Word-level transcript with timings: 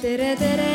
tere, 0.00 0.34
tere. 0.36 0.68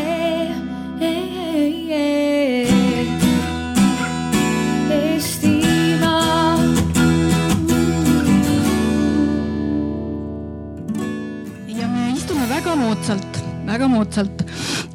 Ja 11.68 11.88
me 11.90 12.12
istume 12.14 12.46
väga 12.50 12.76
moodsalt, 12.78 13.42
väga 13.66 13.88
moodsalt, 13.90 14.44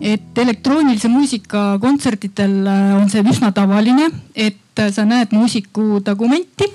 et 0.00 0.38
elektroonilise 0.38 1.10
muusika 1.10 1.78
kontsertidel 1.82 2.60
äh, 2.70 2.96
on 3.00 3.10
see 3.10 3.26
üsna 3.26 3.50
tavaline, 3.56 4.12
et 4.34 4.78
äh, 4.78 4.92
sa 4.94 5.08
näed 5.08 5.34
muusiku 5.34 6.04
tagumenti 6.06 6.70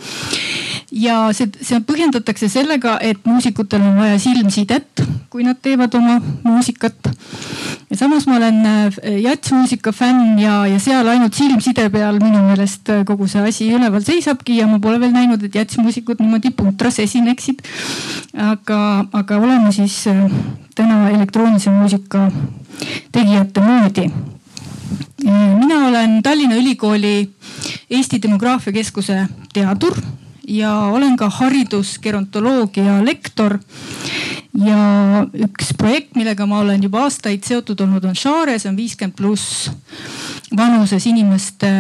ja 0.96 1.16
see, 1.36 1.50
see 1.64 1.82
põhjendatakse 1.84 2.48
sellega, 2.52 2.96
et 3.04 3.20
muusikutel 3.28 3.84
on 3.84 3.98
vaja 4.00 4.18
silmsidet, 4.22 5.04
kui 5.32 5.44
nad 5.44 5.60
teevad 5.62 5.94
oma 6.00 6.18
muusikat. 6.46 7.10
ja 7.90 7.98
samas 8.00 8.26
ma 8.28 8.38
olen 8.40 8.62
äh, 8.66 9.00
jatsmuusika 9.22 9.92
fänn 9.92 10.40
ja, 10.40 10.64
ja 10.68 10.80
seal 10.80 11.08
ainult 11.12 11.36
silmside 11.36 11.90
peal 11.92 12.20
minu 12.24 12.42
meelest 12.48 12.90
äh, 12.90 13.04
kogu 13.06 13.28
see 13.28 13.44
asi 13.44 13.70
üleval 13.76 14.04
seisabki 14.06 14.58
ja 14.62 14.68
ma 14.68 14.80
pole 14.80 15.00
veel 15.00 15.12
näinud, 15.14 15.44
et 15.44 15.56
jatsmuusikud 15.56 16.24
niimoodi 16.24 16.54
puntras 16.56 17.00
esineksid. 17.04 17.62
aga, 18.34 19.06
aga 19.12 19.38
oleme 19.38 19.72
siis 19.76 20.06
äh, 20.08 20.24
täna 20.76 21.10
elektroonilise 21.12 21.76
muusika 21.76 22.30
tegijate 23.12 23.62
moodi 23.62 24.10
mina 25.26 25.88
olen 25.88 26.22
Tallinna 26.24 26.56
Ülikooli 26.56 27.32
Eesti 27.90 28.22
Demograafia 28.22 28.74
Keskuse 28.74 29.26
teadur 29.54 29.96
ja 30.48 30.72
olen 30.94 31.16
ka 31.18 31.30
haridusgerontoloogia 31.30 33.00
lektor. 33.06 33.60
ja 34.56 35.26
üks 35.36 35.74
projekt, 35.78 36.16
millega 36.16 36.46
ma 36.48 36.62
olen 36.64 36.84
juba 36.84 37.02
aastaid 37.04 37.44
seotud 37.44 37.82
olnud, 37.84 38.06
on 38.08 38.16
Share, 38.16 38.60
see 38.60 38.70
on 38.70 38.78
viiskümmend 38.78 39.18
pluss 39.18 39.72
vanuses 40.56 41.06
inimeste 41.10 41.72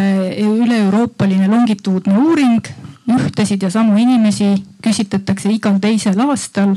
üle-euroopaline 0.43 1.47
longituudne 1.47 2.17
uuring 2.17 2.67
ühtesid 3.05 3.61
ja 3.61 3.69
samu 3.69 3.99
inimesi 4.01 4.47
küsitletakse 4.83 5.51
igal 5.53 5.77
teisel 5.81 6.19
aastal 6.25 6.73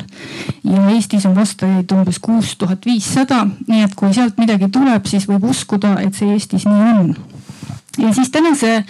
ja 0.64 0.84
Eestis 0.92 1.24
on 1.26 1.34
vastajaid 1.36 1.92
umbes 1.96 2.20
kuus 2.20 2.54
tuhat 2.60 2.84
viissada, 2.86 3.46
nii 3.68 3.82
et 3.86 3.96
kui 3.96 4.12
sealt 4.14 4.36
midagi 4.40 4.68
tuleb, 4.72 5.08
siis 5.08 5.24
võib 5.28 5.48
uskuda, 5.48 5.96
et 6.04 6.14
see 6.18 6.28
Eestis 6.36 6.68
nii 6.68 6.92
on. 7.00 7.14
ja 8.04 8.12
siis 8.14 8.30
tänase 8.30 8.84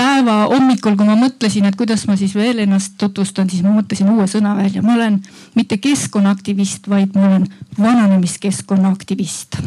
päeva 0.00 0.36
hommikul, 0.48 0.96
kui 0.96 1.08
ma 1.08 1.16
mõtlesin, 1.18 1.66
et 1.68 1.76
kuidas 1.76 2.06
ma 2.08 2.16
siis 2.16 2.32
veel 2.36 2.62
ennast 2.64 2.96
tutvustan, 3.00 3.50
siis 3.52 3.64
ma 3.66 3.74
mõtlesin 3.74 4.08
uue 4.12 4.26
sõna 4.30 4.54
välja. 4.56 4.82
ma 4.82 4.94
olen 4.96 5.20
mitte 5.54 5.76
keskkonnaaktivist, 5.78 6.88
vaid 6.88 7.16
ma 7.16 7.26
olen 7.28 7.48
vananemiskeskkonna 7.78 8.92
aktivist. 8.94 9.58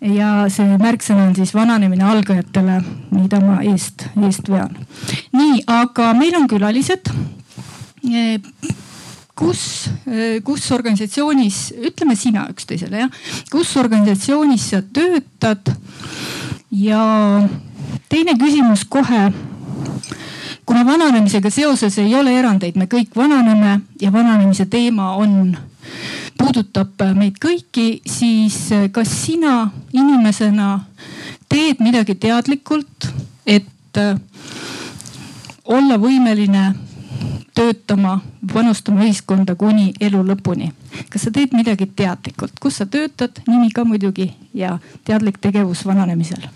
ja 0.00 0.30
see 0.50 0.78
märksõna 0.78 1.28
on 1.28 1.34
siis 1.38 1.54
vananemine 1.54 2.04
algajatele, 2.04 2.82
mida 3.10 3.40
ma 3.42 3.58
eest, 3.72 4.06
eest 4.22 4.48
vean. 4.50 4.76
nii, 5.32 5.64
aga 5.66 6.12
meil 6.18 6.38
on 6.38 6.46
külalised 6.50 7.10
kus, 9.38 9.64
kus 10.44 10.70
organisatsioonis, 10.74 11.58
ütleme 11.90 12.16
sina 12.18 12.46
üksteisele 12.52 13.04
jah, 13.04 13.20
kus 13.50 13.74
organisatsioonis 13.82 14.70
sa 14.74 14.82
töötad 14.94 15.74
ja 16.70 17.02
teine 18.08 18.36
küsimus 18.38 18.84
kohe. 18.84 19.32
kuna 20.66 20.86
vananemisega 20.86 21.50
seoses 21.50 21.98
ei 21.98 22.14
ole 22.14 22.38
erandeid, 22.38 22.76
me 22.76 22.86
kõik 22.86 23.16
vananeme 23.16 23.80
ja 24.00 24.12
vananemise 24.12 24.66
teema 24.66 25.14
on, 25.18 25.56
puudutab 26.38 27.02
meid 27.14 27.36
kõiki, 27.42 28.00
siis 28.06 28.70
kas 28.92 29.10
sina 29.24 29.70
inimesena 29.92 30.80
teed 31.48 31.82
midagi 31.82 32.14
teadlikult, 32.14 33.10
et 33.46 34.00
olla 35.64 35.98
võimeline 35.98 36.72
töötama, 37.54 38.20
panustama 38.52 39.04
ühiskonda 39.04 39.54
kuni 39.54 39.92
elu 40.00 40.22
lõpuni. 40.24 40.72
kas 41.10 41.26
sa 41.26 41.30
teed 41.30 41.52
midagi 41.52 41.86
teadlikult, 41.86 42.58
kus 42.60 42.80
sa 42.80 42.86
töötad, 42.86 43.42
nimi 43.46 43.70
ka 43.70 43.84
muidugi 43.84 44.32
ja 44.54 44.78
teadlik 45.04 45.38
tegevus 45.40 45.86
vananemisel? 45.86 46.48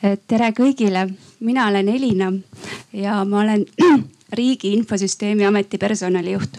Tere 0.00 0.52
kõigile, 0.54 1.08
mina 1.42 1.66
olen 1.68 1.88
Elina 1.90 2.30
ja 2.94 3.24
ma 3.26 3.42
olen 3.42 3.64
Riigi 4.38 4.72
Infosüsteemi 4.76 5.46
Ameti 5.46 5.78
personalijuht. 5.78 6.58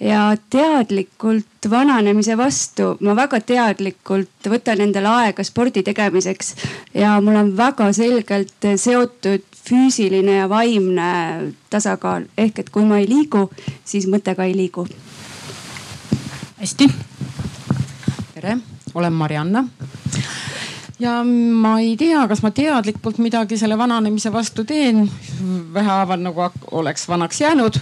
ja 0.00 0.36
teadlikult 0.50 1.66
vananemise 1.70 2.36
vastu 2.38 2.96
ma 3.00 3.16
väga 3.16 3.40
teadlikult 3.40 4.46
võtan 4.46 4.80
endale 4.80 5.08
aega 5.08 5.42
spordi 5.44 5.82
tegemiseks 5.82 6.54
ja 6.94 7.16
mul 7.20 7.34
on 7.34 7.56
väga 7.56 7.92
selgelt 7.92 8.68
seotud 8.76 9.42
füüsiline 9.68 10.36
ja 10.36 10.48
vaimne 10.48 11.52
tasakaal 11.70 12.26
ehk 12.38 12.58
et 12.58 12.70
kui 12.70 12.84
ma 12.84 12.98
ei 12.98 13.08
liigu, 13.08 13.50
siis 13.84 14.06
mõte 14.06 14.34
ka 14.34 14.44
ei 14.44 14.56
liigu. 14.56 14.86
hästi. 16.58 16.90
tere, 18.34 18.58
olen 18.94 19.12
Marianna 19.12 19.66
ja 20.98 21.22
ma 21.24 21.78
ei 21.80 21.96
tea, 21.96 22.24
kas 22.28 22.42
ma 22.42 22.50
teadlikult 22.54 23.20
midagi 23.22 23.58
selle 23.58 23.78
vananemise 23.78 24.32
vastu 24.34 24.64
teen. 24.64 25.10
vähehaaval 25.74 26.20
nagu 26.20 26.50
oleks 26.70 27.08
vanaks 27.08 27.40
jäänud. 27.40 27.78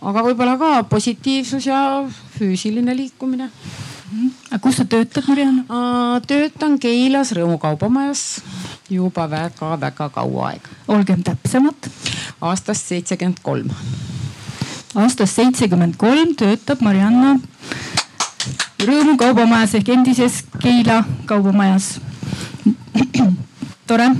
aga 0.00 0.22
võib-olla 0.22 0.58
ka 0.58 0.82
positiivsus 0.84 1.66
ja 1.66 2.04
füüsiline 2.38 2.96
liikumine. 2.96 3.50
aga 4.50 4.58
kus 4.58 4.76
sa 4.76 4.84
töötad, 4.84 5.24
Mariann? 5.28 5.64
töötan 6.26 6.78
Keilas 6.78 7.32
Rõõmu 7.32 7.58
kaubamajas 7.58 8.42
juba 8.90 9.30
väga-väga 9.30 10.08
kaua 10.08 10.48
aega. 10.48 10.68
olgem 10.88 11.22
täpsemad. 11.22 11.90
aastast 12.40 12.86
seitsekümmend 12.86 13.38
kolm. 13.42 13.70
aastast 14.94 15.34
seitsekümmend 15.34 15.96
kolm 15.96 16.34
töötab 16.34 16.82
Marianna 16.82 17.38
Rõõmu 18.80 19.16
kaubamajas 19.16 19.74
ehk 19.74 19.88
endises 19.88 20.44
Keila 20.58 21.04
kaubamajas 21.26 22.00
tore, 23.86 24.10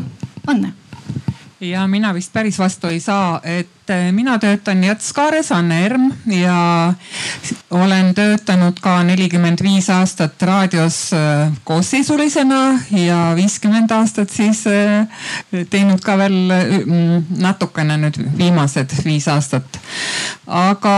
Anne. 0.46 0.72
ja 1.60 1.86
mina 1.86 2.14
vist 2.14 2.32
päris 2.32 2.58
vastu 2.58 2.86
ei 2.86 3.00
saa, 3.00 3.40
et 3.44 3.68
et 3.90 4.14
mina 4.14 4.38
töötan 4.38 4.84
Jätskaares, 4.84 5.50
Anne 5.52 5.84
Erm 5.84 6.10
ja 6.26 6.92
olen 7.70 8.14
töötanud 8.14 8.78
ka 8.82 9.00
nelikümmend 9.06 9.62
viis 9.62 9.90
aastat 9.90 10.42
raadios 10.42 11.12
äh, 11.14 11.52
koosseisulisena 11.64 12.60
ja 12.90 13.18
viiskümmend 13.36 13.90
aastat 13.90 14.30
siis 14.30 14.64
äh, 14.66 15.06
teinud 15.70 16.02
ka 16.04 16.16
veel 16.18 16.38
mm, 16.50 17.26
natukene 17.42 17.98
nüüd 18.00 18.18
viimased 18.38 18.94
viis 19.04 19.28
aastat. 19.28 19.80
aga 20.46 20.96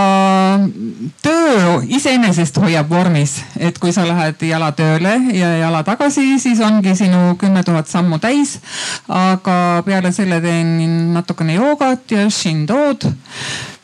töö 1.22 1.80
iseenesest 1.88 2.56
hoiab 2.62 2.88
vormis, 2.91 3.38
et 3.60 3.78
kui 3.78 3.92
sa 3.92 4.06
lähed 4.09 4.42
jala 4.48 4.72
tööle 4.76 5.16
ja 5.36 5.56
jala 5.60 5.82
tagasi, 5.84 6.38
siis 6.41 6.60
ongi 6.60 6.94
sinu 6.97 7.36
kümme 7.41 7.64
tuhat 7.64 7.88
sammu 7.88 8.19
täis. 8.19 8.59
aga 9.09 9.82
peale 9.86 10.12
selle 10.12 10.41
teen 10.41 11.12
natukene 11.14 11.54
joogat 11.54 12.10
ja 12.10 12.30
shindo 12.30 12.81
lood 12.82 13.06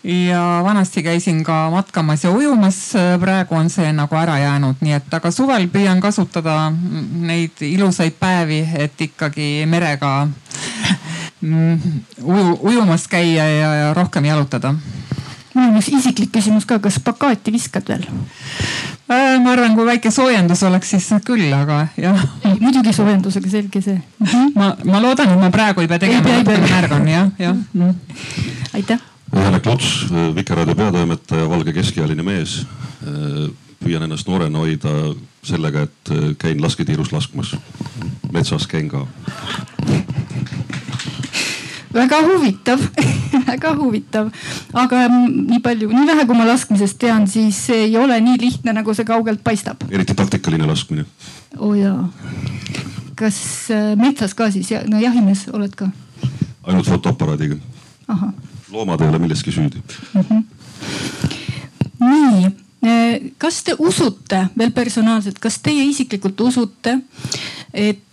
ja 0.04 0.60
vanasti 0.64 1.02
käisin 1.02 1.42
ka 1.44 1.70
matkamas 1.70 2.24
ja 2.24 2.30
ujumas, 2.30 2.92
praegu 3.20 3.54
on 3.54 3.70
see 3.70 3.92
nagu 3.92 4.16
ära 4.16 4.38
jäänud, 4.38 4.80
nii 4.80 4.96
et 4.98 5.14
aga 5.14 5.30
suvel 5.34 5.68
püüan 5.72 6.00
kasutada 6.00 6.70
neid 7.30 7.62
ilusaid 7.62 8.18
päevi, 8.20 8.62
et 8.78 9.00
ikkagi 9.08 9.66
merega 9.66 10.12
uju, 12.22 12.58
ujumas 12.60 13.08
käia 13.08 13.48
ja, 13.48 13.74
ja 13.82 13.90
rohkem 13.94 14.24
jalutada 14.24 14.74
mul 15.58 15.72
on 15.72 15.80
üks 15.80 15.90
isiklik 15.90 16.30
küsimus 16.34 16.66
ka, 16.68 16.78
kas 16.82 17.00
bakaati 17.02 17.52
viskad 17.54 17.88
veel? 17.90 18.04
Äh, 19.08 19.38
ma 19.42 19.54
arvan, 19.54 19.74
kui 19.76 19.86
väike 19.88 20.12
soojendus 20.14 20.62
oleks, 20.68 20.92
siis 20.92 21.08
küll, 21.26 21.48
aga 21.54 21.86
jah. 21.98 22.20
muidugi 22.60 22.92
soojendusega, 22.92 23.50
selge 23.50 23.82
see. 23.82 23.98
-hmm. 24.22 24.52
ma, 24.54 24.74
ma 24.84 25.02
loodan, 25.02 25.32
et 25.32 25.40
ma 25.40 25.50
praegu 25.50 25.80
ei 25.80 25.88
pea 25.88 25.98
tegema, 25.98 26.28
natukene 26.28 26.68
märg 26.68 26.92
on 26.92 27.08
jah, 27.08 27.30
jah 27.38 27.54
mm. 27.54 27.82
-hmm. 27.82 28.57
Janek 29.32 29.66
Luts, 29.66 30.06
Vikerraadio 30.34 30.74
peatoimetaja, 30.74 31.48
valge 31.50 31.72
keskealine 31.72 32.22
mees. 32.22 32.62
püüan 33.78 34.02
ennast 34.02 34.28
noorena 34.28 34.58
hoida 34.58 34.94
sellega, 35.46 35.82
et 35.86 36.38
käin 36.38 36.62
lasketiirus 36.62 37.12
laskmas. 37.12 37.56
metsas 38.32 38.66
käin 38.66 38.88
ka 38.88 39.06
väga 41.94 42.20
huvitav 42.22 42.80
väga 43.48 43.72
huvitav, 43.78 44.30
aga 44.72 45.04
nii 45.10 45.60
palju, 45.64 45.90
nii 45.92 46.08
vähe, 46.08 46.26
kui 46.28 46.36
ma 46.38 46.46
laskmisest 46.48 46.98
tean, 47.00 47.26
siis 47.30 47.58
see 47.68 47.86
ei 47.88 47.96
ole 48.00 48.18
nii 48.24 48.40
lihtne, 48.40 48.74
nagu 48.76 48.94
see 48.94 49.08
kaugelt 49.08 49.42
paistab. 49.44 49.86
eriti 49.90 50.16
taktikaline 50.18 50.66
laskmine. 50.68 51.06
oo 51.58 51.70
oh 51.70 51.78
jaa. 51.78 52.08
kas 53.18 53.40
äh, 53.74 53.94
metsas 53.96 54.34
ka 54.34 54.50
siis, 54.54 54.70
no 54.90 55.00
jahimees 55.00 55.48
oled 55.52 55.74
ka? 55.78 55.90
ainult 56.68 56.90
fotoaparaadiga. 56.90 57.56
Loomad 58.70 59.00
ei 59.00 59.08
ole 59.08 59.18
milleski 59.18 59.52
süüdi 59.52 59.82
mm. 60.14 60.20
-hmm. 60.20 60.42
nii 62.00 62.50
kas 63.38 63.62
te 63.64 63.74
usute 63.78 64.44
veel 64.58 64.70
personaalselt, 64.72 65.38
kas 65.38 65.58
teie 65.62 65.84
isiklikult 65.88 66.40
usute, 66.40 66.98
et 67.74 68.04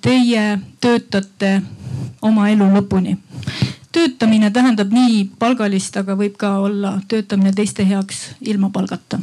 teie 0.00 0.44
töötate 0.80 1.60
oma 2.22 2.48
elu 2.50 2.68
lõpuni? 2.78 3.16
töötamine 3.94 4.50
tähendab 4.50 4.90
nii 4.90 5.28
palgalist, 5.38 5.96
aga 5.96 6.16
võib 6.18 6.34
ka 6.38 6.56
olla 6.64 6.96
töötamine 7.08 7.52
teiste 7.54 7.86
heaks 7.86 8.24
ilma 8.40 8.70
palgata, 8.74 9.20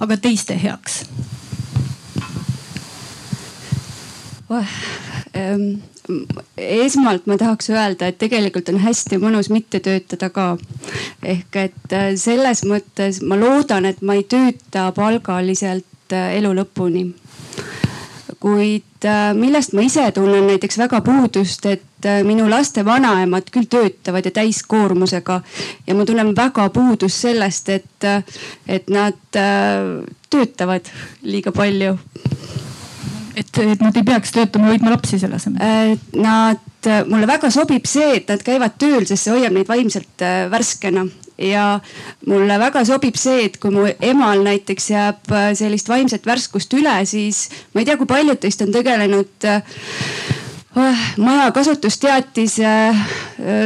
aga 0.00 0.16
teiste 0.16 0.58
heaks 0.58 1.04
oh,. 4.50 4.74
Ähm, 5.38 5.78
esmalt 6.56 7.26
ma 7.28 7.36
tahaks 7.38 7.70
öelda, 7.70 8.08
et 8.08 8.18
tegelikult 8.18 8.70
on 8.72 8.80
hästi 8.82 9.18
mõnus 9.20 9.50
mitte 9.52 9.80
töötada 9.84 10.30
ka. 10.34 10.48
ehk 11.22 11.56
et 11.56 11.92
äh, 11.92 12.10
selles 12.16 12.64
mõttes 12.64 13.20
ma 13.22 13.36
loodan, 13.36 13.84
et 13.84 14.00
ma 14.02 14.16
ei 14.16 14.24
tööta 14.24 14.88
palgaliselt 14.96 16.14
äh, 16.16 16.38
elu 16.38 16.54
lõpuni. 16.58 17.04
Kuid 18.40 19.04
äh, 19.04 19.34
millest 19.36 19.74
ma 19.76 19.84
ise 19.84 20.06
tunnen 20.16 20.46
näiteks 20.48 20.78
väga 20.78 21.02
puudust, 21.04 21.66
et 21.66 21.84
minu 22.24 22.46
laste 22.48 22.84
vanaemad 22.86 23.50
küll 23.50 23.66
töötavad 23.70 24.24
ja 24.24 24.30
täiskoormusega. 24.30 25.40
Ja 25.86 25.94
ma 25.98 26.06
tunnen 26.06 26.34
väga 26.36 26.68
puudust 26.70 27.26
sellest, 27.26 27.68
et, 27.74 28.06
et 28.68 28.90
nad 28.94 29.18
töötavad 30.30 30.92
liiga 31.26 31.52
palju 31.52 31.96
et, 33.38 33.62
et 33.64 33.84
nad 33.84 33.96
ei 33.96 34.06
peaks 34.06 34.34
töötama, 34.34 34.72
hoidma 34.72 34.92
lapsi 34.94 35.20
selle 35.20 35.38
asemel? 35.38 35.96
Nad, 36.18 36.90
mulle 37.08 37.28
väga 37.30 37.50
sobib 37.54 37.88
see, 37.90 38.18
et 38.20 38.28
nad 38.30 38.42
käivad 38.44 38.76
tööl, 38.80 39.06
sest 39.08 39.26
see 39.26 39.34
hoiab 39.34 39.56
neid 39.56 39.70
vaimselt 39.70 40.26
värskena 40.52 41.06
ja 41.38 41.80
mulle 42.26 42.58
väga 42.58 42.82
sobib 42.86 43.16
see, 43.18 43.46
et 43.46 43.58
kui 43.62 43.72
mu 43.74 43.86
emal 43.86 44.42
näiteks 44.46 44.90
jääb 44.90 45.32
äh, 45.32 45.50
sellist 45.58 45.88
vaimset 45.90 46.26
värskust 46.26 46.74
üle, 46.78 46.96
siis 47.06 47.46
ma 47.74 47.82
ei 47.82 47.88
tea, 47.88 47.98
kui 48.00 48.10
paljud 48.10 48.40
teist 48.42 48.62
on 48.64 48.74
tegelenud 48.74 49.48
äh, 50.76 51.16
maja 51.16 51.52
kasutusteatise 51.52 52.64
äh, 52.64 52.94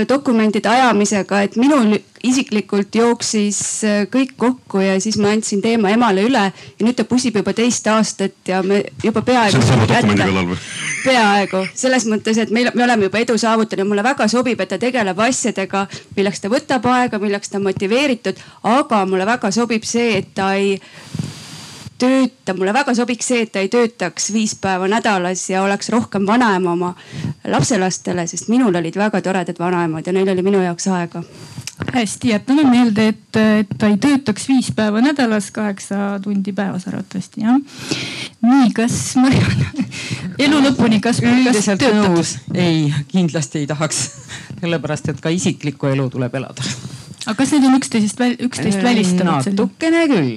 dokumentide 0.08 0.68
ajamisega, 0.68 1.40
et 1.42 1.56
minul 1.56 1.98
isiklikult 2.22 2.94
jooksis 2.94 3.60
äh, 3.84 4.04
kõik 4.10 4.36
kokku 4.36 4.82
ja 4.82 4.94
siis 5.02 5.18
ma 5.18 5.32
andsin 5.34 5.62
teema 5.62 5.90
emale 5.90 6.22
üle 6.28 6.44
ja 6.52 6.86
nüüd 6.86 6.96
ta 6.98 7.04
pusib 7.08 7.36
juba 7.40 7.54
teist 7.56 7.86
aastat 7.90 8.48
ja 8.48 8.62
me 8.62 8.84
juba 9.02 9.22
peaaegu. 9.26 9.58
see 9.58 9.62
on 9.62 9.68
sama 9.72 9.88
dokumendi 9.90 10.22
kallal 10.22 10.48
või? 10.52 10.60
peaaegu, 11.02 11.64
selles 11.74 12.06
mõttes, 12.06 12.38
et 12.38 12.54
meil, 12.54 12.70
me 12.74 12.86
oleme 12.86 13.08
juba 13.08 13.22
edu 13.22 13.38
saavutanud 13.38 13.90
mulle 13.90 14.06
väga 14.06 14.28
sobib, 14.30 14.60
et 14.62 14.70
ta 14.70 14.78
tegeleb 14.78 15.18
asjadega, 15.26 15.86
milleks 16.16 16.40
ta 16.40 16.50
võtab 16.52 16.86
aega, 16.94 17.18
milleks 17.18 17.50
ta 17.50 17.58
on 17.58 17.66
motiveeritud, 17.66 18.38
aga 18.70 19.04
mulle 19.10 19.26
väga 19.26 19.50
sobib 19.54 19.86
see, 19.88 20.18
et 20.20 20.34
ta 20.34 20.52
ei 20.54 20.76
tööta, 22.02 22.54
mulle 22.58 22.74
väga 22.74 22.94
sobiks 22.96 23.28
see, 23.30 23.44
et 23.46 23.52
ta 23.54 23.62
ei 23.62 23.70
töötaks 23.72 24.30
viis 24.34 24.54
päeva 24.58 24.88
nädalas 24.90 25.44
ja 25.50 25.62
oleks 25.62 25.90
rohkem 25.92 26.26
vanaema 26.26 26.74
oma 26.74 26.92
lapselastele, 27.48 28.26
sest 28.30 28.50
minul 28.52 28.74
olid 28.78 28.96
väga 28.98 29.20
toredad 29.22 29.58
vanaemad 29.58 30.06
ja 30.06 30.14
neil 30.14 30.30
oli 30.32 30.44
minu 30.46 30.62
jaoks 30.64 30.88
aega. 30.92 31.22
hästi, 31.92 32.28
jätame 32.28 32.64
meelde, 32.68 33.08
et, 33.12 33.36
et 33.36 33.72
ta 33.78 33.90
ei 33.90 33.98
töötaks 34.00 34.48
viis 34.48 34.70
päeva 34.76 35.00
nädalas, 35.02 35.50
kaheksa 35.50 36.18
tundi 36.22 36.52
päevas 36.52 36.86
arvatavasti 36.90 37.44
jah. 37.44 37.60
nii, 38.42 38.72
kas 38.76 38.98
Mariann, 39.16 39.84
elu 40.46 40.62
lõpuni, 40.66 41.00
kas, 41.04 41.20
kas 41.20 41.70
töötad? 41.78 42.34
ei, 42.54 42.88
kindlasti 43.12 43.62
ei 43.62 43.70
tahaks, 43.70 44.02
sellepärast 44.60 45.14
et 45.14 45.22
ka 45.22 45.30
isiklikku 45.34 45.92
elu 45.92 46.08
tuleb 46.10 46.34
elada. 46.40 46.66
aga 47.26 47.38
kas 47.38 47.54
need 47.54 47.70
on 47.70 47.78
üksteisest, 47.78 48.26
üksteist 48.48 48.82
välistanud? 48.82 49.52
natukene 49.52 50.08
küll 50.10 50.34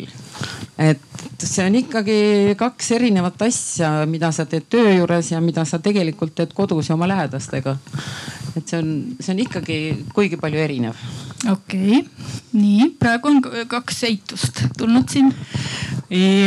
et 0.77 1.14
see 1.43 1.65
on 1.65 1.75
ikkagi 1.75 2.17
kaks 2.57 2.91
erinevat 2.95 3.41
asja, 3.47 3.91
mida 4.09 4.31
sa 4.35 4.45
teed 4.49 4.69
töö 4.71 4.93
juures 4.93 5.31
ja 5.33 5.41
mida 5.43 5.65
sa 5.65 5.79
tegelikult 5.83 6.35
teed 6.37 6.53
kodus 6.55 6.89
ja 6.89 6.95
oma 6.95 7.07
lähedastega. 7.11 7.77
et 8.55 8.67
see 8.67 8.79
on, 8.79 8.91
see 9.19 9.33
on 9.33 9.41
ikkagi 9.43 9.79
kuigi 10.15 10.39
palju 10.39 10.59
erinev. 10.59 10.95
Okei 11.51 11.99
okay., 11.99 12.03
nii 12.55 12.89
praegu 12.99 13.27
on 13.27 13.41
kaks 13.67 14.03
eitust 14.07 14.63
tulnud 14.77 15.09
siin 15.11 15.33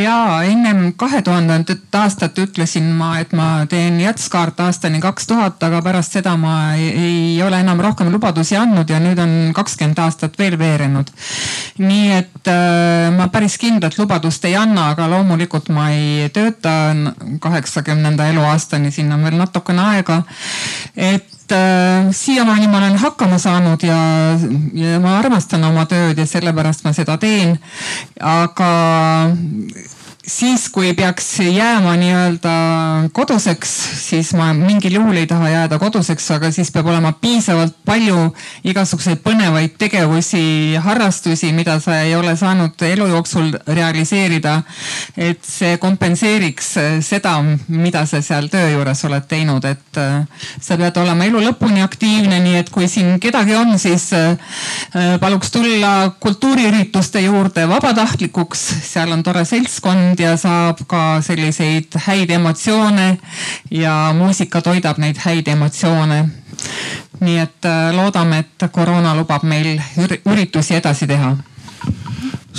ja 0.04 0.42
ennem 0.46 0.92
kahe 0.96 1.20
tuhandendat 1.22 1.94
aastat 1.98 2.38
ütlesin 2.38 2.86
ma, 2.96 3.10
et 3.20 3.32
ma 3.36 3.66
teen 3.70 3.98
jätskaart 4.00 4.60
aastani 4.62 5.00
kaks 5.02 5.26
tuhat, 5.26 5.62
aga 5.62 5.80
pärast 5.82 6.14
seda 6.18 6.36
ma 6.40 6.74
ei, 6.78 7.36
ole 7.42 7.60
enam 7.60 7.80
rohkem 7.82 8.10
lubadusi 8.12 8.56
andnud 8.56 8.90
ja 8.90 9.00
nüüd 9.02 9.18
on 9.22 9.34
kakskümmend 9.56 9.98
aastat 10.02 10.38
veel 10.38 10.58
veerenud. 10.58 11.10
nii 11.78 12.12
et 12.16 12.50
äh, 12.52 13.08
ma 13.16 13.28
päris 13.34 13.58
kindlat 13.58 13.98
lubadust 13.98 14.44
ei 14.44 14.56
anna, 14.56 14.90
aga 14.94 15.08
loomulikult 15.10 15.72
ma 15.74 15.90
ei 15.94 16.28
tööta 16.34 16.94
kaheksakümnenda 17.40 18.28
eluaastani, 18.32 18.94
sinna 18.94 19.18
on 19.18 19.26
veel 19.26 19.42
natukene 19.42 19.82
aega. 19.90 20.22
et 20.96 21.37
äh, 21.52 22.08
siiamaani 22.12 22.68
ma 22.68 22.78
olen 22.78 22.98
hakkama 22.98 23.38
saanud 23.38 23.82
ja, 23.82 23.98
ja 24.74 25.00
ma 25.00 25.18
armastan 25.18 25.64
oma 25.64 25.86
tööd 25.90 26.18
ja 26.18 26.26
sellepärast 26.26 26.84
ma 26.84 26.92
seda 26.96 27.18
teen. 27.18 27.58
aga 28.20 28.70
siis, 30.28 30.68
kui 30.68 30.92
peaks 30.94 31.26
jääma 31.40 31.94
nii-öelda 31.96 32.54
koduseks, 33.16 33.70
siis 34.08 34.32
ma 34.36 34.50
mingil 34.56 34.98
juhul 34.98 35.16
ei 35.16 35.26
taha 35.26 35.48
jääda 35.48 35.78
koduseks, 35.80 36.26
aga 36.36 36.50
siis 36.52 36.70
peab 36.74 36.90
olema 36.92 37.12
piisavalt 37.16 37.76
palju 37.88 38.28
igasuguseid 38.68 39.22
põnevaid 39.24 39.78
tegevusi, 39.80 40.76
harrastusi, 40.84 41.52
mida 41.56 41.78
sa 41.80 42.02
ei 42.04 42.14
ole 42.16 42.36
saanud 42.36 42.76
elu 42.90 43.06
jooksul 43.14 43.54
realiseerida. 43.66 44.62
et 45.16 45.44
see 45.44 45.76
kompenseeriks 45.78 46.74
seda, 47.02 47.38
mida 47.68 48.04
sa 48.06 48.20
seal 48.22 48.48
töö 48.52 48.68
juures 48.72 49.04
oled 49.04 49.24
teinud, 49.28 49.64
et 49.64 49.98
äh, 49.98 50.44
sa 50.60 50.76
pead 50.76 50.96
olema 51.00 51.24
elu 51.24 51.40
lõpuni 51.48 51.82
aktiivne, 51.84 52.40
nii 52.44 52.58
et 52.60 52.70
kui 52.70 52.88
siin 52.88 53.16
kedagi 53.20 53.56
on, 53.56 53.78
siis 53.78 54.10
äh, 54.12 54.36
paluks 55.20 55.50
tulla 55.54 56.12
kultuuriürituste 56.20 57.22
juurde 57.24 57.68
vabatahtlikuks, 57.68 58.64
seal 58.92 59.12
on 59.16 59.24
tore 59.26 59.44
seltskond 59.48 60.17
ja 60.18 60.36
saab 60.36 60.82
ka 60.86 61.20
selliseid 61.22 61.98
häid 62.06 62.30
emotsioone 62.30 63.18
ja 63.70 64.14
muusika 64.16 64.62
toidab 64.62 64.98
neid 64.98 65.20
häid 65.24 65.48
emotsioone. 65.48 66.24
nii 67.20 67.38
et 67.38 67.64
äh, 67.66 67.94
loodame, 67.94 68.38
et 68.38 68.70
koroona 68.72 69.14
lubab 69.14 69.42
meil 69.42 69.80
üritusi 70.26 70.74
edasi 70.74 71.06
teha 71.06 71.36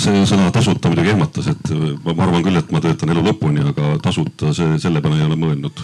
see 0.00 0.24
sõna 0.28 0.48
tasuta 0.54 0.90
muidugi 0.90 1.12
ehmatas, 1.12 1.50
et 1.52 1.70
äh, 1.74 1.84
ma, 2.04 2.14
ma 2.14 2.26
arvan 2.26 2.44
küll, 2.46 2.58
et 2.60 2.72
ma 2.72 2.82
töötan 2.82 3.12
elu 3.12 3.24
lõpuni, 3.26 3.64
aga 3.72 3.94
tasuta 4.02 4.54
see, 4.56 4.78
selle 4.82 5.02
peale 5.04 5.20
ei 5.20 5.26
ole 5.28 5.38
mõelnud. 5.40 5.82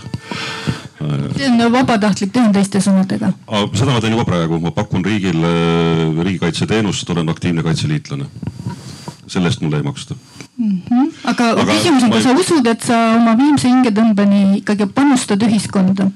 see 1.36 1.50
on 1.50 1.72
vabatahtlik 1.72 2.32
töö 2.34 2.48
teiste 2.54 2.80
sõnadega. 2.84 3.32
seda 3.74 3.92
ma 3.92 4.00
teen 4.00 4.16
juba 4.16 4.26
praegu, 4.28 4.60
ma 4.62 4.72
pakun 4.76 5.04
riigile 5.04 5.52
riigikaitseteenust, 6.22 7.10
olen 7.10 7.28
aktiivne 7.34 7.66
kaitseliitlane. 7.66 8.30
Selle 9.26 9.50
eest 9.50 9.62
mulle 9.62 9.80
ei 9.80 9.86
maksta 9.86 10.14
mm. 10.14 10.80
-hmm. 10.90 11.12
aga, 11.24 11.50
aga 11.50 11.66
küsimus 11.72 12.06
on, 12.06 12.10
kas 12.14 12.26
sa 12.26 12.34
usud, 12.34 12.66
et 12.66 12.86
sa 12.86 12.98
oma 13.16 13.36
viimse 13.38 13.68
hingetõmbeni 13.68 14.42
ikkagi 14.60 14.88
panustad 14.94 15.42
ühiskonda? 15.42 16.10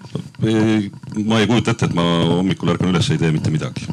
ma 1.27 1.41
ei 1.41 1.47
kujuta 1.47 1.75
ette, 1.75 1.91
et 1.91 1.95
ma 1.95 2.07
hommikul 2.31 2.75
ärkan 2.75 2.93
üles, 2.93 3.11
ei 3.11 3.19
tee 3.19 3.33
mitte 3.33 3.51
midagi. 3.51 3.87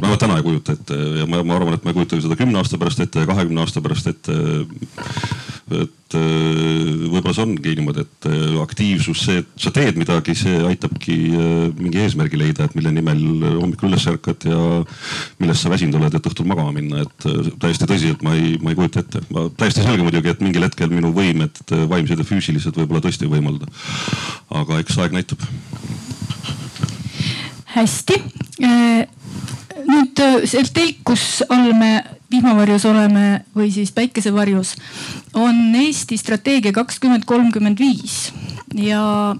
vähemalt 0.00 0.20
täna 0.20 0.36
ei 0.36 0.46
kujuta 0.46 0.72
ette 0.72 0.94
ja 1.20 1.26
ma, 1.26 1.42
ma 1.42 1.56
arvan, 1.56 1.74
et 1.74 1.84
ma 1.84 1.90
ei 1.90 2.00
kujuta 2.00 2.20
seda 2.20 2.36
kümne 2.36 2.58
aasta 2.58 2.78
pärast 2.78 3.00
ette 3.00 3.24
ja 3.24 3.26
kahekümne 3.26 3.60
aasta 3.60 3.80
pärast 3.80 4.06
ette 4.06 4.32
et 5.72 6.14
äh, 6.18 7.04
võib-olla 7.08 7.32
see 7.32 7.44
ongi 7.46 7.72
niimoodi, 7.78 8.02
et 8.04 8.26
äh, 8.28 8.56
aktiivsus, 8.60 9.22
see, 9.24 9.40
et 9.40 9.48
sa 9.60 9.72
teed 9.72 9.96
midagi, 9.96 10.34
see 10.36 10.58
aitabki 10.68 11.16
äh, 11.30 11.54
mingi 11.78 12.02
eesmärgi 12.02 12.40
leida, 12.40 12.66
et 12.66 12.76
mille 12.76 12.92
nimel 12.92 13.22
hommikul 13.62 13.88
üles 13.88 14.04
ärkad 14.10 14.44
ja 14.50 14.58
millest 15.40 15.64
sa 15.64 15.72
väsinud 15.72 15.96
oled, 15.96 16.18
et 16.18 16.28
õhtul 16.30 16.48
magama 16.50 16.74
minna, 16.76 17.06
et 17.06 17.28
täiesti 17.62 17.88
tõsiselt 17.88 18.24
ma 18.26 18.36
ei, 18.36 18.58
ma 18.60 18.74
ei 18.74 18.78
kujuta 18.78 19.04
ette. 19.04 19.24
täiesti 19.56 19.86
selge 19.86 20.04
muidugi, 20.04 20.34
et 20.34 20.44
mingil 20.44 20.68
hetkel 20.68 20.92
minu 20.92 21.14
võimed, 21.16 21.64
vaimsed 21.90 22.20
ja 22.20 22.28
füüsilised 22.28 22.76
võib-olla 22.82 23.04
tõesti 23.06 23.24
ei 23.24 23.32
võimalda. 23.32 23.70
aga 24.60 24.82
eks 24.84 25.00
aeg 25.00 25.16
näitab. 25.16 25.48
hästi 27.74 28.20
nüüd 29.84 30.20
seal 30.48 30.68
telkus 30.76 31.40
all 31.48 31.72
me 31.78 31.96
vihmavarjus 32.34 32.84
oleme 32.90 33.44
või 33.56 33.70
siis 33.74 33.92
päikesevarjus, 33.94 34.74
on 35.38 35.74
Eesti 35.84 36.18
strateegia 36.20 36.74
kakskümmend 36.74 37.26
kolmkümmend 37.28 37.80
viis 37.80 38.28
ja 38.74 39.34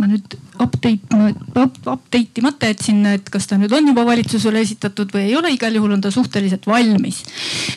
ma 0.00 0.08
nüüd 0.08 0.36
update, 0.60 1.18
update 1.88 2.40
imata 2.40 2.70
jätsin, 2.70 3.02
et 3.10 3.28
kas 3.32 3.48
ta 3.48 3.58
nüüd 3.60 3.72
on 3.76 3.90
juba 3.92 4.04
valitsusele 4.08 4.62
esitatud 4.64 5.12
või 5.14 5.28
ei 5.28 5.36
ole, 5.36 5.52
igal 5.54 5.76
juhul 5.76 5.96
on 5.96 6.04
ta 6.04 6.12
suhteliselt 6.14 6.66
valmis. 6.68 7.22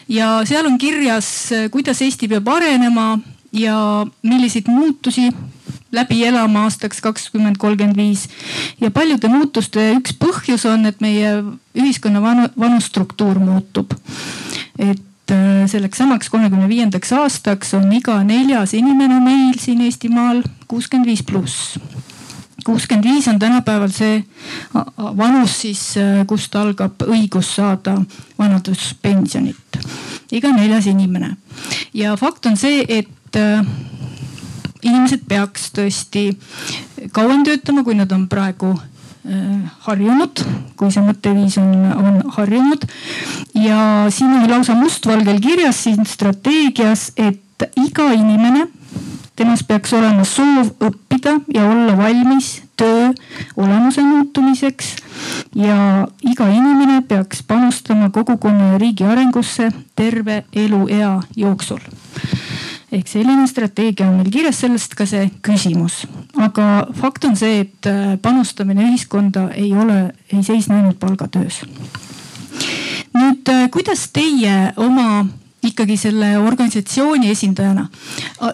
ja 0.08 0.42
seal 0.48 0.68
on 0.68 0.78
kirjas, 0.80 1.28
kuidas 1.72 2.02
Eesti 2.04 2.30
peab 2.32 2.48
arenema 2.56 3.18
ja 3.54 4.06
milliseid 4.24 4.68
muutusi 4.68 5.30
läbi 5.94 6.26
elama 6.26 6.64
aastaks 6.64 7.02
kakskümmend 7.02 7.58
kolmkümmend 7.58 7.98
viis. 7.98 8.28
ja 8.82 8.92
paljude 8.92 9.30
muutuste 9.30 9.92
üks 10.00 10.16
põhjus 10.18 10.66
on, 10.70 10.86
et 10.90 11.02
meie 11.02 11.36
ühiskonna 11.78 12.22
vanu, 12.22 12.48
vanustruktuur 12.60 13.40
muutub. 13.40 13.94
et 14.80 15.32
äh, 15.32 15.64
selleks 15.70 15.98
samaks 15.98 16.30
kolmekümne 16.30 16.68
viiendaks 16.70 17.14
aastaks 17.14 17.74
on 17.78 17.92
iga 17.94 18.24
neljas 18.24 18.74
inimene 18.74 19.22
meil 19.22 19.60
siin 19.62 19.86
Eestimaal 19.86 20.42
kuuskümmend 20.68 21.14
viis 21.14 21.24
pluss 21.24 21.78
kuuskümmend 22.66 23.06
viis 23.06 23.28
on 23.28 23.40
tänapäeval 23.40 23.92
see 23.94 24.24
vanus 25.18 25.62
siis, 25.62 25.88
äh, 25.98 26.26
kust 26.28 26.56
algab 26.56 27.06
õigus 27.06 27.56
saada 27.56 28.00
vanaduspensionit. 28.40 29.84
iga 30.32 30.50
neljas 30.50 30.88
inimene 30.88 31.36
ja 31.94 32.18
fakt 32.18 32.46
on 32.46 32.58
see, 32.58 32.86
et 32.88 33.10
äh, 33.40 33.66
inimesed 34.84 35.28
peaks 35.28 35.72
tõesti 35.76 36.32
kauem 37.12 37.46
töötama, 37.48 37.84
kui 37.84 37.96
nad 37.96 38.12
on 38.12 38.28
praegu 38.32 38.74
Äh, 39.24 39.70
harjunud, 39.86 40.42
kui 40.76 40.90
see 40.92 41.00
mõtteviis 41.00 41.54
on, 41.62 41.70
on 41.96 42.18
harjunud. 42.36 42.82
ja 43.56 43.78
siin 44.12 44.34
on 44.36 44.50
lausa 44.52 44.76
mustvalgel 44.76 45.40
kirjas 45.40 45.80
siin 45.86 46.04
strateegias, 46.04 47.14
et 47.16 47.64
iga 47.80 48.10
inimene, 48.12 48.66
temas 49.40 49.64
peaks 49.64 49.96
olema 49.96 50.28
soov 50.28 50.74
õppida 50.76 51.38
ja 51.56 51.64
olla 51.70 51.96
valmis 51.96 52.58
töö 52.76 53.14
olemuse 53.56 54.04
muutumiseks. 54.04 54.96
ja 55.56 56.04
iga 56.28 56.52
inimene 56.52 57.00
peaks 57.08 57.48
panustama 57.48 58.10
kogukonna 58.10 58.74
ja 58.74 58.78
riigi 58.78 59.08
arengusse 59.08 59.72
terve 59.96 60.44
eluea 60.52 61.22
jooksul 61.36 61.80
ehk 62.94 63.10
selline 63.10 63.46
strateegia 63.50 64.08
on 64.08 64.20
meil 64.22 64.32
kirjas, 64.34 64.62
sellest 64.64 64.96
ka 64.98 65.08
see 65.10 65.30
küsimus. 65.46 66.04
aga 66.38 66.88
fakt 67.00 67.26
on 67.30 67.38
see, 67.40 67.64
et 67.66 67.90
äh, 67.90 68.16
panustamine 68.22 68.90
ühiskonda 68.92 69.50
ei 69.58 69.72
ole, 69.74 70.14
ei 70.32 70.44
seisne 70.44 70.82
ainult 70.82 71.00
palgatöös. 71.00 71.64
nüüd, 73.14 73.50
äh, 73.50 73.70
kuidas 73.72 74.10
teie 74.14 74.74
oma 74.78 75.26
ikkagi 75.64 75.96
selle 75.98 76.34
organisatsiooni 76.38 77.30
esindajana. 77.32 77.88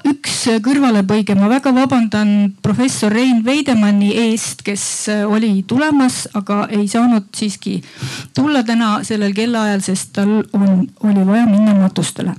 üks 0.08 0.36
kõrvalepõige, 0.65 1.36
ma 1.36 1.50
väga 1.50 1.74
vabandan 1.75 2.53
professor 2.62 3.12
Rein 3.12 3.41
Veidemanni 3.46 4.12
eest, 4.27 4.63
kes 4.63 4.84
äh, 5.10 5.25
oli 5.27 5.63
tulemas, 5.67 6.27
aga 6.34 6.67
ei 6.69 6.88
saanud 6.88 7.27
siiski 7.36 7.79
tulla 8.38 8.63
täna 8.63 9.00
sellel 9.03 9.34
kellaajal, 9.34 9.84
sest 9.84 10.13
tal 10.15 10.39
on, 10.53 10.88
oli 11.03 11.25
vaja 11.25 11.46
minna 11.50 11.75
matustele. 11.81 12.36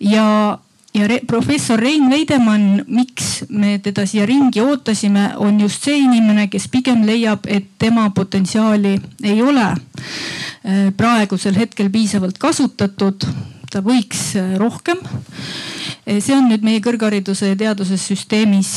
ja 0.00 0.58
ja 0.94 1.06
re, 1.10 1.20
professor 1.26 1.80
Rein 1.80 2.06
Veidemann, 2.10 2.84
miks 2.86 3.44
me 3.50 3.78
teda 3.82 4.06
siia 4.06 4.26
ringi 4.26 4.62
ootasime, 4.62 5.32
on 5.42 5.58
just 5.60 5.84
see 5.86 5.98
inimene, 6.04 6.46
kes 6.52 6.68
pigem 6.70 7.02
leiab, 7.06 7.48
et 7.50 7.72
tema 7.78 8.06
potentsiaali 8.14 8.94
ei 9.24 9.42
ole 9.42 9.66
äh, 9.66 10.88
praegusel 10.96 11.58
hetkel 11.58 11.90
piisavalt 11.90 12.38
kasutatud. 12.38 13.26
ta 13.74 13.80
võiks 13.82 14.36
äh, 14.38 14.54
rohkem. 14.60 15.00
Äh, 16.06 16.20
see 16.22 16.36
on 16.36 16.46
nüüd 16.46 16.62
meie 16.62 16.82
kõrghariduse 16.84 17.50
ja 17.50 17.56
teaduse 17.58 17.98
süsteemis 17.98 18.76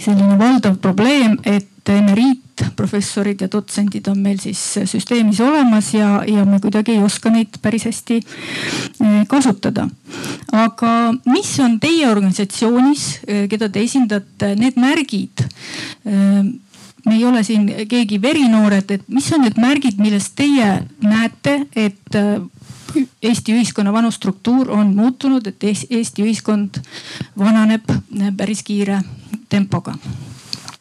selline 0.00 0.38
valdav 0.38 0.78
probleem, 0.82 1.36
et 1.44 1.68
emeriitprofessorid 1.90 3.40
ja 3.42 3.48
dotsendid 3.50 4.06
on 4.08 4.20
meil 4.22 4.38
siis 4.40 4.60
süsteemis 4.86 5.40
olemas 5.42 5.92
ja, 5.94 6.22
ja 6.28 6.44
me 6.46 6.60
kuidagi 6.62 6.94
ei 6.94 7.02
oska 7.02 7.30
neid 7.34 7.58
päris 7.62 7.86
hästi 7.88 8.18
eh, 8.20 9.22
kasutada. 9.28 9.88
aga 10.52 11.12
mis 11.26 11.52
on 11.60 11.78
teie 11.80 12.08
organisatsioonis, 12.08 13.06
eh, 13.26 13.48
keda 13.50 13.68
te 13.68 13.82
esindate, 13.82 14.54
need 14.56 14.78
märgid? 14.78 15.46
Eh, 16.06 16.42
me 17.02 17.16
ei 17.16 17.24
ole 17.26 17.42
siin 17.42 17.66
keegi 17.90 18.20
verinoored, 18.22 18.90
et 18.94 19.08
mis 19.10 19.26
on 19.34 19.42
need 19.42 19.58
märgid, 19.58 19.98
millest 19.98 20.36
teie 20.38 20.84
näete, 21.02 21.64
et 21.74 22.20
Eesti 23.22 23.54
ühiskonna 23.56 23.92
vanustruktuur 23.92 24.68
on 24.70 24.92
muutunud, 24.94 25.46
et 25.48 25.64
Eesti 25.64 26.22
ühiskond 26.22 26.78
vananeb 27.40 27.88
päris 28.36 28.60
kiire 28.62 29.00
tempoga. 29.52 29.94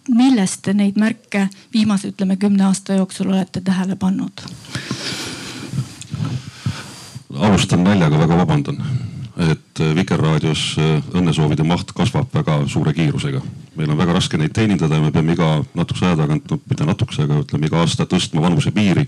millest 0.09 0.61
te 0.65 0.73
neid 0.73 0.97
märke 0.99 1.47
viimase, 1.73 2.11
ütleme 2.11 2.37
kümne 2.37 2.65
aasta 2.65 2.97
jooksul 2.97 3.29
olete 3.29 3.61
tähele 3.61 3.95
pannud? 3.95 4.43
alustan 7.35 7.83
naljaga, 7.83 8.19
väga 8.19 8.37
vabandan 8.37 8.83
et 9.37 9.70
äh, 9.79 9.95
Vikerraadios 9.95 10.75
äh, 10.81 10.99
õnnesoovide 11.17 11.63
maht 11.67 11.93
kasvab 11.95 12.33
väga 12.33 12.61
suure 12.71 12.93
kiirusega. 12.93 13.41
meil 13.75 13.89
on 13.93 13.97
väga 13.97 14.13
raske 14.17 14.37
neid 14.37 14.51
teenindada 14.51 14.97
ja 14.97 15.01
me 15.01 15.11
peame 15.15 15.31
iga 15.31 15.63
natukese 15.79 16.09
aja 16.09 16.17
tagant, 16.19 16.49
no 16.51 16.57
mitte 16.67 16.85
natukese, 16.85 17.23
aga 17.23 17.39
ütleme 17.39 17.69
iga 17.69 17.79
aasta 17.79 18.03
tõstma 18.05 18.43
vanusepiiri, 18.43 19.05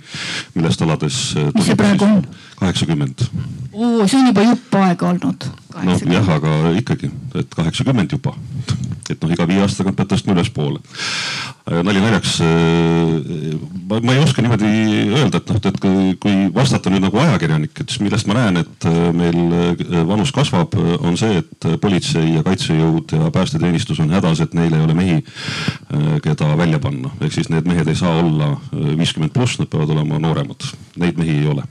millest 0.55 0.82
alades. 0.82 1.17
Äh, 1.36 1.51
mis 1.55 1.67
see 1.67 1.75
praegu 1.75 2.08
on? 2.08 2.24
kaheksakümmend. 2.62 3.25
see 3.27 4.20
on 4.22 4.32
juba 4.32 4.48
jupp 4.48 4.79
aega 4.79 5.10
olnud. 5.10 5.50
nojah, 5.84 6.34
aga 6.38 6.55
ikkagi, 6.79 7.12
et 7.36 7.55
kaheksakümmend 7.55 8.15
juba 8.15 8.38
et 9.12 9.20
noh, 9.20 9.32
iga 9.34 9.48
viie 9.50 9.62
aasta 9.63 9.82
tagant 9.82 9.98
pead 9.98 10.12
tõstma 10.13 10.36
ülespoole. 10.36 10.79
nali 11.84 12.01
naljaks. 12.03 12.38
ma, 13.89 14.00
ma 14.00 14.15
ei 14.15 14.22
oska 14.24 14.43
niimoodi 14.43 14.70
öelda, 15.15 15.39
et 15.39 15.51
noh, 15.51 15.60
et 15.60 15.79
kui, 15.84 16.13
kui 16.24 16.36
vastata 16.55 16.91
nüüd 16.91 17.03
nagu 17.03 17.20
ajakirjanik, 17.20 17.74
et 17.79 17.89
siis 17.89 18.03
millest 18.03 18.27
ma 18.29 18.38
näen, 18.39 18.62
et 18.63 18.88
meil 19.15 19.39
vanus 20.08 20.32
kasvab, 20.36 20.52
on 20.53 21.17
see, 21.17 21.41
et 21.41 21.67
politsei 21.81 22.33
ja 22.36 22.43
kaitsejõud 22.45 23.15
ja 23.17 23.31
päästeteenistus 23.33 24.00
on 24.03 24.13
hädas, 24.13 24.41
et 24.43 24.53
neil 24.53 24.74
ei 24.74 24.83
ole 24.86 24.93
mehi, 24.98 25.19
keda 26.24 26.53
välja 26.57 26.79
panna. 26.79 27.10
ehk 27.22 27.33
siis 27.33 27.50
need 27.50 27.67
mehed 27.67 27.88
ei 27.88 27.95
saa 27.95 28.19
olla 28.22 28.53
viiskümmend 28.72 29.33
pluss, 29.33 29.60
nad 29.60 29.69
peavad 29.69 29.89
olema 29.95 30.19
nooremad. 30.19 30.67
Neid 31.02 31.18
mehi 31.18 31.40
ei 31.42 31.48
ole 31.50 31.66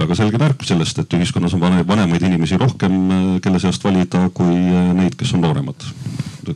väga 0.00 0.16
selge 0.16 0.36
märk 0.40 0.64
sellest, 0.68 0.98
et 1.00 1.14
ühiskonnas 1.16 1.54
on 1.56 1.62
vanemaid 1.88 2.24
inimesi 2.28 2.58
rohkem, 2.60 2.98
kelle 3.40 3.60
seast 3.62 3.84
valida, 3.84 4.26
kui 4.36 4.52
neid, 4.98 5.16
kes 5.16 5.32
on 5.38 5.46
nooremad 5.46 5.86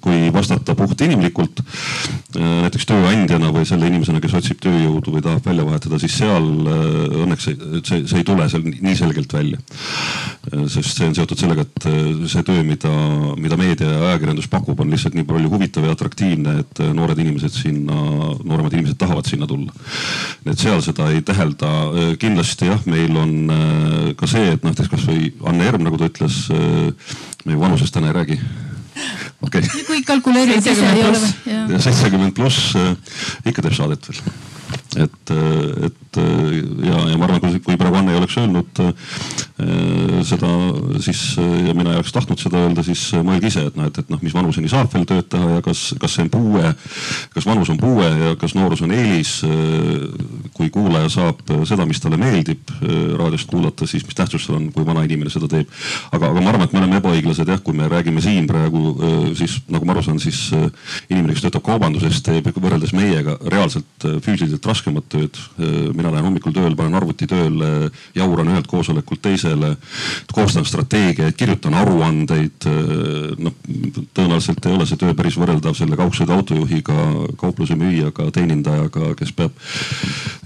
kui 0.02 0.31
vastata 0.33 0.75
puht 0.78 1.00
inimlikult, 1.04 1.61
äh, 1.61 2.47
näiteks 2.64 2.87
tööandjana 2.88 3.50
või 3.54 3.66
selle 3.69 3.88
inimesena, 3.90 4.21
kes 4.23 4.37
otsib 4.38 4.61
tööjõudu 4.64 5.14
või 5.14 5.25
tahab 5.25 5.47
välja 5.47 5.66
vahetada, 5.66 5.99
siis 6.02 6.16
seal 6.19 6.49
äh, 6.71 7.16
õnneks 7.25 7.49
see, 7.49 7.59
see, 7.83 8.00
see 8.11 8.23
ei 8.23 8.26
tule 8.26 8.49
seal 8.50 8.64
nii 8.64 8.97
selgelt 8.99 9.35
välja. 9.37 9.61
Äh, 10.50 10.64
sest 10.73 10.99
see 10.99 11.09
on 11.11 11.16
seotud 11.19 11.40
sellega, 11.40 11.66
et 11.66 11.88
see 12.31 12.47
töö, 12.47 12.64
mida, 12.66 12.93
mida 13.40 13.59
meedia 13.61 13.90
ja 13.90 14.02
ajakirjandus 14.11 14.50
pakub, 14.52 14.81
on 14.81 14.93
lihtsalt 14.95 15.19
nii 15.19 15.28
palju 15.28 15.52
huvitav 15.52 15.87
ja 15.87 15.95
atraktiivne, 15.97 16.59
et 16.64 16.85
noored 16.97 17.21
inimesed 17.21 17.54
sinna, 17.54 18.00
nooremad 18.43 18.75
inimesed 18.75 19.00
tahavad 19.00 19.28
sinna 19.28 19.49
tulla. 19.50 19.75
et 20.45 20.59
seal 20.64 20.85
seda 20.85 21.09
ei 21.12 21.23
tähelda. 21.26 21.71
kindlasti 22.21 22.71
jah, 22.71 22.85
meil 22.90 23.16
on 23.21 23.35
ka 24.18 24.28
see, 24.30 24.54
et 24.56 24.62
noh, 24.62 24.73
näiteks 24.73 24.90
kasvõi 24.92 25.33
Anne 25.50 25.68
Erm, 25.71 25.85
nagu 25.87 26.00
ta 26.00 26.09
ütles, 26.11 26.47
me 27.44 27.56
ju 27.56 27.61
vanusest 27.61 27.94
täna 27.94 28.11
ei 28.11 28.16
räägi. 28.16 28.40
Okei. 29.42 29.61
Okay.. 29.61 29.85
kui 29.87 30.02
kalkuleerida 30.06 30.75
seitsekümmend 31.83 32.35
pluss 32.37 32.75
äh, 32.78 32.94
ikka 33.49 33.64
teeb 33.64 33.75
saadet 33.76 34.06
veel 34.09 34.21
et, 34.96 35.30
et 35.86 36.18
ja, 36.18 36.98
ja 37.10 37.18
ma 37.18 37.26
arvan, 37.26 37.40
kui, 37.42 37.60
kui 37.64 37.78
praegu 37.78 37.98
Anne 37.98 38.14
ei 38.14 38.18
oleks 38.18 38.36
öelnud 38.38 38.80
äh, 38.82 38.92
seda, 40.26 40.50
siis 41.04 41.22
ja 41.38 41.74
mina 41.76 41.92
ei 41.92 42.00
oleks 42.00 42.14
tahtnud 42.14 42.40
seda 42.40 42.62
öelda, 42.64 42.84
siis 42.86 43.02
mõelge 43.26 43.50
ise, 43.50 43.66
et 43.70 43.78
noh, 43.78 43.88
et, 43.90 43.98
et 44.00 44.12
noh, 44.12 44.20
mis 44.24 44.34
vanuseni 44.34 44.70
saab 44.70 44.92
veel 44.94 45.06
tööd 45.10 45.28
teha 45.32 45.56
ja 45.56 45.64
kas, 45.64 45.82
kas 46.00 46.16
see 46.16 46.26
on 46.26 46.30
puue, 46.32 46.72
kas 47.34 47.48
vanus 47.48 47.72
on 47.74 47.80
puue 47.80 48.06
ja 48.06 48.32
kas 48.40 48.56
noorus 48.58 48.84
on 48.86 48.94
eelis. 48.94 49.34
kui 50.54 50.70
kuulaja 50.70 51.08
saab 51.10 51.40
seda, 51.66 51.84
mis 51.88 52.00
talle 52.00 52.18
meeldib 52.20 52.70
raadiost 53.18 53.48
kuulata, 53.50 53.86
siis 53.90 54.04
mis 54.06 54.16
tähtsus 54.16 54.46
seal 54.46 54.58
on, 54.58 54.68
kui 54.74 54.86
vana 54.86 55.02
inimene 55.06 55.32
seda 55.32 55.48
teeb. 55.50 55.70
aga, 56.12 56.30
aga 56.30 56.40
ma 56.40 56.52
arvan, 56.52 56.66
et 56.68 56.74
me 56.76 56.82
oleme 56.82 57.00
ebaõiglased 57.02 57.50
jah, 57.50 57.60
kui 57.64 57.74
me 57.76 57.88
räägime 57.90 58.22
siin 58.24 58.46
praegu 58.50 58.94
siis 59.38 59.58
nagu 59.72 59.86
ma 59.86 59.96
aru 59.96 60.04
saan, 60.06 60.20
siis 60.22 60.46
inimene, 61.10 61.34
kes 61.34 61.46
töötab 61.46 61.64
kaubanduses, 61.66 62.22
teeb 62.24 62.48
võrreldes 62.54 62.94
meiega 62.96 63.36
reaalselt 63.50 64.08
füüsiliselt 64.24 64.54
oluliselt 64.54 64.66
raskemat 64.84 65.08
tööd. 65.08 65.38
mina 65.94 66.10
lähen 66.10 66.24
hommikul 66.24 66.52
tööle, 66.52 66.76
panen 66.76 66.94
arvuti 66.94 67.26
tööle, 67.26 67.90
jauran 68.14 68.48
ühelt 68.52 68.66
koosolekult 68.68 69.22
teisele, 69.22 69.76
koostan 70.32 70.64
strateegiaid, 70.64 71.34
kirjutan 71.36 71.74
aruandeid. 71.74 72.68
noh, 73.38 73.52
tõenäoliselt 74.14 74.66
ei 74.66 74.74
ole 74.74 74.86
see 74.86 74.96
töö 74.96 75.14
päris 75.14 75.38
võrreldav 75.38 75.74
selle 75.74 75.96
kaugsõiduautojuhiga, 75.96 76.96
kaupluse 77.36 77.74
müüjaga, 77.74 78.30
teenindajaga, 78.30 79.14
kes 79.16 79.32
peab 79.32 79.52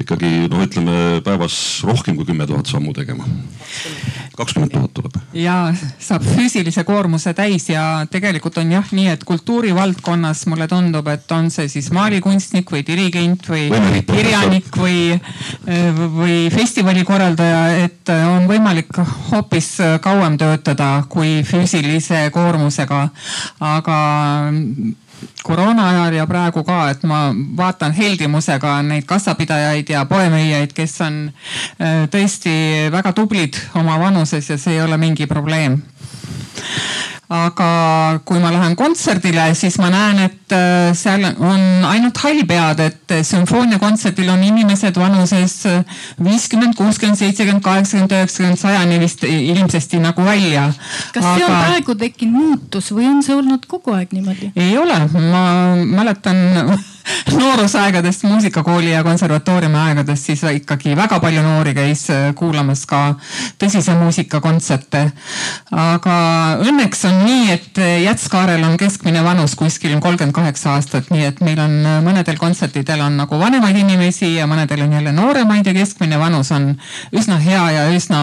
ikkagi 0.00 0.48
no 0.50 0.62
ütleme 0.62 1.20
päevas 1.24 1.82
rohkem 1.84 2.16
kui 2.16 2.26
kümme 2.28 2.46
tuhat 2.46 2.66
sammu 2.66 2.92
tegema. 2.92 3.24
kakskümmend 4.36 4.70
tuhat 4.72 4.94
tuleb. 4.94 5.18
ja 5.34 5.74
saab 5.98 6.22
füüsilise 6.22 6.84
koormuse 6.84 7.34
täis 7.34 7.68
ja 7.68 8.06
tegelikult 8.10 8.58
on 8.58 8.72
jah 8.72 8.92
nii, 8.92 9.08
et 9.08 9.24
kultuurivaldkonnas 9.24 10.46
mulle 10.46 10.68
tundub, 10.68 11.08
et 11.08 11.32
on 11.32 11.50
see 11.50 11.68
siis 11.68 11.90
maalikunstnik 11.92 12.70
või 12.70 12.84
dirigent 12.86 13.48
või, 13.50 13.68
või 13.72 14.02
kirjanik 14.28 14.76
või, 14.76 15.16
või 16.14 16.38
festivali 16.52 17.04
korraldaja, 17.08 17.84
et 17.84 18.12
on 18.12 18.46
võimalik 18.50 19.00
hoopis 19.30 19.74
kauem 20.04 20.38
töötada 20.40 21.02
kui 21.08 21.42
füüsilise 21.48 22.28
koormusega. 22.34 23.08
aga 23.60 23.98
koroona 25.42 25.88
ajal 25.88 26.14
ja 26.14 26.26
praegu 26.26 26.62
ka, 26.64 26.90
et 26.90 27.02
ma 27.08 27.32
vaatan 27.56 27.92
heldimusega 27.92 28.78
neid 28.86 29.06
kassapidajaid 29.08 29.90
ja 29.90 30.04
poemüüjaid, 30.06 30.74
kes 30.76 31.00
on 31.06 31.20
äh, 31.28 32.04
tõesti 32.12 32.52
väga 32.92 33.12
tublid 33.16 33.58
oma 33.78 33.98
vanuses 33.98 34.50
ja 34.50 34.58
see 34.58 34.76
ei 34.76 34.82
ole 34.84 34.98
mingi 35.00 35.26
probleem 35.26 35.80
aga 37.28 38.20
kui 38.24 38.40
ma 38.40 38.48
lähen 38.54 38.72
kontserdile, 38.78 39.50
siis 39.58 39.76
ma 39.82 39.90
näen, 39.92 40.22
et 40.24 40.54
äh, 40.56 40.94
seal 40.96 41.26
on 41.28 41.84
ainult 41.84 42.16
hallpead, 42.24 42.80
et 42.86 43.14
sümfooniakontserdil 43.28 44.30
on 44.32 44.44
inimesed 44.46 44.96
vanuses 44.96 45.58
viiskümmend, 46.24 46.72
kuuskümmend, 46.78 47.20
seitsekümmend, 47.20 47.64
kaheksakümmend, 47.64 48.16
üheksakümmend, 48.16 48.60
sajani 48.62 49.00
vist 49.02 49.26
ilmsesti 49.28 50.00
nagu 50.00 50.24
välja. 50.24 50.70
kas 51.12 51.24
aga... 51.24 51.34
see 51.36 51.48
on 51.48 51.56
praegu 51.66 51.98
tekkinud 52.00 52.38
muutus 52.38 52.92
või 52.96 53.10
on 53.10 53.20
see 53.26 53.36
olnud 53.36 53.68
kogu 53.68 53.92
aeg 53.96 54.14
niimoodi? 54.16 54.52
ei 54.56 54.78
ole, 54.80 54.96
ma 55.18 55.42
mäletan 55.84 56.40
noorusaegadest, 57.38 58.22
muusikakooli 58.22 58.90
ja 58.90 59.02
konservatooriumi 59.04 59.78
aegadest, 59.78 60.24
siis 60.24 60.42
ikkagi 60.42 60.96
väga 60.96 61.20
palju 61.20 61.42
noori 61.42 61.74
käis 61.74 62.04
äh, 62.10 62.28
kuulamas 62.34 62.84
ka 62.86 63.14
tõsise 63.58 63.94
muusika 63.98 64.40
kontserte. 64.44 65.04
aga 65.70 66.16
õnneks 66.64 67.04
on 67.08 67.18
nii, 67.24 67.50
et 67.52 67.82
äh, 67.82 67.96
Jätskaarel 68.02 68.64
on 68.64 68.76
keskmine 68.80 69.24
vanus 69.24 69.54
kuskil 69.58 69.98
kolmkümmend 70.00 70.34
kaheksa 70.34 70.74
aastat, 70.76 71.10
nii 71.10 71.26
et 71.30 71.40
meil 71.40 71.58
on 71.62 71.76
äh, 71.84 71.98
mõnedel 72.04 72.38
kontsertidel 72.38 73.02
on 73.04 73.18
nagu 73.22 73.40
vanemaid 73.40 73.76
inimesi 73.76 74.34
ja 74.34 74.46
mõnedel 74.50 74.86
on 74.86 74.96
jälle 74.98 75.12
nooremaid 75.12 75.66
ja 75.66 75.74
keskmine 75.74 76.18
vanus 76.18 76.52
on 76.52 76.72
üsna 77.12 77.38
hea 77.42 77.70
ja 77.70 77.90
üsna, 77.94 78.22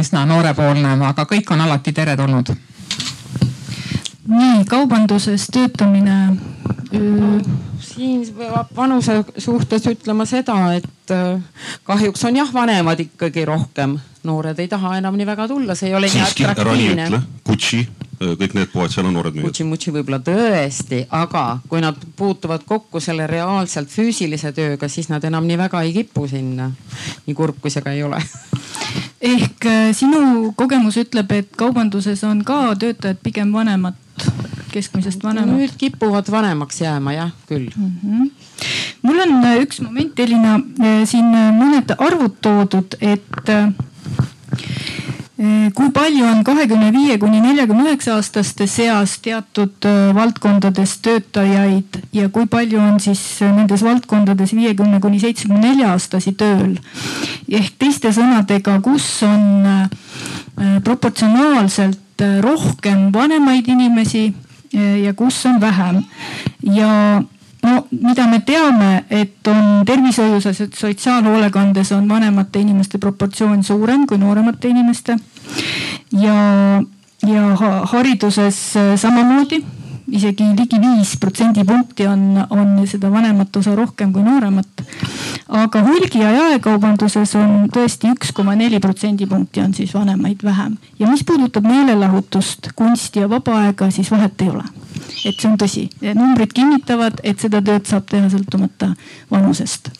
üsna 0.00 0.26
noorepoolne, 0.26 0.98
aga 1.12 1.26
kõik 1.28 1.50
on 1.54 1.66
alati 1.66 1.92
teretulnud 1.92 2.54
nii 4.28 4.64
kaubanduses 4.70 5.46
töötamine 5.52 6.36
siin 7.82 8.22
peab 8.36 8.70
vanuse 8.76 9.24
suhtes 9.38 9.86
ütlema 9.90 10.26
seda, 10.28 10.56
et 10.76 11.14
kahjuks 11.84 12.24
on 12.28 12.36
jah, 12.36 12.52
vanemad 12.54 13.00
ikkagi 13.02 13.44
rohkem, 13.48 13.96
noored 14.28 14.60
ei 14.62 14.68
taha 14.70 14.96
enam 15.00 15.16
nii 15.18 15.26
väga 15.26 15.48
tulla, 15.50 15.74
see 15.78 15.90
ei 15.90 15.96
ole 15.98 16.10
nii 16.12 16.24
atraktiivne. 16.26 17.22
Gucci, 17.48 17.82
kõik 18.20 18.56
need 18.58 18.70
poed, 18.72 18.92
seal 18.94 19.08
on 19.08 19.16
noored 19.16 19.34
müüjad. 19.34 19.48
Gucci-Mucci 19.48 19.94
võib-olla 19.96 20.20
tõesti, 20.24 21.02
aga 21.10 21.46
kui 21.68 21.82
nad 21.82 21.98
puutuvad 22.16 22.66
kokku 22.68 23.02
selle 23.02 23.26
reaalselt 23.30 23.90
füüsilise 23.92 24.54
tööga, 24.56 24.88
siis 24.92 25.10
nad 25.10 25.24
enam 25.24 25.48
nii 25.48 25.58
väga 25.64 25.82
ei 25.82 25.96
kipu 25.96 26.28
sinna. 26.30 26.70
nii 27.26 27.34
kurb, 27.34 27.58
kui 27.60 27.72
see 27.72 27.82
ka 27.82 27.96
ei 27.96 28.04
ole 28.06 28.22
ehk 29.22 29.66
äh, 29.70 29.92
sinu 29.94 30.52
kogemus 30.58 30.96
ütleb, 30.98 31.30
et 31.32 31.52
kaubanduses 31.56 32.24
on 32.26 32.42
ka 32.44 32.74
töötajad 32.78 33.20
pigem 33.22 33.52
vanemad 33.54 33.94
keskmisest 34.72 35.24
vanemad? 35.24 35.56
nüüd 35.56 35.76
kipuvad 35.78 36.30
vanemaks 36.32 36.80
jääma 36.82 37.16
jah, 37.16 37.32
küll 37.48 37.68
mm. 37.76 37.92
-hmm. 38.04 38.30
mul 39.02 39.22
on 39.26 39.44
äh, 39.44 39.60
üks 39.62 39.80
moment, 39.84 40.18
Elina, 40.18 40.58
äh, 40.80 41.02
siin 41.08 41.34
äh, 41.34 41.50
mõned 41.56 41.94
arvud 41.98 42.40
toodud, 42.40 42.98
et 43.00 43.54
kui 45.74 45.88
palju 45.90 46.26
on 46.28 46.44
kahekümne 46.46 46.92
viie 46.94 47.16
kuni 47.18 47.40
neljakümne 47.42 47.88
üheksa 47.88 48.12
aastaste 48.14 48.66
seas 48.70 49.16
teatud 49.24 49.88
valdkondades 50.14 50.92
töötajaid 51.02 51.98
ja 52.14 52.28
kui 52.28 52.46
palju 52.46 52.78
on 52.78 53.00
siis 53.02 53.40
nendes 53.40 53.82
valdkondades 53.82 54.52
viiekümne 54.54 55.00
kuni 55.00 55.18
seitsmekümne 55.18 55.72
nelja 55.72 55.90
aastasi 55.96 56.36
tööl. 56.38 56.76
ehk 57.48 57.74
teiste 57.78 58.12
sõnadega, 58.14 58.78
kus 58.86 59.08
on 59.26 59.66
proportsionaalselt 60.84 62.01
rohkem 62.40 63.12
vanemaid 63.12 63.68
inimesi 63.68 64.34
ja 65.04 65.14
kus 65.14 65.46
on 65.46 65.60
vähem. 65.60 66.02
ja 66.62 67.22
no 67.62 67.86
mida 67.90 68.26
me 68.26 68.40
teame, 68.40 69.04
et 69.10 69.46
on 69.46 69.84
tervishoius 69.86 70.44
ja 70.44 70.52
sotsiaalhoolekandes 70.54 71.92
on 71.92 72.08
vanemate 72.08 72.60
inimeste 72.60 72.98
proportsioon 72.98 73.64
suurem 73.64 74.06
kui 74.06 74.18
nooremate 74.18 74.68
inimeste. 74.68 75.16
ja, 76.12 76.34
ja 77.26 77.56
hariduses 77.92 78.74
samamoodi 78.96 79.64
isegi 80.12 80.44
ligi 80.58 80.78
viis 80.80 81.14
protsendipunkti 81.20 82.06
on, 82.06 82.22
on 82.50 82.74
seda 82.88 83.10
vanemat 83.12 83.56
osa 83.56 83.74
rohkem 83.76 84.12
kui 84.12 84.22
nooremat. 84.22 84.82
aga 85.48 85.82
hulgi 85.86 86.20
ja 86.20 86.30
jaekaubanduses 86.32 87.34
on 87.40 87.68
tõesti 87.72 88.12
üks 88.12 88.32
koma 88.36 88.54
neli 88.56 88.80
protsendipunkti 88.80 89.60
on 89.64 89.74
siis 89.74 89.94
vanemaid 89.94 90.44
vähem 90.44 90.76
ja 90.98 91.08
mis 91.10 91.24
puudutab 91.24 91.66
meelelahutust, 91.68 92.72
kunsti 92.76 93.24
ja 93.24 93.30
vaba 93.30 93.58
aega, 93.64 93.90
siis 93.90 94.10
vahet 94.10 94.42
ei 94.42 94.52
ole. 94.52 94.64
et 95.24 95.38
see 95.38 95.48
on 95.48 95.56
tõsi, 95.58 95.86
numbrid 96.14 96.52
kinnitavad, 96.52 97.20
et 97.22 97.40
seda 97.40 97.62
tööd 97.62 97.88
saab 97.88 98.06
teha 98.10 98.28
sõltumata 98.32 98.92
vanusest. 99.30 99.90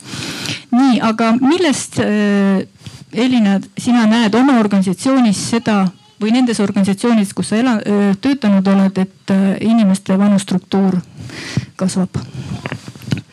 nii, 0.71 1.01
aga 1.01 1.33
millest 1.41 1.99
äh, 2.05 2.69
Elina, 3.13 3.59
sina 3.77 4.07
näed 4.09 4.35
oma 4.35 4.55
organisatsioonis 4.61 5.41
seda 5.51 5.83
või 6.23 6.35
nendes 6.37 6.61
organisatsioonides, 6.63 7.35
kus 7.37 7.53
sa 7.53 7.61
ela, 7.61 7.79
töötanud 8.23 8.69
oled, 8.75 9.03
et 9.03 9.35
inimeste 9.61 10.19
vanustruktuur 10.19 11.01
kasvab? 11.77 12.23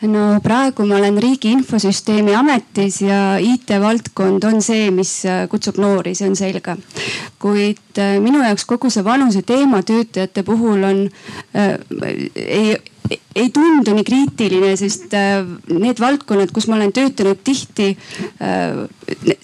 no 0.08 0.38
praegu 0.40 0.86
ma 0.88 0.96
olen 0.96 1.18
Riigi 1.20 1.50
Infosüsteemi 1.52 2.32
Ametis 2.34 3.02
ja 3.04 3.36
IT-valdkond 3.36 4.46
on 4.48 4.62
see, 4.64 4.88
mis 4.94 5.10
kutsub 5.52 5.76
noori, 5.82 6.14
see 6.16 6.30
on 6.30 6.38
selge. 6.38 6.76
kuid 7.40 8.00
minu 8.24 8.40
jaoks 8.40 8.64
kogu 8.68 8.88
see 8.90 9.04
vanuse 9.04 9.42
teema 9.44 9.82
töötajate 9.84 10.42
puhul 10.46 10.86
on 10.88 11.02
äh,, 11.52 11.76
ei, 12.34 12.78
ei 13.34 13.50
tundu 13.54 13.94
nii 13.94 14.06
kriitiline, 14.06 14.72
sest 14.78 15.14
äh, 15.16 15.42
need 15.72 16.00
valdkonnad, 16.02 16.52
kus 16.54 16.68
ma 16.70 16.78
olen 16.78 16.92
töötanud 16.94 17.40
tihti, 17.46 17.92
äh, 18.42 18.82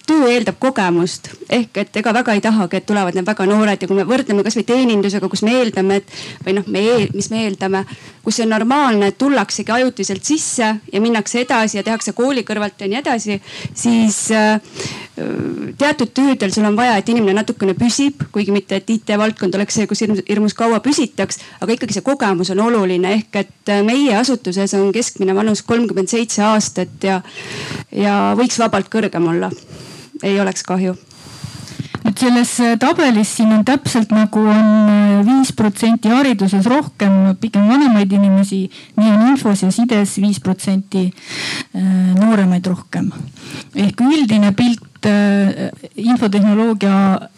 töö 0.07 0.29
eeldab 0.31 0.59
kogemust. 0.59 1.31
ehk 1.51 1.79
et 1.83 1.97
ega 1.97 2.13
väga 2.15 2.35
ei 2.35 2.41
tahagi, 2.41 2.79
et 2.79 2.87
tulevad 2.87 3.15
need 3.15 3.27
väga 3.27 3.47
noored 3.47 3.83
ja 3.83 3.89
kui 3.89 3.97
me 3.97 4.05
võrdleme 4.09 4.45
kasvõi 4.47 4.65
teenindusega, 4.67 5.29
kus 5.31 5.43
me 5.47 5.55
eeldame, 5.59 6.01
et 6.01 6.13
või 6.47 6.57
noh, 6.59 6.69
me, 6.71 6.83
mis 7.15 7.31
me 7.31 7.45
eeldame, 7.47 7.83
kus 8.25 8.41
on 8.43 8.51
normaalne, 8.51 9.11
et 9.13 9.19
tullaksegi 9.19 9.73
ajutiselt 9.73 10.25
sisse 10.25 10.71
ja 10.93 11.03
minnakse 11.03 11.43
edasi 11.43 11.81
ja 11.81 11.85
tehakse 11.87 12.15
kooli 12.17 12.47
kõrvalt 12.47 12.81
ja 12.83 12.91
nii 12.91 13.01
edasi, 13.03 13.41
siis 13.75 14.21
äh, 14.35 14.61
teatud 15.79 16.15
töödel 16.15 16.55
sul 16.55 16.67
on 16.69 16.79
vaja, 16.79 16.97
et 16.99 17.09
inimene 17.09 17.39
natukene 17.41 17.77
püsib, 17.79 18.27
kuigi 18.33 18.55
mitte, 18.55 18.81
et 18.81 18.91
IT-valdkond 18.91 19.55
oleks 19.59 19.79
see, 19.79 19.87
kus 19.91 20.03
hirmus, 20.03 20.55
kaua 20.55 20.83
püsitaks, 20.85 21.43
aga 21.61 21.79
ikkagi 21.79 21.99
see 21.99 22.07
kogemus 22.07 22.51
on 22.55 22.65
oluline 22.67 23.15
ehk 23.19 23.43
et 23.43 23.55
et 23.67 23.85
meie 23.87 24.15
asutuses 24.15 24.75
on 24.79 24.93
keskmine 24.95 25.35
vanus 25.35 25.63
kolmkümmend 25.67 26.11
seitse 26.11 26.43
aastat 26.47 27.03
ja, 27.03 27.21
ja 27.93 28.35
võiks 28.39 28.59
vabalt 28.63 28.91
kõrgem 28.93 29.27
olla. 29.33 29.51
Ei 30.23 30.41
oleks 30.41 30.63
kahju 30.63 30.97
nüüd 32.07 32.21
selles 32.21 32.51
tabelis 32.81 33.33
siin 33.37 33.53
on 33.53 33.65
täpselt 33.67 34.13
nagu 34.15 34.41
on 34.47 34.69
äh, 34.91 35.27
viis 35.27 35.53
protsenti 35.57 36.11
hariduses 36.13 36.67
rohkem, 36.71 37.35
pigem 37.41 37.67
vanemaid 37.69 38.13
inimesi, 38.13 38.67
nii 38.97 39.11
on 39.13 39.25
infos 39.33 39.65
ja 39.65 39.71
sides 39.75 40.17
viis 40.23 40.41
protsenti 40.41 41.09
äh, 41.09 41.83
nooremaid 42.17 42.67
rohkem. 42.67 43.11
ehk 43.75 44.01
üldine 44.01 44.53
pilt 44.53 45.07
äh, 45.07 45.71
infotehnoloogia 45.97 47.29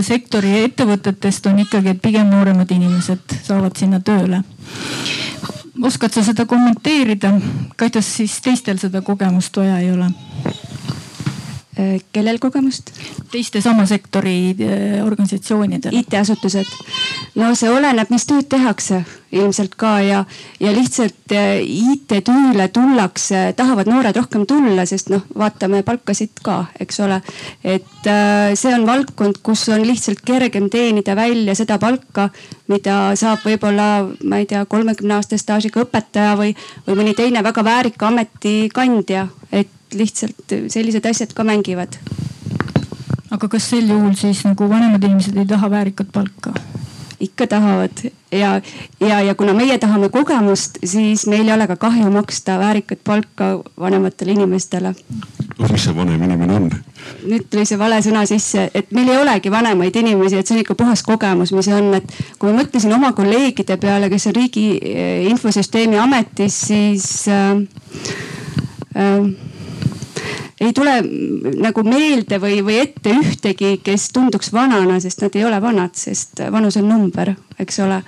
sektori 0.00 0.62
ettevõtetest 0.64 1.44
on 1.50 1.58
ikkagi, 1.60 1.92
et 1.92 1.98
pigem 2.00 2.30
nooremad 2.32 2.70
inimesed 2.72 3.34
saavad 3.44 3.76
sinna 3.76 4.00
tööle. 4.00 4.40
oskad 5.82 6.12
sa 6.12 6.24
seda 6.24 6.46
kommenteerida, 6.48 7.34
kuidas 7.78 8.08
siis 8.16 8.40
teistel 8.40 8.80
seda 8.80 9.02
kogemust 9.04 9.56
vaja 9.56 9.78
ei 9.84 9.92
ole? 9.92 10.08
Äh, 11.78 12.00
kellel 12.12 12.40
kogemust? 12.42 12.90
teiste 13.30 13.60
sama 13.62 13.84
sektori 13.86 14.50
äh, 14.50 15.04
organisatsioonidel. 15.06 15.94
IT-asutused. 15.94 16.66
no 17.38 17.52
see 17.54 17.70
oleneb, 17.70 18.10
mis 18.10 18.26
tööd 18.26 18.48
tehakse 18.50 19.04
ilmselt 19.30 19.76
ka 19.78 19.92
ja, 20.02 20.24
ja 20.58 20.72
lihtsalt 20.74 21.34
äh, 21.36 21.60
IT-tööle 21.62 22.66
tullakse, 22.74 23.52
tahavad 23.54 23.86
noored 23.86 24.18
rohkem 24.18 24.48
tulla, 24.50 24.88
sest 24.90 25.12
noh, 25.14 25.22
vaatame 25.38 25.84
palkasid 25.86 26.42
ka, 26.42 26.64
eks 26.82 26.98
ole. 27.06 27.20
et 27.62 28.10
see 28.58 28.74
on 28.74 28.86
valdkond, 28.88 29.38
kus 29.46 29.68
on 29.70 29.86
lihtsalt 29.86 30.24
kergem 30.26 30.66
teenida 30.72 31.14
välja 31.14 31.54
seda 31.54 31.78
palka, 31.78 32.30
mida 32.66 33.14
saab 33.14 33.46
võib-olla, 33.46 34.08
ma 34.26 34.42
ei 34.42 34.50
tea, 34.50 34.66
kolmekümne 34.66 35.20
aastase 35.20 35.44
staažiga 35.46 35.86
õpetaja 35.86 36.34
või, 36.40 36.56
või 36.88 37.02
mõni 37.04 37.14
teine 37.14 37.44
väga 37.46 37.62
väärika 37.70 38.10
ametikandja, 38.10 39.28
et 39.52 39.77
lihtsalt 39.94 40.56
sellised 40.68 41.06
asjad 41.06 41.32
ka 41.34 41.44
mängivad. 41.44 41.98
aga 43.30 43.48
kas 43.48 43.70
sel 43.70 43.88
juhul 43.88 44.14
siis 44.16 44.44
nagu 44.44 44.68
vanemad 44.68 45.04
inimesed 45.04 45.36
ei 45.36 45.46
taha 45.46 45.70
väärikat 45.70 46.12
palka? 46.12 46.54
ikka 47.20 47.46
tahavad 47.46 47.90
ja, 48.32 48.60
ja, 49.00 49.20
ja 49.20 49.34
kuna 49.34 49.54
meie 49.54 49.78
tahame 49.78 50.08
kogemust, 50.08 50.78
siis 50.84 51.26
meil 51.26 51.48
ei 51.48 51.54
ole 51.54 51.66
ka 51.66 51.76
kahju 51.76 52.10
maksta 52.14 52.58
väärikat 52.58 53.00
palka 53.04 53.48
vanematele 53.80 54.32
inimestele. 54.32 54.94
mis 55.58 55.84
see 55.84 55.96
vanem 55.96 56.22
inimene 56.22 56.54
on? 56.54 56.70
nüüd 57.26 57.48
tuli 57.50 57.66
see 57.66 57.78
vale 57.78 57.98
sõna 58.04 58.22
sisse, 58.30 58.68
et 58.74 58.92
meil 58.94 59.10
ei 59.10 59.18
olegi 59.18 59.50
vanemaid 59.50 59.96
inimesi, 59.96 60.38
et 60.38 60.46
see 60.46 60.58
on 60.58 60.62
ikka 60.62 60.78
puhas 60.78 61.02
kogemus, 61.02 61.52
mis 61.56 61.68
on, 61.74 61.90
et 61.98 62.14
kui 62.38 62.52
ma 62.52 62.62
mõtlesin 62.62 62.94
oma 62.94 63.12
kolleegide 63.16 63.78
peale, 63.82 64.10
kes 64.12 64.30
on 64.30 64.38
riigi 64.38 64.68
eh, 64.78 65.26
infosüsteemi 65.32 65.98
ametis, 65.98 66.60
siis 66.70 67.08
äh, 67.32 67.58
äh, 68.94 69.26
ei 70.60 70.72
tule 70.76 70.98
nagu 71.62 71.84
meelde 71.86 72.40
või, 72.42 72.60
või 72.66 72.80
ette 72.82 73.14
ühtegi, 73.14 73.76
kes 73.84 74.08
tunduks 74.14 74.52
vanana, 74.52 74.98
sest 75.02 75.22
nad 75.22 75.36
ei 75.38 75.44
ole 75.46 75.60
vanad, 75.62 75.94
sest 75.98 76.42
vanus 76.52 76.78
on 76.80 76.88
number, 76.90 77.34
eks 77.58 77.78
ole. 77.84 78.02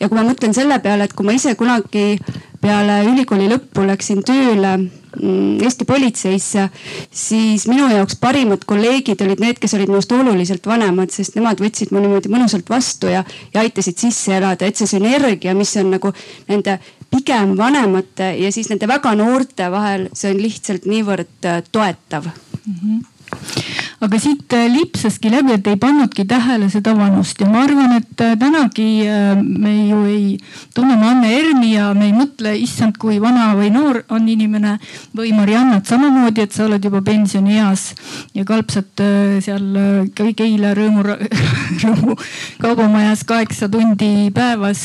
ja 0.00 0.08
kui 0.08 0.18
ma 0.18 0.26
mõtlen 0.26 0.54
selle 0.56 0.78
peale, 0.84 1.08
et 1.08 1.16
kui 1.16 1.26
ma 1.26 1.36
ise 1.36 1.54
kunagi 1.58 2.18
peale 2.64 3.02
ülikooli 3.10 3.48
lõppu 3.50 3.84
läksin 3.84 4.22
tööle 4.24 4.76
mm, 4.78 5.60
Eesti 5.64 5.84
politseisse, 5.88 6.68
siis 7.12 7.66
minu 7.68 7.90
jaoks 7.92 8.16
parimad 8.20 8.64
kolleegid 8.68 9.20
olid 9.24 9.42
need, 9.42 9.60
kes 9.60 9.76
olid 9.76 9.92
minust 9.92 10.12
oluliselt 10.16 10.66
vanemad, 10.68 11.12
sest 11.12 11.36
nemad 11.38 11.60
võtsid 11.60 11.92
mu 11.92 12.02
niimoodi 12.04 12.32
mõnusalt 12.32 12.68
vastu 12.72 13.12
ja, 13.12 13.24
ja 13.54 13.64
aitasid 13.64 14.00
sisse 14.00 14.36
elada, 14.38 14.68
et 14.68 14.80
see 14.80 14.88
sünergia, 14.96 15.54
mis 15.56 15.76
on 15.80 15.92
nagu 15.96 16.12
nende 16.48 16.78
pigem 17.14 17.56
vanemate 17.58 18.34
ja 18.40 18.52
siis 18.52 18.68
nende 18.72 18.88
väga 18.90 19.14
noorte 19.18 19.70
vahel, 19.72 20.08
see 20.12 20.34
on 20.34 20.42
lihtsalt 20.42 20.88
niivõrd 20.90 21.50
äh, 21.50 21.62
toetav 21.72 22.30
mm. 22.30 22.78
-hmm 22.78 23.83
aga 24.02 24.18
siit 24.18 24.52
äh, 24.52 24.66
lipsaski 24.72 25.30
läbi, 25.30 25.54
et 25.54 25.66
ei 25.70 25.76
pannudki 25.80 26.24
tähele 26.28 26.68
seda 26.72 26.94
vanust. 26.96 27.40
Ja 27.40 27.48
ma 27.50 27.62
arvan, 27.64 27.96
et 28.00 28.20
äh, 28.24 28.34
tänagi 28.38 28.88
äh, 29.06 29.34
me 29.38 29.74
ju 29.88 30.00
ei, 30.10 30.38
tunneme 30.74 31.06
Anne 31.08 31.30
Ermi 31.38 31.74
ja 31.74 31.92
me 31.94 32.08
ei 32.08 32.14
mõtle, 32.16 32.54
issand, 32.58 32.98
kui 33.00 33.20
vana 33.22 33.52
või 33.58 33.70
noor 33.74 34.02
on 34.14 34.28
inimene 34.28 34.76
või 35.16 35.32
Mariannat. 35.36 35.86
Samamoodi, 35.86 36.44
et 36.44 36.56
sa 36.56 36.66
oled 36.66 36.84
juba 36.84 37.02
pensionieas 37.06 37.92
ja 38.34 38.44
kalpsad 38.48 39.04
seal 39.44 40.10
Keila 40.14 40.74
Rõõmu, 40.76 41.04
Rõõmu 41.84 42.18
kaubamajas 42.62 43.24
kaheksa 43.28 43.68
tundi 43.70 44.30
päevas, 44.34 44.82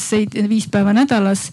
viis 0.50 0.70
päeva 0.70 0.94
nädalas. 0.94 1.50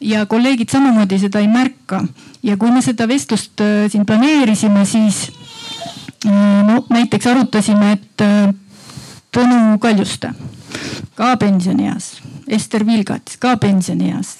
ja 0.00 0.26
kolleegid 0.26 0.70
samamoodi 0.70 1.18
seda 1.18 1.40
ei 1.40 1.48
märka. 1.48 2.02
Ja 2.42 2.56
kui 2.56 2.70
me 2.70 2.82
seda 2.82 3.08
vestlust 3.08 3.60
siin 3.90 4.06
planeerisime, 4.06 4.84
siis 4.86 5.28
no 6.24 6.84
näiteks 6.90 7.26
arutasime, 7.26 7.92
et 7.92 8.24
äh, 8.24 8.54
Tõnu 9.28 9.78
Kaljuste 9.78 10.32
ka 11.14 11.36
pensionieas, 11.36 12.18
Ester 12.48 12.86
Vilgats 12.86 13.36
ka 13.36 13.56
pensionieas. 13.56 14.36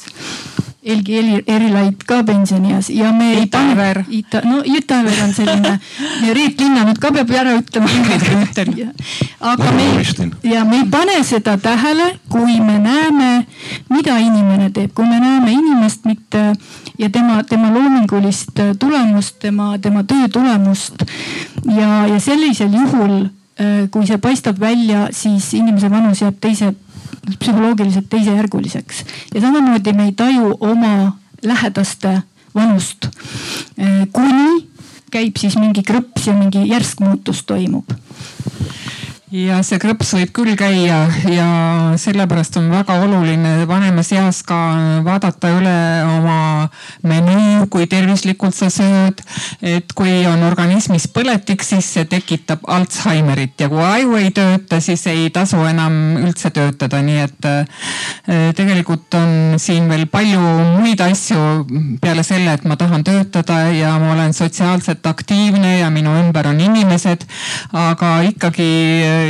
Helgi 0.89 1.43
Erilaid 1.47 2.05
ka 2.07 2.23
pensionieas. 2.25 2.89
Ja 2.91 3.13
me 3.13 3.33
ei 3.35 3.47
pane, 3.47 4.05
Ita, 4.09 4.41
no 4.45 4.63
Itaver 4.65 5.19
on 5.25 5.35
selline 5.35 5.75
ja 6.27 6.35
Reet 6.35 6.61
Linna 6.61 6.87
nüüd 6.87 7.01
ka 7.03 7.11
peab 7.13 7.33
ära 7.35 7.57
ütlema. 7.59 7.91
aga 9.41 9.73
me 9.75 9.89
ei, 9.91 10.31
ja 10.53 10.65
me 10.65 10.79
ei 10.79 10.87
pane 10.91 11.19
seda 11.25 11.59
tähele, 11.59 12.09
kui 12.31 12.61
me 12.61 12.79
näeme, 12.79 13.47
mida 13.91 14.17
inimene 14.23 14.71
teeb, 14.71 14.95
kui 14.95 15.05
me 15.05 15.21
näeme 15.21 15.53
inimest 15.53 16.09
mitte 16.09 16.55
ja 16.99 17.11
tema, 17.11 17.43
tema 17.45 17.75
loomingulist 17.75 18.63
tulemust, 18.79 19.39
tema, 19.45 19.75
tema 19.79 20.05
töö 20.09 20.29
tulemust 20.33 21.05
ja, 21.65 22.07
ja 22.07 22.21
sellisel 22.21 22.73
juhul, 22.73 23.29
äh, 23.61 23.87
kui 23.91 24.07
see 24.07 24.19
paistab 24.23 24.61
välja, 24.61 25.09
siis 25.13 25.53
inimese 25.59 25.91
vanus 25.91 26.23
jääb 26.23 26.39
teise, 26.41 26.73
psühholoogiliselt 27.39 28.09
teisejärguliseks. 28.11 29.05
ja 29.35 29.41
samamoodi 29.41 29.93
me 29.93 30.05
ei 30.05 30.13
taju 30.13 30.57
oma 30.61 31.19
lähedaste 31.43 32.23
vanust. 32.55 33.09
Äh, 33.81 34.07
kuni 34.13 34.69
käib 35.11 35.37
siis 35.41 35.57
mingi 35.57 35.83
krõps 35.83 36.29
ja 36.29 36.35
mingi 36.37 36.69
järsk 36.69 37.01
muutus 37.01 37.45
toimub 37.49 37.97
ja 39.35 39.59
see 39.67 39.77
krõps 39.81 40.15
võib 40.17 40.31
küll 40.37 40.55
käia 40.57 41.03
ja 41.29 41.49
sellepärast 42.01 42.57
on 42.61 42.71
väga 42.73 42.97
oluline 43.05 43.67
vanemas 43.69 44.09
eas 44.17 44.41
ka 44.47 44.57
vaadata 45.05 45.51
üle 45.59 45.75
oma 46.09 46.39
menüü, 47.05 47.67
kui 47.69 47.87
tervislikult 47.91 48.57
sa 48.57 48.71
sööd. 48.73 49.21
et 49.61 49.93
kui 49.93 50.25
on 50.27 50.43
organismis 50.47 51.09
põletik, 51.13 51.63
siis 51.65 51.85
see 51.93 52.07
tekitab 52.09 52.65
Alžeimerit 52.69 53.61
ja 53.61 53.69
kui 53.69 53.83
aju 53.85 54.17
ei 54.17 54.31
tööta, 54.33 54.81
siis 54.81 55.05
ei 55.11 55.29
tasu 55.31 55.61
enam 55.69 56.17
üldse 56.23 56.51
töötada, 56.55 57.03
nii 57.05 57.21
et 57.27 57.49
äh, 57.49 58.53
tegelikult 58.57 59.15
on 59.19 59.59
siin 59.61 59.89
veel 59.93 60.07
palju 60.09 60.41
muid 60.79 61.01
asju 61.05 61.99
peale 62.01 62.25
selle, 62.25 62.57
et 62.57 62.65
ma 62.65 62.79
tahan 62.81 63.05
töötada 63.05 63.61
ja 63.77 63.93
ma 64.01 64.15
olen 64.15 64.33
sotsiaalselt 64.33 65.05
aktiivne 65.07 65.79
ja 65.83 65.93
minu 65.93 66.17
ümber 66.23 66.49
on 66.49 66.61
inimesed, 66.65 67.29
aga 67.77 68.17
ikkagi 68.31 68.69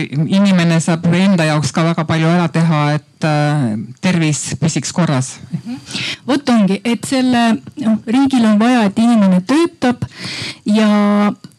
inimene 0.08 0.78
saab 0.82 1.06
enda 1.14 1.46
jaoks 1.48 1.72
ka 1.74 1.84
väga 1.86 2.04
palju 2.08 2.30
ära 2.30 2.48
teha, 2.52 2.80
et 2.98 3.26
äh, 3.26 3.64
tervis 4.04 4.54
püsiks 4.60 4.92
korras. 4.94 5.38
vot 6.26 6.48
ongi, 6.54 6.80
et 6.84 7.04
selle 7.08 7.44
noh, 7.56 7.98
riigil 8.06 8.46
on 8.46 8.58
vaja, 8.60 8.86
et 8.88 8.98
inimene 8.98 9.40
töötab 9.48 10.06
ja, 10.66 10.88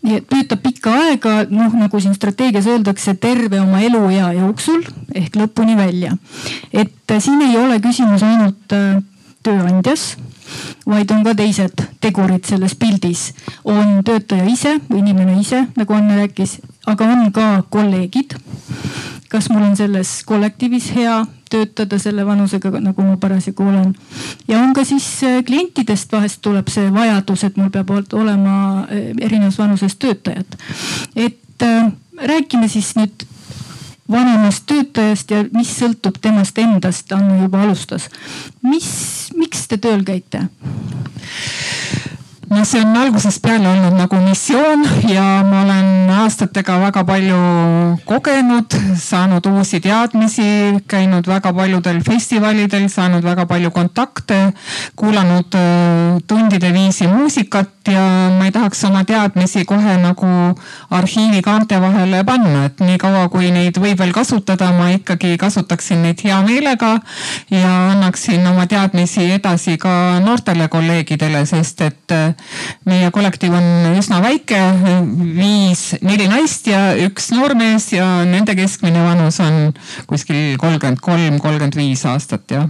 ja 0.08 0.22
töötab 0.30 0.64
pikka 0.64 0.96
aega, 1.04 1.36
noh 1.50 1.76
nagu 1.80 2.02
siin 2.02 2.16
strateegias 2.18 2.70
öeldakse, 2.70 3.16
terve 3.16 3.62
oma 3.62 3.84
eluea 3.86 4.34
jooksul 4.40 4.84
ehk 5.16 5.38
lõpuni 5.40 5.78
välja. 5.80 6.16
et 6.74 7.12
äh, 7.12 7.22
siin 7.22 7.42
ei 7.46 7.58
ole 7.58 7.80
küsimus 7.84 8.24
ainult 8.24 8.76
äh, 8.76 9.00
tööandjas 9.44 10.16
vaid 10.90 11.12
on 11.14 11.24
ka 11.26 11.36
teised 11.38 11.84
tegurid 12.02 12.46
selles 12.48 12.76
pildis. 12.76 13.34
on 13.64 14.02
töötaja 14.06 14.46
ise 14.50 14.78
inimene 14.96 15.40
ise, 15.42 15.66
nagu 15.78 15.94
Anne 15.94 16.18
rääkis, 16.24 16.60
aga 16.86 17.06
on 17.06 17.32
ka 17.32 17.64
kolleegid. 17.70 18.36
kas 19.30 19.50
mul 19.50 19.62
on 19.62 19.76
selles 19.78 20.24
kollektiivis 20.26 20.92
hea 20.96 21.26
töötada 21.50 22.00
selle 22.00 22.26
vanusega, 22.26 22.72
nagu 22.82 23.04
ma 23.06 23.18
parasjagu 23.18 23.64
olen. 23.64 23.96
ja 24.48 24.60
on 24.60 24.74
ka 24.74 24.84
siis 24.84 25.08
äh, 25.24 25.44
klientidest 25.46 26.12
vahest 26.12 26.42
tuleb 26.42 26.68
see 26.70 26.94
vajadus, 26.94 27.44
et 27.44 27.58
mul 27.58 27.70
peab 27.70 27.92
olema 28.14 28.86
äh, 28.86 29.12
erinevas 29.22 29.58
vanuses 29.58 29.96
töötajad. 29.96 30.58
et 31.16 31.64
äh, 31.64 31.92
räägime 32.22 32.68
siis 32.68 32.96
nüüd 32.96 33.26
vanemast 34.12 34.66
töötajast 34.66 35.32
ja 35.32 35.44
mis 35.54 35.72
sõltub 35.78 36.18
temast 36.22 36.58
endast, 36.58 37.12
Anne 37.12 37.42
juba 37.44 37.64
alustas. 37.64 38.10
mis, 38.62 39.30
miks 39.38 39.68
te 39.68 39.78
tööl 39.78 40.04
käite? 40.04 40.48
No 42.50 42.66
see 42.66 42.82
on 42.82 42.96
algusest 42.98 43.42
peale 43.42 43.68
olnud 43.70 43.94
nagu 43.94 44.20
missioon 44.24 44.82
ja 45.10 45.24
ma 45.46 45.62
olen 45.62 46.10
aastatega 46.10 46.80
väga 46.82 47.04
palju 47.06 47.40
kogenud, 48.10 48.74
saanud 48.98 49.46
uusi 49.52 49.80
teadmisi, 49.84 50.48
käinud 50.90 51.28
väga 51.30 51.54
paljudel 51.54 52.02
festivalidel, 52.06 52.88
saanud 52.90 53.24
väga 53.26 53.46
palju 53.50 53.72
kontakte, 53.72 54.40
kuulanud 54.98 55.58
äh, 55.60 56.18
tundide 56.28 56.74
viisi 56.74 57.08
muusikat 57.08 57.92
ja 57.94 58.02
ma 58.38 58.50
ei 58.50 58.52
tahaks 58.56 58.84
oma 58.90 59.04
teadmisi 59.06 59.66
kohe 59.70 59.98
nagu 60.02 60.30
arhiivi 60.90 61.42
kaante 61.46 61.82
vahele 61.82 62.24
panna, 62.26 62.66
et 62.70 62.82
niikaua 62.82 63.28
kui 63.30 63.52
neid 63.54 63.78
võib 63.82 64.02
veel 64.02 64.14
kasutada, 64.14 64.72
ma 64.74 64.90
ikkagi 64.96 65.38
kasutaksin 65.38 66.02
neid 66.06 66.26
hea 66.26 66.42
meelega 66.46 66.96
ja 67.54 67.74
annaksin 67.94 68.46
oma 68.48 68.66
teadmisi 68.70 69.30
edasi 69.38 69.78
ka 69.78 69.94
noortele 70.26 70.68
kolleegidele, 70.68 71.46
sest 71.50 71.86
et 71.86 72.18
äh, 72.18 72.39
meie 72.90 73.12
kollektiiv 73.16 73.54
on 73.60 74.00
üsna 74.00 74.22
väike, 74.24 74.62
viis, 75.38 75.84
neli 76.06 76.30
naist 76.32 76.68
ja 76.70 76.94
üks 77.08 77.32
noormees 77.36 77.92
ja 77.96 78.08
nende 78.28 78.56
keskmine 78.60 79.04
vanus 79.06 79.40
on 79.44 79.72
kuskil 80.10 80.58
kolmkümmend 80.62 81.04
kolm, 81.04 81.40
kolmkümmend 81.40 81.80
viis 81.80 82.06
aastat 82.10 82.58
jah 82.58 82.70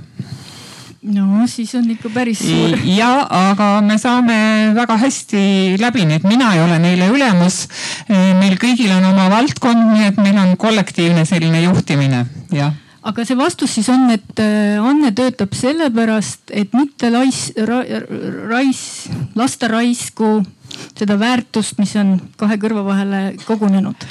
no 1.04 1.48
siis 1.48 1.72
on 1.80 1.88
ikka 1.92 2.12
päris 2.14 2.42
suur. 2.44 2.76
ja, 2.84 3.12
aga 3.54 3.70
me 3.86 3.98
saame 4.02 4.40
väga 4.76 4.98
hästi 5.00 5.78
läbi, 5.80 6.06
nii 6.10 6.20
et 6.20 6.28
mina 6.28 6.52
ei 6.56 6.62
ole 6.64 6.80
neile 6.84 7.08
ülemus. 7.14 7.62
meil 8.10 8.58
kõigil 8.60 8.92
on 8.98 9.08
oma 9.14 9.30
valdkond, 9.32 9.94
nii 9.94 10.12
et 10.12 10.22
meil 10.22 10.38
on 10.42 10.56
kollektiivne 10.60 11.26
selline 11.30 11.64
juhtimine, 11.64 12.26
jah 12.56 12.76
aga 13.10 13.26
see 13.26 13.38
vastus 13.38 13.74
siis 13.78 13.90
on, 13.94 14.08
et 14.14 14.42
äh, 14.44 14.78
Anne 14.82 15.12
töötab 15.18 15.56
sellepärast, 15.58 16.52
et 16.54 16.74
mitte 16.78 17.12
lais 17.14 17.50
ra,, 17.68 17.82
rais, 18.52 18.82
lasta 19.40 19.70
raisku 19.72 20.40
seda 20.94 21.18
väärtust, 21.20 21.80
mis 21.82 21.96
on 22.00 22.18
kahe 22.40 22.60
kõrva 22.62 22.86
vahele 22.86 23.24
kogunenud 23.48 24.08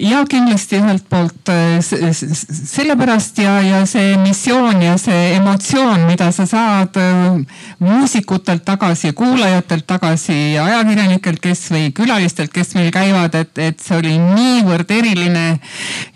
ja 0.00 0.22
kindlasti 0.28 0.78
ühelt 0.78 1.04
poolt 1.10 1.50
äh, 1.50 1.78
sellepärast 1.82 3.38
ja, 3.42 3.58
ja 3.62 3.80
see 3.88 4.16
missioon 4.22 4.82
ja 4.82 4.96
see 5.00 5.34
emotsioon, 5.36 6.04
mida 6.08 6.30
sa 6.34 6.46
saad 6.48 6.96
äh, 7.00 7.38
muusikutelt 7.82 8.64
tagasi, 8.66 9.12
kuulajatelt 9.16 9.86
tagasi 9.86 10.36
ja 10.54 10.64
ajakirjanikelt, 10.68 11.40
kes 11.42 11.64
või 11.74 11.90
külalistelt, 11.96 12.52
kes 12.54 12.74
meil 12.78 12.90
käivad, 12.94 13.34
et, 13.38 13.52
et 13.58 13.82
see 13.82 13.98
oli 13.98 14.14
niivõrd 14.22 14.90
eriline. 14.94 15.46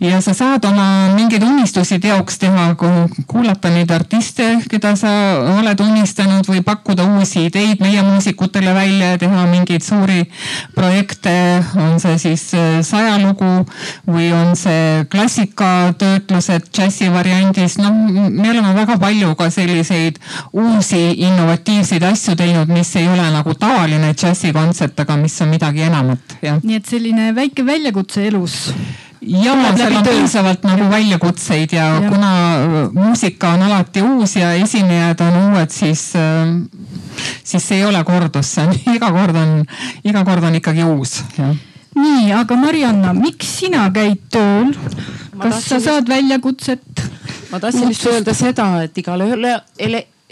ja 0.01 0.21
sa 0.21 0.35
saad 0.35 0.64
oma 0.68 1.14
mingeid 1.16 1.42
unistusi 1.47 1.99
teoks 2.03 2.38
teha, 2.42 2.73
kuulata 3.27 3.71
neid 3.73 3.90
artiste, 3.90 4.49
keda 4.71 4.95
sa 4.99 5.12
oled 5.59 5.81
unistanud 5.81 6.47
või 6.49 6.62
pakkuda 6.66 7.07
uusi 7.16 7.47
ideid 7.49 7.83
meie 7.83 8.03
muusikutele 8.07 8.75
välja 8.75 9.14
ja 9.14 9.23
teha 9.23 9.47
mingeid 9.51 9.83
suuri 9.83 10.25
projekte, 10.75 11.35
on 11.77 11.99
see 12.03 12.18
siis 12.18 12.49
äh, 12.55 12.81
saja 12.87 13.18
lugu 13.23 13.53
või 14.07 14.31
on 14.37 14.57
see 14.59 15.05
klassikatöötlused 15.13 16.71
džässi 16.73 17.11
variandis. 17.13 17.79
noh, 17.79 17.93
me 17.93 18.51
oleme 18.51 18.75
väga 18.75 18.99
palju 19.03 19.35
ka 19.39 19.51
selliseid 19.51 20.19
uusi 20.53 21.03
innovatiivseid 21.27 22.03
asju 22.13 22.37
teinud, 22.37 22.73
mis 22.73 22.97
ei 22.97 23.09
ole 23.09 23.31
nagu 23.35 23.55
tavaline 23.55 24.13
džässikontsert, 24.15 25.01
aga 25.01 25.17
mis 25.17 25.41
on 25.43 25.55
midagi 25.55 25.87
enamat, 25.89 26.37
jah. 26.43 26.61
nii 26.63 26.81
et 26.81 26.93
selline 26.93 27.33
väike 27.37 27.67
väljakutse 27.67 28.27
elus 28.27 28.59
ja 29.23 29.55
seal 29.77 29.97
on 29.97 30.05
piisavalt 30.07 30.65
nagu 30.67 30.89
väljakutseid 30.91 31.73
ja, 31.73 31.87
ja 31.87 32.11
kuna 32.11 32.33
muusika 32.93 33.53
on 33.55 33.63
alati 33.63 34.03
uus 34.03 34.37
ja 34.37 34.53
esinejad 34.53 35.21
on 35.21 35.37
uued, 35.43 35.71
siis, 35.71 36.13
siis 37.45 37.69
see 37.69 37.79
ei 37.79 37.85
ole 37.85 38.05
kordus, 38.05 38.55
see 38.55 38.67
on 38.67 38.75
iga 38.97 39.13
kord 39.15 39.37
on, 39.37 39.61
iga 40.05 40.25
kord 40.25 40.45
on 40.45 40.59
ikkagi 40.59 40.85
uus. 40.85 41.21
Nii, 41.98 42.33
aga 42.37 42.57
Marianna, 42.57 43.12
miks 43.16 43.59
sina 43.61 43.88
käid 43.94 44.22
tööl? 44.33 44.72
kas 45.42 45.64
sa 45.66 45.81
saad 45.83 46.09
väljakutset? 46.09 47.05
ma 47.52 47.61
tahtsin 47.61 47.90
just 47.92 48.07
öelda 48.09 48.35
seda, 48.37 48.68
et 48.87 48.98
igalühel 48.98 49.48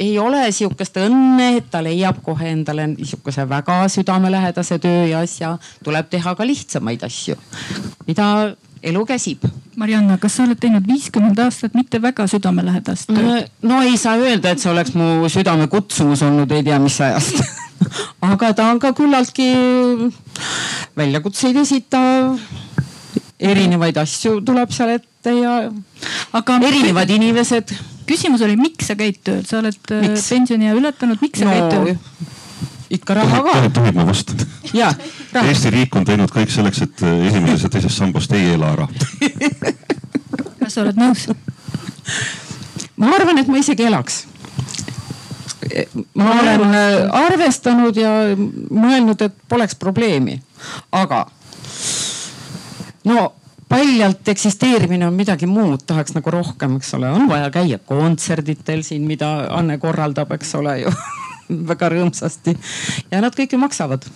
ei 0.01 0.17
ole 0.19 0.47
sihukest 0.53 0.97
õnne, 1.03 1.51
et 1.59 1.69
ta 1.71 1.83
leiab 1.85 2.23
kohe 2.25 2.49
endale 2.55 2.87
niisuguse 2.95 3.45
väga 3.49 3.83
südamelähedase 3.93 4.81
töö 4.81 5.07
ja 5.11 5.21
asja. 5.27 5.59
tuleb 5.85 6.09
teha 6.11 6.35
ka 6.35 6.47
lihtsamaid 6.47 7.05
asju, 7.05 7.37
mida 8.07 8.57
elu 8.83 9.05
käsib. 9.07 9.45
Marianna, 9.77 10.17
kas 10.19 10.37
sa 10.37 10.45
oled 10.45 10.59
teinud 10.61 10.87
viiskümmend 10.89 11.39
aastat 11.41 11.77
mitte 11.77 12.01
väga 12.03 12.27
südamelähedast 12.31 13.13
tööd? 13.13 13.49
no 13.63 13.83
ei 13.85 13.97
saa 14.01 14.17
öelda, 14.21 14.55
et 14.55 14.63
see 14.63 14.73
oleks 14.73 14.95
mu 14.97 15.29
südamekutsumus 15.29 16.25
olnud 16.27 16.53
ei 16.53 16.65
tea 16.67 16.79
mis 16.83 16.97
ajast 17.01 17.43
aga 18.33 18.53
ta 18.57 18.71
on 18.73 18.81
ka 18.81 18.93
küllaltki 18.97 19.51
väljakutseid 20.97 21.57
esitav. 21.63 22.37
erinevaid 23.41 23.97
asju 23.97 24.41
tuleb 24.45 24.73
seal 24.73 24.97
ette 24.99 25.33
ja 25.33 25.55
aga 26.37 26.59
erinevad 26.69 27.11
inimesed. 27.11 27.73
Küsimus 28.11 28.43
oli, 28.47 28.59
miks 28.61 28.91
sa 28.91 28.97
käid 28.99 29.21
tööl, 29.27 29.43
sa 29.47 29.61
oled 29.61 29.95
äh, 29.95 30.07
pensioniea 30.19 30.75
ületanud, 30.79 31.21
miks 31.23 31.43
sa 31.43 31.49
no, 31.49 31.55
käid 31.55 31.75
tööl? 31.75 32.31
ikka 32.91 33.15
raha 33.21 33.43
ka. 33.47 33.55
tohib 33.77 34.01
ma 34.01 34.07
vastata? 34.09 34.49
Eesti 34.71 35.71
riik 35.75 35.95
on 35.99 36.07
teinud 36.09 36.33
kõik 36.35 36.51
selleks, 36.53 36.83
et 36.87 37.05
äh, 37.07 37.29
esimeses 37.31 37.67
ja 37.67 37.73
teises 37.73 37.97
sambast 37.97 38.35
ei 38.35 38.53
ela 38.57 38.75
ära. 38.75 38.89
kas 40.61 40.75
sa 40.75 40.83
oled 40.85 40.99
nõus? 40.99 41.29
ma 43.01 43.15
arvan, 43.17 43.39
et 43.41 43.51
ma 43.51 43.63
isegi 43.63 43.87
elaks 43.87 44.25
ma 46.19 46.33
olen 46.41 46.63
äh, 46.75 46.95
arvestanud 47.15 47.97
ja 47.97 48.11
mõelnud, 48.35 49.21
et 49.23 49.37
poleks 49.49 49.77
probleemi, 49.79 50.41
aga 50.97 51.25
no 53.07 53.31
paljalt 53.71 54.29
eksisteerimine 54.29 55.07
on 55.07 55.17
midagi 55.17 55.47
muud, 55.47 55.85
tahaks 55.87 56.17
nagu 56.17 56.35
rohkem, 56.35 56.77
eks 56.81 56.95
ole, 56.99 57.11
on 57.15 57.29
vaja 57.31 57.51
käia 57.55 57.79
kontserditel 57.79 58.85
siin, 58.87 59.07
mida 59.09 59.31
Anne 59.55 59.79
korraldab, 59.83 60.33
eks 60.37 60.55
ole 60.59 60.81
ju 60.83 60.95
väga 61.71 61.91
rõõmsasti 61.95 62.57
ja 63.11 63.23
nad 63.23 63.37
kõik 63.37 63.55
ju 63.55 63.63
maksavad. 63.63 64.07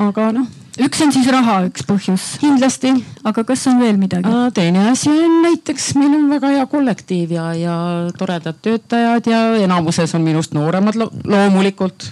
aga 0.00 0.32
noh 0.36 0.60
üks 0.80 1.00
on 1.04 1.10
siis 1.12 1.26
raha, 1.32 1.56
üks 1.68 1.84
põhjus. 1.88 2.26
kindlasti. 2.40 2.92
aga 3.26 3.44
kas 3.48 3.66
on 3.70 3.80
veel 3.82 3.98
midagi? 4.00 4.30
teine 4.56 4.86
asi 4.90 5.10
on 5.10 5.40
näiteks, 5.44 5.90
meil 5.98 6.14
on 6.16 6.28
väga 6.30 6.52
hea 6.54 6.66
kollektiiv 6.70 7.34
ja, 7.36 7.50
ja 7.58 7.74
toredad 8.18 8.60
töötajad 8.62 9.28
ja 9.30 9.42
enamuses 9.64 10.14
on 10.16 10.24
minust 10.26 10.54
nooremad 10.56 10.98
lo 11.00 11.10
loomulikult. 11.24 12.10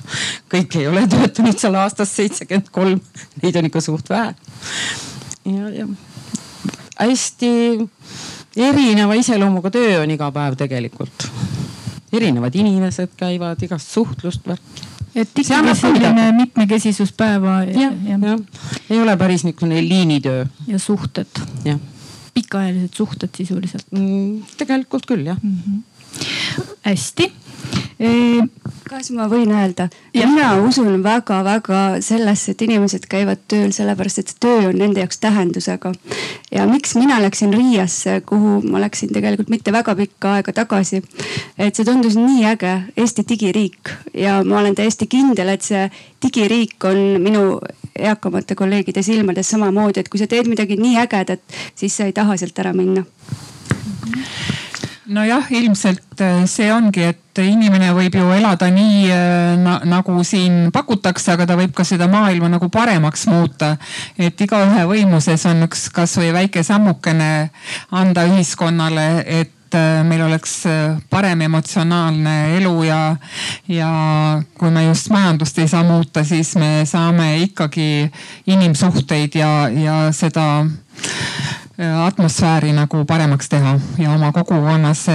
kõik 0.52 0.80
ei 0.80 0.88
ole 0.90 1.06
töötanud 1.10 1.60
seal 1.60 1.78
aastast 1.80 2.18
seitsekümmend 2.18 2.72
kolm, 2.74 3.00
neid 3.42 3.56
on 3.60 3.70
ikka 3.70 3.84
suht 3.84 4.10
vähe. 4.12 4.34
ja, 5.44 5.72
ja 5.80 5.88
hästi 6.98 7.50
erineva 8.56 9.14
iseloomuga 9.14 9.70
töö 9.70 10.02
on 10.02 10.10
iga 10.10 10.30
päev 10.34 10.56
tegelikult 10.58 11.28
erinevad 12.12 12.54
inimesed 12.56 13.14
käivad, 13.16 13.62
igast 13.62 13.92
suhtlust, 13.92 14.46
värki. 14.48 14.86
et 15.14 15.38
ikkagi 15.38 15.74
selline 15.76 16.30
mitmekesisuspäeva. 16.36 17.62
jah, 17.64 17.94
jah, 18.08 18.38
ei 18.90 19.00
ole 19.00 19.16
päris 19.16 19.44
niisugune 19.44 19.82
liinitöö. 19.88 20.46
ja 20.66 20.78
suhted. 20.78 21.42
pikaajalised 22.34 22.94
suhted 22.94 23.30
sisuliselt 23.36 23.86
mm,. 23.90 24.42
tegelikult 24.56 25.06
küll 25.06 25.26
jah 25.26 25.38
mm. 25.42 25.58
-hmm. 25.66 26.24
hästi 26.82 27.32
kas 27.98 29.10
ma 29.10 29.26
võin 29.30 29.50
öelda? 29.50 29.88
mina 30.14 30.52
usun 30.62 31.02
väga-väga 31.02 31.98
sellesse, 32.04 32.52
et 32.52 32.62
inimesed 32.62 33.08
käivad 33.10 33.40
tööl 33.50 33.72
sellepärast, 33.74 34.20
et 34.22 34.30
see 34.30 34.38
töö 34.44 34.68
on 34.68 34.78
nende 34.78 35.02
jaoks 35.02 35.18
tähendusega. 35.18 35.92
ja 36.54 36.66
miks 36.70 36.94
mina 36.94 37.18
läksin 37.22 37.54
Riiasse, 37.54 38.20
kuhu 38.26 38.60
ma 38.70 38.80
läksin 38.80 39.10
tegelikult 39.12 39.50
mitte 39.50 39.72
väga 39.72 39.96
pikka 39.98 40.34
aega 40.38 40.52
tagasi. 40.52 41.02
et 41.58 41.74
see 41.74 41.84
tundus 41.84 42.16
nii 42.16 42.46
äge, 42.52 42.74
Eesti 42.96 43.26
digiriik 43.28 43.90
ja 44.14 44.42
ma 44.44 44.60
olen 44.60 44.78
täiesti 44.78 45.06
kindel, 45.06 45.48
et 45.48 45.62
see 45.62 45.90
digiriik 46.22 46.84
on 46.84 47.18
minu 47.22 47.58
eakamate 47.98 48.54
kolleegide 48.54 49.02
silmades 49.02 49.50
samamoodi, 49.50 50.00
et 50.00 50.08
kui 50.08 50.22
sa 50.22 50.30
teed 50.30 50.46
midagi 50.46 50.78
nii 50.78 50.96
ägedat, 51.02 51.42
siis 51.74 51.96
sa 51.96 52.06
ei 52.06 52.14
taha 52.14 52.38
sealt 52.38 52.58
ära 52.62 52.72
minna 52.72 53.04
nojah, 55.08 55.46
ilmselt 55.50 56.20
äh, 56.20 56.44
see 56.46 56.68
ongi, 56.72 57.08
et 57.12 57.40
inimene 57.40 57.90
võib 57.96 58.16
ju 58.18 58.30
elada 58.34 58.68
nii 58.72 59.04
äh, 59.12 59.52
na, 59.60 59.78
nagu 59.88 60.16
siin 60.26 60.68
pakutakse, 60.74 61.32
aga 61.34 61.46
ta 61.48 61.56
võib 61.58 61.72
ka 61.76 61.86
seda 61.88 62.08
maailma 62.10 62.50
nagu 62.52 62.68
paremaks 62.72 63.26
muuta. 63.30 63.76
et 64.18 64.40
igaühe 64.40 64.84
võimuses 64.90 65.46
on 65.48 65.64
üks 65.68 65.88
kasvõi 65.94 66.32
väike 66.36 66.62
sammukene 66.62 67.50
anda 67.90 68.26
ühiskonnale, 68.28 69.06
et 69.24 69.76
äh, 69.78 70.02
meil 70.04 70.26
oleks 70.26 70.60
parem 71.10 71.46
emotsionaalne 71.48 72.36
elu 72.58 72.74
ja, 72.88 73.02
ja 73.68 73.92
kui 74.58 74.74
me 74.74 74.84
just 74.90 75.08
majandust 75.14 75.58
ei 75.58 75.68
saa 75.68 75.84
muuta, 75.88 76.24
siis 76.24 76.52
me 76.60 76.84
saame 76.88 77.38
ikkagi 77.46 78.10
inimsuhteid 78.46 79.40
ja, 79.40 79.54
ja 79.72 80.02
seda 80.12 80.48
atmosfääri 81.78 82.72
nagu 82.72 83.04
paremaks 83.04 83.48
teha 83.48 83.78
ja 83.98 84.10
oma 84.10 84.32
kogukonnas, 84.32 85.06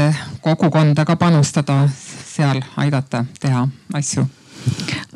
kogukonda 0.41 1.06
ka 1.06 1.15
panustada, 1.15 1.89
seal 2.26 2.62
aidata 2.78 3.26
teha 3.41 3.67
asju 3.93 4.23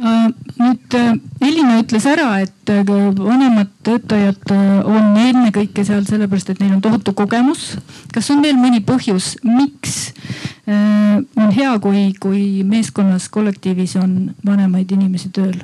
äh, 0.03 0.27
nüüd 0.59 0.97
äh, 0.99 1.13
Elina 1.41 1.77
ütles 1.79 2.05
ära, 2.09 2.41
et 2.43 2.71
vanemad 3.17 3.71
töötajad 3.87 4.51
on 4.51 5.15
ennekõike 5.21 5.85
seal 5.87 6.03
sellepärast, 6.09 6.51
et 6.51 6.59
neil 6.59 6.75
on 6.75 6.83
tohutu 6.83 7.13
kogemus. 7.15 7.77
kas 8.13 8.29
on 8.35 8.43
veel 8.43 8.59
mõni 8.59 8.83
põhjus, 8.83 9.37
miks 9.47 10.11
on 10.67 11.51
hea, 11.55 11.77
kui, 11.79 12.11
kui 12.19 12.41
meeskonnas, 12.67 13.29
kollektiivis 13.31 13.95
on 14.01 14.33
vanemaid 14.45 14.91
inimesi 14.91 15.31
tööl? 15.31 15.55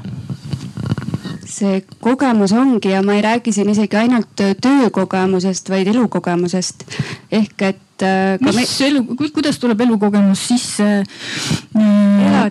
See 1.53 1.83
kogemus 2.01 2.53
ongi 2.57 2.91
ja 2.93 3.01
ma 3.05 3.17
ei 3.17 3.21
räägi 3.21 3.53
siin 3.53 3.69
isegi 3.69 3.97
ainult 3.97 4.43
töökogemusest, 4.61 5.69
vaid 5.69 5.87
elukogemusest. 5.93 6.85
ehk 7.31 7.61
et 7.61 7.81
et. 8.03 8.41
Äh, 8.41 8.55
mis 8.55 8.79
me... 8.79 8.87
elu, 8.87 9.03
kuidas 9.33 9.59
tuleb 9.61 9.81
elukogemus 9.85 10.47
sisse 10.51 10.89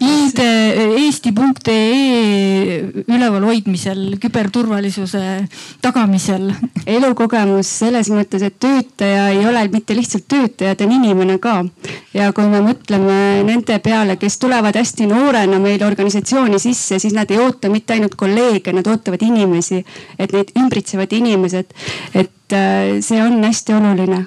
ID 0.03 0.41
eesti.ee 0.99 3.05
üleval 3.07 3.45
hoidmisel, 3.47 4.17
küberturvalisuse 4.23 5.23
tagamisel? 5.85 6.51
elukogemus 6.87 7.71
selles 7.83 8.11
mõttes, 8.13 8.43
et 8.47 8.59
töötaja 8.63 9.29
ei 9.35 9.45
ole 9.47 9.65
mitte 9.73 9.97
lihtsalt 9.97 10.27
töötaja, 10.31 10.77
ta 10.77 10.87
on 10.87 10.95
inimene 10.97 11.39
ka. 11.43 11.61
ja 12.15 12.31
kui 12.37 12.49
me 12.51 12.63
mõtleme 12.65 13.17
nende 13.47 13.79
peale, 13.85 14.17
kes 14.21 14.39
tulevad 14.43 14.77
hästi 14.79 15.09
noorena 15.11 15.61
meil 15.63 15.83
organisatsiooni 15.87 16.61
sisse, 16.63 16.99
siis 17.03 17.17
nad 17.17 17.31
ei 17.31 17.41
oota 17.43 17.71
mitte 17.73 17.97
ainult 17.97 18.17
kolleege, 18.19 18.75
nad 18.75 18.87
ootavad 18.87 19.23
inimesi, 19.23 19.83
et 20.19 20.35
neid 20.35 20.53
ümbritsevad 20.59 21.13
inimesed, 21.17 21.75
et 22.15 22.57
äh, 22.57 22.99
see 23.05 23.23
on 23.23 23.43
hästi 23.45 23.79
oluline 23.79 24.25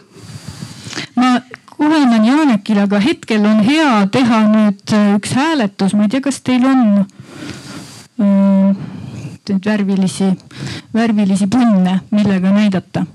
ma 1.15 1.39
kohe 1.77 2.01
annan 2.01 2.25
Janekile, 2.25 2.85
aga 2.87 2.99
hetkel 3.03 3.45
on 3.45 3.61
hea 3.65 4.07
teha 4.11 4.41
nüüd 4.51 4.95
äh, 4.95 5.13
üks 5.17 5.35
hääletus, 5.35 5.95
ma 5.95 6.07
ei 6.07 6.13
tea, 6.13 6.23
kas 6.23 6.39
teil 6.45 6.65
on 6.69 6.83
äh, 8.23 8.71
nüüd 9.49 9.67
värvilisi, 9.67 10.31
värvilisi 10.95 11.49
punne, 11.51 11.99
millega 12.15 12.53
näidata 12.55 13.05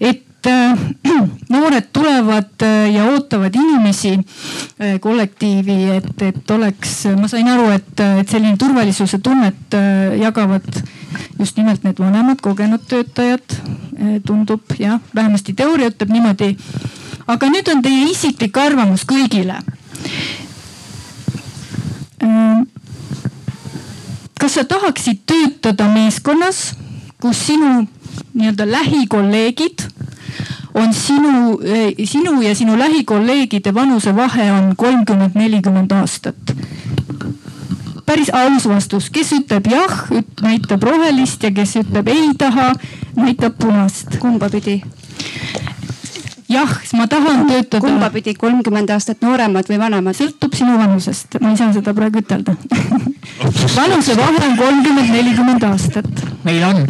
äh, 0.00 0.16
noored 1.52 1.90
tulevad 1.92 2.64
ja 2.94 3.04
ootavad 3.12 3.54
inimesi 3.54 4.14
kollektiivi, 5.04 5.76
et, 5.98 6.22
et 6.24 6.50
oleks, 6.56 6.94
ma 7.20 7.28
sain 7.28 7.50
aru, 7.52 7.66
et, 7.74 8.00
et 8.22 8.32
selline 8.32 8.56
turvalisuse 8.56 9.20
tunnet 9.20 9.76
jagavad 10.16 10.64
just 11.36 11.60
nimelt 11.60 11.84
need 11.84 12.00
vanemad 12.00 12.40
kogenud 12.40 12.88
töötajad. 12.88 13.58
tundub 14.24 14.72
jah, 14.80 14.96
vähemasti 15.14 15.52
teooria 15.52 15.92
ütleb 15.92 16.08
niimoodi. 16.16 16.54
Aga 17.30 17.50
nüüd 17.52 17.68
on 17.70 17.82
teie 17.84 18.08
isiklik 18.10 18.56
arvamus 18.58 19.06
kõigile. 19.08 19.60
kas 24.40 24.54
sa 24.56 24.64
tahaksid 24.64 25.20
töötada 25.28 25.86
meeskonnas, 25.92 26.72
kus 27.20 27.42
sinu 27.46 27.84
nii-öelda 28.32 28.64
lähikolleegid 28.66 29.84
on 30.74 30.94
sinu, 30.94 31.60
eh, 31.64 32.06
sinu 32.06 32.40
ja 32.42 32.54
sinu 32.54 32.78
lähikolleegide 32.78 33.74
vanusevahe 33.74 34.52
on 34.52 34.72
kolmkümmend, 34.76 35.34
nelikümmend 35.34 35.92
aastat. 35.92 36.36
päris 38.06 38.30
aus 38.34 38.64
vastus, 38.66 39.10
kes 39.10 39.32
ütleb 39.32 39.68
jah, 39.70 40.08
näitab 40.42 40.82
rohelist 40.82 41.42
ja 41.42 41.50
kes 41.54 41.76
ütleb 41.76 42.08
ei 42.08 42.32
taha, 42.38 42.72
näitab 43.16 43.58
punast. 43.58 44.18
kumba 44.18 44.48
pidi? 44.50 44.82
Jah, 46.50 46.70
ma 46.98 47.06
tahan 47.06 47.46
töötada. 47.46 47.80
kumba 47.84 48.10
pidi, 48.10 48.34
kolmkümmend 48.34 48.90
aastat 48.90 49.22
nooremad 49.22 49.68
või 49.70 49.78
vanemad? 49.80 50.16
sõltub 50.18 50.54
sinu 50.58 50.76
vanusest, 50.78 51.38
ma 51.40 51.52
ei 51.52 51.60
saa 51.60 51.72
seda 51.76 51.94
praegu 51.96 52.22
ütelda 52.22 52.56
vanusevahe 53.78 54.42
on 54.48 54.56
kolmkümmend, 54.58 55.14
nelikümmend 55.14 55.68
aastat. 55.70 56.10
meil 56.44 56.64
on 56.66 56.84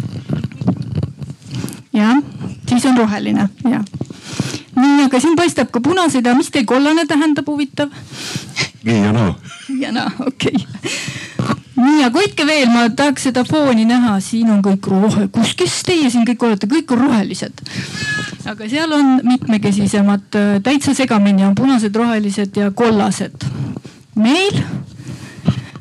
jah, 1.93 2.17
siis 2.69 2.85
on 2.89 2.97
roheline 2.97 3.47
ja. 3.69 3.83
nii, 4.75 5.05
aga 5.05 5.21
siin 5.21 5.37
paistab 5.39 5.71
ka 5.71 5.83
punaseid, 5.83 6.25
aga 6.25 6.37
mis 6.39 6.51
teil 6.53 6.65
kollane 6.69 7.05
tähendab, 7.09 7.47
huvitav? 7.47 7.93
Nii 8.83 9.01
ja 9.03 9.11
naa. 9.11 9.33
ja 9.79 9.91
naa, 9.91 10.11
okei 10.19 10.55
okay. 10.55 10.91
nii, 11.75 12.03
aga 12.05 12.19
hoidke 12.19 12.45
veel, 12.47 12.69
ma 12.73 12.87
tahaks 12.89 13.27
seda 13.29 13.43
fooni 13.47 13.85
näha, 13.89 14.19
siin 14.23 14.49
on 14.53 14.61
kõik 14.65 14.89
rohe, 14.91 15.27
kus, 15.33 15.53
kes 15.57 15.81
teie 15.87 16.09
siin 16.13 16.25
kõik 16.27 16.45
olete, 16.47 16.69
kõik 16.71 16.93
on 16.95 17.05
rohelised. 17.05 17.63
aga 18.51 18.69
seal 18.69 18.91
on 18.97 19.19
mitmekesisemad, 19.27 20.27
täitsa 20.65 20.95
segamini 20.97 21.45
on 21.47 21.55
punased, 21.55 21.95
rohelised 21.95 22.57
ja 22.57 22.71
kollased. 22.71 23.47
meil 24.15 24.63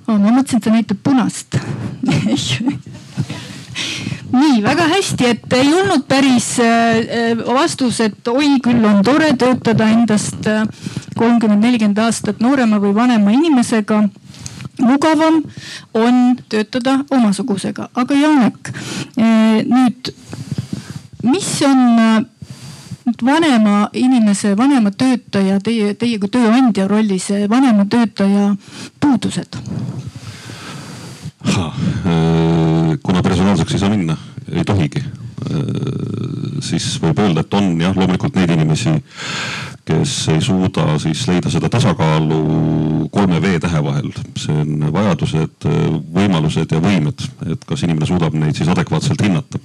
oh,, 0.07 0.17
ma 0.19 0.31
mõtlesin, 0.31 0.61
et 0.61 0.65
see 0.65 0.77
näitab 0.77 0.99
punast 1.05 1.61
nii 4.31 4.61
väga 4.63 4.87
hästi, 4.93 5.27
et 5.27 5.53
ei 5.59 5.73
olnud 5.75 6.05
päris 6.09 6.53
äh, 6.63 7.39
vastus, 7.47 8.01
et 8.05 8.29
oi 8.31 8.59
küll 8.63 8.85
on 8.87 9.03
tore 9.07 9.33
töötada 9.39 9.89
endast 9.91 10.47
äh, 10.47 10.63
kolmkümmend, 11.17 11.63
nelikümmend 11.65 11.99
aastat 11.99 12.41
noorema 12.41 12.81
või 12.83 12.95
vanema 12.95 13.33
inimesega 13.35 14.03
mugavam 14.81 15.43
on 15.95 16.21
töötada 16.49 17.01
omasugusega, 17.11 17.91
aga 17.95 18.17
Janek 18.17 18.73
äh, 18.73 19.63
nüüd, 19.69 20.13
mis 21.23 21.51
on 21.67 22.27
vanema 23.25 23.89
inimese, 23.93 24.57
vanema 24.57 24.91
töötaja, 24.91 25.59
teie, 25.61 25.95
teie 25.95 26.19
kui 26.21 26.31
tööandja 26.33 26.87
rollis, 26.89 27.29
vanema 27.51 27.85
töötaja 27.91 28.55
puudused? 29.01 29.59
Äh, 31.41 31.81
kuna 33.03 33.23
personaalseks 33.23 33.75
ei 33.75 33.83
saa 33.83 33.93
minna, 33.93 34.17
ei 34.53 34.65
tohigi, 34.65 35.03
siis 36.61 36.93
võib 37.03 37.19
öelda, 37.23 37.45
et 37.45 37.55
on 37.55 37.73
jah, 37.81 37.97
loomulikult 37.97 38.37
neid 38.37 38.53
inimesi, 38.55 38.93
kes 39.91 40.15
ei 40.35 40.41
suuda 40.45 40.99
siis 41.03 41.23
leida 41.29 41.51
seda 41.51 41.71
tasakaalu 41.73 42.41
kolme 43.11 43.41
V-tähe 43.43 43.83
vahel. 43.85 44.11
see 44.39 44.55
on 44.55 44.85
vajadused, 44.93 45.67
võimalused 46.15 46.73
ja 46.75 46.81
võimed, 46.83 47.25
et 47.51 47.65
kas 47.67 47.83
inimene 47.87 48.07
suudab 48.09 48.35
neid 48.39 48.59
siis 48.59 48.71
adekvaatselt 48.71 49.23
hinnata. 49.25 49.59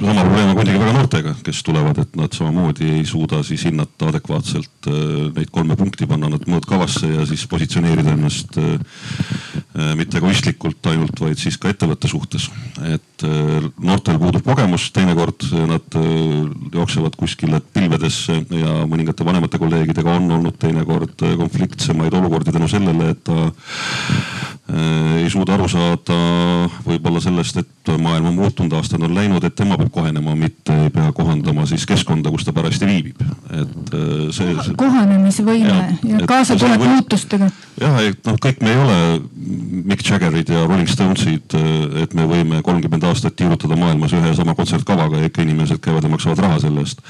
sama 0.00 0.24
probleem 0.24 0.50
on 0.50 0.58
muidugi 0.58 0.78
väga 0.82 0.92
noortega, 0.96 1.34
kes 1.44 1.62
tulevad, 1.66 1.98
et 2.02 2.16
nad 2.18 2.34
samamoodi 2.34 2.90
ei 2.98 3.06
suuda 3.08 3.42
siis 3.46 3.64
hinnata 3.68 4.10
adekvaatselt 4.12 4.90
äh, 4.90 4.98
neid 5.36 5.52
kolme 5.54 5.76
punkti, 5.76 6.06
panna 6.06 6.30
nad 6.32 6.44
mõõtkavasse 6.48 7.12
ja 7.14 7.26
siis 7.28 7.46
positsioneerida 7.50 8.14
ennast 8.16 8.58
äh, 8.60 8.74
äh, 8.74 9.94
mitte 9.98 10.20
egoistlikult 10.20 10.92
ainult, 10.92 11.20
vaid 11.20 11.40
siis 11.40 11.58
ka 11.58 11.72
ettevõtte 11.72 12.10
suhtes. 12.10 12.50
et 12.84 13.24
noortel 13.82 14.18
puudub 14.18 14.44
kogemus, 14.46 14.87
teinekord 14.94 15.48
nad 15.68 15.98
jooksevad 16.74 17.16
kuskile 17.18 17.60
pilvedesse 17.74 18.40
ja 18.54 18.74
mõningate 18.88 19.26
vanemate 19.26 19.60
kolleegidega 19.60 20.16
on 20.18 20.30
olnud 20.38 20.58
teinekord 20.60 21.26
konfliktsemaid 21.40 22.14
olukordi 22.14 22.54
tänu 22.54 22.68
sellele, 22.70 23.12
et 23.14 23.24
ta 23.28 23.48
äh, 23.48 24.47
ei 24.68 25.30
suuda 25.32 25.54
aru 25.56 25.68
saada 25.70 26.16
võib-olla 26.84 27.20
sellest, 27.22 27.56
et 27.62 27.90
maailm 28.00 28.28
on 28.30 28.34
muutunud, 28.36 28.72
aastad 28.76 29.02
on 29.04 29.14
läinud, 29.16 29.44
et 29.44 29.54
tema 29.56 29.78
peab 29.80 29.90
kohenema, 29.92 30.34
mitte 30.36 30.74
ei 30.84 30.90
pea 30.92 31.08
kohandama 31.16 31.64
siis 31.68 31.86
keskkonda, 31.88 32.30
kus 32.32 32.44
ta 32.44 32.52
parajasti 32.56 32.88
viibib, 32.88 33.22
et 33.48 33.94
äh, 33.96 34.10
see, 34.34 34.52
see.... 34.60 34.74
kohanemisvõime 34.80 35.70
ja, 35.72 36.18
ja 36.18 36.28
kaasatulek 36.28 36.84
muutustega. 36.84 37.50
jah, 37.80 37.98
et 38.10 38.20
noh, 38.28 38.36
kõik 38.44 38.60
me 38.64 38.74
ei 38.74 38.82
ole 38.82 38.98
Mick 39.88 40.04
Jaggerid 40.04 40.52
ja 40.52 40.66
Rolling 40.66 40.90
Stonesid, 40.90 41.56
äh, 41.56 42.02
et 42.04 42.16
me 42.18 42.28
võime 42.28 42.60
kolmkümmend 42.66 43.08
aastat 43.08 43.38
tiirutada 43.40 43.78
maailmas 43.80 44.12
ühe 44.16 44.32
ja 44.32 44.36
sama 44.36 44.56
kontsertkavaga 44.58 45.22
ja 45.22 45.32
ikka 45.32 45.46
inimesed 45.46 45.80
käivad 45.84 46.04
ja 46.04 46.12
maksavad 46.12 46.44
raha 46.44 46.60
selle 46.66 46.84
eest. 46.84 47.00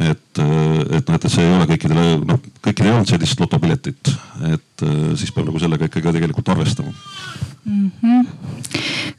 et, 0.00 0.44
et 0.44 1.08
noh, 1.08 1.16
et 1.16 1.28
see 1.30 1.44
ei 1.48 1.56
ole 1.56 1.68
kõikidele, 1.72 2.06
noh 2.28 2.44
kõikidel 2.64 2.90
ei 2.90 2.96
olnud 2.98 3.08
sellist 3.08 3.40
lotopiletit, 3.40 4.12
et 4.52 4.73
siis 4.80 5.30
peab 5.32 5.46
nagu 5.46 5.60
sellega 5.62 5.86
ikkagi 5.86 6.12
tegelikult 6.16 6.48
arvestama 6.48 6.90
mm. 7.64 7.90
-hmm. 8.02 8.26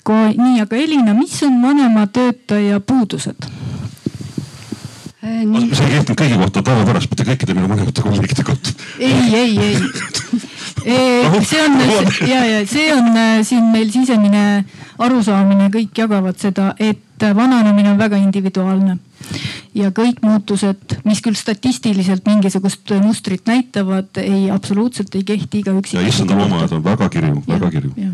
kui 0.04 0.34
nii, 0.38 0.62
aga 0.62 0.76
Elina, 0.76 1.14
mis 1.14 1.44
on 1.44 1.62
vanema 1.62 2.08
töötaja 2.08 2.80
puudused? 2.80 3.48
Nii... 5.26 5.76
see 5.76 5.86
ei 5.86 5.96
kehtinud 5.96 6.20
kõigi 6.22 6.38
kohta 6.38 6.62
tavapärast, 6.62 7.10
mitte 7.10 7.26
kõikide 7.26 7.56
minu 7.58 7.70
vanemate 7.70 8.02
kolleegide 8.02 8.44
kohta. 8.46 8.74
ei, 9.00 9.36
ei, 9.36 9.58
ei 9.66 9.76
see 11.50 11.64
on 11.64 11.80
ja, 12.30 12.46
ja 12.46 12.60
see 12.68 12.92
on 12.94 13.10
äh, 13.18 13.40
siin 13.44 13.72
meil 13.74 13.90
sisemine 13.92 14.66
arusaamine, 15.00 15.70
kõik 15.74 15.98
jagavad 15.98 16.38
seda, 16.40 16.74
et 16.80 17.26
vananemine 17.36 17.92
on 17.96 17.98
väga 17.98 18.20
individuaalne 18.22 18.98
ja 19.76 19.92
kõik 19.96 20.22
muutused, 20.26 20.98
mis 21.08 21.22
küll 21.26 21.38
statistiliselt 21.40 22.26
mingisugust 22.28 22.96
mustrit 23.04 23.46
näitavad, 23.50 24.12
ei 24.24 24.50
absoluutselt 24.52 25.16
ei 25.16 25.24
kehti 25.28 25.64
igaüks. 25.64 25.94
ja 25.94 26.08
issanda 26.08 26.38
loomaaed 26.40 26.76
on 26.78 26.84
väga 26.84 27.10
kirju, 27.10 27.44
väga 27.48 27.72
kirju. 27.72 28.12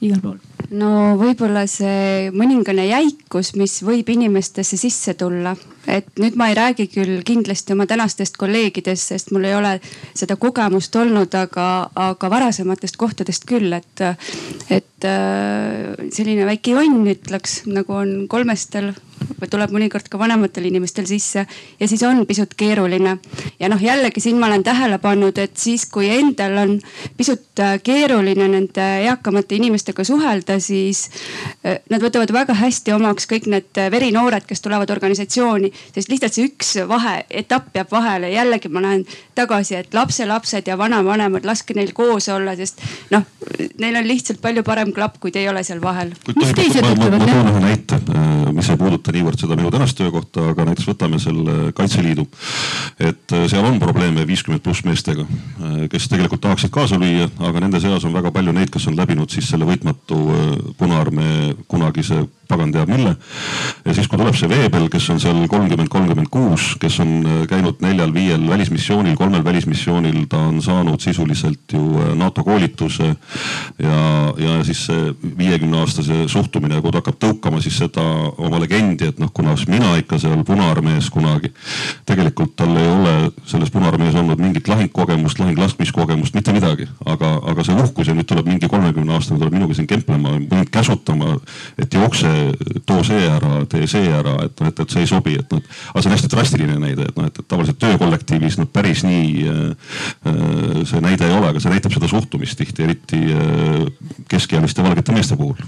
igal 0.00 0.22
pool 0.22 0.38
no 0.74 1.16
võib-olla 1.18 1.64
see 1.70 2.28
mõningane 2.34 2.84
jäikus, 2.88 3.54
mis 3.56 3.78
võib 3.84 4.08
inimestesse 4.12 4.76
sisse 4.80 5.14
tulla, 5.18 5.54
et 5.88 6.08
nüüd 6.20 6.36
ma 6.38 6.50
ei 6.50 6.56
räägi 6.58 6.88
küll 6.92 7.22
kindlasti 7.26 7.74
oma 7.74 7.86
tänastest 7.88 8.36
kolleegidest, 8.40 9.12
sest 9.12 9.32
mul 9.32 9.48
ei 9.48 9.56
ole 9.56 9.76
seda 10.18 10.36
kogemust 10.40 10.96
olnud, 11.00 11.34
aga, 11.38 11.88
aga 12.08 12.32
varasematest 12.32 12.98
kohtadest 13.00 13.48
küll, 13.48 13.72
et, 13.72 14.04
et 14.68 15.08
äh, 15.08 16.08
selline 16.12 16.48
väike 16.48 16.76
jonn 16.76 17.06
ütleks, 17.14 17.62
nagu 17.70 17.96
on 18.02 18.16
kolmestel 18.28 18.92
tuleb 19.50 19.72
mõnikord 19.74 20.08
ka 20.10 20.18
vanematel 20.18 20.66
inimestel 20.68 21.06
sisse 21.08 21.44
ja 21.80 21.88
siis 21.88 22.02
on 22.02 22.24
pisut 22.26 22.54
keeruline. 22.58 23.18
ja 23.60 23.68
noh, 23.68 23.82
jällegi 23.82 24.20
siin 24.20 24.38
ma 24.38 24.46
olen 24.46 24.62
tähele 24.62 24.98
pannud, 24.98 25.38
et 25.38 25.56
siis 25.56 25.86
kui 25.86 26.08
endal 26.10 26.56
on 26.58 26.74
pisut 27.16 27.60
äh, 27.60 27.78
keeruline 27.82 28.48
nende 28.48 28.86
eakamate 29.06 29.56
inimestega 29.58 30.04
suhelda, 30.04 30.58
siis 30.60 31.08
äh, 31.66 31.78
nad 31.90 32.02
võtavad 32.02 32.32
väga 32.32 32.56
hästi 32.58 32.92
omaks 32.96 33.28
kõik 33.30 33.48
need 33.50 33.78
äh, 33.78 33.90
verinoored, 33.90 34.46
kes 34.48 34.62
tulevad 34.64 34.90
organisatsiooni, 34.90 35.72
sest 35.94 36.12
lihtsalt 36.12 36.36
see 36.36 36.48
üks 36.50 36.74
vahe, 36.88 37.22
etapp 37.30 37.76
jääb 37.76 37.92
vahele. 37.92 38.32
jällegi 38.32 38.68
ma 38.68 38.82
näen 38.84 39.04
tagasi, 39.34 39.76
et 39.78 39.94
lapselapsed 39.94 40.68
ja 40.68 40.78
vanavanemad, 40.78 41.46
laske 41.46 41.74
neil 41.74 41.92
koos 41.96 42.28
olla, 42.32 42.56
sest 42.56 42.82
noh, 43.10 43.24
neil 43.78 43.96
on 44.00 44.08
lihtsalt 44.08 44.42
palju 44.42 44.64
parem 44.66 44.92
klapp, 44.92 45.18
kui 45.20 45.32
te 45.32 45.42
ei 45.42 45.48
ole 45.48 45.62
seal 45.64 45.82
vahel. 45.82 46.14
mis 46.36 46.54
teised 46.56 46.84
ütlevad? 46.84 47.18
ma 47.18 47.32
toon 47.32 47.52
ühe 47.52 47.64
näite, 47.64 48.00
mis 48.54 48.70
ei 48.72 48.80
puuduta 48.80 49.07
niivõrd 49.14 49.40
seda 49.40 49.56
minu 49.58 49.70
tänast 49.74 49.98
töökohta, 49.98 50.50
aga 50.52 50.68
näiteks 50.70 50.88
võtame 50.88 51.20
selle 51.22 51.72
Kaitseliidu. 51.76 52.26
et 52.98 53.36
seal 53.50 53.64
on 53.64 53.78
probleeme 53.78 54.26
viiskümmend 54.26 54.62
pluss 54.62 54.84
meestega, 54.84 55.26
kes 55.90 56.08
tegelikult 56.08 56.42
tahaksid 56.44 56.72
kaasa 56.74 56.98
lüüa, 57.00 57.28
aga 57.38 57.60
nende 57.60 57.80
seas 57.80 58.04
on 58.04 58.16
väga 58.16 58.32
palju 58.34 58.52
neid, 58.52 58.72
kes 58.74 58.88
on 58.90 58.96
läbinud 58.98 59.30
siis 59.30 59.48
selle 59.48 59.68
võitmatu 59.68 60.18
Punaarmee 60.78 61.54
kunagise 61.68 62.24
pagan 62.48 62.72
teab 62.72 62.88
mille. 62.88 63.12
ja 63.84 63.94
siis, 63.94 64.08
kui 64.08 64.18
tuleb 64.18 64.36
see 64.36 64.48
Veebel, 64.48 64.88
kes 64.92 65.08
on 65.12 65.20
seal 65.20 65.38
kolmkümmend, 65.52 65.90
kolmkümmend 65.92 66.30
kuus, 66.32 66.70
kes 66.80 66.96
on 67.04 67.12
äh, 67.20 67.42
käinud 67.50 67.82
neljal-viiel 67.84 68.46
välismissioonil, 68.48 69.16
kolmel 69.20 69.44
välismissioonil, 69.44 70.22
ta 70.32 70.40
on 70.48 70.62
saanud 70.64 71.00
sisuliselt 71.04 71.76
ju 71.76 71.82
äh, 72.00 72.14
NATO 72.16 72.44
koolituse. 72.44 73.14
ja, 73.78 73.98
ja 74.38 74.56
siis 74.64 74.86
see 74.88 75.12
viiekümne 75.38 75.82
aastase 75.82 76.24
suhtumine, 76.28 76.80
kui 76.80 76.92
ta 76.92 77.02
hakkab 77.02 77.20
tõukama 77.20 77.60
siis 77.62 77.76
seda 77.84 78.02
oma 78.38 78.60
legendi, 78.62 78.97
et 79.06 79.18
noh, 79.18 79.30
kuna 79.34 79.54
mina 79.68 79.94
ikka 80.00 80.18
seal 80.18 80.44
Punaarmees 80.44 81.10
kunagi. 81.10 81.52
tegelikult 82.06 82.56
tal 82.56 82.76
ei 82.76 82.88
ole 82.88 83.14
selles 83.46 83.70
Punaarmees 83.70 84.14
olnud 84.14 84.40
mingit 84.40 84.68
lahingkogemust, 84.68 85.38
lahinglaskmiskogemust, 85.38 86.34
mitte 86.34 86.52
midagi, 86.52 86.88
aga, 87.06 87.34
aga 87.50 87.64
see 87.64 87.76
uhkus 87.78 88.08
ja 88.08 88.14
nüüd 88.14 88.28
tuleb 88.28 88.48
mingi 88.48 88.68
kolmekümne 88.68 89.14
aastane 89.14 89.38
tuleb 89.40 89.56
minuga 89.58 89.76
siin 89.76 89.86
kemplema, 89.86 90.36
mind 90.38 90.72
käsutama, 90.72 91.36
et 91.78 91.94
jookse, 91.94 92.32
too 92.86 93.04
see 93.06 93.28
ära, 93.28 93.64
tee 93.70 93.86
see 93.90 94.10
ära, 94.12 94.36
et 94.46 94.60
noh, 94.60 94.72
et, 94.72 94.82
et 94.84 94.96
see 94.96 95.04
ei 95.04 95.10
sobi, 95.10 95.36
et 95.38 95.54
noh. 95.54 95.62
aga 95.92 96.02
see 96.02 96.10
on 96.10 96.16
hästi 96.16 96.32
drastiline 96.34 96.78
näide, 96.82 97.08
et 97.08 97.18
noh, 97.18 97.28
et, 97.28 97.38
et 97.42 97.48
tavaliselt 97.48 97.80
töökollektiivis 97.82 98.58
noh, 98.60 98.70
päris 98.72 99.04
nii 99.06 99.46
äh, 99.48 99.62
äh, 100.32 100.82
see 100.88 101.02
näide 101.04 101.28
ei 101.28 101.36
ole, 101.36 101.52
aga 101.52 101.62
see 101.62 101.72
näitab 101.72 101.94
seda 101.94 102.10
suhtumist 102.10 102.58
tihti, 102.58 102.86
eriti 102.88 103.22
äh, 103.34 103.86
keskealiste 104.28 104.84
valgete 104.84 105.16
meeste 105.16 105.36
puhul 105.38 105.58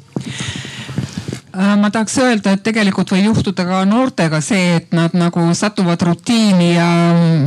ma 1.54 1.90
tahaks 1.90 2.16
öelda, 2.22 2.54
et 2.54 2.62
tegelikult 2.62 3.10
võib 3.14 3.30
juhtuda 3.30 3.64
ka 3.66 3.82
noortega 3.88 4.40
see, 4.44 4.76
et 4.78 4.92
nad 4.96 5.14
nagu 5.18 5.42
satuvad 5.56 6.02
rutiini 6.06 6.72
ja 6.74 6.88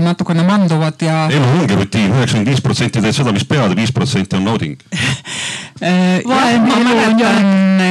natukene 0.03 0.45
manduvad 0.47 1.01
ja. 1.03 1.27
elu 1.31 1.51
ongi 1.61 1.77
rutiin, 1.79 2.11
üheksakümmend 2.11 2.51
viis 2.51 2.63
protsenti 2.63 3.03
teed 3.03 3.15
seda, 3.15 3.35
mis 3.35 3.47
pead 3.47 3.71
ja 3.71 3.77
viis 3.77 3.93
protsenti 3.95 4.39
on 4.39 4.47
nauding 4.49 4.75
äh, 4.93 5.07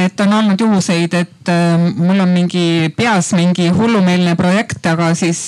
et 0.03 0.21
on 0.23 0.33
olnud 0.33 0.59
juhuseid, 0.59 1.13
et 1.13 1.49
äh, 1.51 1.77
mul 1.77 2.19
on 2.23 2.31
mingi 2.33 2.89
peas 2.97 3.31
mingi 3.37 3.67
hullumeelne 3.73 4.35
projekt, 4.39 4.85
aga 4.89 5.11
siis 5.17 5.45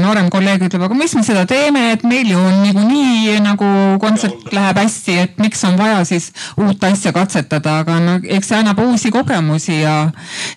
noorem 0.00 0.30
kolleeg 0.32 0.64
ütleb, 0.66 0.86
aga 0.86 0.96
miks 0.96 1.14
me 1.18 1.24
seda 1.26 1.44
teeme, 1.48 1.84
et 1.96 2.06
meil 2.08 2.30
ju 2.32 2.40
on 2.40 2.62
niikuinii 2.64 3.36
nagu 3.44 3.68
kontsert 4.02 4.52
läheb 4.54 4.80
hästi, 4.82 5.18
et 5.26 5.42
miks 5.42 5.64
on 5.68 5.76
vaja 5.80 6.02
siis 6.08 6.30
uut 6.56 6.84
asja 6.88 7.12
katsetada, 7.14 7.78
aga 7.84 7.98
no 8.02 8.18
eks 8.22 8.52
see 8.52 8.58
annab 8.60 8.80
uusi 8.84 9.12
kogemusi 9.14 9.82
ja 9.82 9.96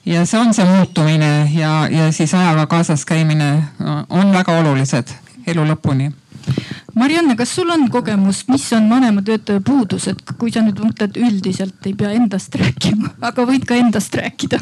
ja 0.05 0.25
see 0.25 0.39
on 0.39 0.53
see 0.53 0.65
muutumine 0.65 1.49
ja, 1.53 1.87
ja 1.91 2.11
siis 2.11 2.33
ajaga 2.33 2.65
kaasas 2.71 3.05
käimine 3.05 3.51
on 4.09 4.33
väga 4.33 4.59
olulised 4.59 5.11
elu 5.47 5.65
lõpuni. 5.71 6.11
Marianne, 6.95 7.35
kas 7.35 7.55
sul 7.55 7.69
on 7.69 7.89
kogemus, 7.91 8.45
mis 8.47 8.65
on 8.73 8.89
vanema 8.89 9.21
töötaja 9.25 9.61
puudus, 9.65 10.07
et 10.07 10.35
kui 10.39 10.51
sa 10.53 10.63
nüüd 10.63 10.79
mõtled 10.79 11.17
üldiselt, 11.19 11.77
ei 11.85 11.95
pea 11.97 12.13
endast 12.15 12.55
rääkima, 12.55 13.17
aga 13.29 13.45
võid 13.47 13.67
ka 13.67 13.79
endast 13.79 14.15
rääkida? 14.15 14.61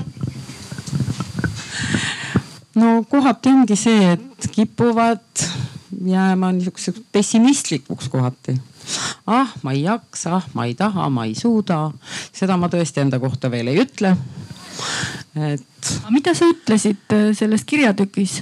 no 2.82 3.04
kohati 3.10 3.52
ongi 3.54 3.78
see, 3.78 4.16
et 4.16 4.48
kipuvad 4.52 5.46
jääma 6.06 6.50
niisuguseks 6.56 7.04
pessimistlikuks 7.14 8.10
kohati. 8.10 8.58
ah, 9.28 9.54
ma 9.62 9.76
ei 9.78 9.84
jaksa, 9.86 10.42
ma 10.54 10.66
ei 10.66 10.74
taha, 10.76 11.10
ma 11.10 11.26
ei 11.30 11.36
suuda. 11.38 11.92
seda 12.34 12.58
ma 12.58 12.68
tõesti 12.68 13.06
enda 13.06 13.22
kohta 13.22 13.52
veel 13.52 13.70
ei 13.70 13.86
ütle 13.86 14.18
et. 15.36 15.92
mida 16.14 16.34
sa 16.38 16.50
ütlesid 16.52 17.14
äh, 17.14 17.30
selles 17.38 17.66
kirjatükis? 17.68 18.42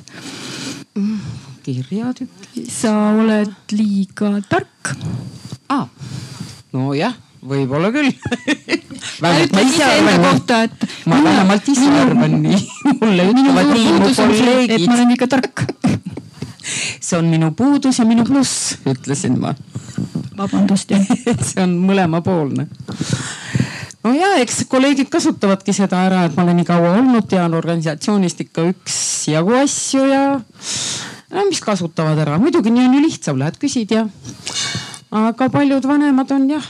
Kirjatükis? 1.64 2.70
sa 2.82 2.93
oled 3.16 3.53
liiga 3.76 4.34
tark 4.49 4.93
ah,. 5.72 5.88
nojah, 6.74 7.16
võib-olla 7.41 7.91
küll 7.93 8.12
vähemalt 9.24 9.55
ma 9.55 9.66
ise 9.66 9.84
arvan 9.86 10.26
kohta, 10.26 10.64
et. 10.68 10.88
ma 11.09 11.22
vähemalt 11.24 11.70
ise 11.74 11.89
arvan 12.03 12.38
nii. 12.43 12.62
mulle 13.01 13.28
ütlevad 13.34 13.74
nii 13.74 13.93
mu 13.97 14.14
kolleegid. 14.16 14.76
et 14.78 14.88
ma 14.88 14.97
olen 14.97 15.14
liiga 15.14 15.30
tark 15.32 15.66
see 17.05 17.18
on 17.18 17.30
minu 17.32 17.51
puudus 17.57 17.99
ja 18.01 18.05
minu 18.05 18.26
pluss, 18.28 18.78
ütlesin 18.89 19.39
ma. 19.41 19.55
vabandust 20.38 20.93
jah 20.93 21.05
see 21.07 21.62
on 21.64 21.78
mõlemapoolne 21.86 22.68
no 24.03 24.14
ja 24.16 24.36
eks 24.41 24.64
kolleegid 24.72 25.09
kasutavadki 25.14 25.74
seda 25.76 26.05
ära, 26.07 26.26
et 26.26 26.38
ma 26.38 26.45
olen 26.45 26.62
nii 26.62 26.68
kaua 26.68 26.95
olnud, 26.99 27.28
tean 27.30 27.55
organisatsioonist 27.57 28.45
ikka 28.47 28.68
üksjagu 28.74 29.57
asju 29.62 30.05
ja 30.09 30.24
no 31.32 31.45
mis 31.47 31.61
kasutavad 31.63 32.19
ära, 32.19 32.38
muidugi 32.41 32.73
nii 32.73 32.88
on 32.88 32.97
ju 32.97 33.01
lihtsam, 33.05 33.39
lähed 33.39 33.57
küsid 33.61 33.93
ja. 33.95 34.05
aga 35.11 35.49
paljud 35.53 35.88
vanemad 35.88 36.32
on 36.36 36.49
jah, 36.51 36.67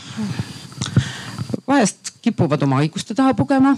vahest 1.67 2.13
kipuvad 2.21 2.63
oma 2.63 2.81
haiguste 2.81 3.15
taha 3.17 3.33
pugema. 3.37 3.75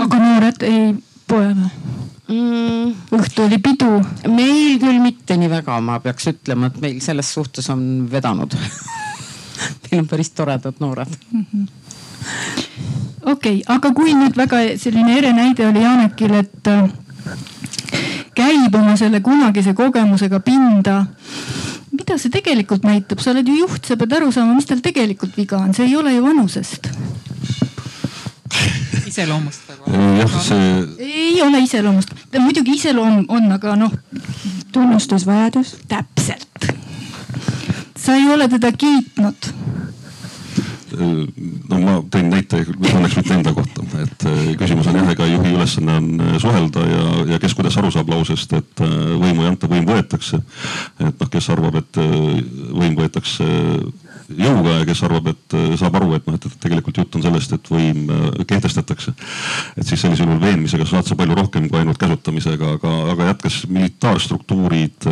aga 0.00 0.22
noored 0.24 0.68
ei 0.68 0.92
poe 1.28 1.54
või? 1.56 1.72
Mm. 2.32 2.92
õhtu 3.12 3.42
oli 3.44 3.58
pidu. 3.60 3.90
meil 4.30 4.78
küll 4.80 5.00
mitte 5.02 5.36
nii 5.36 5.50
väga, 5.52 5.80
ma 5.84 5.98
peaks 6.00 6.30
ütlema, 6.30 6.70
et 6.70 6.80
meil 6.80 7.00
selles 7.04 7.28
suhtes 7.34 7.68
on 7.74 8.08
vedanud 8.10 8.56
meil 9.84 10.04
on 10.04 10.08
päris 10.08 10.30
toredad 10.30 10.80
noored 10.80 11.12
mm 11.30 11.46
-hmm 11.52 11.68
okei 13.22 13.60
okay,, 13.60 13.76
aga 13.76 13.92
kui 13.94 14.14
nüüd 14.14 14.36
väga 14.38 14.62
selline 14.80 15.16
ere 15.18 15.32
näide 15.32 15.66
oli 15.68 15.82
Janekil, 15.82 16.34
et 16.42 16.70
äh, 16.70 16.90
käib 18.34 18.74
oma 18.74 18.96
selle 18.96 19.20
kunagise 19.20 19.74
kogemusega 19.74 20.40
pinda. 20.40 21.06
mida 21.92 22.18
see 22.18 22.32
tegelikult 22.32 22.84
näitab, 22.88 23.20
sa 23.20 23.30
oled 23.34 23.48
ju 23.48 23.54
juht, 23.64 23.84
sa 23.84 23.96
pead 24.00 24.12
aru 24.16 24.32
saama, 24.32 24.54
mis 24.56 24.66
tal 24.66 24.80
tegelikult 24.80 25.36
viga 25.36 25.58
on, 25.58 25.74
see 25.76 25.86
ei 25.90 25.96
ole 25.96 26.14
ju 26.14 26.22
vanusest 26.24 26.88
iseloomust 29.06 29.68
võib-olla. 29.68 30.22
jah, 30.22 30.36
see. 30.46 30.70
ei 31.04 31.42
ole 31.44 31.60
iseloomust, 31.66 32.14
muidugi 32.38 32.78
iseloom 32.78 33.24
on, 33.28 33.50
aga 33.52 33.76
noh. 33.76 33.92
tunnustusvajadus. 34.72 35.76
täpselt 35.88 36.72
sa 38.02 38.16
ei 38.16 38.28
ole 38.32 38.48
teda 38.48 38.72
kiitnud 38.72 39.52
no 40.96 41.78
ma 41.80 41.98
tõin 42.12 42.31
näite 42.56 42.96
õnneks 42.98 43.16
mitte 43.18 43.34
enda 43.36 43.54
kohta, 43.56 43.84
et 44.02 44.26
äh, 44.28 44.52
küsimus 44.60 44.88
on 44.90 44.98
jah, 45.00 45.10
ega 45.14 45.26
juhi 45.28 45.54
ülesanne 45.56 45.96
on 46.00 46.08
äh, 46.20 46.36
suhelda 46.42 46.84
ja, 46.88 47.02
ja 47.34 47.40
kes 47.42 47.56
kuidas 47.58 47.76
aru 47.80 47.92
saab 47.94 48.12
lausest, 48.12 48.54
et 48.58 48.84
äh, 48.84 48.94
võimu 49.20 49.44
ei 49.44 49.50
anta, 49.52 49.70
võim 49.70 49.86
võetakse. 49.88 50.42
et 51.00 51.20
noh, 51.20 51.32
kes 51.32 51.50
arvab, 51.52 51.80
et 51.82 52.00
võim 52.00 52.96
võetakse 52.98 53.46
jõuga 54.32 54.78
ja 54.78 54.84
kes 54.88 55.02
arvab, 55.04 55.28
et 55.32 55.56
saab 55.80 55.96
aru, 55.98 56.12
et 56.16 56.28
noh, 56.28 56.36
et 56.38 56.58
tegelikult 56.62 57.02
jutt 57.02 57.16
on 57.18 57.24
sellest, 57.24 57.52
et 57.52 57.70
võim 57.72 58.06
kehtestatakse. 58.48 59.12
et 59.76 59.86
siis 59.86 60.00
sellisel 60.00 60.28
juhul 60.28 60.40
veenmisega 60.40 60.86
saad 60.88 61.08
sa 61.08 61.18
palju 61.18 61.36
rohkem 61.36 61.68
kui 61.68 61.80
ainult 61.80 62.00
käsutamisega, 62.00 62.76
aga, 62.78 62.92
aga 63.12 63.30
jättes 63.32 63.62
militaarstruktuurid 63.68 65.08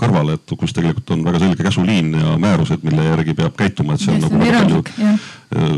kõrvale, 0.00 0.38
et 0.38 0.56
kus 0.58 0.76
tegelikult 0.76 1.16
on 1.16 1.24
väga 1.26 1.42
selge 1.46 1.66
käsuliin 1.66 2.12
ja 2.20 2.36
määrused, 2.40 2.84
mille 2.86 3.08
järgi 3.10 3.38
peab 3.40 3.56
käituma, 3.58 3.96
et 3.96 4.04
see 4.04 4.14
on 4.14 4.22
nagu 4.28 4.44
väga 4.44 4.62
palju 4.62 4.84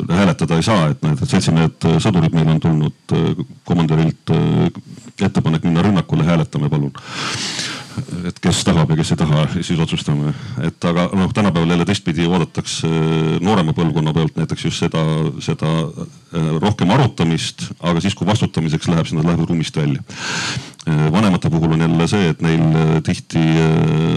hääletada 0.09 0.57
ei 0.57 0.67
saa, 0.67 0.91
et 0.93 1.03
noh, 1.05 1.15
et 1.17 1.31
seltsimehed 1.31 1.89
sõdurid 2.03 2.35
meil 2.37 2.53
on 2.55 2.61
tulnud 2.61 3.17
komandörilt 3.65 4.35
ettepanek 5.21 5.65
minna 5.65 5.85
rünnakule, 5.87 6.27
hääletame 6.27 6.71
palun 6.73 6.93
et 8.29 8.39
kes 8.43 8.61
tahab 8.67 8.91
ja 8.93 8.99
kes 8.99 9.13
ei 9.15 9.21
taha, 9.21 9.43
siis 9.57 9.81
otsustame. 9.81 10.33
et 10.65 10.85
aga 10.85 11.09
noh, 11.17 11.33
tänapäeval 11.35 11.71
jälle 11.71 11.87
teistpidi 11.89 12.27
oodatakse 12.29 12.89
noorema 13.41 13.75
põlvkonna 13.77 14.15
pealt 14.17 14.37
näiteks 14.37 14.67
just 14.69 14.85
seda, 14.85 15.03
seda 15.45 15.73
äh, 15.81 16.49
rohkem 16.63 16.93
arutamist, 16.95 17.71
aga 17.81 18.03
siis, 18.05 18.15
kui 18.15 18.29
vastutamiseks 18.29 18.91
läheb, 18.93 19.09
siis 19.09 19.19
nad 19.19 19.29
lähevad 19.29 19.49
ruumist 19.49 19.77
välja. 19.77 20.05
Äh, 20.87 21.13
vanemate 21.13 21.51
puhul 21.51 21.73
on 21.73 21.81
jälle 21.81 22.07
see, 22.09 22.29
et 22.31 22.43
neil 22.43 22.61
äh, 22.61 23.03
tihti 23.03 23.43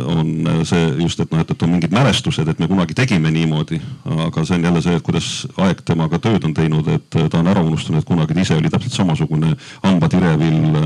on 0.06 0.50
see 0.64 0.84
just, 1.02 1.20
et 1.20 1.32
noh, 1.32 1.42
et, 1.42 1.52
et 1.52 1.64
on 1.66 1.72
mingid 1.74 1.94
mälestused, 1.94 2.48
et 2.48 2.60
me 2.60 2.68
kunagi 2.70 2.94
tegime 2.94 3.32
niimoodi. 3.34 3.80
aga 4.06 4.46
see 4.46 4.60
on 4.60 4.68
jälle 4.68 4.82
see, 4.86 4.96
et 4.96 5.06
kuidas 5.06 5.48
aeg 5.58 5.82
temaga 5.86 6.20
tööd 6.22 6.46
on 6.46 6.54
teinud, 6.54 6.88
et 6.94 7.10
ta 7.10 7.42
on 7.42 7.50
ära 7.50 7.64
unustanud, 7.66 8.04
et 8.04 8.08
kunagi 8.08 8.38
ta 8.38 8.46
ise 8.46 8.58
oli 8.60 8.70
täpselt 8.70 8.94
samasugune 8.94 9.56
hambatirevil, 9.82 10.78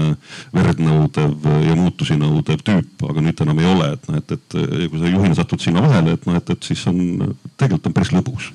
verd 0.55 0.79
nõudev 0.79 1.49
ja 1.67 1.75
muutusi 1.75 2.15
nõudev 2.19 2.63
tüüp 2.63 3.03
aga 3.09 3.23
nüüd 3.25 3.43
enam 3.43 3.59
ei 3.59 3.71
ole, 3.73 3.89
et 3.97 4.07
noh, 4.07 4.21
et, 4.21 4.38
et 4.38 4.59
kui 4.88 5.01
sa 5.01 5.11
juhina 5.11 5.36
satud 5.38 5.63
sinna 5.63 5.84
vahele, 5.84 6.15
et 6.15 6.29
noh, 6.29 6.39
et, 6.39 6.55
et 6.55 6.71
siis 6.71 6.88
on 6.91 6.99
tegelikult 7.57 7.91
on 7.91 7.97
päris 7.99 8.13
lõbus. 8.15 8.53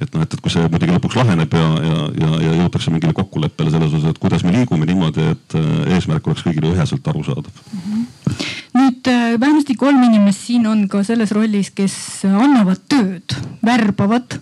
Et 0.00 0.10
noh, 0.14 0.24
et, 0.24 0.34
et 0.34 0.42
kui 0.42 0.50
see 0.50 0.64
muidugi 0.70 0.94
lõpuks 0.96 1.16
laheneb 1.20 1.54
ja, 1.54 1.66
ja, 1.86 1.98
ja, 2.18 2.30
ja 2.42 2.54
jõutakse 2.62 2.90
mingile 2.90 3.14
kokkuleppele 3.14 3.70
selles 3.70 3.92
osas, 3.92 4.10
et 4.10 4.20
kuidas 4.22 4.42
me 4.46 4.54
liigume 4.56 4.88
niimoodi, 4.88 5.28
et 5.34 5.56
äh, 5.58 5.94
eesmärk 5.94 6.26
oleks 6.26 6.42
kõigile 6.46 6.72
üheselt 6.74 7.06
arusaadav 7.12 7.50
mm. 7.50 7.84
-hmm. 7.84 8.42
nüüd 8.80 9.10
äh, 9.12 9.36
vähemasti 9.40 9.76
kolm 9.78 10.02
inimest 10.02 10.48
siin 10.48 10.66
on 10.66 10.88
ka 10.90 11.04
selles 11.06 11.32
rollis, 11.36 11.70
kes 11.70 11.96
annavad 12.26 12.82
tööd, 12.88 13.36
värbavad. 13.64 14.38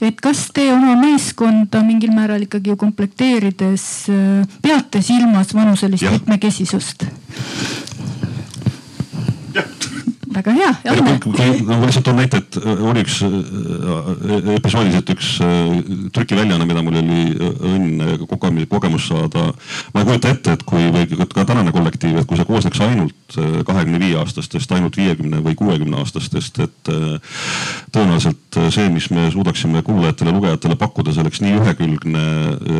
et 0.00 0.20
kas 0.20 0.46
te 0.54 0.70
oma 0.72 0.96
meeskonda 1.00 1.82
mingil 1.84 2.14
määral 2.16 2.48
ikkagi 2.48 2.72
ju 2.72 2.76
komplekteerides 2.80 3.84
äh, 4.08 4.58
peate 4.62 5.02
silmas 5.02 5.54
vanuselist 5.54 6.08
mitmekesisust? 6.10 7.04
Väga 10.36 10.52
hea, 10.56 10.72
no 10.84 11.04
ma 11.06 11.86
lihtsalt 11.86 12.04
toon 12.06 12.18
näite, 12.20 12.40
et 12.42 12.58
äh, 12.60 12.82
oli 12.84 13.02
üks 13.04 13.20
äh, 13.24 14.56
episoodis, 14.56 14.98
et 15.00 15.12
üks 15.14 15.30
äh, 15.44 15.78
trükiväljaanne, 16.16 16.66
mida 16.68 16.82
mul 16.84 16.98
oli 17.00 17.22
õnn 17.72 18.66
kogemus 18.70 19.08
saada. 19.10 19.48
ma 19.94 20.02
ei 20.02 20.08
kujuta 20.08 20.32
ette, 20.34 20.56
et 20.56 20.64
kui 20.66 20.90
või 20.92 21.06
ka 21.32 21.46
tänane 21.48 21.72
kollektiiv, 21.74 22.20
et 22.20 22.28
kui 22.28 22.38
see 22.38 22.48
koosneks 22.48 22.82
ainult 22.84 23.36
kahekümne 23.66 24.00
viie 24.02 24.18
aastastest, 24.20 24.72
ainult 24.72 24.96
viiekümne 24.96 25.40
või 25.44 25.56
kuuekümne 25.58 26.00
aastastest, 26.02 26.60
et 26.64 26.90
tõenäoliselt 27.94 28.60
see, 28.74 28.88
mis 28.92 29.08
me 29.14 29.28
suudaksime 29.32 29.82
kuulajatele, 29.86 30.34
lugejatele 30.36 30.76
pakkuda, 30.80 31.14
see 31.14 31.24
oleks 31.24 31.42
nii 31.44 31.56
ühekülgne, 31.60 32.26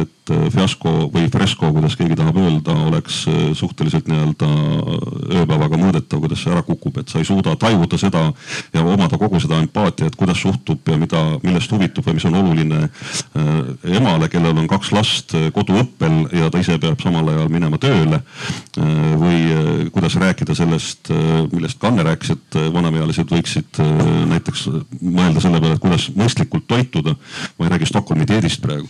et 0.02 0.34
fiasko 0.54 0.94
või 1.14 1.28
fresko, 1.32 1.70
kuidas 1.74 1.96
keegi 1.98 2.18
tahab 2.18 2.38
öelda, 2.42 2.76
oleks 2.90 3.24
suhteliselt 3.58 4.08
nii-öelda 4.10 4.50
ööpäevaga 5.40 5.80
mõõdetav, 5.80 6.22
kuidas 6.22 6.42
see 6.42 6.54
ära 6.54 6.64
kukub, 6.66 7.00
et 7.00 7.12
sa 7.12 7.22
ei 7.22 7.28
suuda 7.28 7.45
tajuda 7.54 7.98
seda 7.98 8.22
ja 8.74 8.82
omada 8.82 9.18
kogu 9.18 9.40
seda 9.40 9.60
empaatiat, 9.62 10.16
kuidas 10.16 10.40
suhtub 10.42 10.88
ja 10.88 10.98
mida, 10.98 11.22
millest 11.42 11.72
huvitub 11.72 12.06
ja 12.06 12.14
mis 12.16 12.26
on 12.28 12.34
oluline 12.40 12.82
äh, 12.86 13.94
emale, 13.96 14.28
kellel 14.32 14.56
on 14.56 14.68
kaks 14.70 14.92
last 14.96 15.34
äh, 15.38 15.48
koduõppel 15.54 16.26
ja 16.36 16.50
ta 16.50 16.62
ise 16.62 16.78
peab 16.82 17.00
samal 17.02 17.28
ajal 17.32 17.50
minema 17.52 17.78
tööle. 17.82 18.20
Äh, 18.20 18.94
või 19.16 19.90
kuidas 19.94 20.16
rääkida 20.20 20.54
sellest, 20.56 21.08
millest 21.52 21.78
Kanne 21.80 22.02
rääkis, 22.06 22.32
et 22.34 22.56
vanemaealised 22.72 23.30
võiksid 23.30 23.78
näiteks 24.30 24.66
mõelda 25.00 25.42
selle 25.42 25.60
peale, 25.62 25.76
et 25.76 25.82
kuidas 25.82 26.08
mõistlikult 26.16 26.66
toituda. 26.68 27.14
ma 27.58 27.66
ei 27.66 27.72
räägi 27.72 27.88
Stockholmi 27.88 28.26
dieedist 28.28 28.60
praegu. 28.62 28.88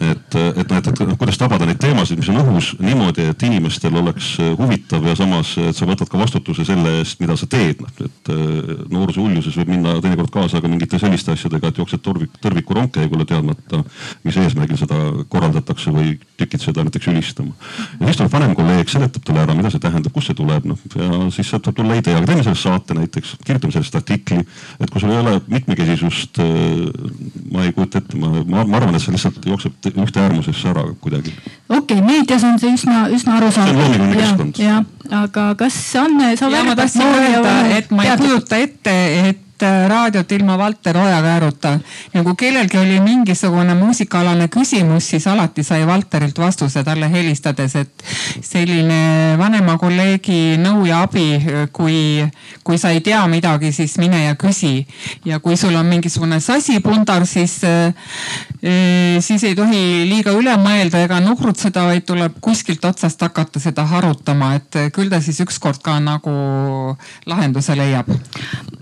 et, 0.00 0.34
et 0.34 0.72
et, 0.72 0.88
et 0.88 1.18
kuidas 1.18 1.38
tabada 1.38 1.66
neid 1.66 1.80
teemasid, 1.82 2.18
mis 2.20 2.30
on 2.32 2.40
õhus 2.42 2.72
niimoodi, 2.82 3.26
et 3.32 3.42
inimestel 3.46 3.96
oleks 3.98 4.34
huvitav 4.58 5.04
ja 5.06 5.16
samas, 5.18 5.54
et 5.60 5.76
sa 5.76 5.88
võtad 5.88 6.10
ka 6.10 6.20
vastutuse 6.20 6.66
selle 6.66 6.98
eest, 7.00 7.20
mida 7.22 7.36
sa 7.38 7.48
teed, 7.50 7.81
noh, 7.82 7.92
et 8.04 8.30
äh, 8.32 8.72
nooruse 8.92 9.20
uljuses 9.22 9.56
võib 9.60 9.72
minna 9.74 9.96
teinekord 10.02 10.32
kaasa 10.32 10.62
ka 10.62 10.70
mingite 10.70 11.00
selliste 11.02 11.34
asjadega, 11.34 11.72
et 11.72 11.80
jooksed 11.82 12.02
torvik, 12.04 12.34
tõrviku 12.42 12.76
rongkäigule 12.78 13.26
teadmata, 13.28 13.82
mis 14.26 14.38
eesmärgil 14.40 14.78
seda 14.80 14.98
korraldatakse 15.32 15.92
või 15.94 16.14
tükid 16.40 16.64
seda 16.64 16.84
näiteks 16.86 17.10
ülistama. 17.12 17.54
ja 17.98 18.06
siis 18.06 18.20
tuleb 18.20 18.32
vanem 18.32 18.54
kolleeg, 18.58 18.88
seletab 18.90 19.26
talle 19.26 19.44
ära, 19.44 19.56
mida 19.58 19.72
see 19.72 19.82
tähendab, 19.82 20.14
kust 20.14 20.30
see 20.30 20.38
tuleb, 20.38 20.66
noh 20.68 20.80
ja 20.96 21.10
siis 21.34 21.50
sealt 21.50 21.68
võib 21.68 21.78
tulla 21.80 21.98
idee, 21.98 22.16
aga 22.18 22.30
teeme 22.30 22.46
sellest 22.46 22.66
saate 22.66 22.96
näiteks, 22.98 23.34
kirjutame 23.46 23.76
sellest 23.76 23.98
artikli. 24.00 24.40
et 24.80 24.90
kui 24.90 25.02
sul 25.02 25.12
ei 25.12 25.20
ole 25.22 25.36
mitmekesisust, 25.52 26.42
äh, 26.42 26.48
ma 27.52 27.66
ei 27.66 27.72
kujuta 27.76 28.02
ette, 28.02 28.18
ma, 28.18 28.32
ma, 28.46 28.64
ma 28.64 28.80
arvan, 28.80 28.96
et 28.96 29.04
see 29.04 29.14
lihtsalt 29.14 29.44
jookseb 29.46 29.90
ühte 29.92 30.22
äärmusesse 30.22 30.68
ära 30.72 30.84
kuidagi. 31.00 31.34
okei 31.68 31.78
okay,, 31.78 32.02
meedias 32.06 32.44
on 32.48 32.58
see 32.62 32.74
üsna, 32.76 33.06
üsna 33.12 33.38
arusaadav. 33.40 33.72
see 33.72 33.78
on 33.78 33.82
loominguline 33.82 34.20
keskkond. 34.20 35.00
Aga 35.10 35.54
kas 35.58 35.78
Anne, 35.96 36.36
sa 36.36 36.50
ja 36.50 36.64
ma 36.64 36.76
tahtsin 36.76 37.06
öelda, 37.06 37.54
et 37.76 37.90
ma 37.90 38.04
ei 38.06 38.16
kujuta 38.20 38.58
ette, 38.60 38.94
et 39.28 39.64
äh, 39.64 39.88
raadiot 39.90 40.32
ilma 40.32 40.58
Valter 40.58 40.96
Ojakääruta. 40.96 41.78
ja 42.14 42.22
kui 42.22 42.34
kellelgi 42.36 42.78
oli 42.78 43.00
mingisugune 43.00 43.74
muusikaalane 43.74 44.48
küsimus, 44.48 45.10
siis 45.10 45.26
alati 45.26 45.62
sai 45.62 45.86
Valterilt 45.86 46.38
vastuse 46.38 46.84
talle 46.84 47.10
helistades, 47.10 47.76
et 47.76 48.04
selline 48.40 49.34
vanema 49.38 49.78
kolleegi 49.78 50.56
nõu 50.62 50.86
ja 50.86 51.02
abi, 51.02 51.42
kui, 51.72 52.24
kui 52.64 52.78
sa 52.78 52.90
ei 52.90 53.00
tea 53.00 53.26
midagi, 53.26 53.72
siis 53.72 53.98
mine 53.98 54.24
ja 54.24 54.34
küsi. 54.34 54.86
ja 55.24 55.40
kui 55.40 55.56
sul 55.56 55.74
on 55.74 55.86
mingisugune 55.86 56.40
sasipundar, 56.40 57.26
siis, 57.26 57.60
äh, 57.64 57.94
siis 59.20 59.42
ei 59.44 59.56
tohi 59.58 59.78
liiga 60.06 60.30
üle 60.38 60.52
mõelda 60.60 61.00
ega 61.02 61.18
nuhrutseda, 61.22 61.82
vaid 61.88 62.04
tuleb 62.06 62.36
kuskilt 62.44 62.84
otsast 62.86 63.22
hakata 63.24 63.58
seda 63.62 63.82
harutama, 63.90 64.52
et 64.54 64.78
küll 64.94 65.10
ta 65.10 65.18
siis 65.20 65.40
ükskord 65.42 65.80
ka 65.82 65.96
nagu 66.02 66.32
lahenduse 67.26 67.74
leiab. 67.78 68.12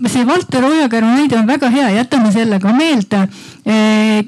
see 0.05 0.27
Valter 0.27 0.65
Ojakäru 0.65 1.07
näide 1.07 1.37
on 1.39 1.47
väga 1.47 1.69
hea, 1.69 1.89
jätame 1.97 2.31
selle 2.31 2.59
ka 2.59 2.73
meelde. 2.73 3.27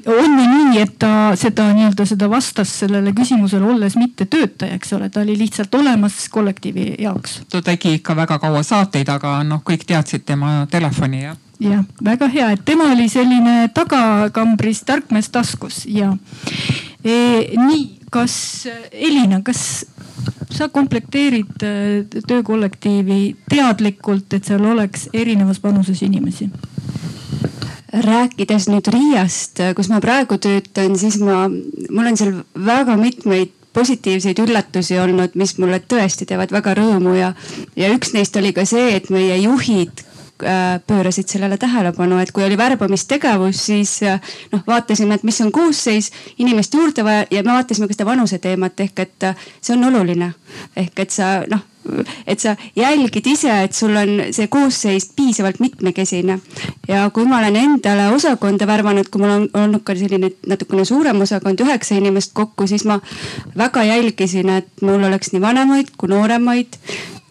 on 0.06 0.38
ju 0.40 0.48
nii, 0.50 0.80
et 0.80 0.98
ta 0.98 1.36
seda 1.36 1.70
nii-öelda 1.72 2.06
seda 2.06 2.30
vastas 2.30 2.74
sellele 2.80 3.12
küsimusele 3.12 3.64
olles 3.64 3.96
mitte 3.96 4.26
töötaja, 4.26 4.74
eks 4.74 4.92
ole, 4.92 5.08
ta 5.08 5.20
oli 5.20 5.38
lihtsalt 5.38 5.74
olemas 5.74 6.28
kollektiivi 6.30 6.94
jaoks. 6.98 7.42
ta 7.50 7.62
tegi 7.62 7.94
ikka 7.94 8.16
väga 8.16 8.38
kaua 8.38 8.62
saateid, 8.62 9.08
aga 9.08 9.42
noh, 9.44 9.62
kõik 9.62 9.86
teadsid 9.86 10.26
tema 10.26 10.66
telefoni 10.70 11.22
ja 11.22 11.36
jah, 11.60 11.84
väga 12.04 12.28
hea, 12.32 12.50
et 12.54 12.64
tema 12.64 12.90
oli 12.92 13.08
selline 13.08 13.68
tagakambris 13.74 14.82
tarkmees 14.86 15.30
taskus 15.34 15.84
ja 15.86 16.12
e, 17.04 17.16
nii, 17.58 17.84
kas 18.10 18.36
Elina, 18.92 19.40
kas 19.46 19.84
sa 20.54 20.68
komplekteerid 20.68 21.62
äh, 21.62 22.20
töökollektiivi 22.26 23.36
teadlikult, 23.50 24.32
et 24.32 24.46
seal 24.46 24.64
oleks 24.74 25.08
erinevas 25.12 25.62
vanuses 25.62 26.02
inimesi? 26.02 26.50
rääkides 27.94 28.64
nüüd 28.66 28.88
Riiast, 28.90 29.60
kus 29.78 29.86
ma 29.86 30.00
praegu 30.02 30.34
töötan, 30.42 30.96
siis 30.98 31.20
ma, 31.22 31.44
mul 31.46 32.08
on 32.10 32.16
seal 32.18 32.40
väga 32.58 32.96
mitmeid 32.98 33.52
positiivseid 33.74 34.38
üllatusi 34.42 34.98
olnud, 34.98 35.34
mis 35.38 35.56
mulle 35.62 35.78
tõesti 35.78 36.26
teevad 36.26 36.50
väga 36.54 36.74
rõõmu 36.78 37.14
ja, 37.14 37.32
ja 37.78 37.90
üks 37.94 38.10
neist 38.14 38.34
oli 38.38 38.50
ka 38.54 38.66
see, 38.66 38.96
et 38.96 39.10
meie 39.14 39.38
juhid 39.42 40.02
pöörasid 40.86 41.28
sellele 41.30 41.56
tähelepanu, 41.58 42.18
et 42.18 42.32
kui 42.34 42.44
oli 42.44 42.56
värbamistegevus, 42.58 43.66
siis 43.66 44.02
äh, 44.02 44.20
noh, 44.52 44.64
vaatasime, 44.66 45.14
et 45.14 45.22
mis 45.22 45.40
on 45.40 45.52
koosseis, 45.52 46.10
inimest 46.38 46.74
juurde 46.74 47.04
vaja 47.04 47.26
ja 47.30 47.42
me 47.42 47.52
vaatasime 47.52 47.88
ka 47.88 47.94
seda 47.94 48.08
vanuse 48.08 48.38
teemat 48.38 48.80
ehk 48.80 49.04
et 49.06 49.28
äh, 49.30 49.46
see 49.60 49.76
on 49.76 49.84
oluline. 49.90 50.32
ehk 50.76 50.98
et 51.06 51.10
sa 51.10 51.36
noh, 51.50 51.62
et 52.26 52.40
sa 52.40 52.56
jälgid 52.76 53.26
ise, 53.26 53.52
et 53.64 53.72
sul 53.72 53.96
on 53.96 54.12
see 54.34 54.48
koosseis 54.48 55.10
piisavalt 55.16 55.60
mitmekesine. 55.60 56.38
ja 56.88 57.10
kui 57.10 57.24
ma 57.28 57.38
olen 57.38 57.56
endale 57.56 58.08
osakonda 58.14 58.66
värvanud, 58.66 59.08
kui 59.10 59.22
mul 59.22 59.34
on 59.36 59.48
olnud 59.54 59.84
ka 59.84 59.96
selline 59.98 60.30
natukene 60.46 60.84
suurem 60.84 61.20
osakond, 61.20 61.60
üheksa 61.60 61.98
inimest 61.98 62.32
kokku, 62.34 62.66
siis 62.66 62.84
ma 62.84 63.00
väga 63.56 63.84
jälgisin, 63.84 64.50
et 64.50 64.70
mul 64.82 65.04
oleks 65.04 65.32
nii 65.32 65.42
vanemaid 65.42 65.94
kui 65.98 66.08
nooremaid 66.08 66.80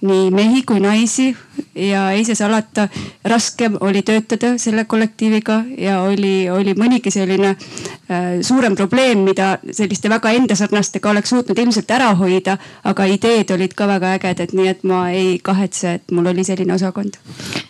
nii 0.04 0.32
mehi 0.36 0.64
kui 0.68 0.80
naisi 0.84 1.32
ja 1.76 2.12
ei 2.12 2.26
saa 2.26 2.36
salata, 2.36 2.88
raskem 3.26 3.78
oli 3.80 4.02
töötada 4.02 4.58
selle 4.58 4.86
kollektiiviga 4.86 5.62
ja 5.78 6.02
oli, 6.04 6.50
oli 6.52 6.74
mõnigi 6.76 7.12
selline 7.14 7.54
äh, 7.54 8.42
suurem 8.42 8.76
probleem, 8.76 9.24
mida 9.24 9.54
selliste 9.72 10.12
väga 10.12 10.34
endasarnastega 10.36 11.12
oleks 11.14 11.32
suutnud 11.32 11.60
ilmselt 11.64 11.92
ära 11.92 12.12
hoida. 12.20 12.58
aga 12.84 13.06
ideed 13.06 13.52
olid 13.56 13.74
ka 13.74 13.88
väga 13.88 14.14
ägedad, 14.18 14.43
nii 14.52 14.68
et 14.68 14.84
ma 14.84 15.06
ei 15.16 15.38
kahetse, 15.40 15.94
et 16.00 16.12
mul 16.12 16.28
oli 16.34 16.44
selline 16.44 16.76
osakond. 16.76 17.16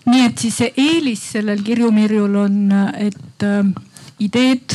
nii 0.09 0.25
et 0.25 0.37
siis 0.41 0.57
see 0.57 0.73
eelis 0.77 1.21
sellel 1.35 1.61
Kirju-Mirjul 1.61 2.39
on, 2.41 2.57
et 2.97 3.45
äh, 3.45 3.69
ideed 4.19 4.73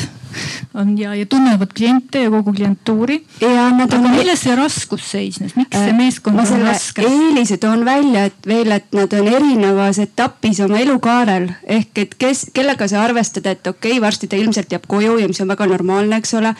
on 0.74 0.94
ja, 0.98 1.14
ja 1.14 1.26
tunnevad 1.26 1.72
kliente 1.76 2.22
ja 2.22 2.30
kogu 2.30 2.52
klientuuri. 2.52 3.20
aga 3.42 3.96
on... 3.96 4.10
milles 4.10 4.42
see 4.44 4.56
raskus 4.56 5.10
seisnes, 5.10 5.56
miks 5.56 5.76
see 5.76 5.92
äh, 5.92 5.96
meeskond 5.96 6.38
on 6.38 6.64
raske? 6.66 7.02
eelise 7.02 7.58
toon 7.62 7.84
välja, 7.84 8.24
et 8.30 8.46
veel, 8.46 8.72
et 8.72 8.92
nad 8.96 9.12
on 9.12 9.28
erinevas 9.28 9.98
etapis 10.02 10.60
oma 10.64 10.80
elukaarel 10.82 11.48
ehk 11.66 12.02
et 12.04 12.14
kes, 12.18 12.46
kellega 12.54 12.88
sa 12.88 13.02
arvestad, 13.04 13.46
et 13.46 13.66
okei 13.66 13.96
okay,, 13.96 14.02
varsti 14.02 14.28
ta 14.30 14.36
ilmselt 14.36 14.72
jääb 14.72 14.86
koju 14.88 15.18
ja 15.22 15.28
mis 15.28 15.40
on 15.40 15.48
väga 15.48 15.66
normaalne, 15.66 16.20
eks 16.20 16.34
ole. 16.38 16.54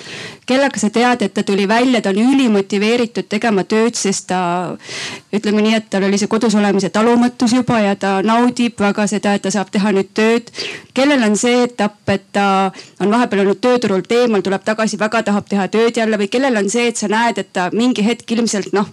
kellega 0.46 0.80
sa 0.80 0.90
tead, 0.90 1.22
et 1.22 1.34
ta 1.34 1.42
tuli 1.42 1.68
välja, 1.68 2.00
ta 2.02 2.12
on 2.14 2.20
ülimotiveeritud 2.34 3.28
tegema 3.28 3.64
tööd, 3.68 3.96
sest 3.98 4.28
ta 4.32 4.40
ütleme 5.34 5.62
nii, 5.64 5.74
et 5.78 5.88
tal 5.90 6.06
oli 6.08 6.18
see 6.20 6.30
kodus 6.30 6.56
olemise 6.58 6.90
talumatus 6.94 7.54
juba 7.56 7.80
ja 7.84 7.96
ta 7.96 8.18
naudib 8.24 8.80
väga 8.80 9.06
seda, 9.10 9.34
et 9.36 9.44
ta 9.44 9.52
saab 9.54 9.72
teha 9.74 9.92
nüüd 9.94 10.12
tööd. 10.16 10.52
kellel 10.94 11.22
on 11.22 11.36
see 11.38 11.62
etapp, 11.64 12.00
et 12.10 12.24
ta 12.32 12.72
on 13.00 13.10
vahepeal 13.10 13.44
olnud 13.44 13.57
tööturult 13.62 14.12
eemal, 14.12 14.42
tuleb 14.44 14.64
tagasi, 14.64 14.98
väga 15.00 15.22
tahab 15.28 15.48
teha 15.48 15.66
tööd 15.72 15.96
jälle 16.00 16.18
või 16.20 16.28
kellel 16.32 16.60
on 16.60 16.70
see, 16.70 16.88
et 16.90 17.00
sa 17.00 17.08
näed, 17.10 17.38
et 17.38 17.52
ta 17.52 17.68
mingi 17.74 18.04
hetk 18.06 18.30
ilmselt 18.36 18.72
noh, 18.76 18.88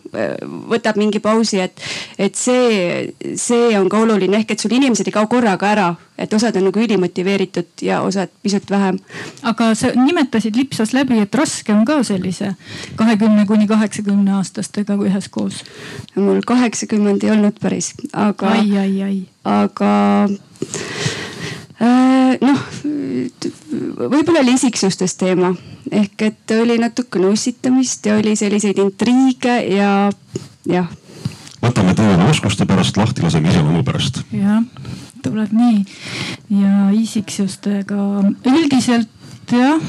võtab 0.71 0.99
mingi 0.99 1.21
pausi, 1.23 1.61
et, 1.63 1.81
et 2.17 2.35
see, 2.35 3.13
see 3.39 3.71
on 3.79 3.89
ka 3.91 4.01
oluline 4.03 4.41
ehk 4.41 4.55
et 4.55 4.65
sul 4.65 4.75
inimesed 4.75 5.07
ei 5.09 5.15
kao 5.15 5.29
korraga 5.31 5.69
ära, 5.71 5.89
et 6.17 6.33
osad 6.33 6.55
on 6.55 6.67
nagu 6.69 6.79
ülimotiveeritud 6.79 7.83
ja 7.85 8.01
osad 8.05 8.31
pisut 8.43 8.69
vähem. 8.71 8.99
aga 9.43 9.73
sa 9.75 9.91
nimetasid 9.95 10.55
lipsas 10.55 10.93
läbi, 10.93 11.19
et 11.19 11.35
raske 11.35 11.73
on 11.73 11.85
ka 11.85 12.01
sellise 12.03 12.53
kahekümne 12.95 13.45
kuni 13.45 13.67
kaheksakümne 13.67 14.37
aastastega 14.39 14.95
üheskoos. 14.95 15.63
mul 16.15 16.41
kaheksakümmend 16.45 17.23
ei 17.23 17.31
olnud 17.31 17.59
päris, 17.61 17.93
aga. 18.13 18.49
ai, 18.49 18.77
ai, 18.77 19.03
ai. 19.03 19.21
aga 19.43 19.93
noh, 21.79 22.61
võib-olla 24.09 24.41
oli 24.41 24.55
isiksustes 24.55 25.15
teema 25.19 25.53
ehk 25.91 26.21
et 26.27 26.53
oli 26.55 26.77
natukene 26.81 27.29
ussitamist 27.33 28.05
ja 28.05 28.17
oli 28.19 28.35
selliseid 28.35 28.79
intriige 28.81 29.57
ja 29.75 29.89
jah. 30.69 30.89
võtame 31.61 31.95
tööle 31.97 32.29
oskuste 32.29 32.65
pärast, 32.69 32.97
lahti 32.97 33.25
laseme 33.25 33.51
iseloomu 33.51 33.83
pärast. 33.83 34.23
jah, 34.31 34.63
tuleb 35.23 35.53
nii 35.55 35.83
ja 36.61 36.89
isiksustega 36.95 38.01
üldiselt 38.51 39.09
jah 39.51 39.81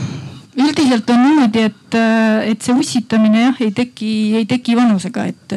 üldiselt 0.57 1.11
on 1.11 1.23
niimoodi, 1.23 1.67
et, 1.69 1.95
äh, 1.95 2.49
et 2.51 2.63
see 2.65 2.75
ussitamine 2.77 3.43
jah, 3.43 3.61
ei 3.61 3.73
teki, 3.77 4.11
ei 4.41 4.47
teki 4.49 4.77
vanusega, 4.79 5.27
et 5.29 5.57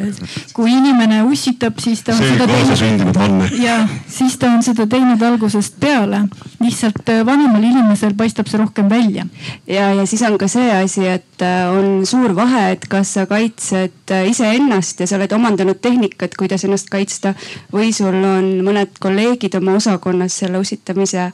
kui 0.56 0.72
inimene 0.72 1.22
ussitab, 1.28 1.80
siis 1.82 2.04
ta 2.04 2.14
on 2.14 2.22
see 2.22 2.34
seda 2.34 2.48
kaasasündinud 2.50 3.20
vanne. 3.20 3.50
ja 3.62 3.80
siis 4.08 4.36
ta 4.40 4.52
on 4.52 4.64
seda 4.66 4.86
teinud 4.90 5.22
algusest 5.22 5.80
peale. 5.80 6.24
Lihtsalt 6.60 7.08
äh, 7.08 7.24
vanemal 7.26 7.62
inimesel 7.64 8.14
paistab 8.18 8.48
see 8.50 8.60
rohkem 8.60 8.90
välja. 8.90 9.26
ja, 9.66 9.92
ja 9.94 10.06
siis 10.06 10.22
on 10.22 10.38
ka 10.38 10.48
see 10.48 10.70
asi, 10.72 11.06
et 11.08 11.44
on 11.72 12.06
suur 12.06 12.34
vahe, 12.36 12.70
et 12.74 12.84
kas 12.88 13.14
sa 13.16 13.26
kaitsed 13.26 14.12
iseennast 14.28 15.00
ja 15.00 15.06
sa 15.06 15.16
oled 15.16 15.32
omandanud 15.32 15.80
tehnikat, 15.82 16.36
kuidas 16.38 16.64
ennast 16.64 16.90
kaitsta 16.92 17.34
või 17.72 17.92
sul 17.96 18.14
on 18.14 18.50
mõned 18.66 18.98
kolleegid 19.00 19.56
oma 19.60 19.78
osakonnas 19.80 20.36
selle 20.42 20.60
ussitamise 20.60 21.22
äh, 21.22 21.32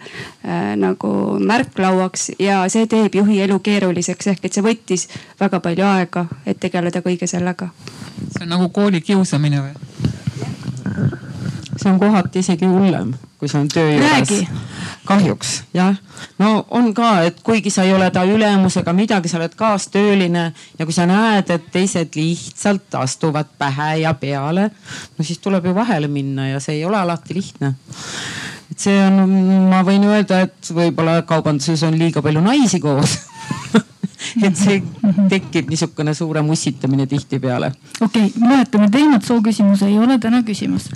nagu 0.79 1.13
märklauaks 1.43 2.31
ja 2.39 2.63
see 2.73 2.87
teeb 2.91 3.19
juhi 3.19 3.41
elu 3.43 3.59
keeruliseks 3.59 4.33
ehk 4.35 4.47
et 4.47 4.57
see 4.57 4.65
võttis 4.65 5.09
väga 5.41 5.61
palju 5.61 5.87
aega, 5.87 6.27
et 6.47 6.61
tegeleda 6.61 7.03
kõige 7.03 7.27
sellega. 7.27 7.71
see 8.31 8.45
on 8.47 8.55
nagu 8.55 8.69
koolikiusamine 8.69 9.63
või? 9.63 9.75
see 11.77 11.91
on 11.91 11.99
kohati 12.01 12.45
isegi 12.45 12.67
hullem, 12.67 13.15
kui 13.39 13.51
see 13.53 13.61
on 13.61 13.69
töö 13.69 13.91
juures. 13.93 14.49
kahjuks 15.05 15.53
jah, 15.77 15.97
no 16.41 16.65
on 16.71 16.93
ka, 16.97 17.11
et 17.29 17.41
kuigi 17.45 17.71
sa 17.71 17.85
ei 17.85 17.93
ole 17.95 18.09
ta 18.11 18.25
ülemus 18.25 18.79
ega 18.81 18.95
midagi, 18.97 19.29
sa 19.29 19.41
oled 19.41 19.55
kaastööline 19.59 20.47
ja 20.79 20.87
kui 20.87 20.97
sa 20.97 21.07
näed, 21.09 21.51
et 21.53 21.71
teised 21.73 22.17
lihtsalt 22.17 22.97
astuvad 23.03 23.53
pähe 23.59 23.93
ja 24.03 24.15
peale, 24.19 24.71
no 25.19 25.27
siis 25.27 25.43
tuleb 25.45 25.69
ju 25.69 25.77
vahele 25.77 26.09
minna 26.09 26.51
ja 26.55 26.61
see 26.61 26.81
ei 26.81 26.85
ole 26.89 26.99
alati 27.01 27.37
lihtne 27.37 27.75
et 28.71 28.83
see 28.83 28.97
on, 29.05 29.21
ma 29.71 29.83
võin 29.87 30.05
öelda, 30.09 30.43
et 30.49 30.73
võib-olla 30.75 31.21
kaubanduses 31.29 31.85
on 31.87 31.99
liiga 31.99 32.23
palju 32.25 32.43
naisi 32.45 32.81
koos 32.83 33.19
et 34.47 34.57
see 34.59 34.81
tekib 35.31 35.71
niisugune 35.71 36.15
suurem 36.17 36.49
ussitamine 36.51 37.07
tihtipeale. 37.07 37.73
okei 38.01 38.31
okay,, 38.31 38.49
vahetame 38.49 38.91
teemat, 38.91 39.25
sooküsimus 39.25 39.83
ei 39.87 39.99
ole 39.99 40.19
täna 40.19 40.43
küsimus. 40.47 40.89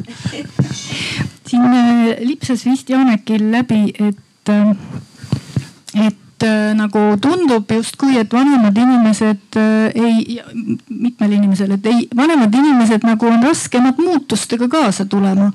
Siin 1.50 1.66
äh, 1.74 2.16
lipsas 2.26 2.64
vist 2.66 2.90
Janekil 2.90 3.50
läbi, 3.52 3.90
et, 3.98 4.48
äh, 4.48 6.06
et 6.06 6.46
äh, 6.46 6.72
nagu 6.76 7.02
tundub 7.22 7.70
justkui, 7.74 8.16
et 8.20 8.32
vanemad 8.32 8.76
inimesed 8.78 9.58
ei, 9.58 10.38
mitmel 10.88 11.34
inimesel, 11.36 11.74
et 11.76 11.90
ei, 11.90 12.06
vanemad 12.16 12.54
inimesed 12.54 13.04
nagu 13.08 13.28
on 13.28 13.42
raskemad 13.44 13.98
muutustega 14.00 14.68
kaasa 14.70 15.04
tulema. 15.10 15.50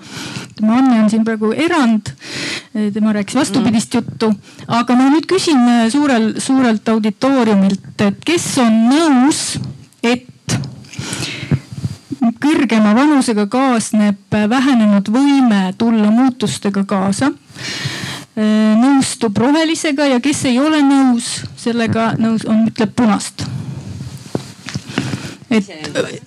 tema 0.55 0.79
Anne 0.81 1.01
on 1.03 1.09
siin 1.09 1.23
praegu 1.25 1.51
erand. 1.51 2.13
tema 2.93 3.13
rääkis 3.13 3.35
vastupidist 3.35 3.93
mm. 3.93 3.97
juttu, 3.97 4.31
aga 4.67 4.95
ma 4.95 5.09
nüüd 5.09 5.27
küsin 5.31 5.89
suurel, 5.91 6.33
suurelt 6.43 6.89
auditooriumilt, 6.89 8.01
et 8.03 8.23
kes 8.25 8.47
on 8.59 8.79
nõus, 8.91 9.43
et 10.03 10.34
kõrgema 12.45 12.93
vanusega 12.95 13.47
kaasneb 13.51 14.39
vähenenud 14.49 15.09
võime 15.09 15.61
tulla 15.77 16.11
muutustega 16.13 16.85
kaasa 16.85 17.31
nõustub 18.35 19.37
rohelisega 19.37 20.09
ja 20.11 20.19
kes 20.23 20.43
ei 20.49 20.59
ole 20.59 20.81
nõus 20.83 21.45
sellega 21.57 22.13
nõus 22.19 22.45
on, 22.45 22.65
ütleb 22.69 22.91
punast. 22.95 23.45
et 25.49 25.69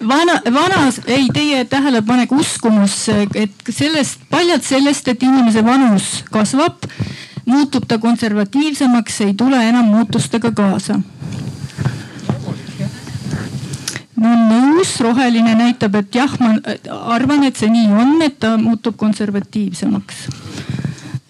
vana, 0.09 0.39
vanas, 0.55 1.03
ei 1.07 1.29
teie 1.35 1.65
tähelepanek, 1.69 2.33
uskumus, 2.33 2.97
et 3.35 3.69
sellest, 3.69 4.25
paljalt 4.31 4.65
sellest, 4.65 5.09
et 5.09 5.23
inimese 5.23 5.65
vanus 5.65 6.25
kasvab, 6.33 6.89
muutub 7.45 7.85
ta 7.89 7.99
konservatiivsemaks, 7.99 9.21
ei 9.27 9.35
tule 9.35 9.61
enam 9.69 9.93
muutustega 9.93 10.53
kaasa 10.57 11.01
ma 14.19 14.33
olen 14.35 14.75
nõus, 14.75 14.95
roheline 15.05 15.55
näitab, 15.59 15.95
et 16.01 16.15
jah, 16.15 16.33
ma 16.41 16.57
arvan, 17.15 17.45
et 17.47 17.57
see 17.57 17.71
nii 17.73 17.89
on, 17.95 18.17
et 18.27 18.39
ta 18.43 18.57
muutub 18.61 18.97
konservatiivsemaks 18.99 20.27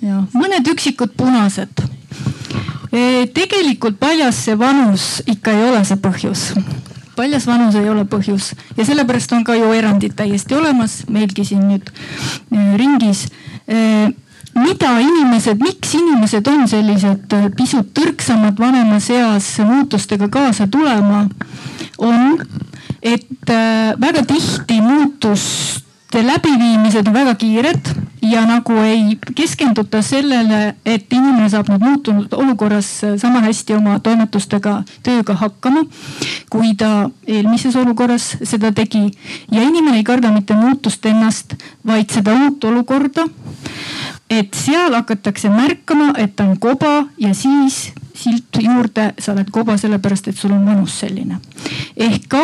ja 0.05 0.23
mõned 0.33 0.69
üksikud 0.73 1.15
punased. 1.19 1.83
E, 2.89 3.27
tegelikult 3.35 3.99
paljas 4.01 4.45
see 4.47 4.57
vanus 4.59 5.19
ikka 5.29 5.53
ei 5.53 5.67
ole 5.69 5.83
see 5.85 5.99
põhjus 6.01 6.53
paljas 7.19 7.49
vanus 7.49 7.75
ei 7.77 7.89
ole 7.91 8.05
põhjus 8.09 8.53
ja 8.79 8.87
sellepärast 8.87 9.35
on 9.37 9.43
ka 9.45 9.57
ju 9.59 9.73
erandid 9.75 10.15
täiesti 10.17 10.55
olemas, 10.57 11.03
meilgi 11.11 11.45
siin 11.45 11.67
nüüd 11.69 11.91
e, 11.91 12.63
ringis. 12.79 13.27
E, 13.69 14.09
mida 14.59 14.93
inimesed, 15.03 15.61
miks 15.63 15.93
inimesed 15.99 16.47
on 16.51 16.65
sellised 16.71 17.35
pisut 17.59 17.91
tõrksamad 17.95 18.59
vanemas 18.59 19.11
eas 19.15 19.51
muutustega 19.67 20.31
kaasa 20.33 20.69
tulema, 20.71 21.27
on, 21.99 22.39
et 23.03 23.53
väga 24.01 24.25
tihti 24.27 24.81
muutust 24.81 25.89
läbiviimised 26.15 27.07
on 27.09 27.15
väga 27.15 27.35
kiired 27.35 27.89
ja 28.23 28.45
nagu 28.47 28.73
ei 28.73 29.19
keskenduta 29.35 30.03
sellele, 30.03 30.75
et 30.87 31.13
inimene 31.13 31.49
saab 31.53 31.69
nüüd 31.69 31.85
muutunud 31.85 32.33
olukorras 32.33 32.89
sama 33.21 33.43
hästi 33.45 33.77
oma 33.77 33.99
toimetustega, 34.01 34.83
tööga 35.05 35.37
hakkama, 35.39 35.85
kui 36.51 36.73
ta 36.81 37.11
eelmises 37.27 37.77
olukorras 37.77 38.31
seda 38.43 38.73
tegi. 38.73 39.11
ja 39.53 39.63
inimene 39.63 40.01
ei 40.01 40.05
karda 40.05 40.33
mitte 40.33 40.57
muutust 40.57 41.07
ennast, 41.07 41.55
vaid 41.87 42.11
seda 42.11 42.35
uut 42.35 42.65
olukorda. 42.65 43.29
et 44.31 44.55
seal 44.55 44.95
hakatakse 44.95 45.49
märkama, 45.49 46.13
et 46.17 46.37
ta 46.37 46.45
on 46.45 46.59
koba 46.59 47.09
ja 47.19 47.35
siis 47.35 47.93
silt 48.19 48.59
juurde, 48.63 49.13
sa 49.19 49.33
oled 49.33 49.51
koba 49.55 49.77
sellepärast, 49.79 50.29
et 50.29 50.37
sul 50.37 50.53
on 50.53 50.65
vanus 50.67 50.99
selline. 51.01 51.39
ehk 51.97 52.29
ka 52.29 52.43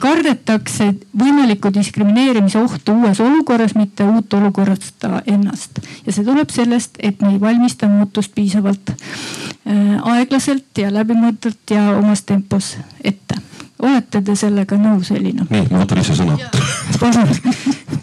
kardetakse 0.00 0.92
võimalikku 1.18 1.72
diskrimineerimise 1.74 2.58
ohtu 2.58 2.94
uues 3.00 3.20
olukorras, 3.20 3.74
mitte 3.74 4.04
uut 4.04 4.34
olukorda 4.34 5.22
ennast. 5.26 5.80
ja 6.06 6.12
see 6.12 6.24
tuleb 6.24 6.50
sellest, 6.50 6.98
et 7.00 7.20
me 7.22 7.34
ei 7.34 7.40
valmista 7.40 7.88
muutust 7.88 8.34
piisavalt 8.34 8.94
aeglaselt 10.02 10.78
ja 10.78 10.92
läbimõeldult 10.94 11.70
ja 11.70 11.90
omas 11.96 12.22
tempos 12.22 12.76
ette. 13.04 13.42
olete 13.82 14.22
te 14.22 14.36
sellega 14.36 14.76
nõus, 14.76 15.10
Elina? 15.10 15.46
nii, 15.50 15.68
ma 15.70 15.84
võtan 15.84 16.04
ise 16.04 16.14
sõna. 16.14 16.38
palun 17.00 17.95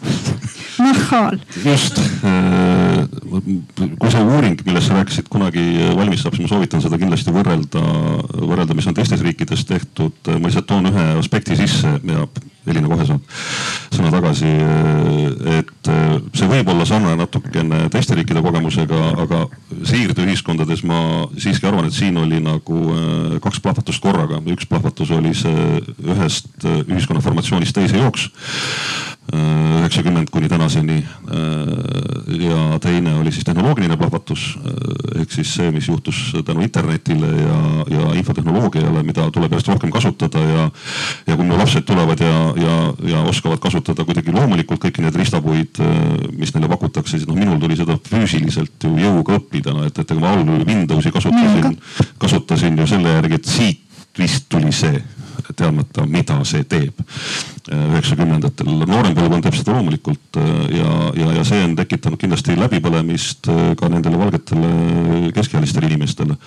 nahhaal. 0.79 1.37
just, 1.65 1.99
äh, 1.99 3.03
kui 3.99 4.11
see 4.11 4.23
uuring, 4.23 4.57
millest 4.65 4.89
sa 4.89 4.99
rääkisid, 4.99 5.29
kunagi 5.31 5.65
valmis 5.97 6.23
saab, 6.23 6.37
siis 6.37 6.47
ma 6.47 6.55
soovitan 6.55 6.83
seda 6.83 6.99
kindlasti 7.01 7.35
võrrelda, 7.35 7.83
võrrelda, 8.39 8.77
mis 8.77 8.87
on 8.89 8.97
teistes 8.97 9.23
riikides 9.25 9.65
tehtud. 9.69 10.15
ma 10.33 10.47
lihtsalt 10.47 10.69
toon 10.69 10.91
ühe 10.91 11.07
aspekti 11.19 11.57
sisse 11.59 11.97
ja 12.03 12.27
Elina 12.67 12.87
kohe 12.87 13.05
saab 13.07 13.25
sõna 13.93 14.11
tagasi. 14.13 14.51
et 15.59 15.89
äh, 15.91 16.17
see 16.33 16.49
võib 16.49 16.69
olla 16.73 16.85
sarnane 16.87 17.17
natukene 17.19 17.87
teiste 17.93 18.15
riikide 18.17 18.41
kogemusega, 18.43 19.01
aga 19.23 19.43
siirdeühiskondades 19.89 20.83
ma 20.87 20.99
siiski 21.37 21.67
arvan, 21.67 21.89
et 21.89 21.97
siin 21.97 22.17
oli 22.21 22.39
nagu 22.43 22.81
äh, 22.95 23.39
kaks 23.43 23.61
plahvatust 23.63 24.03
korraga. 24.03 24.41
üks 24.53 24.69
plahvatus 24.69 25.11
oli 25.11 25.33
see 25.37 25.81
ühest 26.03 26.67
ühiskonna 26.87 27.23
formatsioonist 27.23 27.75
teise 27.75 27.99
jooks 27.99 28.29
üheksakümmend 29.33 30.27
kuni 30.31 30.49
tänaseni. 30.49 31.05
Ja 32.39 32.79
teine 32.79 33.13
oli 33.15 33.31
siis 33.31 33.45
tehnoloogiline 33.45 33.97
plahvatus 33.97 34.57
ehk 35.19 35.31
siis 35.31 35.53
see, 35.55 35.71
mis 35.71 35.87
juhtus 35.87 36.19
tänu 36.45 36.61
internetile 36.61 37.27
ja, 37.27 37.57
ja 37.89 38.13
infotehnoloogiale, 38.19 39.03
mida 39.03 39.29
tuleb 39.31 39.51
järjest 39.53 39.71
rohkem 39.71 39.91
kasutada 39.91 40.43
ja. 40.43 40.69
ja 41.27 41.37
kui 41.37 41.45
mu 41.47 41.57
lapsed 41.57 41.85
tulevad 41.87 42.19
ja, 42.19 42.52
ja, 42.59 42.75
ja 43.09 43.21
oskavad 43.29 43.61
kasutada 43.63 44.05
kuidagi 44.07 44.33
loomulikult 44.33 44.81
kõiki 44.83 45.03
neid 45.03 45.15
ristapuid, 45.19 45.79
äh, 45.83 45.95
mis 46.37 46.53
neile 46.55 46.69
pakutakse, 46.71 47.17
siis 47.17 47.27
noh, 47.29 47.37
minul 47.39 47.59
tuli 47.61 47.77
seda 47.79 47.97
füüsiliselt 48.09 48.87
ju 48.87 48.93
jõuga 48.99 49.39
õppida, 49.39 49.73
no 49.75 49.87
et, 49.87 49.97
et 49.97 50.13
ega 50.15 50.21
ma 50.21 50.35
all 50.35 50.65
Windowsi 50.67 51.11
kasutasin, 51.13 51.79
kasutasin 52.21 52.79
ju 52.79 52.87
selle 52.89 53.17
järgi, 53.17 53.41
et 53.41 53.49
siit 53.49 53.83
vist 54.19 54.45
tuli 54.49 54.71
see 54.75 54.99
teadmata, 55.55 56.05
mida 56.09 56.39
see 56.47 56.63
teeb 56.63 56.99
üheksakümnendatel. 57.71 58.67
noorem 58.87 59.15
põlvkond 59.15 59.45
teeb 59.45 59.55
seda 59.55 59.77
loomulikult 59.77 60.39
äh, 60.39 60.51
ja, 60.77 60.91
ja, 61.15 61.31
ja 61.39 61.45
see 61.47 61.63
on 61.63 61.75
tekitanud 61.79 62.19
kindlasti 62.19 62.57
läbipõlemist 62.59 63.49
äh, 63.51 63.63
ka 63.79 63.89
nendele 63.91 64.19
valgetele 64.19 65.31
keskealistele 65.35 65.87
inimestele. 65.91 66.37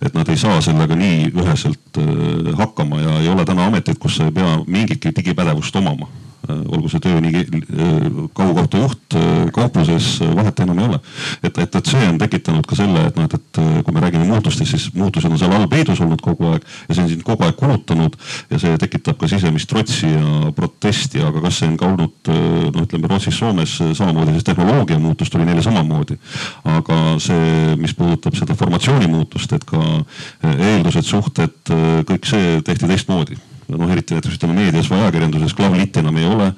et 0.00 0.14
nad 0.14 0.28
ei 0.28 0.38
saa 0.38 0.60
sellega 0.64 0.96
nii 0.96 1.30
üheselt 1.34 2.00
äh, 2.00 2.50
hakkama 2.58 3.02
ja 3.02 3.20
ei 3.20 3.28
ole 3.28 3.44
täna 3.44 3.66
ameteid, 3.66 3.98
kus 3.98 4.20
sa 4.20 4.30
ei 4.30 4.36
pea 4.36 4.58
mingitki 4.66 5.14
digipädevust 5.16 5.76
omama 5.76 6.10
Äh, 6.10 6.29
olgu 6.48 6.88
see 6.88 7.00
töö 7.02 7.20
nii 7.20 7.40
äh, 7.40 8.04
kaugohtu 8.36 8.80
juht 8.80 9.16
äh, 9.16 9.50
kaupluses, 9.54 10.20
vahet 10.36 10.60
enam 10.64 10.78
ei 10.78 10.86
ole. 10.88 11.00
et, 11.42 11.58
et, 11.58 11.74
et 11.74 11.90
see 11.92 12.08
on 12.08 12.18
tekitanud 12.18 12.66
ka 12.66 12.78
selle, 12.78 13.04
et 13.10 13.18
noh, 13.18 13.26
et, 13.28 13.34
et 13.36 13.84
kui 13.84 13.94
me 13.94 14.02
räägime 14.04 14.26
muutustest, 14.28 14.70
siis 14.70 14.88
muutused 14.96 15.30
on 15.30 15.38
seal 15.40 15.52
all 15.56 15.68
peidus 15.70 16.00
olnud 16.00 16.22
kogu 16.24 16.52
aeg 16.52 16.64
ja 16.88 16.94
see 16.96 17.04
on 17.04 17.10
sind 17.12 17.24
kogu 17.26 17.46
aeg 17.46 17.58
kulutanud 17.60 18.16
ja 18.50 18.60
see 18.62 18.78
tekitab 18.80 19.20
ka 19.20 19.28
sisemist 19.30 19.68
trotsi 19.70 20.10
ja 20.10 20.52
protesti, 20.56 21.22
aga 21.24 21.44
kas 21.44 21.60
see 21.60 21.70
on 21.70 21.76
ka 21.80 21.90
olnud 21.90 22.32
noh, 22.32 22.80
ütleme 22.84 23.10
Rootsis, 23.10 23.36
Soomes 23.40 23.76
samamoodi, 23.98 24.36
siis 24.36 24.48
tehnoloogia 24.48 24.98
muutus 25.02 25.30
tuli 25.30 25.46
neile 25.48 25.62
samamoodi. 25.64 26.16
aga 26.78 27.00
see, 27.22 27.76
mis 27.80 27.94
puudutab 27.96 28.36
seda 28.38 28.56
formatsiooni 28.56 29.10
muutust, 29.10 29.52
et 29.52 29.64
ka 29.68 29.84
eeldused, 30.56 31.06
suhted, 31.06 31.72
kõik 32.08 32.28
see 32.28 32.58
tehti 32.64 32.88
teistmoodi 32.90 33.38
noh, 33.70 33.90
eriti 33.92 34.16
näiteks 34.16 34.36
ütleme 34.36 34.56
meedias 34.56 34.88
või 34.90 35.00
ajakirjanduses 35.04 35.54
klavlitti 35.58 36.02
enam 36.02 36.16
ei 36.20 36.26
ole. 36.26 36.48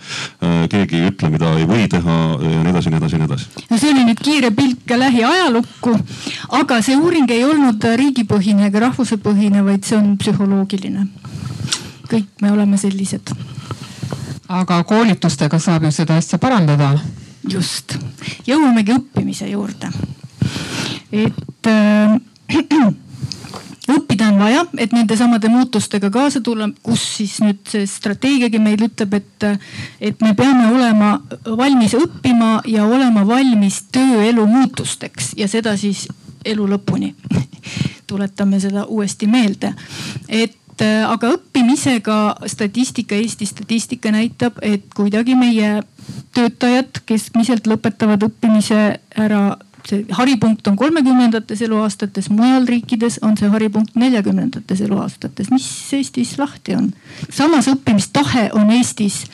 keegi 0.73 0.99
ei 0.99 1.11
ütle, 1.11 1.31
mida 1.33 1.53
ei 1.59 1.67
või 1.69 1.89
teha 1.91 2.17
ja 2.41 2.63
nii 2.63 2.73
edasi, 2.73 2.93
nii 2.93 3.01
edasi, 3.01 3.21
nii 3.21 3.29
edasi. 3.29 3.65
no 3.71 3.79
see 3.81 3.93
oli 3.93 4.07
nüüd 4.09 4.23
kiire 4.23 4.51
pilk 4.57 4.97
lähiajalukku, 5.03 5.97
aga 6.61 6.81
see 6.85 6.97
uuring 6.97 7.31
ei 7.35 7.45
olnud 7.45 7.85
riigipõhine 8.01 8.69
ega 8.71 8.87
rahvusepõhine, 8.89 9.65
vaid 9.67 9.89
see 9.89 9.99
on 9.99 10.17
psühholoogiline. 10.21 11.07
kõik 12.09 12.29
me 12.43 12.53
oleme 12.53 12.81
sellised. 12.81 13.35
aga 14.49 14.83
koolitustega 14.85 15.59
saab 15.59 15.89
ju 15.89 15.93
seda 15.93 16.17
asja 16.17 16.39
parandada. 16.39 16.97
just, 17.49 17.97
jõuamegi 18.47 18.97
õppimise 18.99 19.49
juurde. 19.51 19.93
et 21.13 21.67
äh, 21.67 22.21
õppida 23.91 24.29
on 24.31 24.39
vaja, 24.39 24.65
et 24.79 24.93
nende 24.95 25.17
samade 25.19 25.49
muutustega 25.51 26.11
kaasa 26.13 26.41
tulla, 26.45 26.69
kus 26.83 27.03
siis 27.17 27.39
nüüd 27.43 27.63
see 27.69 27.87
strateegiagi 27.89 28.61
meil 28.63 28.85
ütleb, 28.87 29.17
et, 29.19 29.47
et 30.01 30.23
me 30.23 30.35
peame 30.39 30.69
olema 30.71 31.13
valmis 31.59 31.97
õppima 31.99 32.61
ja 32.71 32.87
olema 32.87 33.27
valmis 33.27 33.83
tööelu 33.95 34.47
muutusteks 34.47 35.33
ja 35.41 35.49
seda 35.51 35.75
siis 35.81 36.07
elu 36.45 36.67
lõpuni. 36.75 37.15
Tuletame 38.11 38.61
seda 38.61 38.85
uuesti 38.91 39.27
meelde, 39.31 39.73
et 40.29 40.59
aga 40.83 41.35
õppimisega 41.37 42.19
statistika, 42.51 43.15
Eesti 43.15 43.47
statistika 43.47 44.11
näitab, 44.13 44.59
et 44.63 44.89
kuidagi 44.97 45.37
meie 45.39 45.83
töötajad 46.35 47.03
keskmiselt 47.07 47.69
lõpetavad 47.71 48.25
õppimise 48.27 48.81
ära 49.19 49.43
see 49.89 50.05
haripunkt 50.11 50.67
on 50.67 50.77
kolmekümnendates 50.77 51.63
eluaastates, 51.63 52.31
mujal 52.31 52.67
riikides 52.67 53.19
on 53.23 53.37
see 53.39 53.49
haripunkt 53.49 53.97
neljakümnendates 53.99 54.81
eluaastates. 54.81 55.51
mis 55.51 55.69
Eestis 55.93 56.39
lahti 56.39 56.77
on? 56.77 56.93
samas 57.31 57.69
õppimistahe 57.69 58.49
on 58.53 58.71
Eestis 58.71 59.25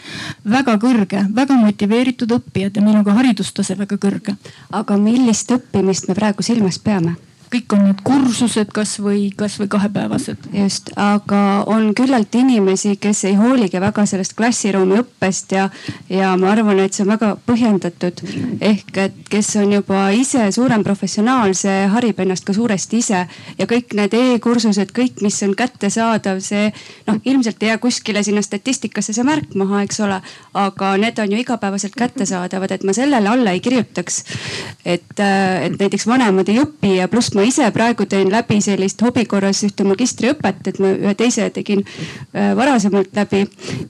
väga 0.51 0.79
kõrge, 0.83 1.25
väga 1.35 1.55
motiveeritud 1.55 2.33
õppijad 2.41 2.77
ja 2.77 2.83
meil 2.83 3.01
on 3.01 3.05
ka 3.05 3.17
haridustase 3.21 3.79
väga 3.79 3.97
kõrge. 3.97 4.37
aga 4.73 4.97
millist 4.97 5.51
õppimist 5.51 6.09
me 6.09 6.15
praegu 6.15 6.43
silmas 6.43 6.79
peame? 6.79 7.17
Kõik 7.53 7.73
on 7.77 7.85
need 7.87 8.01
kursused 8.05 8.73
kasvõi, 8.75 9.31
kasvõi 9.37 9.69
kahepäevased. 9.73 10.49
just, 10.53 10.91
aga 10.97 11.65
on 11.67 11.93
küllalt 11.97 12.35
inimesi, 12.35 12.97
kes 13.01 13.25
ei 13.25 13.37
hooligi 13.39 13.81
väga 13.81 14.05
sellest 14.07 14.35
klassiruumi 14.37 14.99
õppest 15.03 15.55
ja, 15.57 15.69
ja 16.13 16.35
ma 16.41 16.53
arvan, 16.53 16.81
et 16.85 16.97
see 16.97 17.05
on 17.07 17.13
väga 17.15 17.35
põhjendatud. 17.47 18.23
ehk 18.61 19.01
et 19.05 19.17
kes 19.31 19.55
on 19.57 19.73
juba 19.73 20.09
ise 20.17 20.51
suurem 20.53 20.85
professionaal, 20.85 21.55
see 21.55 21.87
harib 21.89 22.21
ennast 22.21 22.45
ka 22.45 22.53
suuresti 22.57 23.01
ise 23.01 23.25
ja 23.59 23.67
kõik 23.71 23.97
need 23.97 24.15
e-kursused, 24.15 24.93
kõik, 24.97 25.23
mis 25.25 25.41
on 25.47 25.57
kättesaadav, 25.57 26.43
see 26.45 26.69
noh, 27.09 27.21
ilmselt 27.25 27.63
ei 27.63 27.73
jää 27.73 27.79
kuskile 27.83 28.23
sinna 28.23 28.43
statistikasse 28.45 29.17
see 29.17 29.25
märk 29.25 29.57
maha, 29.57 29.83
eks 29.87 30.01
ole. 30.05 30.21
aga 30.55 30.97
need 31.01 31.19
on 31.19 31.33
ju 31.33 31.41
igapäevaselt 31.41 31.97
kättesaadavad, 31.97 32.73
et 32.77 32.85
ma 32.85 32.93
sellele 32.93 33.29
alla 33.29 33.57
ei 33.57 33.61
kirjutaks. 33.65 34.25
et, 34.85 35.17
et 35.17 35.81
näiteks 35.81 36.07
vanemad 36.07 36.49
ei 36.49 36.61
õpi 36.61 36.97
ja 36.99 37.09
pluss 37.09 37.38
ma 37.39 37.47
ise 37.47 37.69
praegu 37.75 38.07
teen 38.11 38.33
läbi 38.33 38.59
sellist 38.65 39.03
hobi 39.07 39.25
korras 39.31 39.63
ühte 39.67 39.87
magistriõpet, 39.87 40.65
et 40.71 40.81
ma 40.83 40.91
ühe 40.97 41.15
teise 41.19 41.47
tegin 41.55 41.85
äh, 41.85 42.51
varasemalt 42.59 43.15
läbi. 43.17 43.45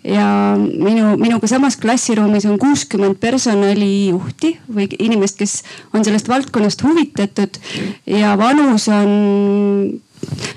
ja 0.05 0.29
minu, 0.59 1.15
minuga 1.21 1.49
samas 1.49 1.79
klassiruumis 1.81 2.45
on 2.49 2.59
kuuskümmend 2.61 3.17
personalijuhti 3.23 4.59
või 4.75 4.91
inimest, 4.99 5.39
kes 5.41 5.63
on 5.95 6.05
sellest 6.05 6.29
valdkonnast 6.29 6.85
huvitatud 6.85 7.59
ja 8.07 8.37
vanus 8.39 8.89
on 8.93 9.17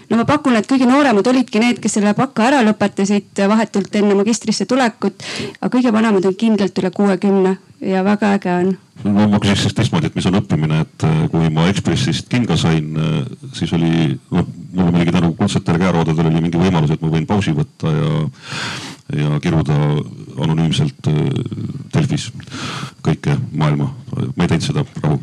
no 0.09 0.19
ma 0.19 0.27
pakun, 0.27 0.57
et 0.59 0.67
kõige 0.67 0.87
nooremad 0.89 1.27
olidki 1.31 1.61
need, 1.63 1.79
kes 1.79 1.99
selle 1.99 2.13
baka 2.17 2.49
ära 2.49 2.61
lõpetasid 2.65 3.43
vahetult 3.47 3.95
enne 3.95 4.17
magistrisse 4.19 4.67
tulekut. 4.67 5.23
aga 5.61 5.77
kõige 5.77 5.93
vanemad 5.93 6.25
on 6.25 6.35
kindlalt 6.35 6.83
üle 6.83 6.91
kuuekümne 6.91 7.57
ja 7.81 8.03
väga 8.05 8.33
äge 8.35 8.53
on. 8.53 8.77
no 9.03 9.27
ma 9.31 9.39
küsiks 9.41 9.65
siis 9.65 9.75
teistmoodi, 9.75 10.11
et 10.11 10.15
mis 10.17 10.27
on 10.29 10.37
õppimine, 10.37 10.81
et 10.85 11.05
äh, 11.07 11.17
kui 11.31 11.49
ma 11.53 11.65
Ekspressist 11.71 12.29
kinga 12.29 12.57
sain, 12.59 12.91
äh, 12.93 13.47
siis 13.57 13.73
oli, 13.73 14.11
noh 14.31 14.47
mul 14.71 14.91
muidugi 14.93 15.15
tänu 15.15 15.33
kuldsetele 15.39 15.81
käeroodadele 15.81 16.29
oli 16.29 16.43
mingi 16.45 16.61
võimalus, 16.61 16.93
et 16.93 17.01
ma 17.01 17.09
võin 17.11 17.25
pausi 17.27 17.55
võtta 17.57 17.93
ja, 17.95 18.11
ja 19.23 19.39
kiruda 19.43 19.77
anonüümselt 20.45 21.09
äh, 21.09 21.23
Delfis 21.95 22.29
kõike 23.01 23.35
maailma. 23.57 23.89
ma 24.35 24.45
ei 24.45 24.51
teinud 24.51 24.67
seda, 24.67 24.83
rahu. 25.01 25.17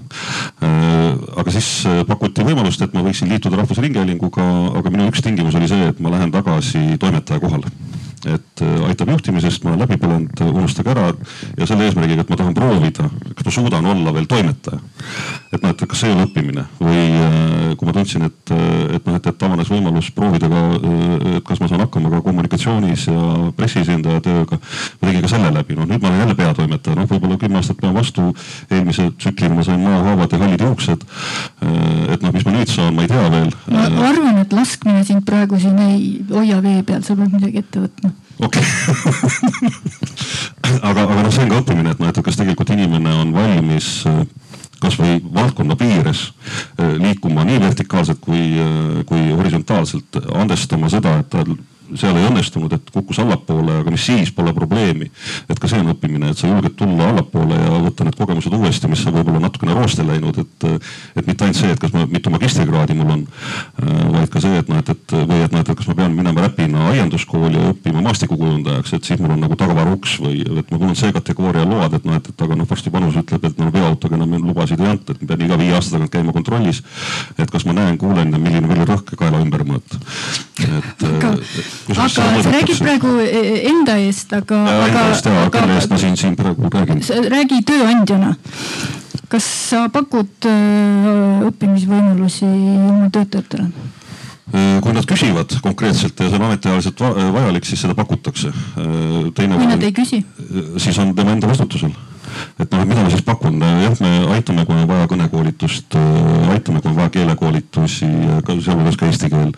aga 1.39 1.53
siis 1.55 1.87
pakuti 2.09 2.45
võimalust, 2.45 2.83
et 2.83 2.97
ma 2.97 3.05
võiksin 3.07 3.31
liituda 3.31 3.61
Rahvusringhäälinguga, 3.61 4.49
aga 4.81 4.91
minu 4.91 5.07
üks 5.13 5.23
tingimus 5.23 5.55
oli 5.55 5.71
see, 5.71 5.93
et 5.93 6.03
ma 6.03 6.11
lähen 6.17 6.35
tagasi 6.35 6.99
toimetaja 6.99 7.41
kohale 7.45 7.71
et 8.27 8.63
äh, 8.63 8.89
aitab 8.89 9.13
juhtimisest, 9.13 9.65
ma 9.65 9.73
olen 9.73 9.85
läbi 9.85 9.99
põlenud, 10.01 10.43
unustage 10.49 10.91
ära 10.93 11.09
ja 11.59 11.67
selle 11.69 11.87
eesmärgiga, 11.87 12.25
et 12.25 12.31
ma 12.33 12.39
tahan 12.41 12.55
proovida, 12.57 13.09
kas 13.35 13.47
ma 13.47 13.55
suudan 13.55 13.87
olla 13.93 14.15
veel 14.15 14.27
toimetaja. 14.31 14.81
et 15.53 15.63
noh, 15.63 15.71
et 15.71 15.85
kas 15.89 16.03
see 16.03 16.11
on 16.13 16.25
õppimine 16.27 16.65
või 16.81 17.05
äh, 17.15 17.75
kui 17.79 17.89
ma 17.89 17.95
tundsin, 17.97 18.27
et, 18.29 18.53
äh, 18.53 18.97
et 18.99 19.07
noh, 19.07 19.19
et, 19.19 19.29
et 19.31 19.45
avanes 19.49 19.71
võimalus 19.73 20.11
proovida 20.17 20.51
ka, 20.51 20.63
et 21.39 21.47
kas 21.49 21.63
ma 21.63 21.71
saan 21.71 21.85
hakkama 21.85 22.13
ka 22.17 22.23
kommunikatsioonis 22.27 23.07
ja 23.09 23.23
pressiesindaja 23.57 24.23
tööga. 24.25 24.59
ma 25.01 25.09
tegin 25.09 25.25
ka 25.25 25.33
selle 25.33 25.53
läbi, 25.55 25.79
noh 25.79 25.89
nüüd 25.89 26.03
ma 26.03 26.11
olen 26.11 26.25
jälle 26.25 26.39
peatoimetaja, 26.39 26.99
noh 26.99 27.09
võib-olla 27.11 27.41
kümme 27.41 27.63
aastat 27.63 27.81
pean 27.81 27.95
vastu. 27.95 28.29
eelmise 28.71 29.11
tsüklina 29.17 29.55
ma 29.55 29.67
sain 29.67 29.81
maohaavad 29.85 30.33
ja 30.33 30.43
hallid 30.43 30.67
juuksed. 30.67 31.07
et 32.13 32.23
noh, 32.23 32.33
mis 32.33 32.47
ma 32.47 32.57
nüüd 32.57 32.73
saan, 32.73 32.95
ma 32.95 33.07
ei 33.07 33.13
tea 33.13 33.31
veel. 33.33 33.53
ma 33.71 34.09
arvan, 34.11 34.43
et 34.43 34.53
laskmine 34.53 35.05
sind 35.05 35.25
praegu 35.29 35.61
siin 35.61 35.79
ei 35.87 36.25
hoia 36.33 36.63
vee 36.63 36.83
peal, 36.83 37.03
sa 37.07 37.17
pead 37.17 37.35
midagi 37.35 37.63
ette 37.63 37.87
võtma 37.87 38.08
okei 38.39 38.63
okay. 38.63 39.71
aga, 40.83 41.03
aga 41.03 41.23
noh, 41.23 41.33
see 41.33 41.45
on 41.45 41.53
ka 41.53 41.63
õppimine, 41.63 41.95
et 41.95 42.03
noh, 42.03 42.11
et 42.13 42.21
kas 42.25 42.39
tegelikult 42.39 42.75
inimene 42.75 43.15
on 43.23 43.33
valmis 43.35 43.89
äh, 44.11 44.21
kasvõi 44.83 45.19
valdkonna 45.35 45.77
piires 45.79 46.29
äh, 46.79 46.95
liikuma 47.01 47.47
nii 47.49 47.63
vertikaalselt 47.65 48.21
kui, 48.25 48.45
äh, 48.63 49.03
kui 49.09 49.31
horisontaalselt, 49.33 50.21
andestama 50.39 50.91
seda, 50.93 51.19
et 51.23 51.31
tal 51.35 51.57
seal 51.97 52.17
ei 52.19 52.27
õnnestunud, 52.29 52.73
et 52.77 52.91
kukkus 52.93 53.21
allapoole, 53.23 53.81
aga 53.83 53.93
mis 53.95 54.05
siis, 54.05 54.33
pole 54.35 54.53
probleemi. 54.57 55.11
et 55.49 55.59
ka 55.59 55.69
see 55.71 55.81
on 55.81 55.93
õppimine, 55.93 56.31
et 56.33 56.39
sa 56.39 56.49
julged 56.49 56.75
tulla 56.77 57.09
allapoole 57.13 57.57
ja 57.57 57.81
võtta 57.85 58.05
need 58.07 58.19
kogemused 58.19 58.55
uuesti, 58.55 58.91
mis 58.91 59.05
on 59.07 59.17
võib-olla 59.17 59.43
natukene 59.47 59.77
rooste 59.77 60.05
läinud, 60.07 60.39
et, 60.43 60.67
et 61.17 61.27
mitte 61.27 61.47
ainult 61.47 61.61
see, 61.61 61.71
et 61.73 61.81
kas 61.81 61.95
ma, 61.95 62.05
mitu 62.11 62.33
magistrikraadi 62.35 62.97
mul 62.99 63.15
on, 63.15 63.25
vaid 64.15 64.29
ka 64.33 64.43
see, 64.45 64.61
et 64.61 64.69
noh, 64.69 64.83
et, 64.83 64.93
et 64.95 65.17
või 65.19 65.41
et 65.47 65.55
noh, 65.55 65.65
et 65.65 65.73
kas 65.81 65.91
ma 65.91 65.97
pean 66.03 66.17
minema 66.17 66.45
Räpina 66.45 66.89
aianduskooli 66.93 67.59
ja 67.59 67.73
õppima 67.73 68.05
maastikukujundajaks, 68.07 68.95
et 68.99 69.11
siis 69.11 69.23
mul 69.23 69.35
on 69.37 69.43
nagu 69.47 69.59
tagavarauks 69.59 70.19
või 70.25 70.45
et 70.45 70.73
mul 70.75 70.89
on 70.91 70.99
C-kategooria 70.99 71.67
load, 71.69 71.99
et 71.99 72.09
noh, 72.09 72.19
et, 72.21 72.31
et 72.33 72.47
aga 72.47 72.59
noh, 72.59 72.69
varsti 72.69 72.93
panus 72.95 73.19
ütleb, 73.23 73.49
et 73.49 73.61
no 73.61 73.73
veoautoga 73.75 74.19
enam 74.19 74.37
lubasid 74.45 74.83
ei 74.83 74.93
anta, 74.93 75.15
et 75.15 75.25
ma 75.25 75.33
pean 75.33 75.47
iga 75.49 75.61
viie 75.61 75.75
aasta 75.77 75.97
tagant 75.97 76.15
käima 76.15 76.37
kontrollis. 76.37 76.83
et 77.39 77.51
kas 77.51 77.67
ma 77.69 77.77
näen, 77.77 77.99
kuulen 77.99 78.33
ja 78.33 78.41
milline 78.41 78.71
vererõhk 78.71 79.15
kaela 79.19 79.43
ümber 79.43 79.65
mõõta. 79.69 80.01
et 80.63 81.07
aga 81.89 82.09
sa 82.09 82.27
räägid 82.51 82.81
praegu 82.83 83.13
e, 83.23 83.29
e, 83.29 83.61
enda 83.71 83.99
eest, 84.03 84.33
aga. 84.33 84.59
enda 84.87 85.05
eest 85.11 85.29
ja, 85.29 85.45
kelle 85.53 85.77
eest 85.79 85.93
ma 85.93 86.01
siin, 86.01 86.17
siin 86.17 86.37
praegu 86.39 86.71
räägin. 86.73 87.03
räägi 87.35 87.61
tööandjana. 87.69 88.35
kas 89.29 89.47
sa 89.71 89.87
pakud 89.93 90.49
õppimisvõimalusi 91.49 92.49
oma 92.49 93.09
töötajatele? 93.13 93.71
kui 94.49 94.95
nad 94.97 95.05
küsivad 95.05 95.59
konkreetselt 95.61 96.21
ja 96.21 96.31
see 96.31 96.39
on 96.39 96.47
ametiajaliselt 96.47 97.03
vajalik, 97.35 97.67
siis 97.69 97.83
seda 97.85 97.97
pakutakse. 97.99 98.53
kui 99.37 99.49
nad 99.53 99.83
ei 99.83 99.93
küsi? 99.93 100.23
siis 100.77 100.99
on 100.99 101.15
tema 101.15 101.37
enda 101.37 101.51
vastutusel 101.51 101.93
et 102.59 102.73
noh, 102.73 102.85
mida 102.89 103.05
ma 103.05 103.13
siis 103.13 103.25
pakun, 103.27 103.61
jah, 103.61 103.95
me 104.03 104.13
aitame, 104.37 104.65
kui 104.69 104.77
on 104.77 104.89
vaja 104.89 105.09
kõnekoolitust, 105.11 105.97
äh, 105.99 106.51
aitame, 106.55 106.83
kui 106.83 106.93
on 106.93 106.99
vaja 106.99 107.13
keelekoolitusi, 107.17 108.09
sealhulgas 108.49 108.99
ka 108.99 109.09
eesti 109.09 109.31
keel. 109.33 109.53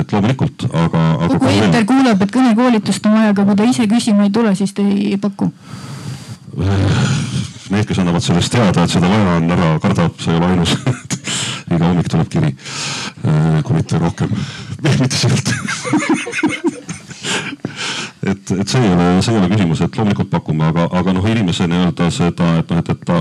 et 0.00 0.12
loomulikult, 0.12 0.66
aga, 0.72 1.04
aga. 1.14 1.30
kogu 1.38 1.52
eeter 1.52 1.86
kuuleb, 1.88 2.22
et 2.22 2.34
kõnekoolitust 2.34 3.06
on 3.08 3.18
vaja, 3.18 3.34
aga 3.34 3.46
kui 3.48 3.56
ta 3.60 3.70
ise 3.70 3.88
küsima 3.90 4.28
ei 4.28 4.34
tule, 4.34 4.54
siis 4.58 4.74
te 4.76 4.84
ei 4.84 5.16
paku. 5.20 5.50
Need, 6.54 7.86
kes 7.88 7.98
annavad 7.98 8.22
sellest 8.22 8.52
teada, 8.52 8.84
et 8.84 8.92
seda 8.92 9.08
vaja 9.08 9.38
on, 9.38 9.48
ära 9.56 9.70
kardab, 9.82 10.20
sa 10.20 10.34
ei 10.34 10.38
ole 10.38 10.52
ainus. 10.52 10.76
Iga 11.74 11.88
hommik 11.88 12.10
tuleb 12.12 12.28
kiri, 12.30 12.52
äh, 13.24 13.62
kui 13.64 13.80
mitte 13.80 13.98
rohkem, 13.98 14.36
mitte 14.84 15.16
sealt 15.16 15.54
et, 18.24 18.50
et 18.50 18.68
see 18.68 18.80
ei 18.82 18.92
ole, 18.92 19.06
see 19.24 19.34
ei 19.34 19.40
ole 19.40 19.50
küsimus, 19.52 19.82
et 19.84 19.98
loomulikult 19.98 20.30
pakume, 20.32 20.64
aga, 20.70 20.86
aga 21.00 21.14
noh, 21.16 21.26
inimese 21.28 21.66
nii-öelda 21.70 22.08
seda, 22.14 22.50
et 22.62 22.72
noh, 22.72 22.80
et, 22.80 22.90
et 22.94 23.04
ta 23.08 23.18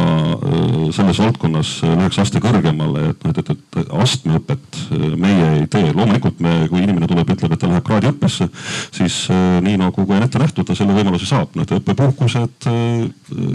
selles 0.95 1.21
valdkonnas 1.23 1.73
läheks 1.83 2.21
aste 2.23 2.41
kõrgemale, 2.43 3.09
et 3.11 3.25
noh, 3.25 3.33
et, 3.33 3.53
et, 3.53 3.79
et 3.81 3.93
astmeõpet 4.03 4.81
meie 5.19 5.49
ei 5.59 5.67
tee. 5.71 5.91
loomulikult 5.91 6.41
me, 6.43 6.55
kui 6.71 6.83
inimene 6.83 7.09
tuleb, 7.09 7.33
ütleb, 7.35 7.55
et 7.55 7.63
ta 7.63 7.71
läheb 7.71 7.87
kraadiõppesse, 7.87 8.49
siis 8.95 9.19
nii 9.65 9.79
nagu 9.81 10.05
kui 10.05 10.17
on 10.17 10.25
ette 10.25 10.41
nähtud, 10.41 10.67
ta 10.67 10.77
selle 10.77 10.95
võimaluse 10.95 11.27
saab, 11.29 11.53
noh 11.57 11.67
õppepuhkused, 11.73 12.67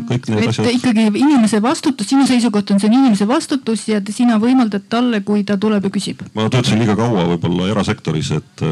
kõik 0.08 0.28
need 0.32 0.50
asjad. 0.50 0.70
ikkagi 0.74 1.08
inimese 1.22 1.60
vastutus, 1.64 2.08
sinu 2.10 2.26
seisukoht 2.28 2.72
on, 2.74 2.80
see 2.82 2.90
on 2.90 2.98
inimese 2.98 3.28
vastutus 3.28 3.86
ja 3.88 4.00
sina 4.14 4.38
võimaldad 4.42 4.88
talle, 4.90 5.22
kui 5.26 5.44
ta 5.48 5.58
tuleb 5.60 5.88
ja 5.88 5.92
küsib. 5.94 6.24
ma 6.34 6.48
töötasin 6.48 6.82
liiga 6.82 6.96
kaua 6.98 7.26
võib-olla 7.32 7.70
erasektoris, 7.72 8.32
et, 8.38 8.64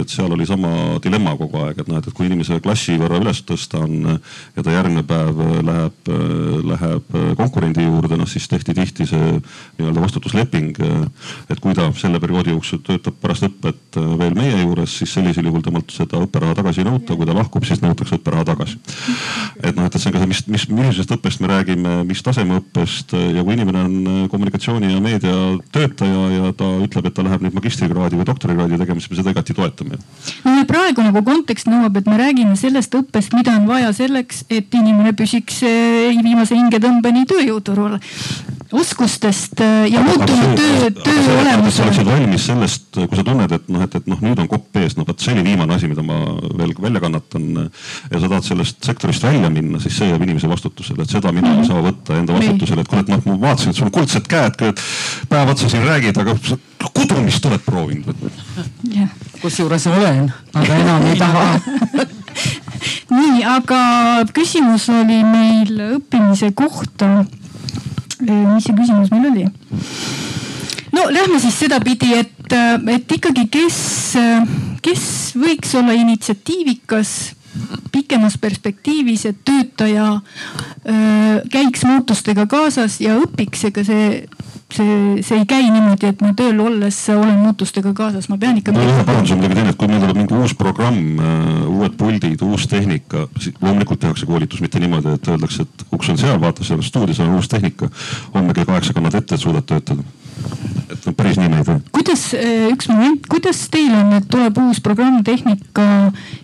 et 0.00 0.12
seal 0.12 0.32
oli 0.32 0.46
sama 0.48 1.00
dilemma 1.04 1.36
kogu 1.40 1.64
aeg, 1.64 1.82
et 1.82 1.90
noh, 1.90 2.00
et, 2.00 2.13
et 2.14 2.18
kui 2.20 2.28
inimese 2.30 2.60
klassi 2.62 2.94
võrra 3.00 3.18
üles 3.18 3.40
tõsta 3.42 3.80
on 3.82 4.06
ja 4.54 4.62
ta 4.62 4.70
järgmine 4.70 5.02
päev 5.08 5.40
läheb, 5.66 6.10
läheb 6.70 7.16
konkurendi 7.38 7.82
juurde, 7.88 8.14
noh 8.20 8.28
siis 8.30 8.46
tehti 8.48 8.74
tihti 8.76 9.06
see 9.08 9.32
nii-öelda 9.78 10.02
vastutusleping. 10.04 10.78
et 11.50 11.60
kui 11.60 11.74
ta 11.74 11.88
selle 11.98 12.20
perioodi 12.22 12.54
jooksul 12.54 12.82
töötab 12.86 13.18
pärast 13.20 13.48
õpet 13.48 13.98
veel 13.98 14.36
meie 14.38 14.60
juures, 14.62 14.98
siis 15.00 15.14
sellisel 15.16 15.48
juhul 15.50 15.64
temalt 15.64 15.90
seda 15.90 16.20
õpperaha 16.22 16.54
tagasi 16.60 16.82
ei 16.82 16.88
nõuta, 16.88 17.16
kui 17.16 17.26
ta 17.26 17.34
lahkub, 17.34 17.66
siis 17.66 17.82
nõutakse 17.82 18.20
õpperaha 18.20 18.46
tagasi. 18.52 18.78
et 19.62 19.74
noh, 19.74 19.88
et, 19.88 19.94
et 19.94 20.00
see 20.00 20.10
on 20.10 20.14
ka 20.14 20.22
see, 20.22 20.30
mis, 20.30 20.44
mis, 20.54 20.68
millisest 20.70 21.16
õppest 21.18 21.42
me 21.42 21.50
räägime, 21.50 21.96
mis 22.06 22.22
tasemeõppest 22.22 23.16
ja 23.18 23.42
kui 23.42 23.58
inimene 23.58 23.84
on 23.88 24.28
kommunikatsiooni 24.30 24.92
ja 24.92 25.02
meedia 25.02 25.34
töötaja 25.74 26.30
ja 26.36 26.54
ta 26.54 26.70
ütleb, 26.86 27.10
et 27.10 27.18
ta 27.18 27.26
läheb 27.26 27.42
nüüd 27.48 27.58
magistrikraadi 27.58 28.20
või 28.20 28.28
doktorikraadi 28.30 28.80
tegema, 28.84 29.02
siis 29.02 29.10
me 29.10 29.20
seda 29.20 29.34
igati 29.34 29.56
toetame. 29.56 29.98
no 30.44 30.64
praegu 30.68 31.04
nagu 31.04 31.24
kontekst 31.24 31.68
nõuab, 31.70 31.96
et 31.98 32.03
me 32.10 32.18
räägime 32.20 32.56
sellest 32.56 32.94
õppest, 32.94 33.36
mida 33.36 33.56
on 33.58 33.68
vaja 33.70 33.92
selleks, 33.96 34.44
et 34.50 34.74
inimene 34.74 35.14
püsiks 35.16 35.62
eh, 35.66 36.12
viimase 36.24 36.58
hingetõmbeni 36.58 37.24
tööjõuturul 37.30 37.98
oskustest 38.74 39.60
äh, 39.60 39.92
ja 39.92 40.02
muutunud 40.02 40.56
töö, 40.58 40.90
töö 40.90 41.40
olemusele. 41.40 41.70
sa 41.70 41.82
oleksid 41.84 42.06
valmis 42.06 42.46
sellest, 42.46 42.88
kui 42.96 43.18
sa 43.18 43.24
tunned, 43.26 43.52
et 43.54 43.68
noh, 43.72 43.84
et, 43.86 43.94
et 43.98 44.08
noh, 44.10 44.20
nüüd 44.24 44.40
on 44.42 44.48
kopp 44.50 44.80
ees, 44.80 44.96
no 44.98 45.06
vot 45.06 45.20
see 45.22 45.34
oli 45.34 45.44
viimane 45.46 45.76
asi, 45.76 45.90
mida 45.90 46.02
ma 46.06 46.18
veel 46.58 46.74
välja 46.80 47.02
kannatan. 47.04 47.48
ja 48.10 48.20
sa 48.20 48.28
tahad 48.28 48.48
sellest 48.48 48.84
sektorist 48.84 49.22
välja 49.24 49.50
minna, 49.50 49.80
siis 49.82 49.98
see 50.00 50.10
jääb 50.10 50.26
inimese 50.26 50.50
vastutusele, 50.50 51.06
et 51.06 51.16
seda 51.16 51.32
mina 51.32 51.54
ei 51.58 51.66
saa 51.68 51.82
võtta 51.84 52.18
enda 52.18 52.38
vastutusele, 52.38 52.82
et 52.82 52.90
kuule, 52.90 53.04
et 53.06 53.12
noh, 53.14 53.26
ma 53.30 53.40
vaatasin, 53.48 53.70
et 53.70 53.80
sul 53.80 53.90
on 53.90 53.94
kuldsed 53.94 54.30
käed, 54.30 54.64
päev 55.30 55.54
otsa 55.54 55.70
siin 55.70 55.86
räägid, 55.86 56.18
aga 56.24 56.36
kudumist 56.94 57.46
oled 57.46 57.62
proovinud 57.66 58.26
yeah.? 58.90 59.08
kusjuures 59.42 59.86
olen, 59.86 60.28
aga 60.54 60.80
enam 60.82 61.06
ei 61.10 61.18
taha 61.18 61.46
nii, 63.18 63.44
aga 63.48 63.80
küsimus 64.34 64.88
oli 64.92 65.22
meil 65.24 65.72
õppimise 65.96 66.52
kohta 66.56 67.24
mis 68.20 68.64
see 68.66 68.76
küsimus 68.76 69.12
meil 69.12 69.30
oli? 69.30 69.46
no 70.94 71.06
lähme 71.10 71.40
siis 71.42 71.58
sedapidi, 71.58 72.12
et, 72.18 72.56
et 72.94 73.16
ikkagi, 73.18 73.46
kes, 73.52 73.78
kes 74.84 75.06
võiks 75.38 75.74
olla 75.78 75.96
initsiatiivikas 75.98 77.14
pikemas 77.94 78.34
perspektiivis, 78.42 79.26
et 79.30 79.36
töötaja 79.46 80.08
öö, 80.18 81.40
käiks 81.50 81.84
muutustega 81.86 82.48
kaasas 82.50 82.98
ja 83.02 83.14
õpiks, 83.20 83.68
ega 83.68 83.84
see 83.86 84.08
see, 84.74 85.22
see 85.22 85.38
ei 85.40 85.46
käi 85.48 85.68
niimoodi, 85.68 86.08
et 86.10 86.22
ma 86.24 86.32
tööl 86.36 86.58
olles 86.64 86.96
olen 87.12 87.36
muutustega 87.42 87.92
kaasas, 87.96 88.28
ma 88.30 88.38
pean 88.40 88.58
ikka. 88.60 88.74
no 88.74 88.82
ühe 88.82 89.04
paranduse 89.06 89.36
midagi 89.38 89.58
teine, 89.58 89.74
et 89.74 89.78
kui 89.80 89.90
meil 89.90 90.02
tuleb 90.02 90.20
mingi 90.22 90.38
uus 90.38 90.54
programm, 90.58 90.98
äh, 91.20 91.62
uued 91.70 91.96
puldid, 92.00 92.42
uus 92.46 92.66
tehnika, 92.70 93.26
siis 93.38 93.56
loomulikult 93.62 94.02
tehakse 94.04 94.28
koolitus, 94.30 94.62
mitte 94.64 94.82
niimoodi, 94.82 95.14
et 95.18 95.30
öeldakse, 95.30 95.66
et 95.66 95.86
uks 95.94 96.10
on 96.12 96.20
seal, 96.20 96.40
vaata 96.42 96.66
seal 96.66 96.82
stuudios 96.84 97.22
on 97.24 97.36
uus 97.38 97.48
tehnika. 97.52 97.90
homme 98.34 98.54
kell 98.54 98.68
kaheksa 98.68 98.94
kannad 98.96 99.14
ette, 99.14 99.34
et 99.34 99.40
suudad 99.40 99.66
töötada. 99.66 100.02
et 100.90 101.06
no 101.06 101.12
päris 101.12 101.38
nii 101.38 101.48
me 101.48 101.62
ei 101.62 101.68
tee. 101.68 101.78
kuidas, 101.92 102.26
äh, 102.34 102.66
üks 102.72 102.90
moment, 102.90 103.28
kuidas 103.30 103.68
teil 103.70 103.94
on, 103.94 104.12
et 104.18 104.28
tuleb 104.30 104.58
uus 104.66 104.80
programm, 104.80 105.22
tehnika 105.24 105.86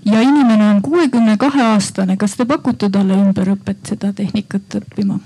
ja 0.04 0.22
inimene 0.22 0.70
on 0.70 0.82
kuuekümne 0.82 1.36
kahe 1.36 1.62
aastane, 1.72 2.16
kas 2.16 2.38
te 2.38 2.46
pakute 2.46 2.90
talle 2.90 3.18
ümberõpet 3.18 3.94
seda 3.94 4.14
tehnikat 4.16 4.80
õppima? 4.82 5.18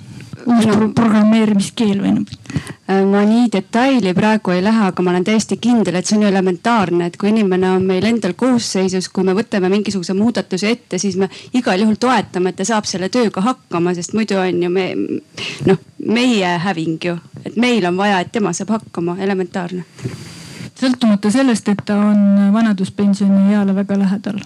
Uus 0.47 0.67
no, 0.69 0.89
programmeerimiskeel 0.95 2.01
või 2.03 2.15
noh? 2.19 2.41
ma 3.09 3.23
nii 3.25 3.47
detaili 3.53 4.13
praegu 4.15 4.53
ei 4.53 4.61
lähe, 4.65 4.83
aga 4.91 5.03
ma 5.03 5.15
olen 5.15 5.25
täiesti 5.25 5.57
kindel, 5.57 5.97
et 5.97 6.07
see 6.07 6.19
on 6.19 6.27
ju 6.27 6.29
elementaarne, 6.29 7.07
et 7.09 7.17
kui 7.21 7.31
inimene 7.31 7.71
on 7.73 7.87
meil 7.89 8.05
endal 8.05 8.35
koosseisus, 8.37 9.09
kui 9.09 9.25
me 9.25 9.33
võtame 9.37 9.71
mingisuguse 9.73 10.13
muudatuse 10.17 10.69
ette, 10.69 11.01
siis 11.01 11.17
me 11.21 11.31
igal 11.57 11.81
juhul 11.81 11.97
toetame, 12.01 12.53
et 12.53 12.61
ta 12.61 12.69
saab 12.69 12.89
selle 12.89 13.09
tööga 13.09 13.41
hakkama, 13.45 13.95
sest 13.97 14.13
muidu 14.17 14.37
on 14.41 14.63
ju 14.67 14.71
me 14.73 14.87
noh, 15.71 15.81
meie 16.05 16.55
häving 16.67 17.09
ju, 17.09 17.17
et 17.45 17.57
meil 17.57 17.89
on 17.89 17.97
vaja, 17.97 18.21
et 18.21 18.33
tema 18.37 18.53
saab 18.53 18.77
hakkama, 18.77 19.17
elementaarne. 19.25 19.85
sõltumata 20.77 21.31
sellest, 21.33 21.69
et 21.73 21.85
ta 21.87 21.97
on 21.97 22.51
vanaduspensioni 22.53 23.55
eale 23.55 23.75
väga 23.75 23.99
lähedal. 23.99 24.43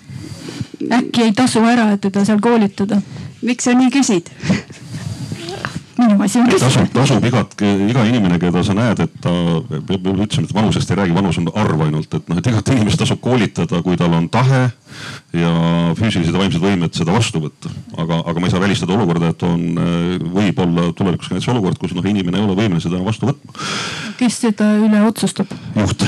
äkki 0.92 1.26
ei 1.26 1.32
tasu 1.32 1.64
ära, 1.66 1.90
et 1.92 2.01
teda 2.01 2.24
seal 2.24 2.40
koolitada? 2.40 3.03
miks 3.42 3.64
sa 3.64 3.74
nii 3.74 3.90
küsid 3.90 4.30
minu 5.99 6.18
asi 6.24 6.40
on 6.40 6.51
tasub, 6.53 6.86
tasub 6.94 7.24
igat, 7.28 7.55
iga 7.62 8.05
inimene, 8.09 8.38
keda 8.42 8.62
sa 8.66 8.76
näed, 8.76 9.03
et 9.05 9.16
ta, 9.24 9.32
me 9.32 9.99
ütlesime, 9.99 10.46
et 10.46 10.55
vanusest 10.55 10.92
ei 10.92 11.01
räägi, 11.01 11.16
vanus 11.16 11.40
on 11.40 11.51
arv 11.59 11.82
ainult, 11.88 12.14
et 12.14 12.30
noh, 12.30 12.38
et 12.40 12.51
igat 12.53 12.72
inimest 12.74 13.03
tasub 13.03 13.20
koolitada, 13.24 13.82
kui 13.84 13.99
tal 14.01 14.14
on 14.18 14.30
tahe 14.32 14.62
ja 15.36 15.53
füüsilised 15.99 16.32
ja 16.32 16.38
vaimsed 16.42 16.62
võimed 16.62 16.94
seda 16.96 17.16
vastu 17.16 17.42
võtta. 17.42 17.72
aga, 17.99 18.22
aga 18.30 18.38
ma 18.40 18.49
ei 18.49 18.55
saa 18.55 18.62
välistada 18.62 18.96
olukorda, 18.96 19.34
et 19.34 19.44
on, 19.49 19.66
võib 20.38 20.64
olla 20.64 20.88
tulevikus 20.96 21.28
ka 21.28 21.36
näiteks 21.38 21.53
olukord, 21.55 21.82
kus 21.82 21.96
noh, 21.96 22.07
inimene 22.07 22.40
ei 22.40 22.46
ole 22.46 22.57
võimeline 22.59 22.84
seda 22.84 23.03
vastu 23.05 23.32
võtma. 23.32 23.68
kes 24.20 24.42
seda 24.46 24.72
üle 24.78 25.05
otsustab? 25.11 25.55
juht 25.76 26.07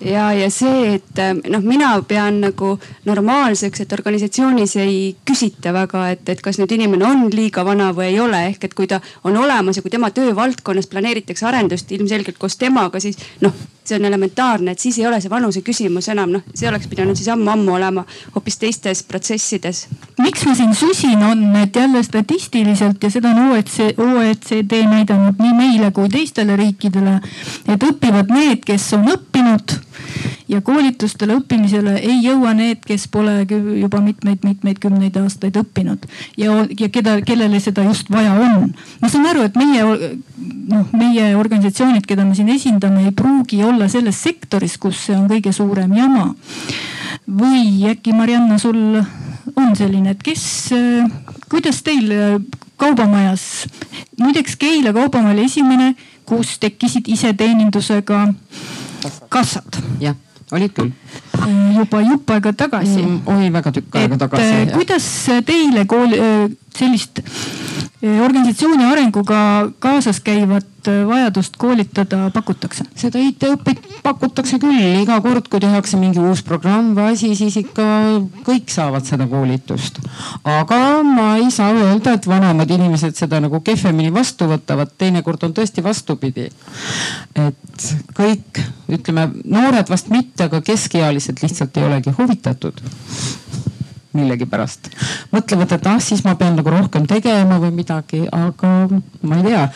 ja, 0.00 0.32
ja 0.32 0.50
see, 0.50 0.94
et 0.96 1.18
äh, 1.18 1.34
noh, 1.52 1.64
mina 1.64 1.92
pean 2.08 2.40
nagu 2.44 2.74
normaalseks, 3.08 3.84
et 3.84 3.92
organisatsioonis 3.92 4.76
ei 4.80 5.00
küsita 5.26 5.74
väga, 5.76 6.06
et, 6.14 6.28
et 6.32 6.44
kas 6.44 6.60
nüüd 6.60 6.72
inimene 6.76 7.06
on 7.06 7.26
liiga 7.34 7.64
vana 7.66 7.90
või 7.96 8.10
ei 8.12 8.20
ole, 8.20 8.44
ehk 8.52 8.68
et 8.68 8.76
kui 8.78 8.88
ta 8.90 9.00
on 9.24 9.36
olemas 9.36 9.78
ja 9.78 9.84
kui 9.84 9.92
tema 9.92 10.12
töövaldkonnas 10.14 10.90
planeeritakse 10.90 11.46
arendust 11.46 11.92
ilmselgelt 11.92 12.40
koos 12.40 12.58
temaga, 12.60 13.02
siis 13.02 13.20
noh 13.44 13.54
see 13.90 13.98
on 13.98 14.04
elementaarne, 14.04 14.70
et 14.70 14.78
siis 14.78 14.98
ei 14.98 15.06
ole 15.06 15.18
see 15.20 15.30
vanuse 15.30 15.62
küsimus 15.66 16.08
enam, 16.12 16.30
noh, 16.36 16.44
see 16.54 16.68
oleks 16.68 16.86
pidanud 16.90 17.18
siis 17.18 17.30
ammu-ammu 17.32 17.74
olema 17.74 18.04
hoopis 18.36 18.60
teistes 18.62 19.02
protsessides. 19.08 19.86
miks 20.22 20.44
ma 20.46 20.54
siin 20.54 20.74
susin, 20.74 21.22
on, 21.26 21.44
et 21.62 21.76
jälle 21.76 22.02
statistiliselt 22.06 23.02
ja 23.02 23.10
seda 23.10 23.32
on 23.34 23.50
OECD, 23.50 23.96
OECD 23.98 24.82
näidanud 24.86 25.40
nii 25.42 25.54
meile 25.58 25.90
kui 25.96 26.08
teistele 26.12 26.56
riikidele, 26.60 27.18
et 27.68 27.88
õpivad 27.90 28.30
need, 28.34 28.64
kes 28.66 28.92
on 28.98 29.08
õppinud 29.16 29.80
ja 30.50 30.60
koolitustele 30.64 31.36
õppimisele 31.38 31.96
ei 32.00 32.18
jõua 32.24 32.54
need, 32.58 32.82
kes 32.86 33.06
pole 33.12 33.44
juba 33.48 34.00
mitmeid-mitmeid 34.04 34.80
kümneid 34.82 35.16
aastaid 35.20 35.56
õppinud 35.60 36.06
ja, 36.40 36.64
ja 36.78 36.88
keda, 36.92 37.20
kellele 37.26 37.60
seda 37.62 37.84
just 37.86 38.10
vaja 38.10 38.34
on. 38.34 38.72
ma 39.00 39.10
saan 39.12 39.28
aru, 39.30 39.46
et 39.46 39.58
meie 39.60 39.84
noh, 40.70 40.86
meie 40.96 41.32
organisatsioonid, 41.38 42.06
keda 42.08 42.24
me 42.26 42.36
siin 42.38 42.50
esindame, 42.52 43.04
ei 43.08 43.14
pruugi 43.16 43.62
olla 43.64 43.88
selles 43.90 44.20
sektoris, 44.22 44.76
kus 44.80 45.06
see 45.08 45.16
on 45.16 45.28
kõige 45.30 45.52
suurem 45.56 45.92
jama. 45.96 46.30
või 47.26 47.86
äkki 47.90 48.14
Marianna, 48.16 48.58
sul 48.58 49.00
on 49.56 49.74
selline, 49.76 50.14
et 50.14 50.22
kes, 50.22 50.44
kuidas 51.50 51.82
teil 51.86 52.10
kaubamajas, 52.80 53.66
muideks 54.20 54.56
Keila 54.56 54.92
kaubamaja 54.96 55.34
oli 55.36 55.44
esimene, 55.50 55.94
kus 56.24 56.58
tekkisid 56.62 57.08
iseteenindusega 57.10 58.24
kassad. 59.28 59.80
jah 60.00 60.16
olid 60.52 60.72
küll. 60.74 60.90
juba 61.76 62.00
jupp 62.04 62.30
aega 62.34 62.52
tagasi 62.52 63.02
mm,. 63.02 63.20
oi, 63.30 63.50
väga 63.54 63.72
tükk 63.74 63.98
aega 64.00 64.18
tagasi. 64.24 64.48
Eh, 64.48 64.72
kuidas 64.74 65.06
teile 65.46 65.86
kooli, 65.90 66.18
eh, 66.18 66.44
sellist 66.76 67.22
eh, 67.22 68.18
organisatsiooni 68.24 68.88
arenguga 68.90 69.40
kaasas 69.82 70.20
käivat 70.26 70.66
vajadust 70.86 71.56
koolitada 71.60 72.30
pakutakse? 72.34 72.84
seda 72.98 73.20
IT-õpet 73.22 73.82
pakutakse 74.04 74.58
küll 74.62 75.00
iga 75.02 75.18
kord, 75.24 75.48
kui 75.50 75.60
tehakse 75.62 75.98
mingi 76.00 76.22
uus 76.22 76.42
programm 76.46 76.92
või 76.96 77.14
asi, 77.14 77.32
siis 77.38 77.56
ikka 77.60 77.86
kõik 78.46 78.72
saavad 78.72 79.06
seda 79.08 79.26
koolitust. 79.30 80.00
aga 80.44 80.80
ma 81.06 81.28
ei 81.40 81.50
saa 81.54 81.72
öelda, 81.74 82.14
et 82.16 82.28
vanemad 82.30 82.70
inimesed 82.70 83.18
seda 83.18 83.40
nagu 83.42 83.60
kehvemini 83.64 84.12
vastu 84.14 84.48
võtavad, 84.50 84.94
teinekord 84.98 85.48
on 85.48 85.56
tõesti 85.56 85.84
vastupidi. 85.84 86.50
et 87.34 87.90
kõik, 88.16 88.62
ütleme 88.88 89.30
noored 89.44 89.90
vast 89.90 90.08
mitte, 90.10 90.48
aga 90.48 90.62
keskealised 90.64 91.42
lihtsalt 91.42 91.76
ei 91.76 91.88
olegi 91.90 92.14
huvitatud 92.18 92.80
millegipärast. 94.16 94.90
mõtlevad, 95.34 95.76
et 95.76 95.86
ah, 95.86 96.00
siis 96.02 96.24
ma 96.24 96.34
pean 96.38 96.56
nagu 96.58 96.72
rohkem 96.72 97.06
tegema 97.10 97.60
või 97.62 97.70
midagi, 97.74 98.24
aga 98.26 98.72
ma 99.22 99.38
ei 99.38 99.46
tea. 99.46 99.68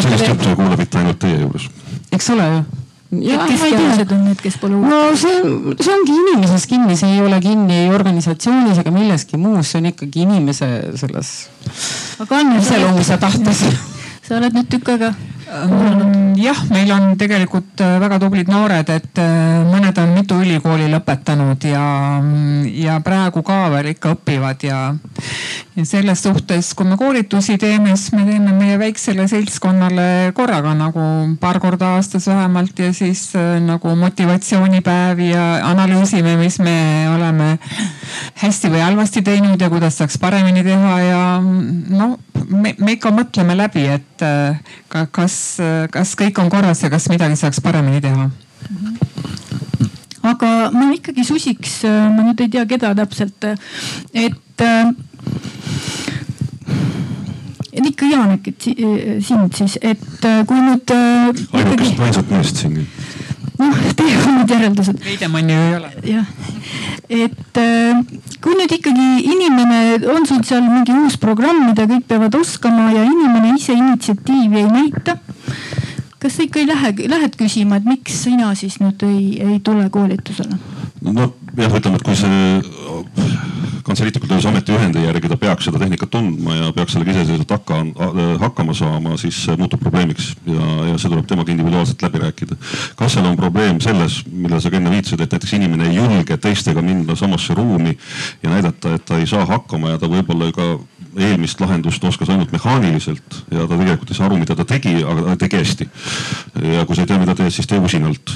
sellist 0.00 0.28
juttu 0.28 0.56
kuuleb 0.56 0.78
mitte 0.78 1.00
ainult 1.00 1.18
teie 1.18 1.40
juures. 1.40 1.70
eks 2.12 2.30
ole 2.30 2.50
ju 2.52 2.66
kes 3.08 3.62
teadlased 3.62 4.10
on 4.12 4.24
need, 4.26 4.40
kes 4.44 4.58
pole 4.60 4.76
uurinud? 4.76 4.92
no 4.92 5.16
see, 5.16 5.38
see 5.80 5.94
ongi 5.94 6.16
inimeses 6.24 6.66
kinni, 6.68 6.96
see 7.00 7.14
ei 7.16 7.22
ole 7.24 7.40
kinni 7.40 7.84
ei 7.86 7.88
organisatsioonis 7.94 8.82
ega 8.82 8.92
milleski 8.92 9.40
muus, 9.40 9.72
see 9.72 9.80
on 9.80 9.88
ikkagi 9.92 10.26
inimese 10.26 10.68
selles 11.00 11.32
iseloomus 12.18 13.08
ja 13.08 13.18
tahtes. 13.20 13.64
sa 14.28 14.36
oled 14.36 14.52
nüüd 14.52 14.68
tükk 14.68 14.92
aega 14.92 15.14
Mm, 15.48 16.36
jah, 16.36 16.58
meil 16.68 16.90
on 16.92 17.14
tegelikult 17.16 17.80
äh, 17.80 17.96
väga 18.02 18.18
tublid 18.20 18.50
noored, 18.52 18.90
et 18.92 19.20
äh, 19.22 19.64
mõned 19.64 19.96
on 19.96 20.10
ülikooli 20.48 20.88
lõpetanud 20.90 21.64
ja, 21.68 21.84
ja 22.72 22.98
praegu 23.04 23.44
ka 23.46 23.68
veel 23.74 23.92
ikka 23.92 24.16
õpivad 24.16 24.64
ja, 24.66 24.80
ja 25.76 25.86
selles 25.86 26.24
suhtes, 26.24 26.72
kui 26.74 26.88
me 26.88 26.98
koolitusi 26.98 27.58
teeme, 27.60 27.94
siis 27.96 28.14
me 28.16 28.24
teeme 28.26 28.54
meie 28.56 28.78
väiksele 28.80 29.28
seltskonnale 29.30 30.32
korraga 30.36 30.74
nagu 30.78 31.04
paar 31.40 31.60
korda 31.62 31.94
aastas 31.98 32.26
vähemalt 32.30 32.78
ja 32.82 32.90
siis 32.96 33.28
äh, 33.38 33.58
nagu 33.62 33.94
motivatsioonipäevi 34.00 35.30
ja 35.30 35.46
analüüsime, 35.68 36.34
mis 36.40 36.58
me 36.64 36.78
oleme 37.12 37.54
hästi 38.42 38.72
või 38.72 38.82
halvasti 38.82 39.22
teinud 39.22 39.60
ja 39.60 39.70
kuidas 39.70 40.00
saaks 40.00 40.18
paremini 40.18 40.64
teha 40.66 40.98
ja 41.04 41.22
no 41.44 42.16
me, 42.48 42.74
me 42.74 42.96
ikka 42.96 43.12
mõtleme 43.14 43.54
läbi, 43.58 43.86
et 43.98 44.26
kas 45.12 45.28
kas, 45.28 45.38
kas 45.92 46.14
kõik 46.18 46.38
on 46.42 46.50
korras 46.52 46.82
ja 46.82 46.90
kas 46.92 47.08
midagi 47.12 47.36
saaks 47.36 47.60
paremini 47.64 48.00
teha? 48.04 48.30
Aga 50.28 50.52
ma 50.74 50.90
ikkagi 50.94 51.24
susiks, 51.26 51.80
ma 51.84 52.24
nüüd 52.26 52.40
ei 52.44 52.52
tea, 52.52 52.64
keda 52.68 52.94
täpselt, 52.98 53.48
et 54.12 54.64
äh, 54.64 54.92
ikka 57.78 58.06
Janek, 58.10 58.48
et 58.52 58.68
sind 59.24 59.54
siis, 59.56 59.78
et 59.82 60.26
äh, 60.26 60.42
kui 60.48 60.60
nüüd 60.62 60.94
äh,. 60.94 61.32
ainukest 61.52 62.00
ainsat 62.08 62.32
meest 62.34 62.64
siin 62.64 62.82
noh, 63.58 63.78
teie 63.98 64.18
omad 64.22 64.50
järeldused. 64.52 65.00
Veidemanni 65.04 65.54
ju 65.54 65.60
ei 65.60 65.76
ole. 65.78 65.92
jah, 66.12 66.26
et 67.08 67.60
äh, 67.62 68.02
kui 68.44 68.56
nüüd 68.58 68.74
ikkagi 68.78 69.08
inimene, 69.32 69.80
on 70.14 70.26
sul 70.28 70.44
seal 70.46 70.66
mingi 70.66 70.94
uus 71.02 71.18
programm, 71.20 71.64
mida 71.70 71.88
kõik 71.90 72.06
peavad 72.10 72.38
oskama 72.38 72.90
ja 72.94 73.04
inimene 73.06 73.56
ise 73.56 73.76
initsiatiivi 73.76 74.62
ei 74.62 74.70
näita. 74.72 75.18
Kas 76.18 76.36
sa 76.36 76.46
ikka 76.46 76.62
ei 76.62 76.66
lähe, 76.66 76.94
lähed 77.10 77.36
küsima, 77.38 77.78
et 77.78 77.88
miks 77.88 78.22
sina 78.24 78.50
siis 78.58 78.80
nüüd 78.82 79.02
ei, 79.06 79.22
ei 79.44 79.60
tule 79.64 79.88
koolitusele? 79.90 80.58
no 81.02 81.32
jah, 81.56 81.74
ütleme, 81.78 81.98
et 81.98 82.06
kui 82.06 82.16
see 82.18 83.48
kantseliitlikult 83.88 84.32
öeldes 84.34 84.48
ametiühendi 84.50 85.02
järgi 85.04 85.30
ta 85.30 85.36
peaks 85.40 85.68
seda 85.68 85.80
tehnikat 85.80 86.10
tundma 86.12 86.56
ja 86.56 86.72
peaks 86.76 86.92
sellega 86.94 87.14
iseseisvalt 87.14 87.54
hakka, 87.54 87.78
hakkama 88.42 88.74
saama, 88.76 89.14
siis 89.20 89.38
see 89.46 89.56
muutub 89.60 89.80
probleemiks 89.80 90.32
ja, 90.46 90.66
ja 90.90 90.98
see 90.98 91.08
tuleb 91.08 91.24
temaga 91.30 91.54
individuaalselt 91.54 92.04
läbi 92.04 92.22
rääkida. 92.24 92.58
kas 92.98 93.16
seal 93.16 93.30
on 93.30 93.38
probleem 93.40 93.80
selles, 93.84 94.20
millele 94.28 94.60
sa 94.60 94.72
ka 94.72 94.80
enne 94.80 94.92
viitasid, 94.92 95.24
et 95.24 95.36
näiteks 95.36 95.56
inimene 95.56 95.88
ei 95.88 95.96
julge 95.96 96.36
teistega 96.36 96.84
minna 96.84 97.16
samasse 97.16 97.56
ruumi 97.56 97.96
ja 98.42 98.52
näidata, 98.52 98.94
et 98.98 99.06
ta 99.08 99.18
ei 99.18 99.26
saa 99.26 99.46
hakkama 99.48 99.94
ja 99.94 100.02
ta 100.02 100.10
võib-olla 100.12 100.52
ka 100.52 100.68
eelmist 101.18 101.60
lahendust 101.60 102.04
oskas 102.04 102.30
ainult 102.32 102.52
mehaaniliselt 102.54 103.38
ja 103.50 103.66
ta 103.66 103.76
tegelikult 103.76 104.12
ei 104.12 104.18
saa 104.18 104.26
aru, 104.28 104.38
mida 104.40 104.56
ta 104.58 104.66
tegi, 104.68 104.94
aga 105.02 105.24
ta 105.30 105.36
tegi 105.44 105.60
hästi. 105.62 105.88
ja 106.74 106.84
kui 106.86 106.96
sa 106.96 107.04
ei 107.04 107.10
tea, 107.10 107.18
mida 107.22 107.34
teed, 107.38 107.52
siis 107.54 107.68
tee 107.70 107.78
usinalt. 107.82 108.34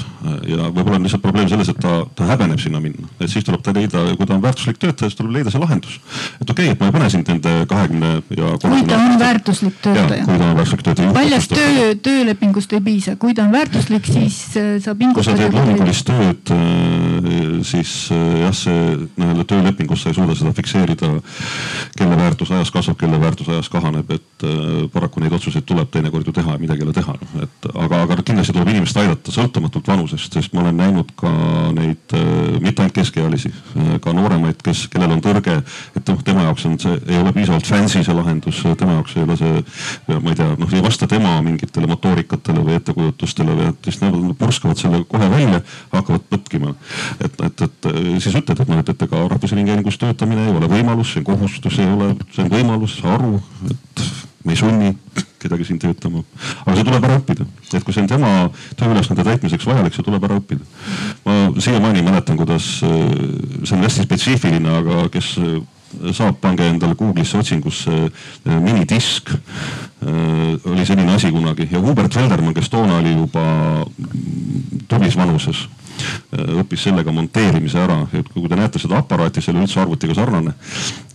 ja 0.48 0.68
võib-olla 0.68 0.98
on 0.98 1.06
lihtsalt 1.06 1.22
probleem 1.22 1.48
selles, 1.50 1.70
et 1.72 1.80
ta, 1.82 2.02
ta 2.16 2.28
häbeneb 2.32 2.60
sinna 2.62 2.80
minna, 2.82 3.08
et 3.20 3.30
siis 3.30 3.44
tuleb 3.46 3.62
ta 3.64 3.74
leida, 3.76 4.04
kui 4.18 4.26
ta 4.26 4.36
on 4.36 4.42
väärtuslik 4.42 4.80
töötaja, 4.82 5.10
siis 5.10 5.18
tuleb 5.20 5.36
leida 5.38 5.52
see 5.54 5.62
lahendus. 5.62 5.98
et 6.40 6.50
okei 6.50 6.70
okay,, 6.70 6.76
et 6.76 6.80
ma 6.80 6.90
ei 6.90 6.96
pane 6.98 7.10
sind 7.14 7.32
nende 7.32 7.54
kahekümne 7.70 8.12
ja. 8.36 8.52
kui 8.62 8.84
ta 8.88 9.00
on 9.00 9.18
väärtuslik 9.22 9.78
töötaja. 9.82 10.24
kui 10.26 10.38
ta 10.38 10.50
on 10.50 10.56
väärtuslik 10.56 10.86
töötaja. 10.88 11.12
paljast 11.16 11.54
töö, 11.54 11.94
töölepingust 12.02 12.72
ei 12.72 12.80
piisa, 12.80 13.16
kui 13.16 13.34
ta 13.34 13.46
on 13.46 13.52
väärtuslik, 13.52 14.06
siis 14.06 14.38
äh, 14.56 14.76
sa 14.82 14.94
pingutad. 14.94 15.22
kui 15.22 15.28
sa 15.30 15.36
teed 15.38 15.56
loomingulist 15.56 16.08
tööd, 16.08 16.54
äh, 16.54 17.60
siis 17.66 17.94
äh, 18.12 18.42
jah, 18.42 18.54
see 18.56 18.80
nii-öelda 19.16 19.46
töölepingus 19.48 20.04
sa 20.04 20.12
ei 20.12 20.18
suuda 20.18 20.36
seda 20.38 20.54
fikseerida, 20.56 21.12
kelle 21.98 22.18
väärtus 22.18 22.52
ajas 22.54 22.71
kasvab, 22.74 22.98
kelle 23.00 23.20
väärtus 23.20 23.50
ajas 23.52 23.70
kahaneb, 23.72 24.10
et 24.16 24.46
paraku 24.92 25.22
neid 25.22 25.34
otsuseid 25.36 25.66
tuleb 25.68 25.90
teinekord 25.92 26.26
ju 26.26 26.34
teha 26.34 26.56
ja 26.56 26.60
midagi 26.62 26.82
ei 26.82 26.88
ole 26.88 26.96
teha. 26.96 27.14
et 27.42 27.68
aga, 27.74 28.02
aga 28.02 28.18
kindlasti 28.22 28.54
tuleb 28.56 28.72
inimest 28.72 28.96
aidata 28.96 29.34
sõltumatult 29.34 29.88
vanusest, 29.88 30.32
sest 30.32 30.54
ma 30.54 30.64
olen 30.64 30.80
näinud 30.80 31.12
ka 31.18 31.30
neid 31.76 32.16
mitte 32.62 32.82
ainult 32.82 32.96
keskealisi, 32.96 33.52
ka 34.02 34.14
nooremaid, 34.16 34.60
kes, 34.64 34.86
kellel 34.92 35.16
on 35.16 35.22
tõrge, 35.24 35.58
et 35.96 36.10
noh, 36.10 36.22
tema 36.24 36.46
jaoks 36.48 36.66
on 36.68 36.78
see, 36.82 36.98
ei 37.08 37.20
ole 37.20 37.32
piisavalt 37.36 37.68
fancy 37.68 38.02
see 38.02 38.16
lahendus, 38.16 38.62
tema 38.78 38.96
jaoks 38.98 39.16
ei 39.16 39.24
ole 39.26 39.36
see, 39.40 39.62
ma 40.12 40.32
ei 40.32 40.38
tea, 40.38 40.48
noh 40.58 40.74
ei 40.74 40.84
vasta 40.84 41.08
tema 41.10 41.34
mingitele 41.44 41.88
motoorikatele 41.90 42.64
või 42.66 42.76
ettekujutustele 42.78 43.56
või 43.58 43.68
et 43.70 43.88
siis 43.90 44.00
nad 44.02 44.16
purskavad 44.38 44.80
selle 44.80 45.02
kohe 45.08 45.28
välja, 45.32 45.62
hakkavad 45.92 46.26
põtkima. 46.30 46.74
et, 47.20 47.40
et, 47.48 47.66
et 47.68 47.90
siis 48.22 48.34
ütled, 48.34 48.58
et 48.58 48.68
noh, 48.68 48.82
et, 48.82 48.92
et 48.94 49.06
ega 49.06 49.26
Rahvusringhäälingus 49.32 49.98
töötamine 50.02 50.46
ei 50.48 50.56
ole 50.56 50.70
võimalus, 50.70 51.12
see 51.12 51.22
on 51.22 51.28
kohustus, 51.32 51.78
ei 51.82 51.90
ole, 51.90 52.12
see 52.34 52.44
on 52.44 52.50
võimalus, 52.52 52.61
saa 52.88 53.14
aru, 53.14 53.42
et 53.70 54.04
me 54.44 54.52
ei 54.52 54.56
sunni 54.56 54.96
kedagi 55.42 55.66
siin 55.66 55.78
töötama. 55.82 56.22
aga 56.64 56.76
see 56.76 56.86
tuleb 56.86 57.04
ära 57.08 57.18
õppida, 57.18 57.46
et 57.72 57.84
kui 57.84 57.94
see 57.94 58.04
on 58.04 58.10
tema 58.10 58.30
tööülesande 58.78 59.26
täitmiseks 59.26 59.66
vajalik, 59.66 59.94
see 59.94 60.06
tuleb 60.06 60.24
ära 60.28 60.38
õppida. 60.40 60.64
ma 61.26 61.36
siiamaani 61.58 62.02
mäletan, 62.06 62.38
kuidas 62.40 62.80
äh, 62.86 62.96
see 63.64 63.76
on 63.76 63.86
hästi 63.86 64.06
spetsiifiline, 64.06 64.76
aga 64.82 65.06
kes 65.12 65.34
äh, 65.42 65.60
saab, 66.14 66.38
pange 66.40 66.66
endale 66.68 66.96
Google'isse 66.98 67.38
otsingusse 67.38 67.92
äh, 68.06 68.58
minidisk. 68.58 69.34
oli 70.02 70.82
selline 70.86 71.12
asi 71.14 71.28
kunagi 71.30 71.68
ja 71.70 71.78
Hubert 71.78 72.16
Veldermann, 72.16 72.54
kes 72.54 72.68
toona 72.70 72.96
oli 72.98 73.12
juba 73.14 73.44
tublis 74.90 75.14
vanuses 75.16 75.68
õppis 76.62 76.86
sellega 76.88 77.12
monteerimise 77.12 77.80
ära, 77.82 77.98
et 78.16 78.28
kui 78.32 78.48
te 78.48 78.58
näete 78.58 78.80
seda 78.82 79.00
aparaati, 79.02 79.42
see 79.42 79.52
oli 79.52 79.64
üldse 79.66 79.80
arvutiga 79.82 80.16
sarnane. 80.16 80.54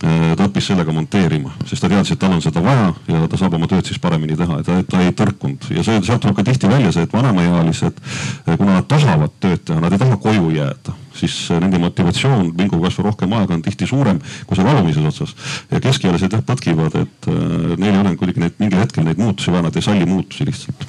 Äh, 0.04 0.34
ta 0.38 0.46
õppis 0.46 0.70
sellega 0.70 0.94
monteerima, 0.94 1.52
sest 1.66 1.82
ta 1.84 1.90
teadis, 1.90 2.14
et 2.14 2.22
tal 2.22 2.36
on 2.36 2.44
seda 2.44 2.62
vaja 2.64 2.92
ja 3.08 3.24
ta 3.30 3.40
saab 3.40 3.58
oma 3.58 3.68
tööd 3.70 3.88
siis 3.88 4.00
paremini 4.02 4.38
teha, 4.38 4.60
et 4.60 4.68
ta, 4.68 4.78
ta 4.86 5.02
ei 5.04 5.14
tõrkunud 5.18 5.68
ja 5.74 5.84
see, 5.86 6.00
sealt 6.06 6.22
tuleb 6.22 6.38
ka 6.38 6.46
tihti 6.46 6.70
välja 6.70 6.94
see, 6.94 7.08
et 7.08 7.12
vanemaealised, 7.12 8.00
äh, 8.46 8.54
kuna 8.54 8.78
nad 8.78 8.88
tahavad 8.90 9.34
tööd 9.42 9.66
teha, 9.66 9.82
nad 9.82 9.94
ei 9.94 10.02
taha 10.06 10.20
koju 10.22 10.54
jääda 10.54 10.96
siis 11.20 11.36
nende 11.54 11.80
motivatsioon 11.82 12.52
minguga 12.58 12.88
kasvõi 12.88 13.08
rohkem 13.08 13.34
aega 13.38 13.56
on 13.56 13.64
tihti 13.64 13.88
suurem 13.90 14.20
kui 14.46 14.58
seal 14.58 14.70
alumises 14.70 15.08
otsas. 15.10 15.34
ja 15.70 15.80
keskealised 15.84 16.32
jah 16.32 16.44
põtkivad, 16.46 16.98
et 17.02 17.30
äh, 17.30 17.74
neil 17.76 17.94
ei 17.94 18.02
ole 18.02 18.14
kuidagi 18.20 18.44
neid 18.44 18.60
mingil 18.62 18.82
hetkel 18.82 19.06
neid 19.06 19.20
muutusi 19.20 19.54
vaja, 19.54 19.66
nad 19.68 19.76
ei 19.76 19.84
salli 19.84 20.06
muutusi 20.08 20.46
lihtsalt. 20.48 20.86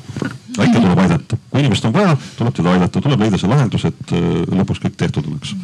Ikka 0.59 0.81
tuleb 0.81 0.99
aidata, 0.99 1.37
kui 1.49 1.61
inimest 1.63 1.85
on 1.87 1.95
vaja, 1.95 2.15
tuleb 2.37 2.55
teda 2.57 2.75
aidata, 2.75 3.01
tuleb 3.01 3.21
leida 3.23 3.39
see 3.39 3.51
lahendus, 3.51 3.87
et 3.89 4.15
äh, 4.15 4.29
lõpuks 4.59 4.83
kõik 4.85 4.99
tehtud 4.99 5.29
oleks 5.31 5.55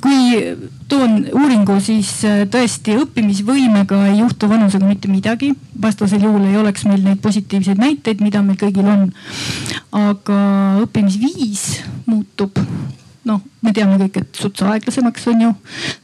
kui 0.00 0.56
toon 0.88 1.18
uuringu, 1.32 1.76
siis 1.82 2.10
äh, 2.28 2.42
tõesti 2.50 2.96
õppimisvõimega 3.02 4.00
ei 4.08 4.18
juhtu 4.20 4.48
vanusega 4.48 4.86
mitte 4.86 5.08
midagi. 5.08 5.52
vastasel 5.82 6.22
juhul 6.22 6.44
ei 6.48 6.56
oleks 6.56 6.84
meil 6.88 7.02
neid 7.04 7.20
positiivseid 7.22 7.80
näiteid, 7.80 8.20
mida 8.24 8.42
meil 8.42 8.58
kõigil 8.60 8.88
on. 8.88 9.08
aga 9.92 10.38
õppimisviis 10.84 11.82
muutub 12.06 12.58
noh, 13.24 13.40
me 13.64 13.72
teame 13.72 13.96
kõik, 14.00 14.20
et 14.20 14.36
sutsa 14.36 14.68
aeglasemaks 14.74 15.26
on 15.32 15.44
ju, 15.46 15.50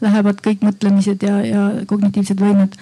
lähevad 0.01 0.41
kõik 0.45 0.65
mõtlemised 0.65 1.23
ja, 1.25 1.41
ja 1.45 1.65
kognitiivsed 1.87 2.41
võimed. 2.41 2.77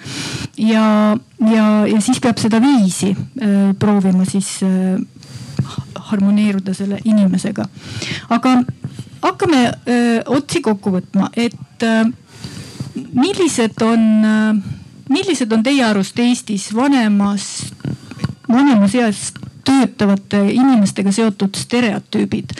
ja, 0.57 1.15
ja, 1.51 1.65
ja 1.87 2.01
siis 2.01 2.19
peab 2.23 2.39
seda 2.39 2.61
viisi 2.63 3.13
äh, 3.15 3.71
proovima 3.79 4.27
siis 4.27 4.59
äh, 4.63 4.99
harmoneeruda 6.09 6.73
selle 6.73 6.99
inimesega. 7.05 7.67
aga 8.29 8.61
hakkame 9.21 9.61
öö, 9.87 10.21
otsi 10.25 10.61
kokku 10.61 10.93
võtma, 10.97 11.29
et 11.35 11.83
öö, 11.83 12.03
millised 13.13 13.81
on, 13.81 14.01
millised 15.09 15.51
on 15.51 15.63
teie 15.63 15.83
arust 15.85 16.19
Eestis 16.19 16.69
vanemas, 16.75 17.45
vanemas 18.49 18.95
eas 18.95 19.29
töötavate 19.69 20.41
inimestega 20.51 21.11
seotud 21.13 21.57
stereotüübid. 21.57 22.53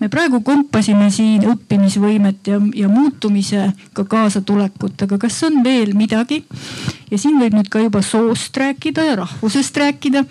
me 0.00 0.08
praegu 0.12 0.40
kompasime 0.44 1.10
siin 1.14 1.44
õppimisvõimet 1.52 2.50
ja, 2.50 2.60
ja 2.74 2.88
muutumisega 2.88 4.04
kaasatulekut, 4.08 5.06
aga 5.06 5.18
kas 5.26 5.42
on 5.48 5.62
veel 5.64 5.94
midagi? 5.98 6.42
ja 7.10 7.18
siin 7.20 7.38
võib 7.40 7.56
nüüd 7.58 7.70
ka 7.72 7.82
juba 7.84 8.02
soost 8.02 8.56
rääkida 8.56 9.04
ja 9.10 9.16
rahvusest 9.22 9.76
rääkida. 9.82 10.24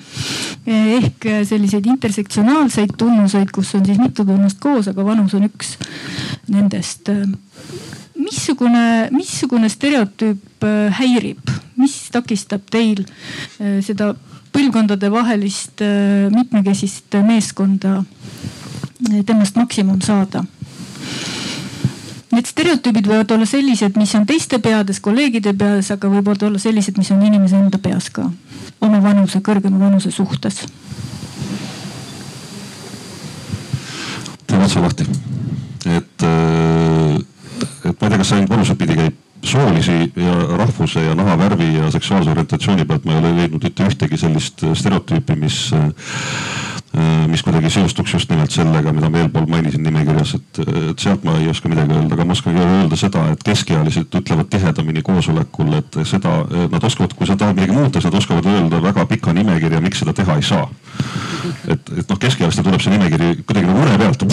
ehk 0.66 1.30
selliseid 1.48 1.86
intersektsionaalseid 1.94 2.96
tunnuseid, 2.98 3.52
kus 3.54 3.76
on 3.76 3.86
siis 3.86 4.02
mitu 4.02 4.26
tunnust 4.26 4.60
koos, 4.60 4.90
aga 4.92 5.06
vanus 5.06 5.34
on 5.38 5.48
üks 5.50 5.76
nendest 6.52 7.12
missugune, 8.16 9.10
missugune 9.14 9.70
stereotüüp 9.70 10.66
häirib, 10.98 11.52
mis 11.78 11.98
takistab 12.14 12.66
teil 12.72 13.04
seda 13.86 14.14
põlvkondade 14.56 15.12
vahelist 15.12 15.84
äh, 15.84 16.28
mitmekesist 16.34 17.20
meeskonda 17.28 18.00
äh, 18.02 19.22
temast 19.28 19.60
maksimum 19.60 20.02
saada. 20.02 20.46
Need 22.36 22.50
stereotüübid 22.50 23.06
võivad 23.08 23.30
olla 23.32 23.46
sellised, 23.48 23.96
mis 24.00 24.12
on 24.18 24.26
teiste 24.28 24.60
peades, 24.60 25.00
kolleegide 25.04 25.54
peas, 25.56 25.92
aga 25.94 26.10
võivad 26.12 26.42
olla 26.44 26.60
sellised, 26.60 26.98
mis 27.00 27.12
on 27.16 27.24
inimese 27.24 27.60
enda 27.60 27.80
peas 27.80 28.10
ka 28.12 28.26
oma 28.84 29.00
vanuse, 29.04 29.40
kõrgema 29.46 29.80
vanuse 29.80 30.12
suhtes 30.12 30.66
otsa 34.66 34.82
lahti. 34.82 35.06
et, 35.86 36.24
et 37.86 38.02
ma 38.02 38.08
ei 38.08 38.10
tea, 38.10 38.18
kas 38.18 38.28
see 38.28 38.40
ainult 38.40 38.52
vanuse 38.56 38.76
pidi 38.80 38.98
käib 38.98 39.25
soolisi 39.46 40.12
ja 40.16 40.36
rahvuse 40.58 41.04
ja 41.06 41.16
nahavärvi 41.16 41.74
ja 41.76 41.92
seksuaalse 41.92 42.32
orientatsiooni 42.36 42.86
pealt 42.86 43.06
ma 43.06 43.16
ei 43.16 43.24
ole 43.24 43.36
leidnud 43.42 43.64
mitte 43.64 43.90
ühtegi 43.90 44.18
sellist 44.18 44.66
stereotüüpi, 44.74 45.36
mis 45.40 45.60
Äh, 46.96 47.28
mis 47.28 47.44
kuidagi 47.44 47.70
seostuks 47.70 48.14
just 48.14 48.30
nimelt 48.32 48.54
sellega, 48.54 48.92
mida 48.96 49.10
ma 49.12 49.20
eelpool 49.20 49.48
mainisin 49.52 49.84
nimekirjas, 49.84 50.36
et, 50.38 50.60
et 50.92 51.02
sealt 51.02 51.26
ma 51.28 51.34
ei 51.42 51.50
oska 51.52 51.68
midagi 51.68 51.92
öelda, 51.92 52.16
aga 52.16 52.26
ma 52.30 52.36
oskan 52.38 52.56
öelda 52.62 53.00
seda, 53.00 53.24
et 53.34 53.44
keskealised 53.44 54.16
ütlevad 54.16 54.48
tihedamini 54.54 55.04
koosolekul, 55.04 55.74
et 55.82 55.98
seda, 56.08 56.38
nad 56.72 56.88
oskavad, 56.88 57.18
kui 57.18 57.28
sa 57.28 57.36
tahad 57.42 57.58
midagi 57.58 57.76
muuta, 57.76 58.00
siis 58.00 58.08
nad 58.08 58.20
oskavad 58.22 58.48
öelda 58.54 58.80
väga 58.86 59.08
pika 59.12 59.34
nimekirja, 59.36 59.82
miks 59.84 60.06
seda 60.06 60.16
teha 60.16 60.40
ei 60.40 60.46
saa. 60.46 60.70
et, 61.68 61.92
et 62.00 62.08
noh, 62.08 62.22
keskealistel 62.22 62.64
tuleb 62.70 62.86
see 62.86 62.96
nimekiri 62.96 63.32
kuidagi 63.44 63.68
nagu 63.68 63.84
une 63.84 64.00
pealt 64.00 64.28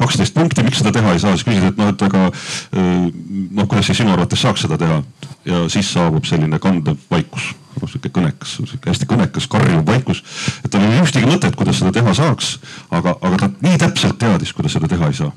kaksteist 0.00 0.34
punkti, 0.36 0.64
miks 0.66 0.80
seda 0.82 0.94
teha 0.96 1.14
ei 1.14 1.22
saa, 1.22 1.36
siis 1.36 1.46
küsid, 1.46 1.70
et 1.70 1.80
noh, 1.80 1.92
et 1.92 2.04
aga 2.08 2.26
äh, 2.28 3.08
noh, 3.12 3.66
kuidas 3.66 3.90
siis 3.90 4.02
sinu 4.02 4.14
arvates 4.16 4.42
saaks 4.42 4.66
seda 4.66 4.80
teha 4.80 5.00
ja 5.48 5.64
siis 5.72 5.92
saabub 5.94 6.28
selline 6.28 6.60
kandev 6.62 7.00
vaikus 7.12 7.52
noh 7.80 7.90
sihuke 7.90 8.10
kõnekas, 8.12 8.56
sihuke 8.58 8.90
hästi 8.90 9.06
kõnekas, 9.08 9.46
karjuv 9.50 9.84
vaikus. 9.86 10.22
et 10.64 10.70
tal 10.70 10.82
ei 10.82 10.90
ole 10.90 11.06
ühtegi 11.06 11.28
mõtet, 11.28 11.56
kuidas 11.56 11.78
seda 11.80 11.92
teha 11.94 12.14
saaks, 12.14 12.58
aga, 12.90 13.14
aga 13.20 13.36
ta 13.44 13.50
nii 13.62 13.78
täpselt 13.80 14.18
teadis, 14.20 14.52
kuidas 14.56 14.76
seda 14.76 14.90
teha 14.90 15.10
ei 15.10 15.16
saa. 15.22 15.30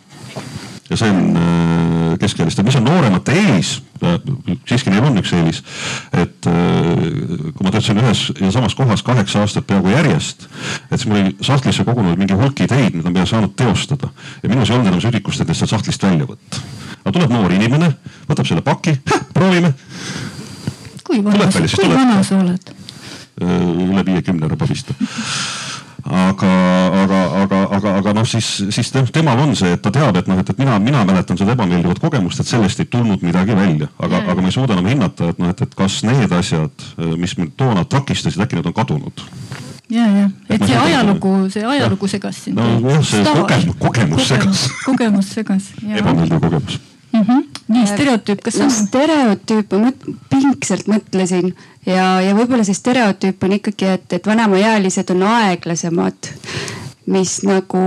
Ja 0.89 0.97
see 0.99 1.09
on 1.09 1.37
äh, 1.37 2.19
keskealistel, 2.19 2.65
mis 2.67 2.75
on 2.75 2.83
nooremate 2.83 3.35
eelis, 3.39 3.71
äh, 4.03 4.17
siiski 4.69 4.91
neil 4.91 5.05
on 5.07 5.17
üks 5.21 5.31
eelis, 5.37 5.61
et 6.11 6.49
äh, 6.49 6.91
kui 7.55 7.63
ma 7.63 7.71
töötasin 7.71 8.01
ühes 8.03 8.25
ja 8.41 8.51
samas 8.53 8.75
kohas 8.75 9.03
kaheksa 9.05 9.43
aastat 9.43 9.67
peaaegu 9.69 9.93
järjest, 9.93 10.47
et 10.89 10.97
siis 10.97 11.07
mul 11.09 11.21
oli 11.21 11.35
sahtlisse 11.41 11.87
kogunenud 11.87 12.19
mingi 12.19 12.37
hulk 12.37 12.65
ideid, 12.67 12.99
mida 12.99 13.13
ma 13.13 13.23
ei 13.23 13.31
saanud 13.31 13.55
teostada 13.59 14.11
ja 14.43 14.51
minus 14.51 14.69
ei 14.69 14.77
olnud 14.77 14.91
enam 14.91 15.03
südikust, 15.03 15.41
et 15.41 15.49
neid 15.51 15.61
sealt 15.61 15.75
sahtlist 15.77 16.03
välja 16.03 16.27
võtta. 16.29 16.61
aga 17.01 17.15
tuleb 17.17 17.35
noor 17.37 17.55
inimene, 17.55 17.93
võtab 18.29 18.49
selle 18.49 18.65
paki, 18.65 18.97
proovime 19.33 19.73
kui 21.03 21.23
vana, 21.23 22.23
sa 22.23 22.39
oled? 22.39 22.73
üle 23.43 24.03
viiekümne 24.05 24.49
juba 24.51 24.67
vist 24.69 24.91
aga, 26.03 26.51
aga, 27.03 27.19
aga, 27.43 27.59
aga, 27.77 27.95
aga 28.01 28.13
noh, 28.13 28.27
siis, 28.27 28.49
siis 28.75 28.91
temal 28.91 29.39
on 29.39 29.55
see, 29.55 29.73
et 29.77 29.81
ta 29.81 29.91
teab, 29.93 30.17
et 30.19 30.27
noh, 30.27 30.39
et, 30.39 30.49
et 30.49 30.59
mina, 30.59 30.77
mina 30.79 31.03
mäletan 31.07 31.39
seda 31.39 31.55
ebameeldivat 31.55 32.01
kogemust, 32.03 32.43
et 32.43 32.49
sellest 32.49 32.83
ei 32.83 32.89
tulnud 32.91 33.23
midagi 33.25 33.55
välja, 33.57 33.89
aga, 33.99 34.23
aga 34.23 34.41
ma 34.41 34.51
ei 34.51 34.55
suuda 34.55 34.77
enam 34.77 34.91
hinnata, 34.91 35.31
et 35.33 35.43
noh, 35.43 35.53
et, 35.53 35.65
et 35.67 35.77
kas 35.79 36.01
need 36.07 36.31
asjad, 36.35 36.87
mis 37.17 37.37
mind 37.39 37.55
toona 37.59 37.85
takistasid, 37.85 38.43
äkki 38.43 38.59
need 38.59 38.71
on 38.71 38.77
kadunud 38.81 39.27
ja, 39.93 40.05
ja, 40.07 40.29
et 40.49 40.63
see 40.65 40.77
ajalugu, 40.79 41.33
see 41.53 41.65
ajalugu 41.67 42.09
segas 42.11 42.39
sind. 42.45 42.59
nojah, 42.59 43.03
see 43.05 43.23
kogemus, 43.27 43.75
kogemus 43.79 44.27
segas. 44.31 44.63
kogemus 44.85 45.33
segas. 45.35 45.69
ebameeldiv 45.83 46.39
kogemus 46.39 46.79
mm. 47.13 47.21
-hmm. 47.21 47.52
Nii 47.73 47.89
stereotüüp, 47.89 48.43
kas 48.45 48.59
no, 48.61 48.67
on? 48.69 48.75
stereotüüp, 48.77 49.75
ma 49.81 49.91
pingsalt 50.31 50.87
mõtlesin 50.91 51.51
ja, 51.85 52.07
ja 52.23 52.37
võib-olla 52.37 52.65
see 52.67 52.77
stereotüüp 52.77 53.43
on 53.43 53.57
ikkagi, 53.59 53.91
et, 53.97 54.07
et 54.19 54.31
vanemaealised 54.31 55.13
on 55.15 55.27
aeglasemad 55.33 56.31
mis 57.05 57.41
nagu, 57.43 57.83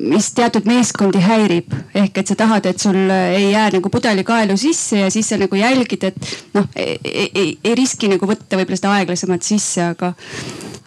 mis 0.00 0.30
teatud 0.36 0.64
meeskondi 0.68 1.20
häirib. 1.20 1.74
ehk 1.94 2.18
et 2.18 2.26
sa 2.26 2.36
tahad, 2.36 2.66
et 2.66 2.80
sul 2.80 2.96
ei 3.10 3.50
jää 3.52 3.70
nagu 3.76 3.90
pudelikaelu 3.90 4.56
sisse 4.56 4.98
ja 4.98 5.10
siis 5.10 5.28
sa 5.28 5.36
nagu 5.36 5.56
jälgid, 5.56 6.04
et 6.04 6.36
noh, 6.54 6.68
ei, 6.76 6.98
ei, 7.34 7.58
ei 7.64 7.74
riski 7.74 8.08
nagu 8.08 8.26
võtta 8.26 8.56
võib-olla 8.56 8.80
seda 8.80 8.94
aeglasemat 8.98 9.42
sisse, 9.42 9.84
aga 9.92 10.14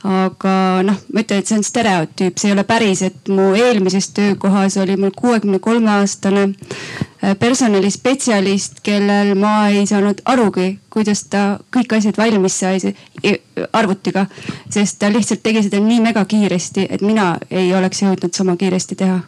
aga 0.08 0.54
noh, 0.88 0.98
ma 1.14 1.22
ütlen, 1.24 1.42
et 1.42 1.50
see 1.50 1.58
on 1.58 1.66
stereotüüp, 1.66 2.38
see 2.38 2.52
ei 2.52 2.56
ole 2.56 2.64
päris, 2.68 3.02
et 3.06 3.32
mu 3.34 3.52
eelmises 3.58 4.12
töökohas 4.16 4.78
oli 4.82 4.98
mul 4.98 5.14
kuuekümne 5.16 5.60
kolme 5.60 5.92
aastane 6.00 6.44
äh, 6.48 7.17
personalispetsialist, 7.40 8.82
kellel 8.84 9.34
ma 9.40 9.70
ei 9.74 9.88
saanud 9.90 10.22
arugi, 10.26 10.80
kuidas 10.94 11.24
ta 11.32 11.60
kõik 11.74 11.98
asjad 11.98 12.18
valmis 12.18 12.60
sai 12.60 12.94
arvutiga. 13.74 14.26
sest 14.70 15.00
ta 15.00 15.10
lihtsalt 15.14 15.44
tegi 15.44 15.64
seda 15.64 15.80
nii 15.80 16.00
megakiiresti, 16.02 16.88
et 16.90 17.02
mina 17.02 17.38
ei 17.50 17.74
oleks 17.74 18.02
jõudnud 18.02 18.34
sama 18.34 18.58
kiiresti 18.58 18.96
teha 18.96 19.22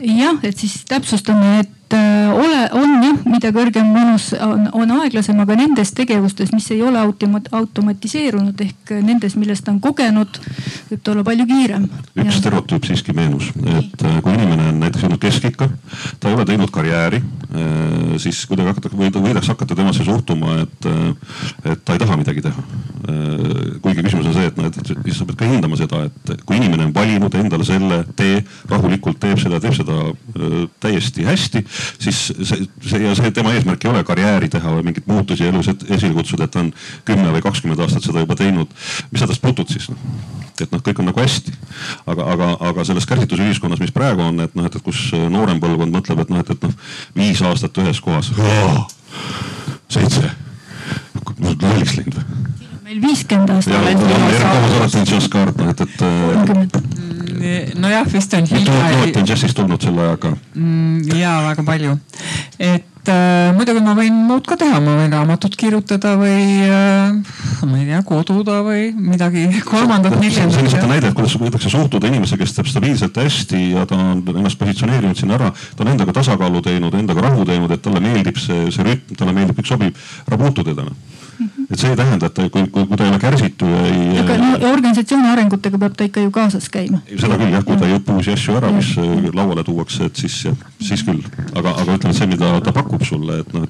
jah, 0.00 0.38
et 0.42 0.56
siis 0.58 0.84
täpsustame, 0.88 1.60
et 1.60 1.70
Äh, 1.92 2.34
ole, 2.34 2.68
on 2.78 3.00
jah, 3.02 3.16
mida 3.26 3.50
kõrgem 3.50 3.88
vanus 3.90 4.28
on, 4.38 4.68
on 4.78 4.92
aeglasem, 5.00 5.38
aga 5.42 5.56
nendes 5.58 5.90
tegevustes, 5.98 6.52
mis 6.54 6.68
ei 6.70 6.84
ole 6.86 7.00
automat, 7.02 7.48
automatiseerunud 7.50 8.60
ehk 8.62 8.92
nendes, 9.02 9.34
millest 9.34 9.64
ta 9.66 9.72
on 9.72 9.80
kogenud, 9.82 10.38
võib 10.86 11.02
ta 11.02 11.10
olla 11.10 11.24
palju 11.26 11.48
kiirem. 11.50 11.88
üks 12.22 12.38
stereotüüp 12.38 12.86
siiski 12.86 13.14
meenus, 13.16 13.48
et 13.58 14.04
äh, 14.06 14.20
kui 14.22 14.36
inimene 14.36 14.68
on 14.70 14.78
näiteks 14.84 15.02
jõudnud 15.02 15.22
keskikka, 15.24 15.66
ta 16.22 16.30
ei 16.30 16.36
ole 16.38 16.46
teinud 16.46 16.70
karjääri, 16.70 17.24
äh, 17.24 18.14
siis 18.22 18.44
kuidagi 18.46 18.70
hakata, 18.70 18.92
võidakse 19.18 19.50
hakata 19.56 19.80
temasse 19.82 20.06
suhtuma, 20.06 20.60
et, 20.62 20.90
et 21.72 21.82
ta 21.82 21.98
ei 21.98 22.04
taha 22.04 22.20
midagi 22.22 22.46
teha. 22.46 22.66
kuigi 23.82 24.04
küsimus 24.04 24.28
on 24.30 24.34
see, 24.36 24.46
et 24.46 24.56
noh, 24.60 24.70
et 24.70 24.78
siis 24.86 25.18
sa 25.18 25.26
pead 25.26 25.40
ka 25.40 25.48
hindama 25.48 25.74
seda, 25.80 26.04
et 26.06 26.46
kui 26.46 26.60
inimene 26.60 26.86
on 26.86 26.94
valinud 26.94 27.34
endale 27.34 27.66
selle 27.66 28.04
tee, 28.14 28.44
rahulikult 28.70 29.18
teeb 29.18 29.40
seda, 29.42 29.58
teeb 29.58 29.74
seda 29.74 29.98
täiesti 30.84 31.26
hästi 31.26 31.64
siis 31.98 32.20
see, 32.42 32.66
see 32.86 33.02
ja 33.04 33.14
see 33.18 33.30
tema 33.36 33.54
eesmärk 33.56 33.84
ei 33.84 33.92
ole 33.92 34.04
karjääri 34.06 34.50
teha 34.52 34.74
või 34.76 34.86
mingeid 34.90 35.08
muutusi 35.10 35.48
elus 35.48 35.70
esile 35.70 36.12
kutsuda, 36.16 36.46
et 36.46 36.54
ta 36.54 36.62
on 36.64 36.72
kümme 37.08 37.32
või 37.34 37.44
kakskümmend 37.44 37.82
aastat 37.84 38.06
seda 38.06 38.24
juba 38.24 38.36
teinud. 38.38 38.72
mis 39.10 39.22
sa 39.22 39.28
tast 39.30 39.42
putud 39.44 39.70
siis 39.70 39.88
noh? 39.92 39.98
et 40.60 40.72
noh, 40.72 40.82
kõik 40.84 41.00
on 41.00 41.10
nagu 41.10 41.20
hästi. 41.22 41.54
aga, 42.06 42.28
aga, 42.34 42.50
aga 42.70 42.84
selles 42.88 43.08
kärsitus 43.08 43.40
ühiskonnas, 43.40 43.80
mis 43.82 43.94
praegu 43.94 44.24
on, 44.26 44.40
et 44.44 44.54
noh, 44.58 44.68
et, 44.68 44.76
et 44.76 44.84
kus 44.84 45.10
noorem 45.32 45.60
põlvkond 45.62 45.94
mõtleb, 45.94 46.24
et 46.24 46.32
noh, 46.32 46.44
et, 46.44 46.54
et 46.54 46.68
noh 46.68 46.74
viis 47.16 47.42
aastat 47.42 47.82
ühes 47.82 48.00
kohas. 48.04 48.32
seitse, 49.90 50.30
lolliks 51.40 51.96
läinud 51.98 52.20
või? 52.20 52.40
meil 52.90 53.02
viiskümmend 53.04 53.54
aastat. 53.54 53.74
noh 53.76 53.82
kolmkümmend 55.30 56.99
nojah, 57.80 58.06
vist 58.12 58.34
on 58.34 58.46
hilja. 58.50 58.76
olete 59.00 59.24
džässist 59.26 59.56
tulnud 59.56 59.82
selle 59.82 60.06
ajaga 60.06 60.32
mm,? 60.54 61.18
ja 61.18 61.36
väga 61.48 61.64
palju, 61.66 61.96
et 62.58 63.10
äh, 63.10 63.50
muidugi 63.56 63.82
ma 63.84 63.94
võin 63.98 64.16
muud 64.28 64.46
ka 64.48 64.58
teha, 64.60 64.80
ma 64.84 64.96
võin 64.98 65.14
raamatut 65.14 65.56
kirjutada 65.60 66.14
või 66.20 66.40
äh, 66.66 67.14
ma 67.66 67.78
ei 67.80 67.86
tea, 67.88 68.02
koduda 68.06 68.60
või 68.66 68.90
midagi 68.96 69.46
kolmandat, 69.68 70.18
see 70.22 70.46
on 70.46 70.54
lihtsalt 70.58 70.88
näide, 70.90 71.12
kuidas 71.16 71.36
võidakse 71.40 71.72
suhtuda 71.72 72.10
inimese, 72.10 72.38
kes 72.40 72.56
teeb 72.56 72.70
stabiilselt 72.70 73.22
hästi 73.22 73.62
ja 73.76 73.86
ta 73.88 73.98
on 73.98 74.24
ennast 74.34 74.60
positsioneerinud 74.60 75.18
sinna 75.18 75.38
ära. 75.38 75.52
ta 75.76 75.86
on 75.86 75.94
endaga 75.94 76.16
tasakaalu 76.20 76.64
teinud, 76.66 76.98
endaga 76.98 77.28
rahu 77.28 77.46
teinud, 77.48 77.72
et 77.74 77.82
talle 77.84 78.02
meeldib 78.04 78.40
see, 78.40 78.68
see 78.74 78.86
rütm, 78.86 79.16
talle 79.16 79.36
meeldib, 79.36 79.58
kõik 79.60 79.74
sobib, 79.74 80.04
ära 80.28 80.40
puutu 80.40 80.66
teda 80.66 80.88
et 81.70 81.78
see 81.78 81.90
ei 81.90 81.98
tähenda, 81.98 82.30
et 82.30 82.34
ta, 82.34 82.48
kui, 82.52 82.66
kui, 82.68 82.86
kui 82.86 82.96
ta 82.96 83.06
ei 83.06 83.12
ole 83.14 83.20
kärsitu 83.22 83.70
ja 83.70 83.82
ei. 83.88 84.18
aga 84.24 84.38
no 84.40 84.52
organisatsiooni 84.72 85.32
arengutega 85.32 85.80
peab 85.84 85.98
ta 85.98 86.08
ikka 86.08 86.24
ju 86.26 86.30
kaasas 86.34 86.70
käima. 86.72 87.02
seda 87.10 87.38
küll 87.40 87.56
jah, 87.56 87.66
kui 87.66 87.80
ta 87.80 87.88
ei 87.90 87.98
õpi 87.98 88.16
uusi 88.18 88.34
asju 88.36 88.56
ära, 88.60 88.72
mis 88.76 88.94
äh, 89.00 89.28
lauale 89.34 89.64
tuuakse, 89.66 90.10
et 90.10 90.24
siis, 90.24 90.40
siis 90.78 91.04
küll, 91.06 91.22
aga, 91.54 91.76
aga 91.82 91.98
ütleme, 91.98 92.16
see, 92.16 92.30
mida 92.30 92.56
ta 92.64 92.74
pakub 92.76 93.04
sulle, 93.08 93.42
et 93.44 93.54
noh 93.56 93.68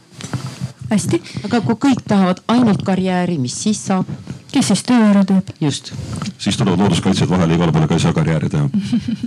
hästi. 0.90 1.20
aga 1.46 1.60
kui 1.64 1.78
kõik 1.86 2.02
tahavad 2.08 2.42
ainult 2.50 2.82
karjääri, 2.86 3.38
mis 3.38 3.56
siis 3.62 3.80
saab? 3.86 4.08
kes 4.50 4.72
siis 4.72 4.82
töö 4.86 5.00
ära 5.10 5.22
teeb? 5.26 5.52
just. 5.62 5.92
siis 6.38 6.58
tulevad 6.58 6.82
looduskaitsjad 6.84 7.30
vahele, 7.30 7.54
igale 7.54 7.72
poole 7.72 7.88
ka 7.90 7.98
ei 7.98 8.04
saa 8.04 8.16
karjääri 8.16 8.50
teha 8.50 8.66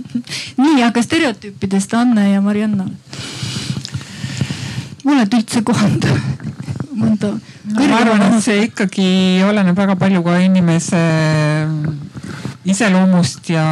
nii, 0.64 0.82
aga 0.84 1.02
stereotüüpidest 1.02 1.96
Anne 1.96 2.30
ja 2.32 2.42
Marianna. 2.44 2.88
oled 5.04 5.38
üldse 5.40 5.62
kohanud 5.64 6.08
mõnda 6.94 7.34
ma 7.74 7.98
arvan, 8.00 8.22
et 8.28 8.40
see 8.44 8.64
ikkagi 8.68 9.08
oleneb 9.46 9.76
väga 9.78 9.98
palju 10.00 10.22
ka 10.26 10.38
inimese 10.44 11.02
iseloomust 12.64 13.50
ja 13.52 13.66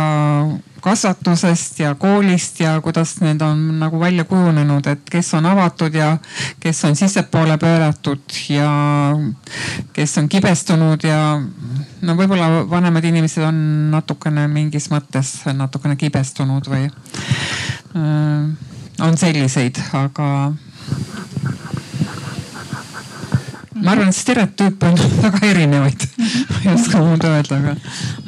kasvatusest 0.82 1.78
ja 1.78 1.94
koolist 1.94 2.60
ja 2.60 2.80
kuidas 2.80 3.20
need 3.20 3.40
on 3.40 3.60
nagu 3.78 4.00
välja 4.00 4.24
kujunenud, 4.24 4.86
et 4.86 5.10
kes 5.10 5.34
on 5.38 5.46
avatud 5.46 5.94
ja 5.94 6.16
kes 6.60 6.84
on 6.84 6.96
sissepoole 6.98 7.56
pööratud 7.62 8.38
ja 8.50 8.70
kes 9.92 10.18
on 10.18 10.28
kibestunud 10.28 11.06
ja 11.06 11.20
no 12.02 12.16
võib-olla 12.18 12.64
vanemad 12.70 13.06
inimesed 13.06 13.46
on 13.46 13.62
natukene 13.94 14.48
mingis 14.50 14.90
mõttes 14.90 15.36
natukene 15.54 15.96
kibestunud 15.96 16.66
või 16.66 16.88
äh, 17.94 18.50
on 19.06 19.16
selliseid, 19.18 19.78
aga 19.94 20.52
ma 23.82 23.94
arvan, 23.94 24.08
et 24.08 24.16
stereotüüpe 24.16 24.86
on 24.86 24.98
väga 25.26 25.40
erinevaid 25.46 26.06
ma 26.18 26.60
ei 26.64 26.74
oska 26.74 27.00
muud 27.02 27.24
öelda, 27.26 27.58
aga. 27.58 27.74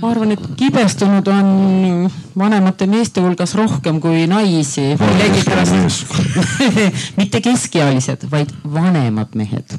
ma 0.01 0.11
arvan, 0.11 0.35
et 0.35 0.47
kibestunud 0.59 1.29
on 1.31 2.11
vanemate 2.39 2.87
meeste 2.91 3.23
hulgas 3.25 3.55
rohkem 3.55 4.01
kui 4.01 4.27
naisi. 4.31 4.87
millegipärast 5.01 6.15
mitte 7.17 7.41
keskealised, 7.41 8.27
vaid 8.35 8.51
vanemad 8.75 9.35
mehed. 9.35 9.77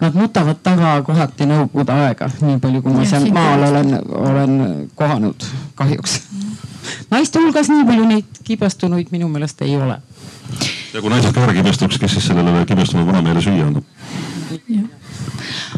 Nad 0.00 0.14
nutavad 0.14 0.60
taga 0.62 0.96
kohati 1.06 1.48
nõukogude 1.48 1.94
aega, 2.06 2.30
nii 2.40 2.60
palju 2.62 2.82
kui 2.84 2.96
ma 2.96 3.06
seal 3.08 3.30
maal 3.34 3.68
olen, 3.70 3.98
olen 4.22 4.56
kohanud 4.94 5.46
kahjuks 5.74 6.20
naiste 7.10 7.40
hulgas 7.42 7.70
nii 7.72 7.84
palju 7.86 8.06
neid 8.06 8.40
kibestunuid 8.46 9.10
minu 9.14 9.28
meelest 9.28 9.62
ei 9.66 9.76
ole. 9.76 9.98
ja 10.94 11.00
kui 11.00 11.10
naised 11.10 11.34
ka 11.34 11.42
ära 11.42 11.54
kibestuks, 11.56 11.98
kes 11.98 12.18
siis 12.18 12.30
sellele 12.30 12.64
kibestunud 12.68 13.06
vanamehele 13.08 13.42
süüa 13.42 13.66
annab? 13.66 14.35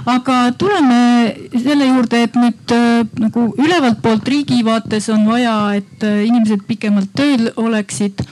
Aga 0.09 0.53
tuleme 0.59 1.01
selle 1.53 1.89
juurde, 1.89 2.23
et 2.27 2.36
nüüd 2.39 2.74
äh, 2.74 3.03
nagu 3.20 3.48
ülevalt 3.61 4.01
poolt 4.05 4.28
riigi 4.28 4.61
vaates 4.66 5.09
on 5.12 5.27
vaja, 5.28 5.55
et 5.78 6.07
äh, 6.07 6.23
inimesed 6.28 6.65
pikemalt 6.69 7.12
tööl 7.16 7.51
oleksid. 7.57 8.23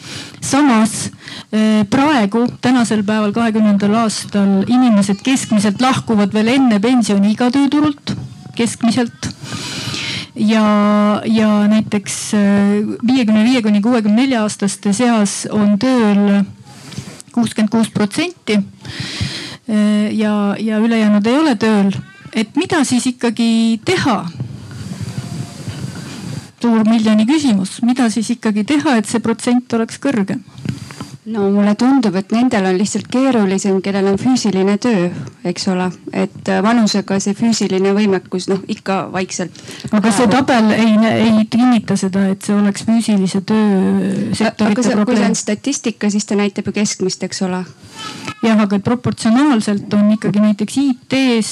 samas 0.47 1.11
äh, 1.53 1.83
praegu, 1.91 2.47
tänasel 2.63 3.03
päeval, 3.05 3.33
kahekümnendal 3.35 3.95
aastal 4.05 4.63
inimesed 4.69 5.23
keskmiselt 5.27 5.81
lahkuvad 5.83 6.35
veel 6.35 6.53
enne 6.55 6.81
pensioniiga 6.81 7.51
tööturult, 7.51 8.15
keskmiselt. 8.57 9.33
Ja, 10.37 11.23
ja 11.25 11.49
näiteks 11.65 12.17
viiekümne 13.09 13.47
viie 13.47 13.63
kuni 13.65 13.81
kuuekümne 13.81 14.21
nelja 14.21 14.43
aastaste 14.45 14.93
seas 14.93 15.47
on 15.49 15.79
tööl 15.81 16.43
kuuskümmend 17.33 17.73
kuus 17.73 17.89
protsenti 17.93 18.59
ja, 19.69 20.35
ja 20.59 20.79
ülejäänud 20.79 21.27
ei 21.27 21.39
ole 21.39 21.55
tööl. 21.59 21.91
et 22.35 22.57
mida 22.57 22.85
siis 22.85 23.07
ikkagi 23.07 23.81
teha? 23.85 24.27
suur 26.67 26.83
miljoni 26.89 27.27
küsimus, 27.29 27.77
mida 27.87 28.09
siis 28.11 28.31
ikkagi 28.35 28.65
teha, 28.67 28.97
et 28.99 29.07
see 29.07 29.23
protsent 29.23 29.73
oleks 29.79 30.01
kõrgem? 30.03 30.41
No 31.27 31.49
mulle 31.51 31.75
tundub, 31.75 32.15
et 32.21 32.31
nendel 32.35 32.69
on 32.69 32.77
lihtsalt 32.79 33.09
keerulisem, 33.11 33.81
kellel 33.83 34.13
on 34.13 34.19
füüsiline 34.21 34.77
töö, 34.83 35.09
eks 35.51 35.67
ole, 35.73 35.89
et 36.15 36.51
äh, 36.53 36.61
vanusega 36.63 37.19
see 37.23 37.35
füüsiline 37.39 37.95
võimekus 37.97 38.47
noh 38.53 38.63
ikka 38.71 39.01
vaikselt. 39.15 39.59
aga 39.91 40.13
see 40.15 40.29
tabel 40.31 40.71
ei, 40.77 40.95
ei 41.17 41.49
kinnita 41.51 41.99
seda, 41.99 42.29
et 42.31 42.47
see 42.47 42.55
oleks 42.55 42.87
füüsilise 42.87 43.43
töö 43.47 44.31
sektorite 44.39 44.87
probleem. 44.93 45.09
kui 45.09 45.19
see 45.19 45.33
on 45.33 45.39
statistika, 45.43 46.11
siis 46.15 46.29
ta 46.31 46.39
näitab 46.39 46.71
ju 46.71 46.77
keskmist, 46.79 47.27
eks 47.27 47.43
ole 47.49 47.65
jah, 48.45 48.61
aga 48.61 48.79
proportsionaalselt 48.85 49.93
on 49.97 50.11
ikkagi 50.15 50.43
näiteks 50.43 50.79
IT-s 50.83 51.51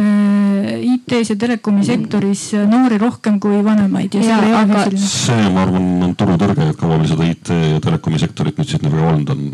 äh,, 0.00 0.82
IT-s 0.94 1.34
ja 1.34 1.36
telekomi 1.38 1.84
sektoris 1.86 2.46
noori 2.70 2.98
rohkem 2.98 3.38
kui 3.40 3.60
vanemaid. 3.64 4.16
Ja, 4.24 4.40
aga... 4.62 4.86
see, 4.98 5.48
ma 5.54 5.64
arvan, 5.66 5.88
on 6.08 6.14
turutõrge, 6.18 6.70
et 6.72 6.80
kaua 6.80 6.98
meil 6.98 7.10
seda 7.10 7.28
IT 7.28 7.52
ja 7.54 7.82
telekomi 7.84 8.20
sektorit 8.22 8.58
nüüd 8.58 8.70
siin 8.70 8.86
nagu 8.88 9.03
olnud 9.08 9.28
on 9.34 9.52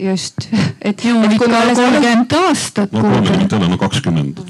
just, 0.00 0.48
et. 0.82 1.02
kolmkümmend 1.02 2.32
aastat. 2.46 2.92
no 2.92 3.00
kolmkümmend 3.00 3.52
ole, 3.52 3.68
no 3.68 3.78
kakskümmend 3.78 4.40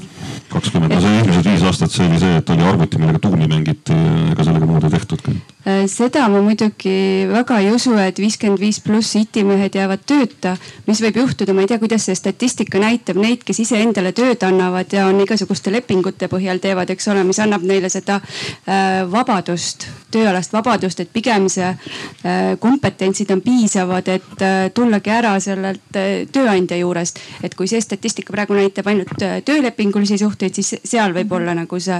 kakskümmend, 0.51 0.93
no 0.93 1.01
see 1.03 1.19
esimesed 1.21 1.49
viis 1.49 1.63
aastat, 1.67 1.91
see 1.91 2.07
oli 2.07 2.19
see, 2.21 2.37
et 2.39 2.49
oli 2.53 2.63
arvuti, 2.63 2.99
millega 3.01 3.19
tuuni 3.23 3.47
mängiti, 3.51 3.95
ega 4.31 4.45
sellega 4.47 4.67
muud 4.69 4.85
ei 4.87 4.93
tehtudki. 4.93 5.33
Äh, 5.67 5.83
seda 5.91 6.27
ma 6.31 6.39
muidugi 6.45 7.27
väga 7.27 7.59
ei 7.63 7.71
usu, 7.75 7.93
et 7.99 8.19
viiskümmend 8.21 8.61
viis 8.61 8.79
pluss 8.83 9.17
itimehed 9.19 9.75
jäävad 9.75 10.05
tööta. 10.07 10.55
mis 10.87 11.01
võib 11.03 11.19
juhtuda, 11.19 11.53
ma 11.53 11.65
ei 11.65 11.71
tea, 11.71 11.79
kuidas 11.81 12.07
see 12.07 12.15
statistika 12.15 12.79
näitab 12.79 13.19
neid, 13.19 13.43
kes 13.43 13.59
iseendale 13.65 14.13
tööd 14.15 14.43
annavad 14.47 14.93
ja 14.93 15.07
on 15.11 15.19
igasuguste 15.19 15.71
lepingute 15.73 16.29
põhjal 16.31 16.61
teevad, 16.63 16.89
eks 16.89 17.07
ole, 17.11 17.25
mis 17.27 17.39
annab 17.43 17.67
neile 17.67 17.91
seda 17.91 18.21
äh, 18.21 19.03
vabadust, 19.11 19.89
tööalast 20.11 20.55
vabadust, 20.55 21.03
et 21.03 21.11
pigem 21.11 21.49
see 21.51 21.67
äh, 21.67 22.55
kompetentsid 22.59 23.35
on 23.35 23.43
piisavad, 23.43 24.07
et 24.07 24.45
tullagi 24.73 25.11
ära 25.11 25.35
sellelt 25.43 25.99
tööandja 26.31 26.77
juurest. 26.79 27.19
et 27.43 27.55
kui 27.55 27.67
see 27.67 27.81
statistika 27.81 28.31
praegu 28.33 28.55
näitab 28.55 28.87
ainult 28.87 29.11
töölepingulisi 29.45 30.17
suhteid 30.17 30.36
suhteid, 30.37 30.53
siis 30.53 30.75
seal 30.85 31.13
võib 31.15 31.31
olla 31.33 31.53
nagu 31.57 31.79
see. 31.81 31.97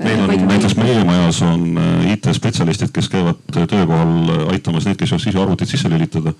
meil 0.00 0.22
on 0.24 0.46
näiteks 0.48 0.76
meie 0.78 1.04
majas 1.04 1.40
on 1.44 1.76
äh, 1.78 2.12
IT-spetsialistid, 2.14 2.92
kes 2.92 3.08
käivad 3.12 3.40
töökohal 3.52 4.30
äh, 4.32 4.52
aitamas 4.54 4.86
neid, 4.86 4.96
kes 4.96 5.12
ei 5.12 5.16
oska 5.16 5.30
ise 5.30 5.40
arvutit 5.40 5.68
sisse 5.68 5.88
lülitada. 5.92 6.32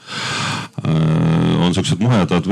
Äh, 0.85 1.65
on 1.67 1.75
siuksed 1.75 2.01
muhedad 2.01 2.49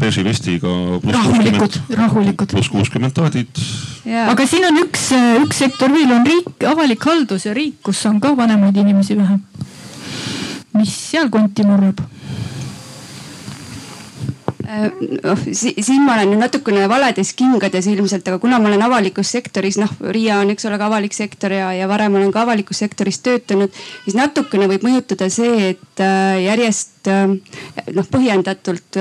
beeži 0.00 0.24
vestiga. 0.24 0.68
rahulikud, 1.12 1.80
rahulikud. 1.96 2.52
pluss 2.52 2.72
kuuskümmend 2.72 3.14
taadid. 3.16 3.62
aga 4.28 4.46
siin 4.46 4.66
on 4.68 4.82
üks, 4.84 5.10
üks 5.42 5.62
sektor 5.64 5.92
veel 5.92 6.12
on 6.12 6.26
riik, 6.26 6.54
avalik 6.68 7.04
haldus 7.04 7.46
ja 7.46 7.54
riik, 7.54 7.80
kus 7.82 8.04
on 8.06 8.20
ka 8.20 8.36
vanemaid 8.36 8.76
inimesi 8.76 9.18
vähe. 9.18 9.38
mis 10.72 10.96
seal 11.10 11.28
konti 11.30 11.66
murrab? 11.68 12.00
Noh, 14.72 15.42
siin 15.52 16.04
ma 16.06 16.16
olen 16.16 16.38
natukene 16.40 16.86
valades 16.88 17.32
kingades 17.36 17.86
ilmselt, 17.90 18.26
aga 18.28 18.38
kuna 18.42 18.58
ma 18.62 18.70
olen 18.70 18.84
avalikus 18.86 19.32
sektoris, 19.34 19.78
noh, 19.80 19.90
Riia 20.14 20.38
on, 20.40 20.52
eks 20.54 20.66
ole, 20.68 20.78
ka 20.80 20.88
avalik 20.88 21.16
sektor 21.16 21.52
ja, 21.52 21.72
ja 21.76 21.88
varem 21.90 22.16
olen 22.18 22.32
ka 22.32 22.44
avalikus 22.46 22.80
sektoris 22.82 23.20
töötanud, 23.24 23.72
siis 24.04 24.16
natukene 24.16 24.68
võib 24.70 24.86
mõjutada 24.86 25.28
see, 25.32 25.72
et 25.74 26.02
äh, 26.02 26.38
järjest 26.46 27.10
äh, 27.12 27.34
noh, 27.92 28.08
põhjendatult 28.12 29.00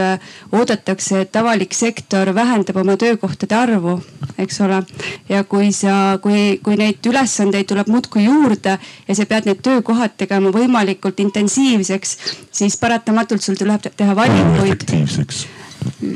oodatakse, 0.52 1.24
et 1.26 1.40
avalik 1.40 1.76
sektor 1.78 2.34
vähendab 2.36 2.82
oma 2.82 2.98
töökohtade 3.00 3.56
arvu, 3.56 3.98
eks 4.42 4.62
ole. 4.66 4.82
ja 5.30 5.44
kui 5.48 5.72
sa, 5.76 6.18
kui, 6.24 6.60
kui 6.64 6.78
neid 6.80 7.00
ülesandeid 7.08 7.70
tuleb 7.70 7.92
muudkui 7.92 8.26
juurde 8.26 8.76
ja 9.08 9.16
sa 9.16 9.28
pead 9.30 9.48
need 9.48 9.64
töökohad 9.64 10.18
tegema 10.20 10.52
võimalikult 10.52 11.24
intensiivseks, 11.24 12.18
siis 12.52 12.78
paratamatult 12.82 13.44
sul 13.44 13.60
tuleb 13.60 13.88
teha 13.96 14.16
valikuid. 14.18 14.82
efektiivseks 14.82 15.61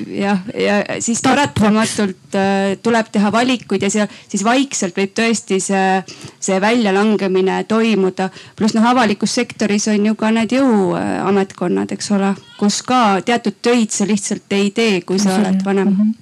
jah, 0.08 0.40
ja 0.54 0.76
siis 1.00 1.22
paratamatult 1.26 2.36
äh, 2.38 2.78
tuleb 2.84 3.10
teha 3.12 3.32
valikuid 3.32 3.86
ja 3.86 3.90
seal 3.90 4.08
siis 4.30 4.44
vaikselt 4.46 4.98
võib 4.98 5.14
tõesti 5.18 5.60
see, 5.64 6.04
see 6.40 6.60
väljalangemine 6.62 7.64
toimuda. 7.70 8.30
pluss 8.56 8.76
noh, 8.78 8.86
avalikus 8.90 9.36
sektoris 9.36 9.88
on 9.94 10.06
ju 10.06 10.16
ka 10.20 10.32
need 10.36 10.56
jõuametkonnad, 10.58 11.92
eks 11.96 12.12
ole, 12.18 12.34
kus 12.60 12.82
ka 12.86 13.22
teatud 13.26 13.58
töid 13.62 13.94
sa 13.96 14.08
lihtsalt 14.08 14.54
ei 14.58 14.72
tee, 14.76 15.02
kui 15.02 15.20
sa 15.20 15.38
oled 15.40 15.64
vanem 15.66 15.88
mm. 15.88 15.96
-hmm. 15.96 16.14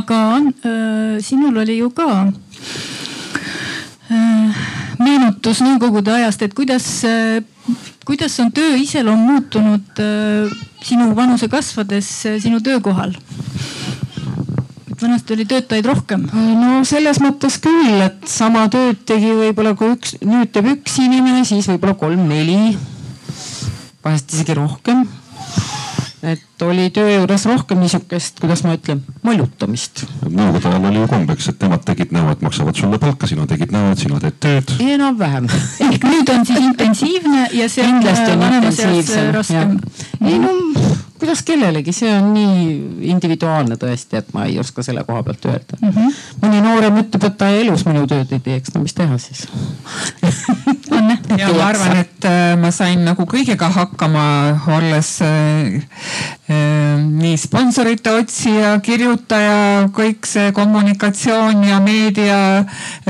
aga 0.00 0.22
äh, 0.36 1.20
sinul 1.20 1.56
oli 1.56 1.78
ju 1.78 1.90
ka 1.90 2.32
äh, 4.10 4.56
meenutus 4.98 5.60
nõukogude 5.60 6.12
ajast, 6.12 6.42
et 6.42 6.54
kuidas 6.54 7.04
äh, 7.04 7.44
kuidas 8.04 8.40
on 8.40 8.52
töö 8.52 8.76
iseloom 8.76 9.18
muutunud 9.18 10.00
äh, 10.00 10.66
sinu 10.86 11.10
vanuse 11.18 11.48
kasvades 11.50 12.08
äh, 12.26 12.38
sinu 12.42 12.62
töökohal? 12.62 13.16
vanasti 15.02 15.34
oli 15.34 15.44
töötajaid 15.44 15.86
rohkem. 15.86 16.22
no 16.32 16.80
selles 16.88 17.20
mõttes 17.20 17.58
küll, 17.60 18.00
et 18.00 18.24
sama 18.30 18.64
tööd 18.72 19.02
tegi 19.08 19.34
võib-olla 19.36 19.74
kui 19.76 19.92
üks, 19.92 20.16
nüüd 20.24 20.52
teeb 20.54 20.70
üks 20.72 20.96
inimene, 21.02 21.44
siis 21.44 21.68
võib-olla 21.68 21.98
kolm-neli. 22.00 22.76
vahest 24.04 24.32
isegi 24.32 24.56
rohkem 24.56 25.04
et 26.26 26.62
oli 26.66 26.88
töö 26.90 27.08
juures 27.12 27.46
rohkem 27.46 27.80
niisugust, 27.82 28.40
kuidas 28.42 28.64
ma 28.66 28.74
ütlen, 28.76 29.02
mollutamist. 29.26 30.04
nõukogude 30.26 30.70
ajal 30.70 30.88
oli 30.90 31.02
ju 31.02 31.08
kombeks, 31.10 31.48
et 31.52 31.64
nemad 31.64 31.84
tegid 31.86 32.14
näo, 32.16 32.30
et 32.34 32.44
maksavad 32.44 32.78
sulle 32.78 32.98
palka, 33.02 33.28
sina 33.30 33.46
tegid 33.46 33.74
näo, 33.74 33.92
et 33.94 34.02
sina 34.02 34.20
teed 34.22 34.38
tööd. 34.42 34.76
enam-vähem. 34.96 35.50
ehk 35.88 36.06
nüüd 36.10 36.34
on 36.34 36.46
siis 36.48 36.62
intensiivne 36.62 37.48
ja 37.56 37.68
see 37.72 37.86
on 37.86 38.00
vanemas 38.42 38.80
eas 38.84 39.12
raskem. 39.36 39.78
ei 40.24 40.38
no 40.42 40.54
kuidas 41.18 41.42
kellelegi, 41.46 41.92
see 41.96 42.12
on 42.12 42.32
nii 42.34 43.08
individuaalne 43.12 43.78
tõesti, 43.80 44.20
et 44.20 44.32
ma 44.36 44.46
ei 44.48 44.58
oska 44.60 44.84
selle 44.86 45.04
koha 45.06 45.22
pealt 45.26 45.48
öelda 45.50 45.78
mm. 45.80 45.92
-hmm. 45.94 46.20
mõni 46.42 46.62
noorem 46.64 47.00
ütleb, 47.02 47.28
et 47.30 47.38
ta 47.38 47.50
elus 47.50 47.86
minu 47.88 48.06
tööd 48.10 48.32
ei 48.32 48.42
teeks, 48.50 48.74
no 48.74 48.82
mis 48.84 48.94
teha 48.96 49.18
siis 49.18 49.46
ja 51.38 51.52
ma 51.56 51.66
arvan, 51.68 51.96
et 52.02 52.28
äh, 52.28 52.54
ma 52.60 52.70
sain 52.74 53.04
nagu 53.06 53.26
kõigega 53.28 53.70
hakkama, 53.72 54.26
olles 54.78 55.12
äh, 55.24 55.82
nii 56.46 57.34
sponsorite 57.40 58.12
otsija, 58.14 58.76
kirjutaja, 58.84 59.88
kõik 59.94 60.28
see 60.28 60.52
kommunikatsioon 60.54 61.64
ja 61.66 61.80
meedia, 61.82 62.38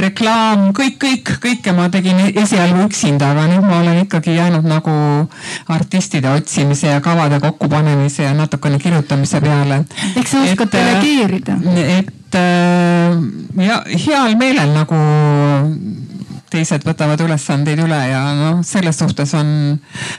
reklaam, 0.00 0.70
kõik, 0.76 0.96
kõik, 1.02 1.32
kõike 1.42 1.74
ma 1.76 1.90
tegin 1.92 2.22
esialgu 2.30 2.86
üksinda, 2.86 3.34
aga 3.34 3.44
nüüd 3.50 3.66
ma 3.66 3.82
olen 3.82 4.00
ikkagi 4.06 4.38
jäänud 4.38 4.64
nagu 4.68 4.96
artistide 5.68 6.32
otsimise 6.32 6.94
ja 6.94 7.02
kavade 7.04 7.40
kokkupanemise 7.44 8.24
ja 8.24 8.32
natukene 8.34 8.80
kirjutamise 8.80 9.40
peale. 9.44 9.82
eks 10.16 10.30
sa 10.30 10.42
oskad 10.46 10.72
delegeerida. 10.72 11.58
et 11.98 12.40
äh, 12.40 13.66
ja 13.68 13.82
heal 14.06 14.36
meelel 14.40 14.72
nagu 14.72 14.96
teised 16.50 16.84
võtavad 16.86 17.20
ülesandeid 17.24 17.80
üle 17.82 17.98
ja 18.10 18.22
noh, 18.38 18.60
selles 18.66 18.98
suhtes 19.00 19.34
on 19.38 19.48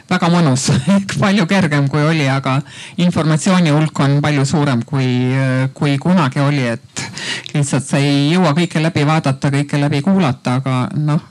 väga 0.10 0.30
mõnus. 0.34 0.68
Palju 1.24 1.48
kergem 1.50 1.88
kui 1.92 2.04
oli, 2.04 2.28
aga 2.30 2.60
informatsiooni 3.04 3.74
hulk 3.74 4.02
on 4.04 4.18
palju 4.24 4.46
suurem 4.48 4.84
kui, 4.88 5.08
kui 5.78 5.98
kunagi 6.02 6.44
oli, 6.44 6.66
et 6.76 7.06
lihtsalt 7.54 7.88
sa 7.88 8.02
ei 8.02 8.32
jõua 8.34 8.54
kõike 8.58 8.82
läbi 8.84 9.06
vaadata, 9.08 9.52
kõike 9.54 9.80
läbi 9.82 10.04
kuulata, 10.06 10.60
aga 10.62 10.88
noh 10.98 11.24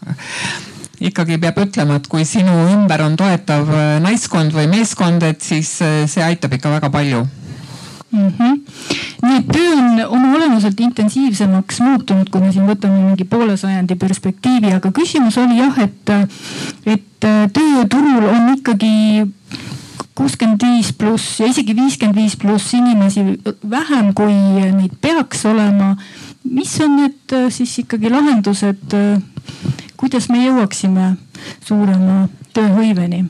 ikkagi 1.01 1.36
peab 1.40 1.59
ütlema, 1.60 1.98
et 2.01 2.06
kui 2.09 2.24
sinu 2.24 2.55
ümber 2.73 3.02
on 3.05 3.18
toetav 3.20 3.68
naiskond 4.01 4.55
või 4.56 4.70
meeskond, 4.73 5.27
et 5.28 5.44
siis 5.44 5.77
äh, 5.85 6.05
see 6.09 6.24
aitab 6.24 6.56
ikka 6.56 6.73
väga 6.78 6.93
palju 6.93 7.27
mm. 8.12 8.28
-hmm. 8.38 8.60
nii 9.22 9.36
et 9.36 9.48
töö 9.52 9.72
on 9.76 10.00
oma 10.18 10.34
olemuselt 10.36 10.80
intensiivsemaks 10.80 11.80
muutunud, 11.80 12.30
kui 12.30 12.40
me 12.40 12.52
siin 12.52 12.68
võtame 12.68 13.00
mingi 13.06 13.24
poole 13.24 13.56
sajandi 13.56 13.96
perspektiivi, 13.96 14.72
aga 14.72 14.92
küsimus 14.92 15.38
oli 15.38 15.58
jah, 15.58 15.78
et, 15.78 16.10
et 16.86 17.26
tööturul 17.52 18.28
on 18.28 18.54
ikkagi 18.56 19.26
kuuskümmend 20.16 20.62
viis 20.62 20.92
pluss 20.96 21.40
ja 21.40 21.48
isegi 21.50 21.76
viiskümmend 21.76 22.16
viis 22.16 22.36
pluss 22.40 22.74
inimesi 22.74 23.24
vähem, 23.70 24.12
kui 24.14 24.32
neid 24.72 24.96
peaks 25.00 25.44
olema. 25.46 25.96
mis 26.46 26.80
on 26.80 26.96
need 26.96 27.34
siis 27.50 27.78
ikkagi 27.78 28.10
lahendused, 28.10 28.94
kuidas 29.96 30.28
me 30.30 30.44
jõuaksime 30.44 31.16
suurema 31.66 32.28
tööhõiveni? 32.54 33.24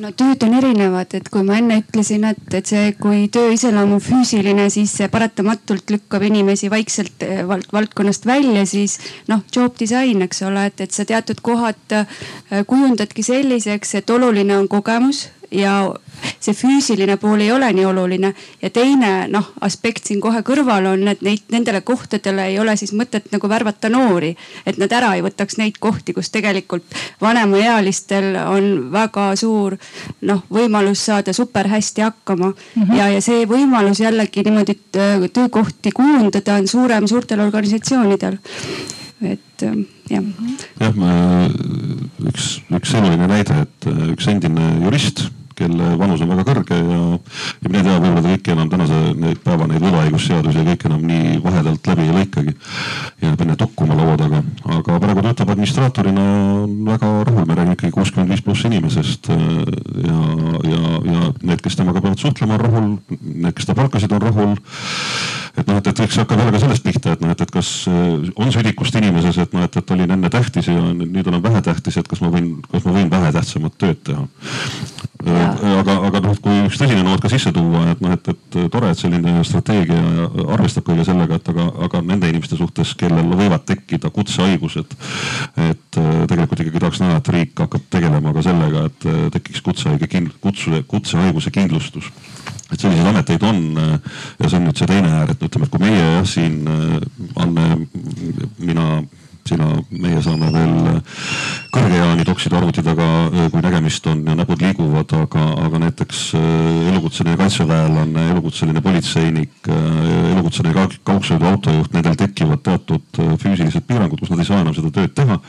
No 0.00 0.10
tööd 0.16 0.42
on 0.46 0.54
erinevad, 0.56 1.14
et 1.16 1.28
kui 1.32 1.44
ma 1.46 1.58
enne 1.60 1.80
ütlesin, 1.82 2.24
et, 2.30 2.42
et 2.56 2.72
see, 2.72 2.92
kui 3.00 3.26
töö 3.32 3.52
iseloom 3.54 3.96
on 3.96 4.04
füüsiline, 4.04 4.68
siis 4.72 4.94
see 4.96 5.08
paratamatult 5.12 5.92
lükkab 5.94 6.24
inimesi 6.26 6.70
vaikselt 6.72 7.26
eh, 7.26 7.42
vald, 7.48 7.68
valdkonnast 7.74 8.26
välja, 8.28 8.64
siis 8.68 8.98
noh, 9.30 9.44
job 9.54 9.76
design, 9.80 10.24
eks 10.26 10.44
ole, 10.48 10.68
et, 10.70 10.80
et 10.86 10.94
sa 10.94 11.06
teatud 11.08 11.42
kohad 11.44 11.96
eh, 11.96 12.64
kujundadki 12.66 13.24
selliseks, 13.26 13.98
et 14.00 14.16
oluline 14.16 14.56
on 14.58 14.70
kogemus 14.70 15.28
ja 15.50 15.94
see 16.40 16.54
füüsiline 16.54 17.16
pool 17.20 17.40
ei 17.40 17.52
ole 17.52 17.72
nii 17.72 17.84
oluline. 17.86 18.32
ja 18.62 18.70
teine 18.70 19.28
noh 19.28 19.52
aspekt 19.60 20.06
siin 20.06 20.20
kohe 20.20 20.42
kõrval 20.46 20.86
on, 20.92 21.08
et 21.08 21.22
neid, 21.26 21.42
nendele 21.52 21.80
kohtadele 21.80 22.46
ei 22.52 22.58
ole 22.60 22.76
siis 22.76 22.92
mõtet 22.96 23.30
nagu 23.32 23.48
värvata 23.48 23.88
noori. 23.88 24.34
et 24.66 24.78
nad 24.78 24.92
ära 24.92 25.14
ei 25.16 25.24
võtaks 25.26 25.58
neid 25.58 25.80
kohti, 25.80 26.14
kus 26.14 26.30
tegelikult 26.30 26.84
vanemaealistel 27.20 28.36
on 28.46 28.70
väga 28.92 29.30
suur 29.36 29.76
noh 30.20 30.44
võimalus 30.52 31.04
saada 31.10 31.32
super 31.32 31.68
hästi 31.68 32.06
hakkama 32.06 32.52
mm. 32.52 32.82
-hmm. 32.82 32.96
ja, 32.96 33.08
ja 33.08 33.20
see 33.20 33.44
võimalus 33.46 34.00
jällegi 34.00 34.44
niimoodi 34.46 34.78
töökohti 35.32 35.92
kujundada 35.92 36.54
on 36.54 36.68
suurem 36.68 37.06
suurtel 37.06 37.40
organisatsioonidel 37.40 38.38
et 39.20 39.62
jah. 40.08 40.24
jah, 40.80 40.94
üks, 42.30 42.46
üks 42.70 42.94
selline 42.94 43.28
näide, 43.28 43.66
et 43.66 43.90
üks 44.14 44.30
endine 44.32 44.72
jurist 44.84 45.26
kelle 45.60 45.92
vanus 46.00 46.22
on 46.24 46.32
väga 46.32 46.44
kõrge 46.48 46.78
ja, 46.78 47.00
ja 47.60 47.70
mine 47.70 47.82
tea, 47.84 47.96
võib-olla 47.96 48.22
ta 48.24 48.32
kõiki 48.32 48.54
enam 48.54 48.70
tänase 48.72 49.00
päeva 49.44 49.68
neid 49.70 49.84
võlaõigusseadusi 49.84 50.64
kõik 50.70 50.86
enam 50.88 51.04
nii 51.10 51.40
vahedalt 51.44 51.90
läbi 51.90 52.06
ei 52.06 52.16
lõikagi. 52.16 52.54
jääb 53.20 53.44
enne 53.44 53.56
tukkuma 53.60 53.96
laua 53.98 54.16
taga, 54.20 54.42
aga 54.76 54.98
praegu 55.02 55.24
töötab 55.26 55.52
administraatorina 55.54 56.24
väga 56.90 57.12
rahul, 57.28 57.46
me 57.46 57.58
räägime 57.58 57.76
ikkagi 57.76 57.94
kuuskümmend 57.96 58.32
viis 58.32 58.44
pluss 58.44 58.64
inimesest. 58.68 59.28
ja, 59.28 60.18
ja, 60.70 60.80
ja 61.12 61.32
need, 61.42 61.60
kes 61.60 61.76
temaga 61.76 62.00
peavad 62.00 62.18
suhtlema, 62.22 62.56
on 62.56 62.64
rahul, 62.64 62.88
need, 63.20 63.54
kes 63.56 63.68
ta 63.68 63.76
palkasid, 63.78 64.12
on 64.16 64.24
rahul. 64.24 64.56
Et 65.60 65.68
noh, 65.68 65.80
et, 65.80 65.90
et 65.92 66.02
eks 66.06 66.20
hakkab 66.22 66.42
jälle 66.42 66.54
ka 66.56 66.62
sellest 66.64 66.86
pihta, 66.86 67.14
et 67.16 67.24
noh, 67.24 67.34
et, 67.34 67.44
et 67.44 67.54
kas 67.54 67.72
on 67.90 68.52
südikust 68.54 68.96
inimeses, 69.00 69.38
et 69.44 69.54
noh, 69.56 69.66
et, 69.68 69.80
et 69.82 69.94
olin 69.96 70.16
enne 70.16 70.32
tähtis 70.32 70.70
ja 70.72 70.80
nüüd 70.80 71.26
olen 71.26 71.44
vähetähtis, 71.44 72.00
et 72.00 72.08
kas 72.08 72.24
ma 72.24 72.32
võin, 72.32 72.52
kas 72.70 72.86
ma 72.86 72.96
võin 72.96 73.12
vähetähtsamat 73.12 73.78
tööd 73.80 74.02
teha 74.08 74.26
aga, 75.26 75.96
aga 76.08 76.20
noh, 76.24 76.36
kui 76.40 76.62
üks 76.66 76.78
tõsine 76.80 77.02
noot 77.04 77.20
ka 77.22 77.30
sisse 77.32 77.52
tuua, 77.54 77.84
et 77.92 78.00
noh, 78.04 78.14
et, 78.16 78.30
et 78.32 78.58
tore, 78.72 78.90
et 78.90 78.98
selline 78.98 79.42
strateegia 79.46 80.28
arvestab 80.54 80.86
kõige 80.88 81.04
sellega, 81.08 81.40
et 81.40 81.50
aga, 81.52 81.66
aga 81.86 82.02
nende 82.06 82.30
inimeste 82.30 82.58
suhtes, 82.58 82.94
kellel 83.00 83.34
võivad 83.36 83.66
tekkida 83.68 84.10
kutsehaigused. 84.14 84.96
et 85.60 86.00
äh, 86.00 86.10
tegelikult 86.30 86.64
ikkagi 86.64 86.82
tahaks 86.82 87.02
näha, 87.02 87.20
et 87.20 87.32
riik 87.34 87.64
hakkab 87.64 87.86
tegelema 87.92 88.32
ka 88.36 88.44
sellega, 88.46 88.86
et 88.90 89.08
äh, 89.10 89.22
tekiks 89.36 89.64
kutsehaige 89.66 90.08
kind-, 90.10 90.36
kutse, 90.40 90.84
kutsehaiguse 90.88 91.52
kindlustus 91.54 92.10
et 92.70 92.78
selliseid 92.78 93.08
ameteid 93.10 93.42
on 93.42 93.60
äh, 93.78 93.94
ja 94.40 94.48
see 94.48 94.60
on 94.60 94.68
nüüd 94.68 94.78
see 94.78 94.88
teine 94.88 95.10
äär, 95.18 95.34
et 95.34 95.42
ütleme, 95.50 95.66
et 95.66 95.74
kui 95.74 95.82
meie 95.82 96.04
jah 96.04 96.28
siin 96.28 96.62
Anne, 97.40 97.66
mina 98.58 98.86
sina, 99.50 99.68
meie 99.90 100.20
saame 100.24 100.50
veel 100.54 101.00
kõrgejaani 101.74 102.26
toksida 102.28 102.58
arvuti 102.60 102.84
taga, 102.84 103.06
kui 103.52 103.62
nägemist 103.64 104.06
on 104.10 104.22
ja 104.28 104.36
näpud 104.38 104.62
liiguvad, 104.62 105.14
aga, 105.16 105.46
aga 105.66 105.80
näiteks 105.86 106.22
äh, 106.38 106.90
elukutseline 106.92 107.38
kaitseväelane, 107.40 108.26
elukutseline 108.34 108.82
politseinik, 108.84 109.54
äh, 109.68 110.34
elukutseline 110.34 110.86
kaugsõiduautojuht, 111.08 111.94
nendel 111.96 112.18
tekivad 112.20 112.62
teatud 112.66 113.22
äh, 113.22 113.32
füüsilised 113.40 113.86
piirangud, 113.88 114.20
kus 114.22 114.32
nad 114.34 114.44
ei 114.44 114.50
saa 114.50 114.62
enam 114.64 114.76
seda 114.76 114.92
tööd 114.94 115.16
teha. 115.16 115.40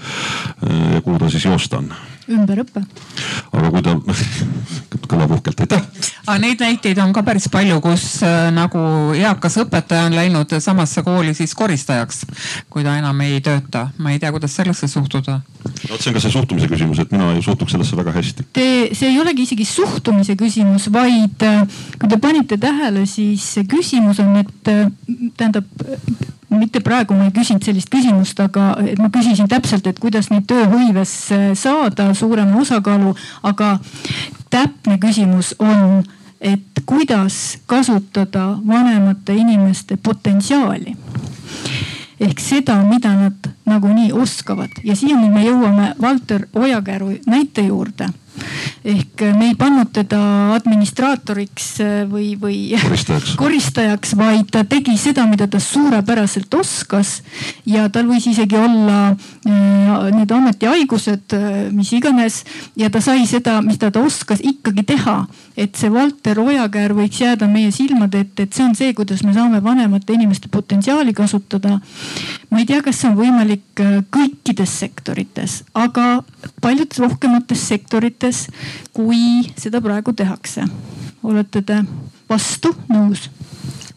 ja 0.62 1.02
kuhu 1.02 1.20
ta 1.20 1.30
siis 1.30 1.46
joosta 1.46 1.82
on 1.82 1.92
ümberõpe. 2.30 2.84
aga 3.52 3.72
kui 3.72 3.82
ta 3.86 3.96
kõlab 5.12 5.34
uhkelt, 5.36 5.64
aitäh. 5.66 5.82
aga 6.26 6.38
neid 6.42 6.62
näiteid 6.64 7.00
on 7.04 7.14
ka 7.16 7.24
päris 7.26 7.48
palju, 7.52 7.80
kus 7.84 8.06
äh, 8.26 8.50
nagu 8.54 8.82
eakas 9.18 9.58
õpetaja 9.64 10.08
on 10.10 10.16
läinud 10.16 10.56
samasse 10.60 11.04
kooli 11.06 11.34
siis 11.38 11.56
koristajaks, 11.58 12.26
kui 12.70 12.86
ta 12.86 12.98
enam 13.00 13.22
ei 13.26 13.42
tööta. 13.44 13.88
ma 13.98 14.14
ei 14.14 14.20
tea, 14.20 14.32
kuidas 14.32 14.56
sellesse 14.56 14.88
suhtuda. 14.92 15.40
no 15.42 15.94
vot, 15.94 16.02
see 16.02 16.12
on 16.12 16.18
ka 16.18 16.24
see 16.24 16.36
suhtumise 16.36 16.70
küsimus, 16.72 17.02
et 17.04 17.12
mina 17.12 17.32
ei 17.36 17.42
suhtuks 17.46 17.76
sellesse 17.76 17.98
väga 17.98 18.16
hästi. 18.18 18.48
Te, 18.54 18.68
see 18.98 19.14
ei 19.14 19.20
olegi 19.22 19.48
isegi 19.48 19.66
suhtumise 19.66 20.36
küsimus, 20.40 20.90
vaid 20.94 21.48
äh, 21.48 21.64
kui 22.00 22.12
te 22.12 22.22
panite 22.22 22.60
tähele, 22.62 23.06
siis 23.10 23.46
see 23.58 23.68
küsimus 23.70 24.22
on, 24.24 24.38
et 24.44 24.72
äh, 24.72 24.86
tähendab 25.38 25.68
mitte 26.52 26.82
praegu 26.84 27.16
ma 27.16 27.28
ei 27.30 27.36
küsinud 27.36 27.64
sellist 27.66 27.90
küsimust, 27.92 28.40
aga 28.44 28.74
et 28.86 29.00
ma 29.00 29.10
küsisin 29.14 29.50
täpselt, 29.52 29.88
et 29.88 30.00
kuidas 30.00 30.30
neid 30.32 30.48
tööhõivesse 30.50 31.54
saada 31.60 32.12
suurema 32.18 32.60
osakaalu, 32.62 33.14
aga 33.48 33.78
täpne 34.52 34.98
küsimus 35.02 35.54
on, 35.60 36.04
et 36.42 36.84
kuidas 36.86 37.60
kasutada 37.70 38.58
vanemate 38.68 39.36
inimeste 39.38 39.98
potentsiaali. 39.98 40.96
Ehk 42.22 42.42
seda, 42.42 42.76
mida 42.86 43.14
nad 43.18 43.48
nagunii 43.72 44.12
oskavad 44.14 44.82
ja 44.84 44.96
siiani 44.96 45.30
me 45.34 45.46
jõuame 45.48 45.94
Valter 46.02 46.48
Ojakäru 46.54 47.16
näite 47.28 47.68
juurde 47.70 48.12
ehk 48.86 49.22
me 49.38 49.52
ei 49.52 49.56
pannud 49.60 49.92
teda 49.94 50.20
administraatoriks 50.56 51.68
äh, 51.84 51.92
või, 52.10 52.32
või 52.40 52.58
koristajaks. 52.82 53.36
koristajaks, 53.42 54.16
vaid 54.18 54.50
ta 54.54 54.64
tegi 54.68 54.96
seda, 55.00 55.28
mida 55.30 55.48
ta 55.52 55.60
suurepäraselt 55.62 56.54
oskas. 56.58 57.20
ja 57.66 57.88
tal 57.94 58.08
võis 58.10 58.26
isegi 58.32 58.58
olla 58.58 59.12
äh, 59.12 60.08
need 60.16 60.32
ametihaigused, 60.32 61.36
äh, 61.38 61.60
mis 61.76 61.92
iganes 61.98 62.42
ja 62.80 62.90
ta 62.90 63.02
sai 63.04 63.28
seda, 63.30 63.60
mida 63.66 63.92
ta 63.92 64.02
oskas 64.02 64.42
ikkagi 64.42 64.86
teha. 64.96 65.26
et 65.58 65.76
see 65.76 65.92
Valter 65.94 66.40
Ojakäär 66.40 66.96
võiks 66.98 67.22
jääda 67.22 67.48
meie 67.52 67.72
silmade 67.76 68.24
ette, 68.26 68.48
et 68.48 68.54
see 68.54 68.66
on 68.66 68.76
see, 68.76 68.96
kuidas 68.98 69.22
me 69.28 69.36
saame 69.36 69.62
vanemate 69.64 70.16
inimeste 70.16 70.50
potentsiaali 70.50 71.14
kasutada. 71.14 71.80
ma 72.50 72.60
ei 72.60 72.66
tea, 72.66 72.82
kas 72.82 73.04
see 73.04 73.12
on 73.12 73.20
võimalik 73.20 73.61
kõikides 74.12 74.74
sektorites, 74.80 75.62
aga 75.74 76.24
paljudes 76.62 77.00
rohkemates 77.02 77.68
sektorites 77.68 78.48
kui 78.94 79.52
seda 79.58 79.82
praegu 79.82 80.14
tehakse. 80.14 80.66
olete 81.24 81.62
te 81.62 81.84
vastu, 82.30 82.76
nõus? 82.90 83.30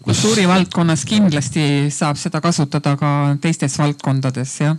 kultuurivaldkonnas 0.05 1.05
kindlasti 1.09 1.91
saab 1.91 2.17
seda 2.21 2.41
kasutada 2.45 2.97
ka 3.01 3.37
teistes 3.41 3.79
valdkondades, 3.79 4.61
jah? 4.61 4.77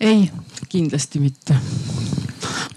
ei. 0.00 0.30
kindlasti 0.68 1.20
mitte 1.20 1.58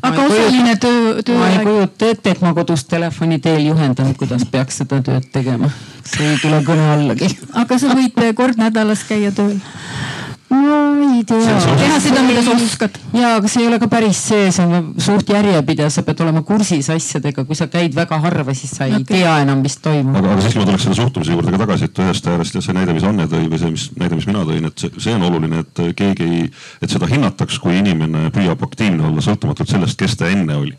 aga 0.01 0.23
osaline 0.23 0.75
töö, 0.75 1.21
töö. 1.23 1.37
ma 1.37 1.49
ei 1.49 1.59
kujuta 1.65 2.09
ette, 2.09 2.31
et 2.31 2.41
ma 2.41 2.53
kodus 2.53 2.85
telefoni 2.85 3.39
teel 3.39 3.65
juhendan, 3.65 4.13
kuidas 4.19 4.45
peaks 4.51 4.81
seda 4.81 5.01
tööd 5.05 5.29
tegema. 5.33 5.69
see 6.05 6.33
ei 6.33 6.39
tule 6.41 6.61
kõne 6.67 6.89
allagi. 6.97 7.31
aga 7.53 7.79
sa 7.81 7.95
võid 7.97 8.19
kord 8.37 8.61
nädalas 8.61 9.05
käia 9.09 9.31
tööl 9.35 9.57
ma 10.49 11.15
ei 11.17 11.23
tea. 11.23 11.57
teha 11.77 11.99
seda, 11.99 12.21
mida 12.21 12.41
sa 12.43 12.53
oskad. 12.53 12.97
ja, 13.13 13.35
aga 13.39 13.49
see 13.49 13.63
ei 13.63 13.67
ole 13.69 13.79
ka 13.81 13.87
päris 13.89 14.19
see, 14.29 14.51
see 14.53 14.65
on 14.65 14.93
suht 15.01 15.29
järjepidev, 15.33 15.89
sa 15.93 16.03
pead 16.05 16.21
olema 16.25 16.43
kursis 16.45 16.89
asjadega, 16.93 17.45
kui 17.47 17.57
sa 17.57 17.67
käid 17.71 17.95
väga 17.97 18.19
harva, 18.21 18.53
siis 18.57 18.75
sa 18.77 18.85
ei 18.89 18.99
okay. 18.99 19.21
tea 19.21 19.33
enam, 19.45 19.63
mis 19.65 19.77
toimub. 19.81 20.17
aga, 20.19 20.35
aga 20.35 20.45
siiski 20.45 20.61
ma 20.61 20.67
tuleks 20.69 20.87
selle 20.87 20.99
suhtumise 20.99 21.35
juurde 21.35 21.53
ka 21.55 21.61
tagasi, 21.63 21.89
et 21.89 22.01
ühest 22.05 22.29
äärest 22.29 22.59
ja 22.59 22.63
see 22.65 22.77
näide, 22.77 22.95
mis 22.97 23.07
Anne 23.09 23.27
tõi 23.31 23.49
või 23.49 23.61
see, 23.61 23.73
mis 23.73 23.87
näide, 23.97 24.19
mis 24.19 24.29
mina 24.29 24.45
tõin, 24.49 24.69
et 24.69 24.85
see, 24.85 24.93
see 25.07 25.17
on 25.17 25.27
oluline, 25.29 25.63
et 25.65 25.83
keegi 25.97 26.29
ei, 26.29 26.43
et 26.85 26.93
seda 26.93 27.09
hinnataks, 27.09 27.59
kui 27.63 27.79
inimene 27.79 28.29
püüab 28.35 28.61
aktiivne 28.67 29.09
olla, 29.09 29.25
sõltumatult 29.25 29.71
sellest, 29.71 29.97
kes 29.99 30.17
ta 30.19 30.29
enne 30.29 30.59
oli. 30.61 30.75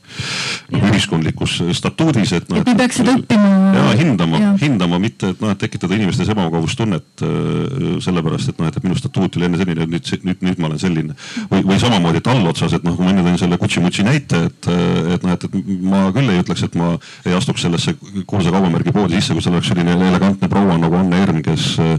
ühiskondlikus 0.76 1.58
statuudis, 1.76 2.36
et 2.38 2.50
noh. 2.52 2.62
et 2.62 2.70
me 2.70 2.78
peaks 2.78 3.02
seda 3.02 3.16
õppima. 3.18 3.65
Ja 3.74 3.84
hindama, 3.98 4.40
hindama, 4.60 4.98
mitte 5.02 5.32
et 5.32 5.42
noh, 5.42 5.52
et 5.52 5.60
tekitada 5.60 5.96
inimestes 5.96 6.30
ebamugavustunnet 6.32 7.24
äh, 7.26 7.98
sellepärast, 8.04 8.52
et 8.52 8.60
noh, 8.60 8.70
et 8.70 8.78
minu 8.84 8.96
statuut 8.98 9.38
oli 9.38 9.48
enne 9.48 9.60
selline, 9.60 9.86
et 9.86 9.92
nüüd, 9.94 10.12
nüüd, 10.28 10.44
nüüd 10.48 10.62
ma 10.62 10.70
olen 10.70 10.82
selline. 10.82 11.16
või, 11.50 11.62
või 11.72 11.78
samamoodi, 11.82 12.22
et 12.22 12.30
allotsas, 12.32 12.76
et 12.76 12.86
noh, 12.86 12.96
kui 12.96 13.06
ma 13.06 13.14
enne 13.14 13.26
tõin 13.26 13.38
selle 13.40 13.60
Kutši-Mutsi 13.60 14.06
näite, 14.06 14.42
et, 14.50 14.70
et 15.16 15.26
noh, 15.26 15.36
et, 15.36 15.46
et 15.48 15.70
ma 15.86 16.06
küll 16.16 16.32
ei 16.32 16.42
ütleks, 16.44 16.66
et 16.66 16.78
ma 16.78 16.94
ei 17.26 17.36
astuks 17.36 17.66
sellesse 17.66 17.96
kuulsa 18.26 18.54
kaubamärgi 18.54 18.94
poodi 18.96 19.20
sisse, 19.20 19.36
kus 19.36 19.50
oleks 19.52 19.72
selline 19.72 19.96
elegantne 20.10 20.50
proua 20.52 20.78
nagu 20.80 21.00
Anne 21.00 21.22
Erm, 21.26 21.42
kes 21.46 21.72
äh,. 21.82 21.96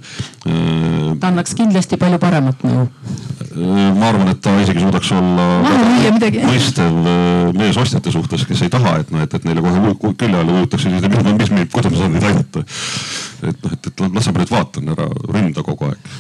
ta 1.18 1.32
annaks 1.32 1.58
kindlasti 1.58 2.00
palju 2.00 2.22
paremat 2.22 2.64
nõu 2.68 2.88
ma 3.58 4.10
arvan, 4.12 4.30
et 4.32 4.40
ta 4.44 4.54
isegi 4.62 4.82
suudaks 4.84 5.12
olla 5.16 5.46
mõistev 6.48 6.98
mees 7.58 7.80
ostjate 7.80 8.14
suhtes, 8.14 8.46
kes 8.48 8.64
ei 8.66 8.72
taha, 8.74 8.98
et 9.02 9.12
noh, 9.14 9.24
et, 9.26 9.34
et 9.34 9.48
neile 9.48 9.64
kohe 9.64 10.14
külje 10.20 10.38
alla 10.38 10.60
ujutakse, 10.60 10.92
mis, 10.94 11.52
mis, 11.58 11.72
kuidas 11.74 11.94
ma 11.94 12.02
saan 12.02 12.18
teid 12.18 12.28
aidata. 12.30 12.64
et 13.48 13.64
noh, 13.64 13.74
et, 13.78 13.90
et 13.92 14.06
lase 14.06 14.34
ma 14.34 14.44
nüüd 14.44 14.54
vaatan, 14.54 14.94
ära 14.96 15.10
ründa 15.28 15.66
kogu 15.66 15.90
aeg. 15.90 16.14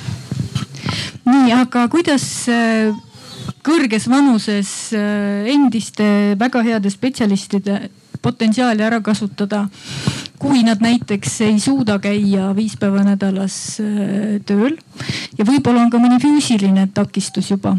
nii, 1.27 1.53
aga 1.57 1.87
kuidas 1.93 2.25
kõrges 3.67 4.07
vanuses 4.11 4.73
endiste 4.93 6.35
väga 6.39 6.63
heade 6.63 6.91
spetsialistide 6.91 7.79
potentsiaali 8.21 8.83
ära 8.83 8.99
kasutada 9.03 9.67
kui 10.41 10.61
nad 10.65 10.81
näiteks 10.83 11.39
ei 11.47 11.59
suuda 11.61 11.97
käia 12.01 12.51
viis 12.57 12.77
päeva 12.79 13.03
nädalas 13.05 13.55
äh, 13.81 14.37
tööl 14.45 14.77
ja 15.37 15.45
võib-olla 15.47 15.85
on 15.85 15.93
ka 15.93 16.01
mõni 16.01 16.19
füüsiline 16.21 16.87
takistus 16.93 17.51
juba 17.53 17.75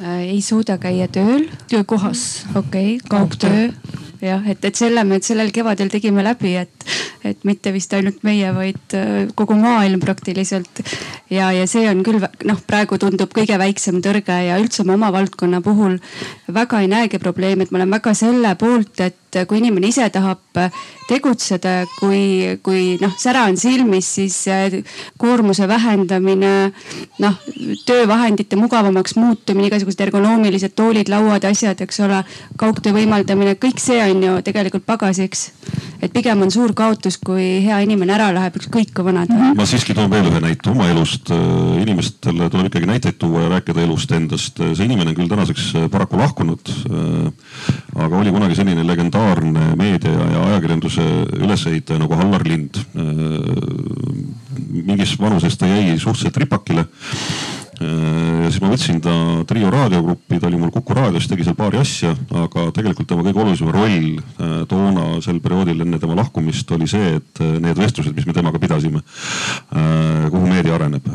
äh,? 0.00 0.24
ei 0.34 0.40
suuda 0.44 0.78
käia 0.80 1.08
tööl. 1.08 1.48
töökohas. 1.68 2.44
okei 2.54 2.96
okay,, 2.96 3.08
kaugtöö 3.08 3.68
jah, 4.24 4.44
et, 4.50 4.64
et 4.64 4.76
selle 4.76 5.04
me 5.06 5.20
sellel 5.24 5.52
kevadel 5.54 5.90
tegime 5.92 6.24
läbi, 6.24 6.54
et, 6.60 6.86
et 7.24 7.44
mitte 7.48 7.72
vist 7.74 7.92
ainult 7.96 8.22
meie, 8.26 8.50
vaid 8.56 8.96
äh, 8.96 9.26
kogu 9.36 9.56
maailm 9.58 10.02
praktiliselt. 10.02 10.82
ja, 11.30 11.50
ja 11.54 11.66
see 11.70 11.86
on 11.90 12.02
küll 12.06 12.22
noh, 12.22 12.62
praegu 12.66 12.98
tundub 13.00 13.34
kõige 13.34 13.58
väiksem 13.60 14.00
tõrge 14.04 14.38
ja 14.48 14.60
üldse 14.60 14.86
ma 14.86 14.96
oma 14.98 15.12
valdkonna 15.14 15.60
puhul 15.64 15.98
väga 16.52 16.80
ei 16.82 16.90
näegi 16.92 17.20
probleemi, 17.22 17.64
et 17.66 17.74
ma 17.74 17.82
olen 17.82 17.98
väga 17.98 18.14
selle 18.18 18.54
poolt, 18.60 19.00
et 19.00 19.18
kui 19.48 19.58
inimene 19.58 19.90
ise 19.90 20.06
tahab 20.14 20.62
tegutseda, 21.08 21.84
kui, 21.98 22.56
kui 22.64 22.96
noh, 23.02 23.12
sära 23.20 23.44
on 23.48 23.58
silmis, 23.60 24.08
siis 24.16 24.36
äh, 24.48 24.78
koormuse 25.20 25.68
vähendamine, 25.68 26.52
noh 27.20 27.40
töövahendite 27.86 28.56
mugavamaks 28.56 29.16
muutumine, 29.20 29.68
igasugused 29.68 30.00
ergonoomilised 30.06 30.74
toolid, 30.76 31.10
lauad, 31.12 31.44
asjad, 31.48 31.80
eks 31.84 32.00
ole, 32.04 32.22
kaugtöö 32.60 32.94
võimaldamine, 32.96 33.56
kõik 33.60 33.82
see 33.82 34.00
on 34.04 34.22
ju 34.24 34.36
tegelikult 34.46 34.86
pagasiks. 34.86 35.50
et 36.04 36.12
pigem 36.12 36.42
on 36.44 36.50
suur 36.52 36.74
kaotus, 36.76 37.16
kui 37.16 37.64
hea 37.64 37.78
inimene 37.80 38.12
ära 38.12 38.28
läheb, 38.34 38.56
ükskõik 38.60 38.92
kui 38.94 39.04
vana 39.04 39.26
ta 39.26 39.34
on. 39.34 39.56
ma 39.56 39.66
siiski 39.66 39.94
toon 39.96 40.10
veel 40.10 40.28
ühe 40.28 40.40
näite 40.40 40.70
oma 40.70 40.88
elust. 40.88 41.30
Äh, 41.32 41.82
inimestele 41.82 42.48
tuleb 42.50 42.68
ikkagi 42.70 42.88
näiteid 42.88 43.20
tuua 43.20 43.44
ja 43.44 43.52
rääkida 43.56 43.84
elust 43.84 44.12
endast. 44.12 44.56
see 44.56 44.84
inimene 44.84 45.12
on 45.12 45.16
küll 45.20 45.28
tänaseks 45.28 45.70
äh, 45.74 45.90
paraku 45.90 46.18
lahkunud. 46.20 46.74
aga 47.94 48.16
oli 48.16 48.30
kunagi 48.32 48.54
selline 48.54 48.86
legendaarne 48.86 49.23
meedia 49.76 50.12
ja 50.12 50.46
ajakirjandus 50.48 50.94
majanduse 50.94 51.02
ülesehitaja 51.38 51.98
nagu 51.98 52.14
Hallar 52.14 52.42
Lind. 52.44 52.76
mingis 54.84 55.18
vanuses 55.20 55.56
ta 55.58 55.66
jäi 55.66 55.98
suhteliselt 55.98 56.36
ripakile 56.36 56.84
Äh, 56.84 57.63
ja 57.80 58.50
siis 58.52 58.60
ma 58.62 58.70
võtsin 58.70 59.00
ta 59.02 59.14
Trio 59.48 59.70
raadiogruppi, 59.72 60.38
ta 60.38 60.48
oli 60.48 60.58
mul 60.60 60.72
Kuku 60.74 60.94
raadios, 60.96 61.26
tegi 61.30 61.46
seal 61.46 61.56
paari 61.58 61.80
asja, 61.80 62.12
aga 62.44 62.68
tegelikult 62.76 63.08
tema 63.10 63.24
kõige 63.26 63.42
olulisem 63.42 63.70
roll 63.74 64.18
äh, 64.18 64.54
toona 64.70 65.06
sel 65.24 65.40
perioodil 65.44 65.82
enne 65.84 65.98
tema 66.02 66.16
lahkumist 66.18 66.70
oli 66.76 66.88
see, 66.90 67.16
et 67.18 67.42
äh, 67.42 67.56
need 67.64 67.80
vestlused, 67.80 68.14
mis 68.14 68.28
me 68.28 68.36
temaga 68.36 68.60
pidasime, 68.62 69.02
kuhu 70.30 70.48
meedia 70.48 70.74
areneb, 70.76 71.06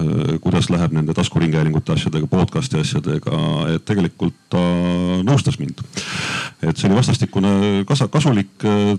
kuidas 0.44 0.70
läheb 0.72 0.94
nende 0.96 1.14
taskuringhäälingute 1.18 1.94
asjadega, 1.96 2.28
podcast'i 2.30 2.80
asjadega, 2.82 3.40
et 3.76 3.86
tegelikult 3.88 4.36
ta 4.52 4.62
nõustas 5.26 5.60
mind. 5.62 5.82
et 6.62 6.78
see 6.78 6.90
oli 6.90 6.98
vastastikune 6.98 7.52
kasa, 7.88 8.10
kasulik, 8.12 8.52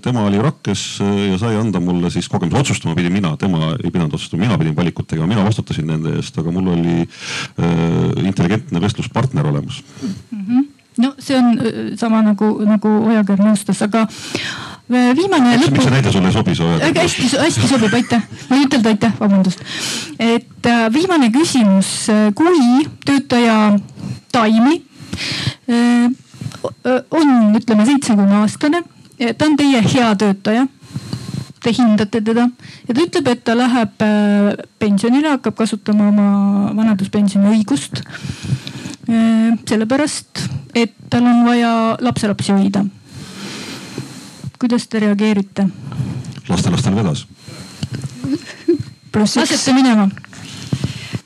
tema 0.03 0.24
oli 0.28 0.41
rakkes 0.41 0.85
ja 1.01 1.39
sai 1.41 1.59
anda 1.61 1.81
mulle 1.81 2.11
siis 2.11 2.28
kogemuse, 2.28 2.62
otsustama 2.62 2.95
pidin 2.97 3.12
mina, 3.12 3.35
tema 3.41 3.74
ei 3.77 3.91
pidanud 3.91 4.15
otsustama, 4.16 4.47
mina 4.47 4.59
pidin 4.59 4.77
valikut 4.77 5.09
tegema, 5.11 5.28
mina 5.28 5.45
vastutasin 5.45 5.91
nende 5.91 6.16
eest, 6.20 6.39
aga 6.41 6.55
mul 6.55 6.73
oli 6.74 6.97
Äh, 7.01 7.50
intelligentne 8.25 8.81
vestluspartner 8.81 9.47
olemas 9.47 9.85
mm. 10.03 10.45
-hmm. 10.49 10.67
no 10.99 11.15
see 11.19 11.39
on 11.39 11.59
äh, 11.59 11.97
sama 11.97 12.23
nagu, 12.23 12.59
nagu 12.65 12.89
Ojakäär 12.89 13.39
nõustas, 13.39 13.83
aga 13.85 14.07
äh, 14.91 15.17
viimane. 15.17 15.59
miks 15.59 15.85
see 15.85 15.91
näide 15.91 16.13
sulle 16.13 16.29
ei 16.29 16.33
sobi, 16.33 16.55
see 16.55 16.67
Ojakäär? 16.67 17.03
hästi, 17.03 17.37
hästi 17.39 17.69
sobib, 17.69 17.95
aitäh. 17.95 18.23
ma 18.51 18.57
ei 18.57 18.65
ütelda 18.65 18.89
aitäh, 18.89 19.13
vabandust. 19.21 19.61
et 20.19 20.71
viimane 20.93 21.31
küsimus, 21.31 22.07
kui 22.35 22.87
töötaja 23.05 23.79
taimi 24.33 24.83
on, 27.11 27.57
ütleme 27.57 27.87
seitsmekümne 27.87 28.43
aastane, 28.43 28.83
ta 29.39 29.47
on 29.47 29.57
teie 29.57 29.83
hea 29.95 30.15
töötaja 30.17 30.67
te 31.61 31.73
hindate 31.77 32.20
teda 32.24 32.47
ja 32.89 32.95
ta 32.95 33.03
ütleb, 33.03 33.28
et 33.32 33.43
ta 33.45 33.57
läheb 33.59 34.05
äh, 34.05 34.62
pensionile, 34.81 35.35
hakkab 35.37 35.59
kasutama 35.59 36.09
oma 36.09 36.28
vanaduspensioni 36.77 37.53
õigust. 37.57 38.03
Äh, 39.11 39.59
sellepärast, 39.69 40.45
et 40.74 40.95
tal 41.12 41.28
on 41.28 41.45
vaja 41.49 41.73
lapselapsi 42.01 42.57
hoida. 42.57 42.85
kuidas 44.61 44.89
te 44.89 45.01
reageerite? 45.01 45.69
lastelastel 46.49 46.97
vedas. 46.97 47.27
lasete 49.15 49.73
minema 49.73 50.09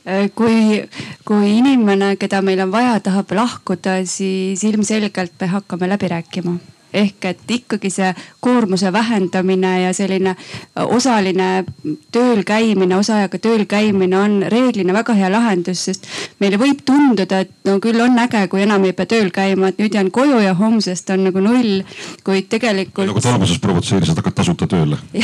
äh, 0.05 0.29
kui, 0.35 0.83
kui 1.25 1.57
inimene, 1.57 2.15
keda 2.17 2.41
meil 2.41 2.61
on 2.63 2.71
vaja, 2.71 2.99
tahab 2.99 3.31
lahkuda, 3.31 4.01
siis 4.05 4.63
ilmselgelt 4.63 5.35
me 5.39 5.47
hakkame 5.47 5.89
läbi 5.89 6.07
rääkima 6.11 6.57
ehk 6.95 7.25
et 7.31 7.51
ikkagi 7.57 7.89
see 7.93 8.11
koormuse 8.43 8.91
vähendamine 8.93 9.81
ja 9.81 9.93
selline 9.93 10.35
äh, 10.35 10.85
osaline 10.85 11.65
tööl 12.11 12.43
käimine, 12.47 12.97
osaajaga 12.97 13.39
tööl 13.41 13.65
käimine 13.69 14.17
on 14.19 14.37
reeglina 14.51 14.93
väga 14.95 15.15
hea 15.17 15.31
lahendus, 15.31 15.85
sest 15.89 16.07
meile 16.39 16.59
võib 16.61 16.83
tunduda, 16.85 17.43
et 17.45 17.51
no 17.67 17.79
küll 17.83 18.01
on 18.03 18.17
äge, 18.25 18.45
kui 18.51 18.63
enam 18.65 18.85
ei 18.87 18.95
pea 18.97 19.09
tööl 19.15 19.31
käima, 19.35 19.71
et 19.71 19.81
nüüd 19.81 19.95
jään 19.97 20.11
koju 20.15 20.39
ja 20.43 20.53
homsest 20.57 21.09
on 21.15 21.25
nagu 21.29 21.43
null, 21.43 21.81
kuid 22.25 22.49
tegelikult. 22.51 23.09
nagu 23.11 23.23
alguses 23.33 23.59
provotseeris, 23.63 24.11
et 24.13 24.21
hakkad 24.21 24.39
tasuta 24.41 24.69
tööle. 24.71 24.99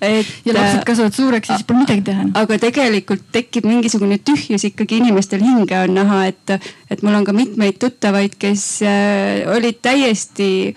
et. 0.00 0.26
ja 0.44 0.54
lapsed 0.54 0.80
äh, 0.80 0.84
kasvavad 0.86 1.16
suureks 1.16 1.50
ja 1.50 1.58
siis 1.58 1.66
pole 1.66 1.82
midagi 1.82 2.04
teha. 2.08 2.26
aga 2.40 2.58
tegelikult 2.62 3.24
tekib 3.34 3.66
mingisugune 3.68 4.18
tühjus 4.18 4.66
ikkagi 4.70 5.00
inimestel 5.02 5.42
hinge 5.44 5.78
on 5.78 5.94
näha, 5.98 6.20
et, 6.30 6.56
et 6.90 7.02
mul 7.02 7.18
on 7.18 7.26
ka 7.26 7.34
mitmeid 7.36 7.78
tuttavaid, 7.82 8.36
kes 8.40 8.66
äh, 8.86 9.44
olid 9.54 9.73
olid 9.74 9.82
täiesti 9.82 10.74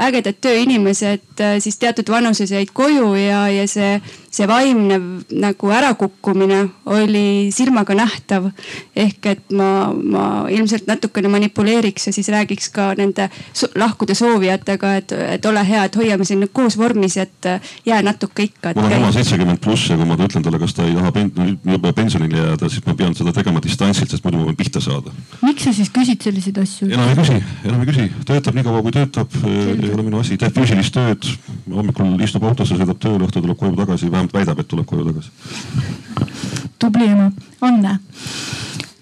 ägedad 0.00 0.36
tööinimesed, 0.40 1.40
äh, 1.40 1.58
siis 1.60 1.78
teatud 1.78 2.08
vanuses 2.10 2.50
jäid 2.50 2.70
koju 2.72 3.14
ja, 3.14 3.48
ja 3.48 3.66
see, 3.68 4.00
see 4.30 4.46
vaimne 4.48 4.98
nagu 5.30 5.70
ärakukkumine 5.72 6.68
oli 6.86 7.50
silmaga 7.50 7.94
nähtav. 7.94 8.50
ehk 8.96 9.26
et 9.26 9.50
ma, 9.52 9.92
ma 9.92 10.46
ilmselt 10.50 10.86
natukene 10.86 11.28
manipuleeriks 11.28 12.06
ja 12.06 12.12
siis 12.12 12.28
räägiks 12.28 12.68
ka 12.70 12.94
nende 12.94 13.30
lahkuda 13.74 14.14
soovijatega, 14.14 14.94
et, 14.96 15.12
et 15.12 15.46
ole 15.46 15.64
hea, 15.68 15.84
et 15.84 15.96
hoiame 15.96 16.24
siin 16.24 16.48
koos 16.52 16.76
vormis, 16.78 17.16
et 17.16 17.46
äh, 17.46 17.60
jää 17.86 18.02
natuke 18.02 18.42
ikka. 18.42 18.74
mul 18.76 18.90
on 18.90 18.96
oma 18.98 19.12
seitsekümmend 19.12 19.60
pluss 19.64 19.90
ja 19.90 19.96
kui 19.96 20.06
ma 20.06 20.16
ütlen 20.16 20.44
talle, 20.44 20.58
kas 20.58 20.74
ta 20.74 20.84
ei 20.84 20.94
taha 20.94 21.92
pensionile 21.96 22.38
jääda, 22.38 22.68
siis 22.68 22.84
ma 22.86 22.94
pean 22.94 23.14
seda 23.14 23.32
tegema 23.32 23.62
distantsilt, 23.62 24.10
sest 24.10 24.24
muidu 24.24 24.42
ma 24.42 24.50
võin 24.50 24.56
pihta 24.56 24.80
saada. 24.80 25.12
miks 25.42 25.64
sa 25.64 25.72
siis 25.72 25.90
küsid 25.90 26.22
selliseid 26.22 26.60
asju? 26.60 26.92
enam 26.92 27.08
ei 27.08 27.16
küsi, 27.16 27.40
enam 27.64 27.80
ei 27.80 27.90
küsi 27.90 28.10
töötab 28.36 28.56
nii 28.56 28.66
kaua, 28.66 28.82
kui 28.84 28.94
töötab, 28.94 29.36
ei 29.46 29.90
ole 29.94 30.04
minu 30.04 30.20
asi, 30.20 30.36
teeb 30.40 30.54
füüsilist 30.56 30.94
tööd. 30.94 31.28
hommikul 31.72 32.20
istub 32.24 32.44
autosse, 32.44 32.76
sõidab 32.76 33.00
tööle, 33.00 33.24
õhtul 33.26 33.44
tuleb 33.46 33.58
koju 33.58 33.76
tagasi, 33.78 34.10
vähemalt 34.12 34.34
väidab, 34.36 34.60
et 34.60 34.68
tuleb 34.68 34.86
koju 34.86 35.06
tagasi. 35.08 35.30
tubli 36.78 37.08
ema, 37.08 37.30
Anne. 37.60 37.98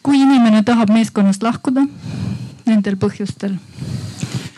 kui 0.03 0.21
inimene 0.21 0.63
tahab 0.63 0.91
meeskonnast 0.95 1.43
lahkuda 1.43 1.87
nendel 2.67 2.97
põhjustel, 2.97 3.57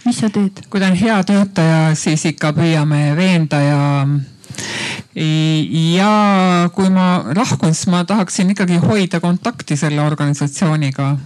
mis 0.05 0.19
sa 0.21 0.31
teed? 0.31 0.67
kui 0.71 0.81
ta 0.81 0.91
on 0.91 0.99
hea 0.99 1.23
töötaja, 1.25 1.95
siis 1.95 2.25
ikka 2.33 2.53
püüame 2.53 3.17
veenda 3.17 3.63
ja 3.63 3.83
ja 5.17 6.69
kui 6.75 6.91
ma 6.93 7.25
lahkun, 7.37 7.75
siis 7.75 7.89
ma 7.89 8.05
tahaksin 8.05 8.51
ikkagi 8.53 8.77
hoida 8.83 9.21
kontakti 9.21 9.77
selle 9.77 10.03
organisatsiooniga 10.05 11.17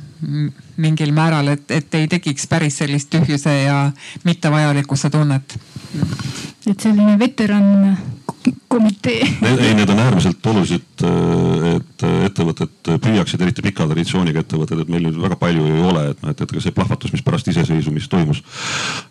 mingil 0.76 1.12
määral, 1.16 1.48
et, 1.54 1.70
et 1.70 1.94
ei 1.94 2.08
tekiks 2.08 2.46
päris 2.50 2.78
sellist 2.82 3.10
tühjuse 3.10 3.54
ja 3.62 3.90
mittevajalikkuse 4.24 5.10
tunnet. 5.10 5.58
et 6.66 6.80
selline 6.80 7.18
veteran 7.18 7.98
komitee. 8.68 9.20
ei, 9.42 9.74
need 9.74 9.88
on 9.88 9.98
äärmiselt 9.98 10.46
olulised, 10.46 11.04
et 11.80 12.04
ettevõtted 12.30 12.90
püüaksid, 13.02 13.42
eriti 13.44 13.64
pika 13.64 13.86
traditsiooniga 13.88 14.44
ettevõtted, 14.44 14.82
et 14.82 14.92
meil 14.92 15.06
nüüd 15.06 15.18
väga 15.20 15.38
palju 15.40 15.66
ei 15.66 15.82
ole, 15.88 16.04
et 16.12 16.22
noh, 16.22 16.34
et, 16.34 16.42
et 16.44 16.54
ka 16.54 16.62
see 16.62 16.74
plahvatus, 16.76 17.12
mis 17.14 17.24
pärast 17.26 17.50
iseseisvumist 17.52 18.10
toimus. 18.12 18.42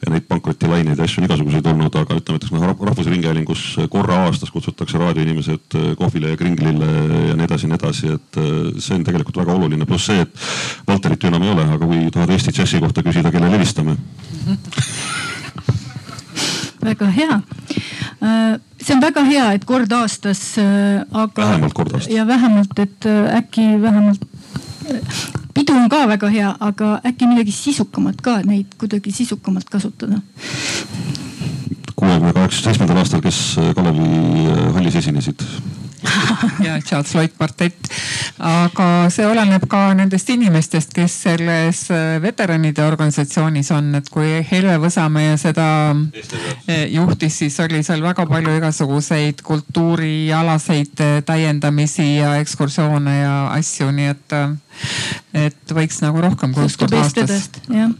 ja 0.03 0.13
neid 0.13 0.27
pankrotilaineid 0.29 0.97
ja 0.97 1.07
asju 1.07 1.23
on 1.23 1.29
igasuguseid 1.29 1.69
olnud, 1.73 1.99
aga 2.01 2.19
ütleme, 2.19 2.39
et 2.39 2.51
noh 2.55 2.85
Rahvusringhäälingus 2.89 3.63
korra 3.91 4.23
aastas 4.27 4.51
kutsutakse 4.53 4.97
raadioinimesed 5.01 5.77
kohvile 5.99 6.33
ja 6.33 6.39
kringlile 6.39 6.89
ja 7.29 7.37
nii 7.37 7.47
edasi 7.47 7.67
ja 7.67 7.73
nii 7.73 7.79
edasi, 7.79 8.13
et 8.17 8.41
see 8.79 8.97
on 8.97 9.07
tegelikult 9.07 9.41
väga 9.43 9.55
oluline. 9.55 9.85
pluss 9.89 10.09
see, 10.09 10.21
et 10.25 10.33
Valterit 10.87 11.23
ju 11.23 11.31
enam 11.31 11.43
ei 11.43 11.53
ole, 11.55 11.65
aga 11.65 11.85
kui 11.85 12.05
tahad 12.13 12.35
Eesti 12.35 12.55
džässi 12.55 12.81
kohta 12.83 13.03
küsida, 13.05 13.31
kellele 13.31 13.57
helistame 13.57 13.97
väga 16.83 17.09
hea 17.11 17.41
see 18.19 18.95
on 18.95 19.01
väga 19.01 19.23
hea, 19.27 19.45
et 19.55 19.65
kord 19.65 19.91
aastas, 19.95 20.41
aga. 20.59 21.45
vähemalt 21.45 21.73
kord 21.77 21.93
aastas. 21.93 22.11
ja 22.13 22.27
vähemalt, 22.27 22.79
et 22.79 23.07
äkki 23.35 23.67
vähemalt 23.81 24.25
pidu 25.53 25.75
on 25.77 25.89
ka 25.89 26.05
väga 26.07 26.29
hea, 26.33 26.51
aga 26.59 26.99
äkki 27.05 27.29
midagi 27.29 27.55
sisukamat 27.55 28.21
ka, 28.21 28.39
neid 28.43 28.75
kuidagi 28.79 29.13
sisukamalt 29.15 29.69
kasutada 29.71 30.21
kuuekümne 31.99 32.33
kaheksa, 32.33 32.63
seitsmendal 32.63 33.01
aastal, 33.01 33.21
kes 33.23 33.39
Kalevi 33.75 34.47
hallis 34.75 34.95
esinesid 35.01 35.43
ja 36.65 36.81
Charles 36.81 37.15
Lloyd 37.15 37.33
kvartett. 37.37 37.89
aga 38.39 39.09
see 39.11 39.25
oleneb 39.27 39.65
ka 39.69 39.81
nendest 39.97 40.29
inimestest, 40.31 40.93
kes 40.95 41.15
selles 41.25 41.81
äh, 41.91 42.19
veteranide 42.23 42.83
organisatsioonis 42.85 43.71
on, 43.75 43.91
et 43.99 44.09
kui 44.13 44.39
Helve 44.51 44.77
Võsamäe 44.85 45.35
seda 45.41 45.67
äh, 45.91 46.85
juhtis, 46.93 47.41
siis 47.43 47.59
oli 47.63 47.83
seal 47.83 48.03
väga 48.05 48.25
palju 48.29 48.55
igasuguseid 48.59 49.43
kultuurialaseid 49.45 51.03
äh, 51.03 51.17
täiendamisi 51.25 52.07
ja 52.19 52.35
ekskursioone 52.39 53.19
ja 53.19 53.35
asju, 53.57 53.91
nii 53.95 54.11
et, 54.13 54.37
et 55.47 55.75
võiks 55.75 55.99
nagu 56.05 56.23
rohkem 56.23 56.55
kui 56.55 56.69
üks 56.69 56.79
kord 56.79 56.95
aastas. 57.01 57.51
jah, 57.67 57.91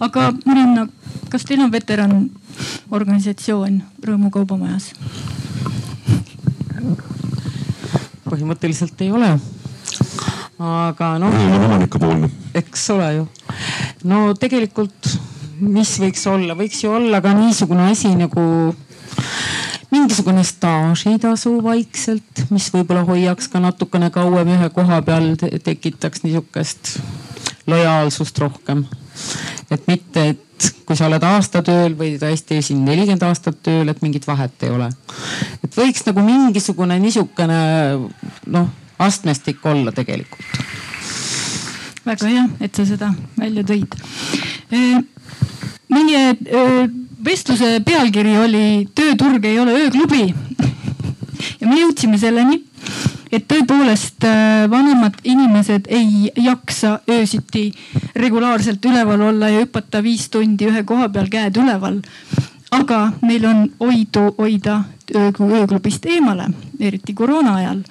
aga 0.00 0.30
Marina, 0.46 0.88
kas 1.32 1.44
teil 1.48 1.64
on 1.64 1.72
veteran 1.72 2.24
organisatsioon 2.92 3.82
Rõõmu 4.02 4.32
kaubamajas? 4.32 4.92
põhimõtteliselt 8.32 9.04
ei 9.04 9.12
ole. 9.12 9.34
aga 10.62 11.16
noh. 11.20 11.36
omanikupoolne. 11.58 12.30
eks 12.54 12.88
ole 12.94 13.10
ju. 13.16 13.26
no 14.08 14.24
tegelikult, 14.38 15.12
mis 15.60 15.98
võiks 16.02 16.24
olla, 16.30 16.56
võiks 16.58 16.82
ju 16.84 16.94
olla 16.96 17.20
ka 17.24 17.34
niisugune 17.36 17.90
asi 17.92 18.14
nagu 18.16 18.44
mingisugune 19.92 20.44
staažitasu 20.46 21.58
vaikselt, 21.64 22.46
mis 22.50 22.70
võib-olla 22.72 23.04
hoiaks 23.04 23.50
ka 23.52 23.60
natukene 23.60 24.08
kauem 24.14 24.54
ühe 24.54 24.70
koha 24.72 25.02
peal, 25.04 25.34
tekitaks 25.36 26.24
niisugust 26.24 26.96
lojaalsust 27.68 28.38
rohkem. 28.40 28.86
et 29.70 29.84
mitte, 29.86 30.28
et 30.32 30.40
kui 30.86 30.96
sa 30.98 31.08
oled 31.08 31.22
aasta 31.26 31.62
tööl 31.66 31.96
või 31.98 32.14
tõesti 32.20 32.60
siin 32.64 32.84
nelikümmend 32.86 33.24
aastat 33.26 33.58
tööl, 33.64 33.88
et 33.88 34.02
mingit 34.04 34.26
vahet 34.26 34.66
ei 34.66 34.70
ole. 34.74 34.88
et 35.64 35.76
võiks 35.76 36.06
nagu 36.06 36.24
mingisugune 36.26 36.98
niisugune 37.02 37.60
noh, 38.52 38.68
astmestik 38.98 39.64
olla 39.66 39.92
tegelikult. 39.92 40.62
väga 42.06 42.28
hea, 42.28 42.46
et 42.60 42.74
sa 42.76 42.86
seda 42.86 43.12
välja 43.38 43.64
tõid. 43.66 43.96
meie 45.92 46.36
vestluse 47.24 47.78
pealkiri 47.86 48.36
oli 48.38 48.66
Tööturg 48.94 49.44
ei 49.46 49.58
ole 49.62 49.76
ööklubi 49.84 50.26
ja 51.60 51.68
me 51.68 51.78
jõudsime 51.78 52.18
selleni 52.18 52.62
et 53.32 53.46
tõepoolest 53.48 54.26
äh, 54.28 54.70
vanemad 54.70 55.16
inimesed 55.24 55.88
ei 55.88 56.30
jaksa 56.36 56.98
öösiti 57.10 57.70
regulaarselt 58.16 58.84
üleval 58.84 59.20
olla 59.30 59.48
ja 59.48 59.64
hüpata 59.64 60.02
viis 60.04 60.28
tundi 60.30 60.68
ühe 60.68 60.84
koha 60.84 61.08
peal 61.08 61.30
käed 61.32 61.56
üleval. 61.56 62.02
aga 62.72 63.12
neil 63.22 63.44
on 63.44 63.66
oidu 63.80 64.30
hoida 64.38 64.82
ööklubist 65.12 66.06
eemale, 66.08 66.46
eriti 66.80 67.14
koroona 67.14 67.56
ajal 67.56 67.82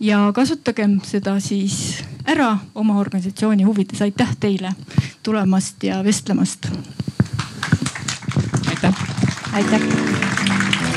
ja 0.00 0.18
kasutagem 0.34 0.98
seda 1.04 1.38
siis 1.40 2.02
ära 2.26 2.58
oma 2.74 2.98
organisatsiooni 3.00 3.64
huvides. 3.64 4.02
aitäh 4.02 4.36
teile 4.40 4.72
tulemast 5.22 5.82
ja 5.84 6.04
vestlemast. 6.04 6.68
aitäh. 8.68 8.94
aitäh. 9.52 10.95